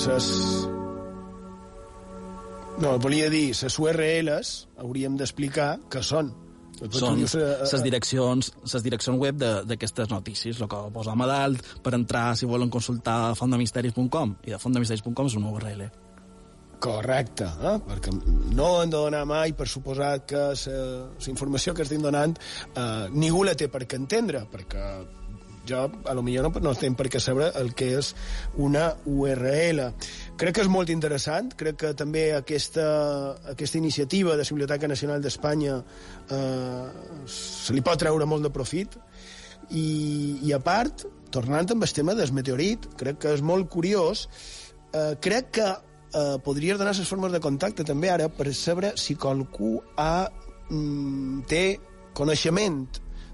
Ses... 0.00 0.32
No, 2.80 2.94
volia 2.96 3.28
dir, 3.28 3.50
les 3.52 3.76
URLs 3.76 4.52
hauríem 4.80 5.18
d'explicar 5.20 5.74
què 5.92 6.00
són. 6.04 6.30
Són 6.96 7.18
les 7.20 7.82
direccions, 7.84 8.48
les 8.64 8.84
direccions 8.86 9.20
web 9.20 9.36
d'aquestes 9.68 10.08
notícies, 10.08 10.62
el 10.62 10.70
que 10.70 10.78
posam 10.94 11.20
a 11.20 11.26
dalt 11.28 11.74
per 11.84 11.92
entrar, 11.98 12.30
si 12.40 12.48
volen 12.48 12.72
consultar 12.72 13.34
fondemisteris.com, 13.36 14.38
i 14.48 14.54
de 14.54 14.60
fondemisteris.com 14.62 15.28
és 15.28 15.36
una 15.36 15.52
URL. 15.52 15.84
Correcte, 16.80 17.44
eh? 17.44 17.76
perquè 17.84 18.14
no 18.56 18.70
hem 18.80 18.88
de 18.88 18.96
donar 18.96 19.26
mai 19.28 19.52
per 19.52 19.68
suposat 19.68 20.24
que 20.32 20.44
la 20.56 21.28
informació 21.28 21.76
que 21.76 21.84
estem 21.84 22.00
donant 22.00 22.38
eh, 22.40 23.10
ningú 23.12 23.44
la 23.44 23.52
té 23.52 23.68
per 23.68 23.84
què 23.84 24.00
entendre, 24.00 24.46
perquè 24.48 24.86
jo 25.68 25.90
a 26.04 26.14
lo 26.14 26.22
millor 26.22 26.48
no, 26.48 26.62
no 26.64 26.74
tenc 26.74 26.96
per 26.98 27.08
què 27.12 27.20
saber 27.22 27.50
el 27.60 27.74
que 27.76 27.92
és 27.98 28.14
una 28.56 28.90
URL. 29.04 29.90
Crec 30.40 30.54
que 30.56 30.62
és 30.64 30.70
molt 30.72 30.88
interessant, 30.88 31.50
crec 31.60 31.76
que 31.82 31.88
també 31.92 32.30
aquesta, 32.32 32.84
aquesta 33.50 33.76
iniciativa 33.76 34.32
de 34.32 34.40
la 34.40 34.48
Biblioteca 34.48 34.88
Nacional 34.88 35.20
d'Espanya 35.20 35.74
eh, 36.32 36.86
se 37.28 37.76
li 37.76 37.82
pot 37.84 38.00
treure 38.00 38.24
molt 38.24 38.46
de 38.48 38.52
profit, 38.54 38.96
i, 39.68 40.38
i 40.40 40.54
a 40.56 40.60
part, 40.64 41.04
tornant 41.30 41.68
amb 41.74 41.84
el 41.84 41.92
tema 41.92 42.16
del 42.16 42.32
meteorit, 42.32 42.88
crec 42.96 43.20
que 43.20 43.34
és 43.36 43.44
molt 43.44 43.68
curiós, 43.68 44.24
eh, 44.96 45.12
crec 45.20 45.52
que 45.58 45.68
eh, 45.68 46.38
podries 46.46 46.80
donar 46.80 46.96
les 46.96 47.12
formes 47.12 47.36
de 47.36 47.42
contacte 47.44 47.84
també 47.84 48.08
ara 48.08 48.32
per 48.32 48.48
saber 48.56 48.94
si 48.96 49.20
qualcú 49.20 49.76
ha, 50.00 50.30
mm, 50.70 51.44
té 51.52 51.64
coneixement 52.16 52.88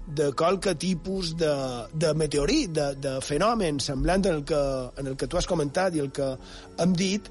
de 0.07 0.31
qualque 0.33 0.75
tipus 0.75 1.35
de, 1.37 1.53
de 1.93 2.13
meteorit, 2.15 2.71
de, 2.71 2.95
de 2.95 3.13
fenomen 3.21 3.81
semblant 3.83 4.25
en 4.25 4.39
el, 4.39 4.43
que, 4.47 4.63
en 4.97 5.07
el 5.07 5.17
que 5.19 5.27
tu 5.27 5.37
has 5.37 5.47
comentat 5.47 5.95
i 5.95 6.03
el 6.03 6.11
que 6.15 6.31
hem 6.79 6.95
dit, 6.95 7.27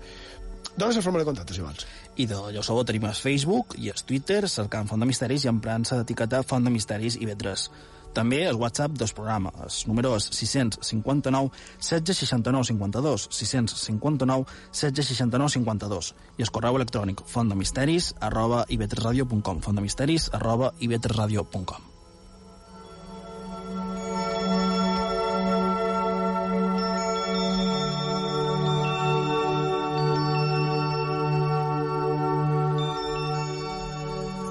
dones 0.77 0.97
la 0.97 1.03
forma 1.03 1.23
de 1.23 1.29
contacte, 1.29 1.57
si 1.57 1.65
vols. 1.65 1.87
I 2.17 2.29
de 2.29 2.39
Llosó 2.53 2.79
tenim 2.85 3.09
el 3.09 3.17
Facebook 3.17 3.77
i 3.81 3.91
el 3.93 4.05
Twitter 4.09 4.47
cercant 4.49 4.89
Font 4.89 5.03
de 5.03 5.09
Misteris 5.09 5.45
i 5.45 5.53
emprant 5.53 5.85
l'etiqueta 5.91 6.43
Font 6.45 6.65
de 6.65 6.73
Misteris 6.73 7.19
i 7.21 7.29
3 7.29 7.69
També 8.17 8.39
el 8.49 8.57
WhatsApp 8.57 8.95
del 8.97 9.11
programa. 9.13 9.51
El 9.61 9.73
número 9.89 10.15
és 10.17 10.31
659 10.33 11.51
16 11.85 12.17
69 12.23 12.65
52, 12.71 13.27
659 13.31 14.47
16 14.73 15.11
69 15.11 15.53
52. 15.59 16.15
I 16.39 16.47
el 16.47 16.53
correu 16.53 16.79
electrònic 16.81 17.21
fondemisteris 17.29 18.15
arroba 18.21 18.65
ib3radio.com, 18.73 19.61
fondemisteris 19.61 20.31
arroba 20.33 20.73
ib3radio.com. 20.81 21.96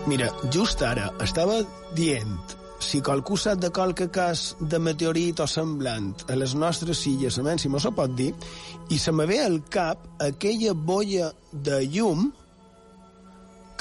Mira, 0.06 0.28
just 0.54 0.84
ara 0.86 1.08
estava 1.26 1.64
dient 1.98 2.54
si 2.86 3.00
qualcú 3.02 3.34
sap 3.42 3.58
de 3.58 3.72
qualque 3.74 4.06
cas 4.14 4.52
de 4.62 4.78
meteorit 4.78 5.40
o 5.42 5.48
semblant 5.50 6.12
a 6.30 6.36
les 6.38 6.54
nostres 6.54 7.02
illes, 7.10 7.40
a 7.40 7.58
si 7.58 7.72
m'ho 7.72 7.82
se 7.82 7.90
pot 7.90 8.14
dir, 8.14 8.30
i 8.94 9.00
se 9.02 9.12
me 9.12 9.26
ve 9.26 9.40
al 9.42 9.64
cap 9.66 10.06
aquella 10.22 10.76
boia 10.76 11.32
de 11.52 11.82
llum 11.90 12.30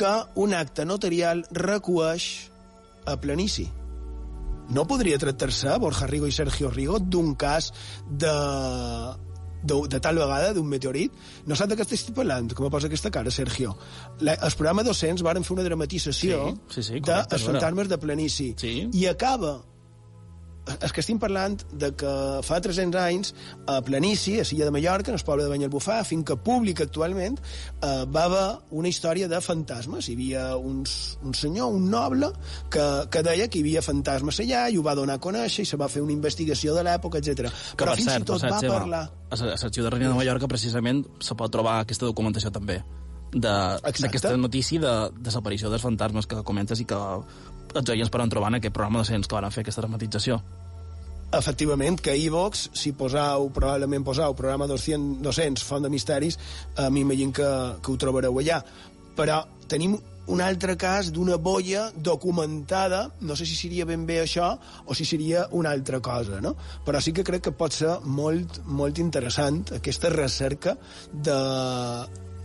que 0.00 0.14
un 0.40 0.54
acte 0.54 0.86
notarial 0.88 1.44
recueix 1.52 2.48
a 3.04 3.18
planici. 3.20 3.68
No 4.72 4.86
podria 4.88 5.20
tractar-se, 5.20 5.76
Borja 5.78 6.08
Rigo 6.08 6.26
i 6.26 6.32
Sergio 6.32 6.70
Rigo, 6.72 6.98
d'un 6.98 7.34
cas 7.36 7.68
de 8.08 8.32
de, 9.64 9.80
de 9.90 10.00
tal 10.04 10.20
vegada 10.20 10.52
d'un 10.56 10.68
meteorit. 10.68 11.12
No 11.48 11.56
saps 11.58 11.72
de 11.72 11.78
què 11.80 11.86
estic 11.88 12.14
parlant, 12.16 12.52
com 12.54 12.70
posa 12.72 12.90
aquesta 12.90 13.12
cara, 13.14 13.32
Sergio. 13.34 13.74
La, 14.20 14.36
el 14.36 14.56
programa 14.58 14.84
docents 14.86 15.24
varen 15.26 15.46
fer 15.46 15.56
una 15.56 15.66
dramatització 15.66 16.48
sí, 16.50 16.56
sí, 16.76 16.88
sí, 16.90 17.04
de 17.04 17.20
Els 17.24 17.46
fantasmes 17.48 17.90
de 17.90 18.00
Planici. 18.00 18.50
Sí. 18.60 18.74
I 18.92 19.08
acaba 19.10 19.56
és 20.64 20.92
que 20.92 21.02
estem 21.02 21.18
parlant 21.20 21.58
de 21.76 21.90
que 21.98 22.12
fa 22.46 22.58
300 22.64 23.00
anys 23.02 23.32
a 23.68 23.80
Planici, 23.84 24.38
a 24.40 24.46
Silla 24.48 24.64
de 24.68 24.72
Mallorca, 24.72 25.12
en 25.12 25.18
el 25.18 25.24
poble 25.24 25.44
de 25.44 25.52
Banyalbufar, 25.52 25.98
finca 26.08 26.36
pública 26.36 26.86
actualment, 26.88 27.36
eh, 27.82 28.04
va 28.08 28.24
haver 28.24 28.46
una 28.70 28.88
història 28.88 29.28
de 29.28 29.40
fantasmes. 29.44 30.08
Hi 30.08 30.16
havia 30.16 30.46
uns, 30.56 31.18
un 31.22 31.36
senyor, 31.36 31.74
un 31.76 31.90
noble, 31.92 32.32
que, 32.72 32.86
que 33.10 33.24
deia 33.26 33.48
que 33.48 33.60
hi 33.60 33.66
havia 33.66 33.84
fantasmes 33.84 34.40
allà 34.44 34.66
i 34.72 34.80
ho 34.80 34.86
va 34.86 34.96
donar 34.96 35.18
a 35.20 35.24
conèixer 35.28 35.66
i 35.66 35.68
se 35.68 35.80
va 35.80 35.90
fer 35.92 36.02
una 36.04 36.16
investigació 36.16 36.74
de 36.76 36.86
l'època, 36.88 37.20
etc. 37.20 37.52
Però 37.76 37.96
fins 37.98 38.12
cert, 38.12 38.24
i 38.24 38.32
tot 38.32 38.44
cert, 38.44 38.56
va 38.56 38.76
parlar... 38.78 39.06
A 39.34 39.40
l'Arxiu 39.44 39.84
de 39.84 39.90
Reina 39.90 40.12
de 40.12 40.18
Mallorca, 40.18 40.48
precisament, 40.48 41.04
se 41.20 41.36
pot 41.36 41.52
trobar 41.52 41.80
aquesta 41.82 42.06
documentació 42.08 42.52
també 42.54 42.80
d'aquesta 43.34 44.36
notícia 44.38 44.80
de 44.80 44.94
desaparició 45.26 45.70
dels 45.70 45.82
fantasmes 45.82 46.28
que 46.30 46.42
comentes 46.46 46.80
i 46.80 46.86
que 46.86 46.98
els 47.74 47.90
oients 47.90 48.12
poden 48.12 48.30
trobar 48.32 48.52
en 48.52 48.60
aquest 48.60 48.74
programa 48.74 49.02
de 49.02 49.10
Sens 49.12 49.28
que 49.28 49.36
van 49.36 49.54
fer 49.54 49.66
aquesta 49.66 49.84
dramatització 49.84 50.42
efectivament, 51.34 51.98
que 51.98 52.14
iVox, 52.14 52.68
si 52.78 52.92
posau, 52.94 53.48
probablement 53.54 54.04
posau 54.06 54.36
programa 54.38 54.68
200, 54.70 55.22
200 55.24 55.64
Font 55.66 55.82
de 55.82 55.90
Misteris, 55.90 56.38
a 56.76 56.90
mi 56.90 57.02
m'imagino 57.02 57.32
que, 57.34 57.48
que 57.82 57.92
ho 57.92 57.96
trobareu 57.98 58.38
allà. 58.38 58.60
Però 59.18 59.40
tenim 59.70 59.96
un 60.26 60.40
altre 60.40 60.76
cas 60.80 61.10
d'una 61.12 61.36
boia 61.36 61.90
documentada, 61.94 63.10
no 63.20 63.36
sé 63.36 63.44
si 63.44 63.56
seria 63.58 63.84
ben 63.84 64.06
bé 64.08 64.22
això 64.22 64.54
o 64.86 64.96
si 64.96 65.04
seria 65.04 65.46
una 65.52 65.72
altra 65.74 66.00
cosa, 66.00 66.40
no? 66.40 66.54
Però 66.86 67.00
sí 67.00 67.12
que 67.12 67.24
crec 67.26 67.48
que 67.48 67.56
pot 67.56 67.76
ser 67.76 67.98
molt, 68.04 68.62
molt 68.64 69.00
interessant 69.02 69.64
aquesta 69.76 70.12
recerca 70.14 70.78
de, 71.12 71.38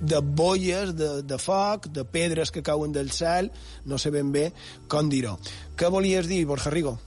de 0.02 0.22
boies 0.24 0.96
de, 0.96 1.10
de 1.28 1.38
foc, 1.42 1.90
de 1.94 2.06
pedres 2.06 2.52
que 2.52 2.64
cauen 2.64 2.94
del 2.96 3.12
cel, 3.12 3.52
no 3.86 3.98
sé 3.98 4.12
ben 4.12 4.32
bé 4.32 4.50
com 4.88 5.10
dir-ho. 5.12 5.38
Què 5.76 5.92
volies 5.92 6.28
dir, 6.30 6.46
Borja 6.48 6.72
Rigo? 6.74 6.98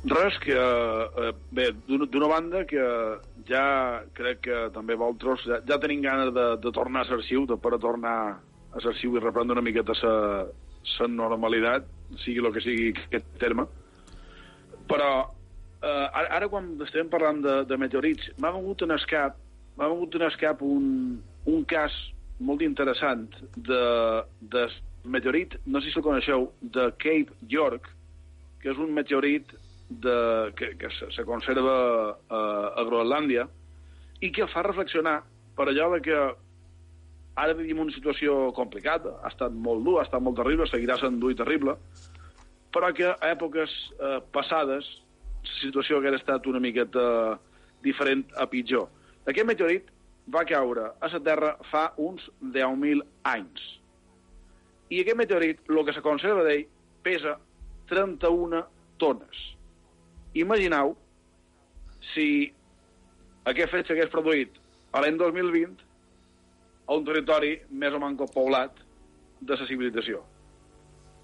Res, 0.00 0.38
que, 0.40 0.56
eh, 0.56 1.32
bé, 1.52 1.66
d'una 1.86 2.28
banda 2.28 2.64
que 2.64 2.84
ja 3.48 4.00
crec 4.16 4.40
que 4.46 4.60
també 4.72 4.96
vosaltres 4.96 5.44
ja, 5.44 5.58
ja 5.68 5.76
tenim 5.82 6.00
ganes 6.00 6.32
de, 6.32 6.46
de 6.56 6.72
tornar 6.72 7.04
a 7.04 7.10
l'arxiu, 7.10 7.44
de 7.46 7.58
per 7.60 7.74
a 7.76 7.80
tornar 7.82 8.14
a 8.72 8.80
l'arxiu 8.80 9.16
i 9.16 9.20
reprendre 9.20 9.58
una 9.58 9.66
miqueta 9.66 9.92
la 10.00 11.08
normalitat, 11.08 11.84
sigui 12.24 12.40
el 12.40 12.52
que 12.54 12.64
sigui 12.64 12.88
aquest 12.94 13.28
terme. 13.38 13.66
Però 14.88 15.10
eh, 15.82 16.06
ara, 16.08 16.28
ara 16.38 16.48
quan 16.48 16.72
estem 16.86 17.12
parlant 17.12 17.44
de, 17.44 17.58
de 17.68 17.76
meteorits, 17.76 18.32
m'ha 18.40 18.54
vengut 18.56 18.86
en 18.86 18.96
escap, 18.96 19.36
m'ha 19.76 19.90
vengut 19.92 20.16
en 20.16 20.26
escap 20.30 20.64
un, 20.64 21.20
un 21.48 21.64
cas 21.64 21.94
molt 22.40 22.62
interessant 22.64 23.28
de, 23.56 23.82
de 24.40 24.66
meteorit, 25.04 25.56
no 25.66 25.80
sé 25.80 25.90
si 25.90 25.98
el 26.00 26.04
coneixeu, 26.04 26.50
de 26.60 26.90
Cape 27.00 27.36
York, 27.48 27.88
que 28.60 28.72
és 28.72 28.80
un 28.80 28.92
meteorit 28.96 29.52
de, 29.90 30.52
que, 30.56 30.74
que 30.80 30.90
se, 30.96 31.10
se 31.16 31.24
conserva 31.28 31.74
a, 32.28 32.40
a 32.76 32.84
Groenlàndia 32.86 33.46
i 34.20 34.30
que 34.32 34.48
fa 34.52 34.64
reflexionar 34.66 35.20
per 35.56 35.68
allò 35.68 35.90
de 35.96 36.00
que 36.04 36.18
ara 37.40 37.56
vivim 37.56 37.80
una 37.82 37.94
situació 37.94 38.50
complicada, 38.56 39.16
ha 39.24 39.30
estat 39.32 39.52
molt 39.52 39.84
dur, 39.86 39.98
ha 40.00 40.06
estat 40.06 40.22
molt 40.22 40.36
terrible, 40.40 40.68
seguirà 40.68 40.98
sent 41.00 41.20
dur 41.20 41.32
i 41.32 41.38
terrible, 41.38 41.76
però 42.74 42.90
que 42.94 43.08
a 43.10 43.30
èpoques 43.32 43.72
eh, 43.96 44.18
passades 44.34 44.88
la 45.40 45.54
situació 45.62 45.96
hauria 45.96 46.18
estat 46.18 46.46
una 46.46 46.60
miqueta 46.60 47.38
diferent 47.82 48.26
a 48.36 48.44
pitjor. 48.50 48.90
Aquest 49.24 49.48
meteorit 49.48 49.88
va 50.28 50.44
caure 50.44 50.92
a 51.00 51.10
la 51.12 51.20
Terra 51.24 51.56
fa 51.70 51.90
uns 51.98 52.26
10.000 52.42 53.02
anys. 53.24 53.62
I 54.90 55.00
aquest 55.02 55.18
meteorit, 55.18 55.62
el 55.68 55.84
que 55.86 55.94
se 55.94 56.02
conserva 56.02 56.44
d'ell, 56.46 56.66
pesa 57.02 57.36
31 57.90 58.64
tones. 58.98 59.44
Imagineu 60.34 60.94
si 62.12 62.26
aquest 63.50 63.72
fet 63.72 63.88
s'hagués 63.88 64.10
produït 64.12 64.58
a 64.92 65.02
l'any 65.02 65.16
2020 65.18 65.86
a 66.90 66.98
un 66.98 67.06
territori 67.06 67.54
més 67.70 67.94
o 67.94 68.00
menys 68.02 68.30
poblat 68.34 68.78
de 69.40 69.56
la 69.56 69.66
civilització. 69.66 70.22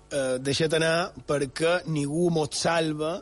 Eh, 0.06 0.38
deixa't 0.38 0.76
anar 0.78 1.10
perquè 1.26 1.80
ningú 1.90 2.28
mot 2.30 2.54
salva 2.54 3.16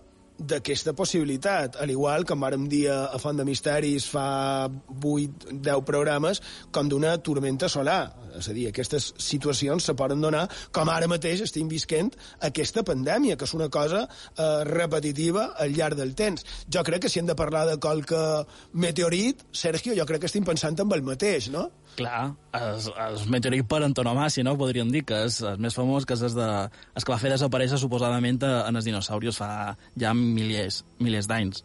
d'aquesta 0.51 0.95
possibilitat, 0.97 1.79
al 1.81 1.91
igual 1.91 2.25
que 2.27 2.37
vàrem 2.39 2.67
dir 2.71 2.87
a 2.93 3.19
Font 3.23 3.39
de 3.39 3.47
Misteris 3.47 4.07
fa 4.11 4.69
8-10 4.69 5.85
programes, 5.89 6.43
com 6.71 6.89
d'una 6.91 7.17
tormenta 7.25 7.69
solar. 7.73 8.03
És 8.35 8.49
a 8.51 8.55
dir, 8.57 8.67
aquestes 8.69 9.13
situacions 9.21 9.87
se 9.87 9.95
poden 9.95 10.23
donar, 10.25 10.47
com 10.75 10.91
ara 10.91 11.09
mateix 11.11 11.45
estem 11.45 11.69
visquent 11.71 12.11
aquesta 12.49 12.83
pandèmia, 12.87 13.39
que 13.39 13.47
és 13.47 13.55
una 13.55 13.71
cosa 13.73 14.05
eh, 14.05 14.65
repetitiva 14.69 15.53
al 15.61 15.75
llarg 15.77 15.99
del 16.01 16.15
temps. 16.19 16.45
Jo 16.69 16.83
crec 16.87 17.05
que 17.05 17.13
si 17.13 17.21
hem 17.23 17.31
de 17.31 17.39
parlar 17.39 17.67
de 17.71 17.79
qualque 17.79 18.21
meteorit, 18.73 19.47
Sergio, 19.53 19.95
jo 19.97 20.07
crec 20.09 20.25
que 20.25 20.33
estem 20.33 20.47
pensant 20.47 20.79
en 20.83 20.93
el 20.93 21.07
mateix, 21.07 21.51
no? 21.55 21.69
Clar, 21.95 22.35
el, 22.59 22.89
el 23.05 23.21
meteorit 23.31 23.69
per 23.71 23.85
antonomàcia, 23.87 24.43
no? 24.47 24.57
Podríem 24.59 24.91
dir 24.91 25.05
que 25.07 25.21
és 25.29 25.39
el 25.47 25.63
més 25.63 25.77
famós, 25.79 26.07
que 26.09 26.17
és 26.17 26.25
el, 26.27 26.35
de, 26.35 26.51
el 26.95 27.07
que 27.07 27.15
va 27.15 27.21
fer 27.23 27.31
desaparèixer 27.31 27.79
suposadament 27.79 28.43
en 28.49 28.75
els 28.75 28.89
dinosaurios 28.89 29.39
fa 29.39 29.49
ja 30.01 30.15
milers, 30.19 30.83
milers 30.99 31.31
d'anys. 31.31 31.63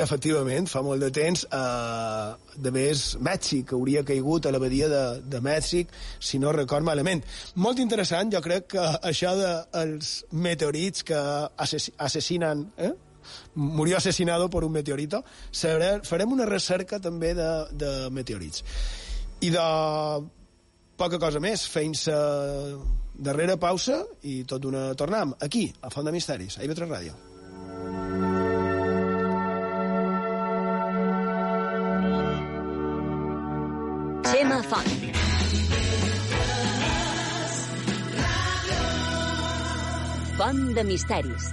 Efectivament, 0.00 0.64
fa 0.70 0.80
molt 0.82 1.02
de 1.04 1.10
temps, 1.12 1.42
eh, 1.44 2.54
de 2.64 2.72
més, 2.72 3.02
Mèxic 3.20 3.74
hauria 3.76 4.02
caigut 4.08 4.46
a 4.48 4.52
la 4.54 4.60
badia 4.62 4.88
de, 4.88 5.02
de 5.28 5.40
Mèxic, 5.44 5.92
si 6.18 6.40
no 6.40 6.54
record 6.56 6.86
malament. 6.86 7.20
Molt 7.60 7.82
interessant, 7.84 8.32
jo 8.32 8.40
crec 8.44 8.70
que 8.74 8.86
això 9.12 9.34
dels 9.36 10.14
de 10.32 10.40
meteorits 10.48 11.04
que 11.04 11.20
assassinen, 11.60 12.64
eh? 12.78 12.94
murió 13.54 13.98
assassinado 13.98 14.48
por 14.48 14.64
un 14.64 14.72
meteorito, 14.72 15.22
farem 15.52 16.32
una 16.32 16.46
recerca 16.46 16.98
també 17.00 17.34
de, 17.34 17.50
de 17.72 17.92
meteorits. 18.10 18.64
I 19.40 19.48
de 19.48 19.66
poca 21.00 21.16
cosa 21.16 21.40
més, 21.40 21.62
fins 21.64 22.04
a 22.12 22.20
darrera 23.16 23.56
pausa 23.60 24.02
i 24.28 24.42
tot 24.48 24.60
d'una 24.60 24.90
tornam 25.00 25.32
aquí, 25.40 25.70
a 25.80 25.88
Font 25.92 26.04
de 26.04 26.12
Misteris, 26.12 26.58
a 26.58 26.66
IB3 26.66 26.90
Ràdio. 26.90 27.14
Xema 34.30 34.60
Font. 34.68 34.92
Font 40.36 40.60
de 40.76 40.84
Misteris. 40.88 41.48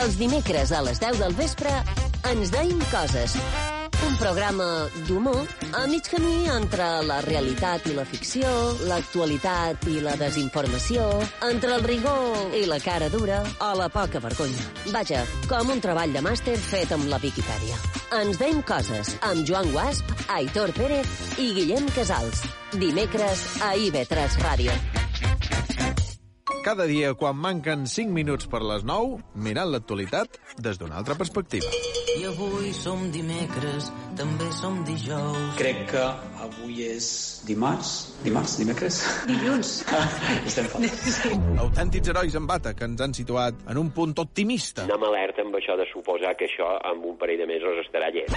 Els 0.00 0.16
dimecres 0.20 0.72
a 0.72 0.80
les 0.88 1.04
10 1.04 1.20
del 1.20 1.36
vespre 1.36 1.76
ens 2.32 2.52
deim 2.56 2.80
coses 2.92 3.36
un 4.06 4.16
programa 4.16 4.66
d'humor 5.06 5.46
a 5.72 5.86
mig 5.86 6.06
camí 6.10 6.48
entre 6.52 6.86
la 7.06 7.20
realitat 7.24 7.86
i 7.90 7.94
la 7.96 8.04
ficció, 8.04 8.48
l'actualitat 8.88 9.86
i 9.90 10.00
la 10.04 10.14
desinformació, 10.20 11.06
entre 11.48 11.74
el 11.76 11.84
rigor 11.84 12.54
i 12.56 12.64
la 12.70 12.80
cara 12.80 13.08
dura 13.12 13.40
o 13.60 13.72
la 13.78 13.88
poca 13.88 14.22
vergonya. 14.22 14.64
Vaja, 14.94 15.24
com 15.50 15.74
un 15.74 15.82
treball 15.84 16.14
de 16.16 16.22
màster 16.24 16.56
fet 16.56 16.94
amb 16.96 17.10
la 17.12 17.20
Viquipèdia. 17.22 17.76
Ens 18.20 18.40
deim 18.40 18.62
coses 18.66 19.14
amb 19.26 19.44
Joan 19.46 19.70
Guasp, 19.74 20.14
Aitor 20.38 20.74
Pérez 20.76 21.36
i 21.38 21.52
Guillem 21.58 21.90
Casals. 21.96 22.46
Dimecres 22.80 23.46
a 23.66 23.74
IB3 23.76 24.40
Ràdio. 24.46 24.80
Cada 26.60 26.84
dia, 26.84 27.14
quan 27.16 27.38
manquen 27.40 27.86
5 27.88 28.12
minuts 28.12 28.44
per 28.52 28.60
les 28.60 28.82
9, 28.84 29.16
mirant 29.40 29.70
l'actualitat 29.72 30.36
des 30.60 30.76
d'una 30.76 30.98
altra 31.00 31.16
perspectiva. 31.16 31.70
I 32.10 32.26
avui 32.28 32.72
som 32.76 33.06
dimecres, 33.14 33.86
també 34.18 34.48
som 34.52 34.80
dijous. 34.84 35.54
Crec 35.56 35.86
que 35.92 36.02
avui 36.44 36.82
és 36.84 37.06
dimarts. 37.48 37.92
Dimarts? 38.26 38.58
Dimecres? 38.60 38.98
Dilluns. 39.30 39.70
Estem 40.50 40.68
feliços. 40.72 41.20
Autèntics 41.64 42.12
herois 42.12 42.36
en 42.36 42.48
bata 42.50 42.74
que 42.76 42.84
ens 42.84 43.00
han 43.00 43.16
situat 43.16 43.64
en 43.70 43.80
un 43.80 43.88
punt 43.96 44.12
optimista. 44.20 44.84
Anem 44.84 45.06
alerta 45.08 45.46
amb 45.46 45.56
això 45.56 45.78
de 45.80 45.86
suposar 45.88 46.34
que 46.36 46.50
això 46.50 46.74
amb 46.90 47.08
un 47.08 47.16
parell 47.20 47.40
de 47.40 47.48
mesos 47.48 47.80
estarà 47.86 48.12
llest. 48.12 48.36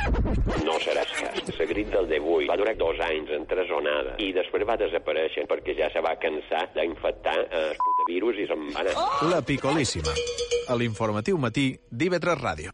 No 0.64 0.78
serà 0.86 1.04
escàs. 1.04 1.52
El 1.58 1.72
grit 1.74 1.92
del 1.92 2.08
d'avui 2.14 2.48
va 2.48 2.60
durar 2.62 2.78
dos 2.80 3.04
anys 3.04 3.36
entresonada 3.36 4.16
i 4.24 4.32
després 4.38 4.64
va 4.70 4.80
desaparèixer 4.80 5.44
perquè 5.50 5.76
ja 5.76 5.92
se 5.92 6.00
va 6.06 6.16
cansar 6.24 6.70
d'infectar 6.78 7.36
eh, 7.50 7.66
el 7.74 8.13
putavirus 8.14 8.38
i 8.38 8.48
se'n 8.48 8.70
va 8.74 8.82
anar. 8.82 9.30
La 9.30 9.42
Picolíssima. 9.42 10.14
A 10.70 10.76
l'informatiu 10.76 11.38
matí 11.38 11.74
d'IV3 11.92 12.38
Ràdio. 12.40 12.72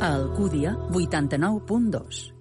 A 0.00 0.08
Alcúdia, 0.14 0.76
89.2. 0.90 2.32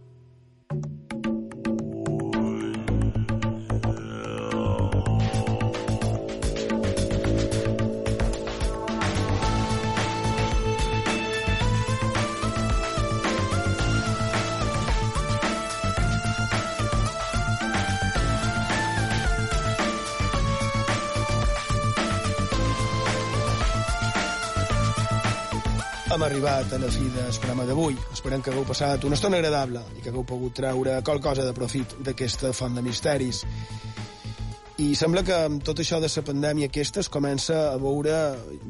Hem 26.16 26.24
arribat 26.24 26.72
a 26.72 26.78
la 26.80 26.88
fi 26.88 27.10
del 27.12 27.38
programa 27.42 27.66
d'avui. 27.68 27.96
Esperem 28.16 28.40
que 28.40 28.48
hagueu 28.48 28.64
passat 28.64 29.04
una 29.04 29.18
estona 29.18 29.36
agradable 29.36 29.82
i 29.98 30.00
que 30.00 30.14
hagueu 30.14 30.24
pogut 30.24 30.54
treure 30.56 30.94
qualcosa 31.04 31.44
de 31.44 31.52
profit 31.52 31.92
d'aquesta 32.08 32.54
font 32.56 32.78
de 32.78 32.84
misteris. 32.86 33.42
I 34.80 34.94
sembla 34.96 35.26
que 35.28 35.36
amb 35.36 35.66
tot 35.68 35.82
això 35.84 36.00
de 36.00 36.08
la 36.08 36.24
pandèmia 36.30 36.70
aquesta 36.72 37.02
es 37.04 37.12
comença 37.12 37.58
a 37.74 37.76
veure 37.84 38.16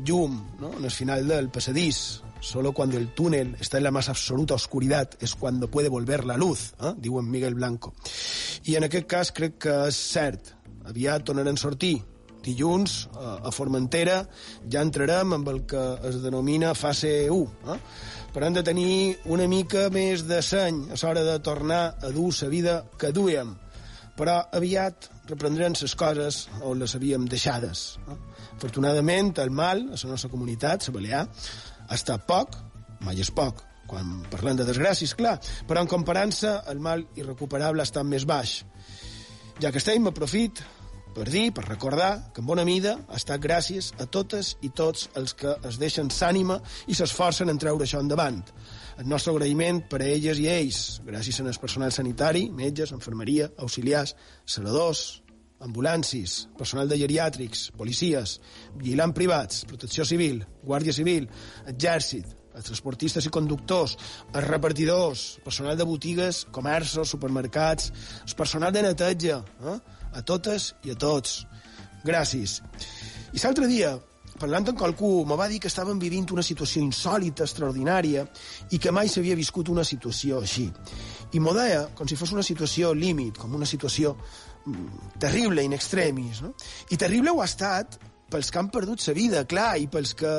llum 0.07 0.39
¿no? 0.57 0.71
en 0.79 0.89
el 0.89 0.95
final 0.95 1.27
del 1.27 1.51
passadís. 1.51 2.23
Solo 2.41 2.71
cuando 2.71 2.97
el 2.97 3.13
túnel 3.13 3.55
está 3.59 3.77
en 3.77 3.83
la 3.83 3.91
más 3.91 4.09
absoluta 4.09 4.55
oscuridad 4.55 5.11
es 5.19 5.35
cuando 5.35 5.69
puede 5.69 5.89
volver 5.89 6.25
la 6.25 6.37
luz, 6.37 6.73
eh? 6.81 6.95
diu 6.97 7.19
en 7.19 7.29
Miguel 7.29 7.53
Blanco. 7.53 7.93
I 8.65 8.81
en 8.81 8.89
aquest 8.89 9.05
cas 9.05 9.31
crec 9.31 9.61
que 9.67 9.77
és 9.93 10.01
cert. 10.17 10.55
Aviat 10.89 11.29
tornaran 11.29 11.61
a 11.61 11.61
sortir 11.61 11.99
dilluns 12.45 12.95
a 13.15 13.51
Formentera 13.53 14.21
ja 14.71 14.83
entrarem 14.85 15.35
amb 15.37 15.49
el 15.51 15.63
que 15.69 15.83
es 16.09 16.21
denomina 16.23 16.73
fase 16.77 17.29
1. 17.33 17.73
Eh? 17.73 17.77
Però 18.35 18.47
hem 18.47 18.55
de 18.57 18.63
tenir 18.67 18.95
una 19.31 19.47
mica 19.47 19.87
més 19.93 20.25
de 20.27 20.41
seny 20.43 20.85
a 20.91 20.99
l'hora 21.01 21.25
de 21.27 21.37
tornar 21.43 21.83
a 22.01 22.11
dur 22.15 22.31
la 22.41 22.49
vida 22.51 22.75
que 22.99 23.13
duem. 23.15 23.55
Però 24.15 24.39
aviat 24.55 25.09
reprendrem 25.27 25.75
les 25.81 25.95
coses 25.95 26.45
on 26.61 26.79
les 26.79 26.95
havíem 26.95 27.27
deixades. 27.27 27.85
Eh? 28.07 28.17
Afortunadament, 28.55 29.33
el 29.43 29.51
mal 29.51 29.87
a 29.89 29.99
la 29.99 30.11
nostra 30.13 30.31
comunitat, 30.31 30.87
la 30.87 30.93
Balear, 30.95 31.23
ha 31.87 31.95
estat 31.95 32.23
poc, 32.27 32.55
mai 33.03 33.19
és 33.19 33.31
poc, 33.31 33.63
quan 33.87 34.23
parlem 34.31 34.57
de 34.59 34.65
desgràcies, 34.67 35.13
clar, 35.17 35.35
però 35.67 35.83
en 35.83 35.91
comparança 35.91 36.61
el 36.71 36.79
mal 36.81 37.03
irrecuperable 37.19 37.83
estat 37.85 38.07
més 38.07 38.25
baix. 38.25 38.63
Ja 39.61 39.71
que 39.71 39.79
estem, 39.79 40.07
aprofit 40.09 40.63
per 41.15 41.29
dir, 41.31 41.49
per 41.55 41.63
recordar 41.63 42.33
que 42.35 42.43
en 42.43 42.47
bona 42.49 42.65
mida 42.67 42.97
ha 43.07 43.15
estat 43.15 43.39
gràcies 43.39 43.93
a 44.03 44.05
totes 44.11 44.55
i 44.67 44.69
tots 44.75 45.07
els 45.15 45.33
que 45.39 45.53
es 45.69 45.79
deixen 45.79 46.11
s'ànima 46.11 46.59
i 46.91 46.97
s'esforcen 46.97 47.49
en 47.49 47.59
treure 47.61 47.87
això 47.87 48.01
endavant. 48.03 48.41
El 48.99 49.07
nostre 49.07 49.31
agraïment 49.31 49.85
per 49.91 50.01
a 50.03 50.09
elles 50.11 50.41
i 50.43 50.49
a 50.51 50.57
ells, 50.59 50.99
gràcies 51.07 51.39
al 51.39 51.55
personal 51.61 51.95
sanitari, 51.95 52.49
metges, 52.51 52.91
enfermeria, 52.91 53.47
auxiliars, 53.63 54.15
saladors, 54.43 55.05
ambulàncies, 55.63 56.49
personal 56.59 56.91
de 56.91 56.99
geriàtrics, 56.99 57.69
policies, 57.79 58.39
vigilant 58.75 59.15
privats, 59.15 59.63
protecció 59.69 60.03
civil, 60.03 60.43
guàrdia 60.67 60.93
civil, 60.93 61.29
exèrcit, 61.71 62.27
els 62.55 62.67
transportistes 62.67 63.25
i 63.27 63.31
conductors, 63.31 63.95
els 64.31 64.47
repartidors, 64.47 65.25
personal 65.43 65.79
de 65.79 65.87
botigues, 65.87 66.45
comerços, 66.55 67.11
supermercats, 67.11 67.91
el 68.27 68.35
personal 68.35 68.75
de 68.75 68.83
neteja, 68.83 69.43
eh? 69.63 69.79
A 70.15 70.23
totes 70.23 70.73
i 70.83 70.93
a 70.93 70.97
tots. 70.99 71.43
Gràcies. 72.05 72.59
I 73.33 73.41
l'altre 73.41 73.67
dia, 73.67 73.95
parlant 74.39 74.71
amb 74.71 74.79
qualcú, 74.79 75.11
me 75.27 75.37
va 75.39 75.49
dir 75.51 75.59
que 75.59 75.71
estaven 75.71 75.99
vivint 75.99 76.31
una 76.35 76.45
situació 76.45 76.83
insòlita, 76.85 77.45
extraordinària, 77.47 78.25
i 78.71 78.79
que 78.79 78.93
mai 78.95 79.11
s'havia 79.11 79.37
viscut 79.37 79.71
una 79.73 79.83
situació 79.83 80.41
així. 80.41 80.69
I 81.33 81.41
m'ho 81.41 81.53
deia 81.55 81.85
com 81.97 82.07
si 82.07 82.17
fos 82.19 82.33
una 82.35 82.45
situació 82.45 82.93
límit, 82.95 83.39
com 83.41 83.55
una 83.57 83.67
situació 83.67 84.15
mm, 84.15 85.15
terrible, 85.19 85.63
in 85.63 85.75
extremis. 85.75 86.43
No? 86.45 86.53
I 86.91 86.99
terrible 87.01 87.33
ho 87.33 87.41
ha 87.41 87.49
estat 87.49 87.99
pels 88.31 88.49
que 88.51 88.59
han 88.59 88.69
perdut 88.73 89.03
sa 89.03 89.13
vida, 89.13 89.43
clar, 89.47 89.75
i 89.77 89.87
pels 89.91 90.15
que, 90.17 90.31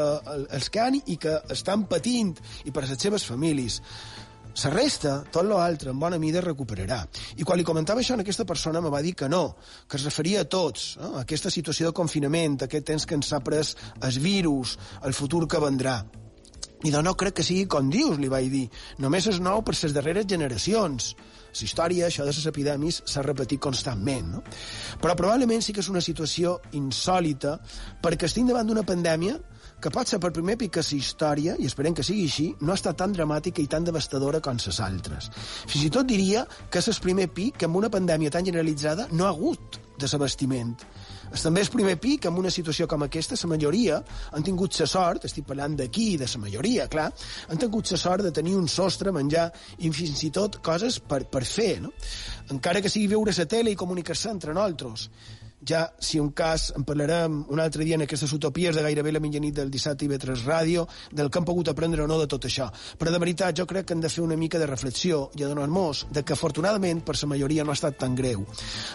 els 0.57 0.71
que 0.73 0.83
han 0.83 0.99
i 0.99 1.17
que 1.23 1.37
estan 1.55 1.87
patint, 1.91 2.35
i 2.67 2.75
per 2.75 2.85
les 2.85 2.99
seves 2.99 3.27
famílies. 3.29 3.81
La 4.57 4.71
resta, 4.73 5.19
tot 5.29 5.45
l'altre, 5.45 5.93
en 5.93 5.99
bona 6.01 6.17
mida 6.17 6.41
recuperarà. 6.41 7.03
I 7.37 7.45
quan 7.45 7.59
li 7.61 7.65
comentava 7.67 8.01
això 8.01 8.17
a 8.17 8.23
aquesta 8.25 8.47
persona 8.49 8.81
me 8.81 8.93
va 8.93 9.03
dir 9.05 9.13
que 9.15 9.29
no, 9.29 9.57
que 9.87 9.99
es 9.99 10.05
referia 10.09 10.47
a 10.47 10.49
tots, 10.49 10.95
eh? 10.97 11.11
a 11.11 11.25
aquesta 11.27 11.53
situació 11.53 11.91
de 11.91 11.97
confinament, 11.97 12.57
aquest 12.65 12.87
temps 12.89 13.05
que 13.05 13.19
ens 13.19 13.35
ha 13.37 13.43
pres 13.45 13.75
el 14.01 14.21
virus, 14.25 14.79
el 15.05 15.13
futur 15.13 15.45
que 15.47 15.61
vendrà. 15.61 15.99
I 16.85 16.93
de 16.93 17.03
no 17.05 17.15
crec 17.17 17.39
que 17.39 17.45
sigui 17.45 17.67
com 17.69 17.91
dius, 17.93 18.17
li 18.21 18.29
vaig 18.33 18.49
dir. 18.53 18.67
Només 19.03 19.29
és 19.29 19.41
nou 19.45 19.61
per 19.65 19.75
les 19.77 19.95
darreres 19.97 20.29
generacions. 20.29 21.13
La 21.57 21.65
història, 21.65 22.09
això 22.09 22.25
de 22.25 22.33
les 22.33 22.49
epidèmies, 22.49 23.03
s'ha 23.09 23.25
repetit 23.25 23.61
constantment, 23.61 24.33
no? 24.37 24.43
Però 25.01 25.17
probablement 25.17 25.65
sí 25.65 25.73
que 25.73 25.81
és 25.85 25.89
una 25.93 26.05
situació 26.05 26.59
insòlita 26.77 27.59
perquè 28.05 28.29
estic 28.29 28.49
davant 28.49 28.69
d'una 28.69 28.85
pandèmia 28.89 29.39
que 29.83 29.93
pot 29.93 30.09
ser 30.09 30.19
per 30.23 30.33
primer 30.35 30.57
pic 30.61 30.73
que 30.77 30.85
la 30.85 30.99
història, 30.99 31.57
i 31.61 31.67
esperem 31.69 31.95
que 31.95 32.05
sigui 32.07 32.27
així, 32.29 32.47
no 32.61 32.73
ha 32.73 32.79
estat 32.81 32.97
tan 33.03 33.13
dramàtica 33.13 33.63
i 33.63 33.69
tan 33.71 33.85
devastadora 33.85 34.41
com 34.41 34.57
les 34.57 34.81
altres. 34.81 35.31
Fins 35.67 35.85
i 35.85 35.91
tot 35.93 36.09
diria 36.09 36.47
que 36.71 36.81
és 36.81 36.89
el 36.89 37.03
primer 37.03 37.29
pic 37.29 37.61
que 37.61 37.69
amb 37.69 37.77
una 37.77 37.93
pandèmia 37.93 38.33
tan 38.33 38.47
generalitzada 38.47 39.09
no 39.13 39.27
ha 39.27 39.35
hagut 39.35 39.81
desabastiment. 40.01 40.75
És 41.33 41.43
també 41.43 41.63
el 41.65 41.71
primer 41.73 41.97
pic 42.01 42.23
que 42.23 42.31
en 42.31 42.39
una 42.39 42.53
situació 42.53 42.87
com 42.89 43.03
aquesta 43.05 43.37
la 43.41 43.51
majoria 43.51 44.01
han 44.33 44.45
tingut 44.47 44.79
la 44.81 44.87
sort, 44.89 45.25
estic 45.29 45.47
parlant 45.49 45.77
d'aquí 45.77 46.13
i 46.15 46.19
de 46.21 46.29
la 46.33 46.43
majoria, 46.43 46.89
clar, 46.89 47.09
han 47.49 47.61
tingut 47.61 47.91
la 47.91 47.99
sort 48.01 48.25
de 48.25 48.33
tenir 48.33 48.55
un 48.57 48.69
sostre, 48.69 49.13
menjar 49.13 49.51
i 49.79 49.91
fins 49.91 50.23
i 50.25 50.31
tot 50.31 50.61
coses 50.63 51.01
per, 51.01 51.25
per 51.25 51.45
fer, 51.45 51.81
no? 51.83 51.93
encara 52.53 52.81
que 52.81 52.93
sigui 52.93 53.11
veure 53.17 53.35
la 53.37 53.49
tele 53.51 53.73
i 53.73 53.77
comunicar-se 53.77 54.31
entre 54.31 54.55
nosaltres 54.55 55.11
ja, 55.65 55.93
si 55.99 56.21
un 56.21 56.31
cas, 56.31 56.73
en 56.77 56.85
parlarem 56.85 57.45
un 57.49 57.61
altre 57.61 57.85
dia 57.85 57.97
en 57.97 58.05
aquestes 58.05 58.33
utopies 58.33 58.77
de 58.77 58.83
gairebé 58.83 59.13
la 59.13 59.23
mitjanit 59.23 59.55
del 59.57 59.71
dissabte 59.71 60.05
i 60.05 60.11
vetres 60.11 60.45
ràdio, 60.45 60.87
del 61.11 61.31
que 61.31 61.41
hem 61.41 61.47
pogut 61.49 61.71
aprendre 61.73 62.03
o 62.05 62.07
no 62.11 62.19
de 62.21 62.27
tot 62.31 62.45
això. 62.49 62.69
Però 62.99 63.13
de 63.13 63.21
veritat, 63.23 63.57
jo 63.57 63.67
crec 63.67 63.87
que 63.87 63.97
hem 63.97 64.03
de 64.03 64.11
fer 64.13 64.25
una 64.25 64.37
mica 64.37 64.59
de 64.59 64.67
reflexió 64.67 65.31
i 65.37 65.45
adonar-nos 65.45 66.07
de 66.11 66.23
que, 66.23 66.35
afortunadament, 66.35 67.03
per 67.07 67.17
la 67.17 67.31
majoria 67.33 67.65
no 67.65 67.73
ha 67.73 67.79
estat 67.79 67.99
tan 67.99 68.15
greu. 68.15 68.45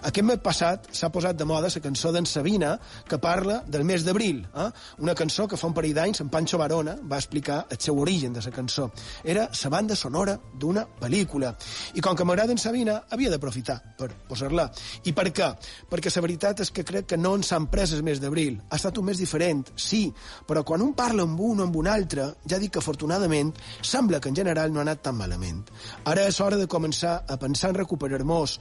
Aquest 0.04 0.28
mes 0.28 0.42
passat 0.44 0.92
s'ha 0.92 1.12
posat 1.12 1.38
de 1.38 1.46
moda 1.46 1.72
la 1.72 1.82
cançó 1.82 2.12
d'en 2.12 2.26
Sabina, 2.26 2.78
que 3.08 3.18
parla 3.18 3.62
del 3.68 3.84
mes 3.84 4.06
d'abril, 4.06 4.46
eh? 4.56 4.70
una 5.00 5.16
cançó 5.16 5.48
que 5.48 5.58
fa 5.58 5.68
un 5.68 5.74
parell 5.74 5.94
d'anys 5.96 6.22
en 6.22 6.30
Pancho 6.30 6.58
Barona 6.58 6.98
va 7.04 7.18
explicar 7.18 7.66
el 7.70 7.80
seu 7.80 8.00
origen 8.00 8.34
de 8.34 8.42
la 8.44 8.52
cançó. 8.52 8.92
Era 9.24 9.50
la 9.64 9.70
banda 9.70 9.96
sonora 9.96 10.38
d'una 10.54 10.86
pel·lícula. 11.00 11.56
I 11.96 12.02
com 12.02 12.16
que 12.16 12.26
m'agrada 12.26 12.52
en 12.52 12.58
Sabina, 12.58 13.04
havia 13.10 13.32
d'aprofitar 13.32 13.80
per 13.98 14.12
posar-la. 14.28 14.70
I 15.06 15.14
per 15.14 15.30
què? 15.32 15.52
Perquè 15.90 16.12
la 16.16 16.22
veritat 16.22 16.51
és 16.60 16.72
que 16.72 16.84
crec 16.84 17.08
que 17.08 17.18
no 17.18 17.36
ens 17.38 17.52
han 17.56 17.68
pres 17.72 17.94
el 17.96 18.04
mes 18.04 18.20
d'abril. 18.20 18.60
Ha 18.70 18.76
estat 18.76 18.98
un 19.00 19.06
mes 19.08 19.18
diferent, 19.18 19.64
sí, 19.76 20.04
però 20.48 20.66
quan 20.68 20.82
un 20.82 20.94
parla 20.94 21.24
amb 21.24 21.40
un 21.40 21.62
o 21.62 21.64
amb 21.64 21.76
un 21.80 21.88
altre, 21.88 22.28
ja 22.50 22.60
dic 22.60 22.74
que 22.76 22.84
afortunadament 22.84 23.54
sembla 23.82 24.20
que 24.20 24.30
en 24.30 24.36
general 24.36 24.74
no 24.74 24.80
ha 24.80 24.88
anat 24.88 25.04
tan 25.08 25.16
malament. 25.16 25.64
Ara 26.06 26.28
és 26.28 26.42
hora 26.42 26.58
de 26.58 26.68
començar 26.68 27.22
a 27.28 27.38
pensar 27.40 27.72
en 27.72 27.80
recuperar-nos 27.80 28.60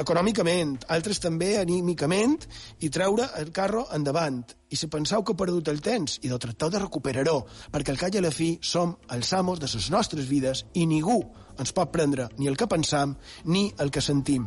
econòmicament, 0.00 0.84
altres 0.94 1.20
també 1.22 1.56
anímicament, 1.60 2.38
i 2.80 2.90
treure 2.90 3.28
el 3.40 3.52
carro 3.54 3.86
endavant. 3.94 4.42
I 4.72 4.78
si 4.78 4.88
penseu 4.88 5.22
que 5.22 5.34
heu 5.34 5.38
perdut 5.38 5.68
el 5.72 5.82
temps, 5.84 6.18
i 6.22 6.30
de 6.30 6.38
tracteu 6.40 6.70
de 6.72 6.80
recuperar-ho, 6.82 7.42
perquè 7.72 7.92
al 7.92 8.00
cap 8.00 8.14
i 8.14 8.20
a 8.20 8.24
la 8.24 8.32
fi 8.34 8.54
som 8.62 8.96
els 9.12 9.32
amos 9.36 9.60
de 9.60 9.70
les 9.72 9.90
nostres 9.90 10.28
vides 10.30 10.64
i 10.74 10.86
ningú 10.86 11.20
ens 11.60 11.74
pot 11.76 11.90
prendre 11.92 12.28
ni 12.38 12.48
el 12.48 12.56
que 12.56 12.68
pensam 12.70 13.16
ni 13.44 13.66
el 13.78 13.90
que 13.90 14.00
sentim. 14.00 14.46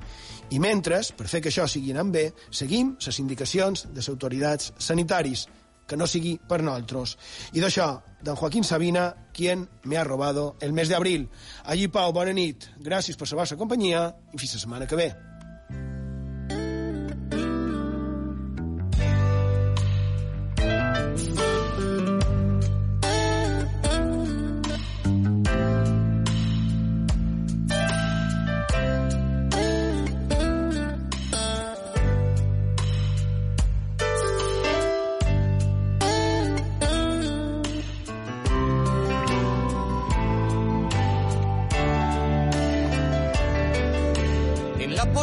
I 0.49 0.59
mentre, 0.59 1.01
per 1.17 1.27
fer 1.29 1.43
que 1.43 1.51
això 1.53 1.67
sigui 1.69 1.93
anant 1.93 2.11
bé, 2.13 2.31
seguim 2.49 2.95
les 3.05 3.19
indicacions 3.21 3.85
de 3.89 3.99
les 3.99 4.09
autoritats 4.09 4.73
sanitaris, 4.77 5.45
que 5.85 5.97
no 5.97 6.07
sigui 6.09 6.35
per 6.49 6.63
nosaltres. 6.63 7.15
I 7.53 7.61
d'això 7.61 7.91
d'en 8.25 8.35
Joaquín 8.35 8.63
Sabina, 8.63 9.15
Quien 9.33 9.69
me 9.83 9.97
ha 9.97 10.03
robado 10.03 10.55
el 10.59 10.73
mes 10.73 10.89
de 10.89 10.95
abril. 10.95 11.29
Allí, 11.63 11.87
Pau, 11.87 12.11
bona 12.11 12.33
nit. 12.33 12.65
Gràcies 12.81 13.19
per 13.19 13.29
la 13.29 13.43
vostra 13.43 13.59
companyia 13.59 14.07
i 14.33 14.41
fins 14.41 14.55
la 14.57 14.63
setmana 14.65 14.87
que 14.89 14.99
ve. 14.99 15.09
En 20.65 21.35
la 21.35 21.44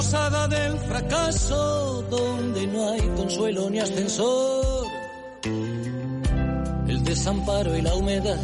posada 0.02 0.48
del 0.48 0.76
fracaso, 0.78 2.02
donde 2.10 2.66
no 2.66 2.90
hay 2.90 3.00
consuelo 3.16 3.70
ni 3.70 3.78
ascensor, 3.78 4.84
el 6.88 7.04
desamparo 7.04 7.76
y 7.76 7.82
la 7.82 7.94
humedad 7.94 8.40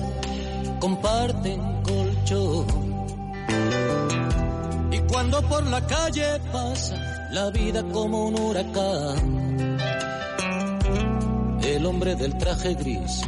comparten 0.79 1.61
colchón. 1.83 2.67
Y 4.93 4.99
cuando 5.11 5.43
por 5.49 5.67
la 5.67 5.85
calle 5.85 6.39
pasa 6.53 7.29
la 7.33 7.51
vida 7.51 7.83
como 7.93 8.27
un 8.29 8.39
huracán, 8.39 9.79
el 11.61 11.87
hombre 11.87 12.15
del 12.15 12.39
traje 12.39 12.75
gris 12.75 13.23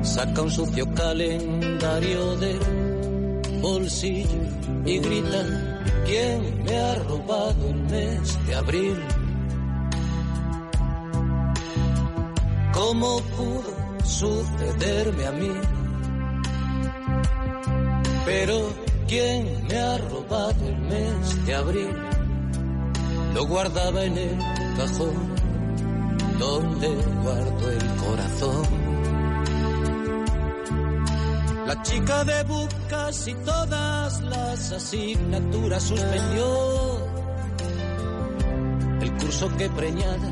saca 0.00 0.40
un 0.40 0.50
sucio 0.50 0.94
calendario 0.94 2.34
del 2.38 2.60
bolsillo 3.60 4.40
y 4.86 4.98
grita, 5.00 5.67
¿quién 6.04 6.64
me 6.64 6.78
ha 6.78 6.94
robado 6.96 7.68
el 7.68 7.82
mes 7.84 8.46
de 8.46 8.54
abril? 8.54 8.98
¿Cómo 12.72 13.20
pudo 13.36 14.04
sucederme 14.04 15.26
a 15.26 15.32
mí? 15.32 15.52
Pero 18.24 18.72
¿quién 19.06 19.66
me 19.68 19.78
ha 19.78 19.98
robado 19.98 20.66
el 20.66 20.78
mes 20.78 21.46
de 21.46 21.54
abril? 21.54 21.96
Lo 23.34 23.46
guardaba 23.46 24.04
en 24.04 24.18
el 24.18 24.38
cajón 24.76 25.38
donde 26.38 26.88
guardo 27.22 27.70
el 27.70 27.86
corazón. 27.96 28.87
La 31.68 31.82
chica 31.82 32.24
de 32.24 32.42
book 32.44 32.70
casi 32.88 33.34
todas 33.34 34.22
las 34.22 34.72
asignaturas 34.72 35.82
suspendió. 35.82 36.46
El 39.02 39.12
curso 39.18 39.54
que 39.58 39.68
preñada 39.68 40.30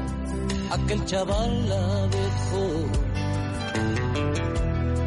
aquel 0.70 1.04
chaval 1.04 1.68
la 1.68 2.06
dejó. 2.08 2.66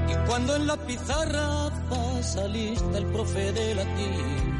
Y 0.07 0.27
cuando 0.27 0.56
en 0.56 0.68
la 0.68 0.77
pizarra 0.77 1.72
pasa 1.89 2.47
lista 2.47 2.99
el 2.99 3.06
profe 3.07 3.51
de 3.51 3.73
latín, 3.73 4.53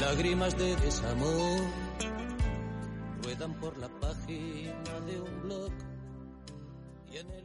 lágrimas 0.00 0.56
de 0.56 0.74
desamor 0.76 1.60
ruedan 3.22 3.52
por 3.60 3.76
la 3.76 3.88
página 4.00 5.00
de 5.06 5.20
un 5.20 5.42
blog 5.42 5.72
y 7.12 7.18
en 7.18 7.30
el 7.30 7.43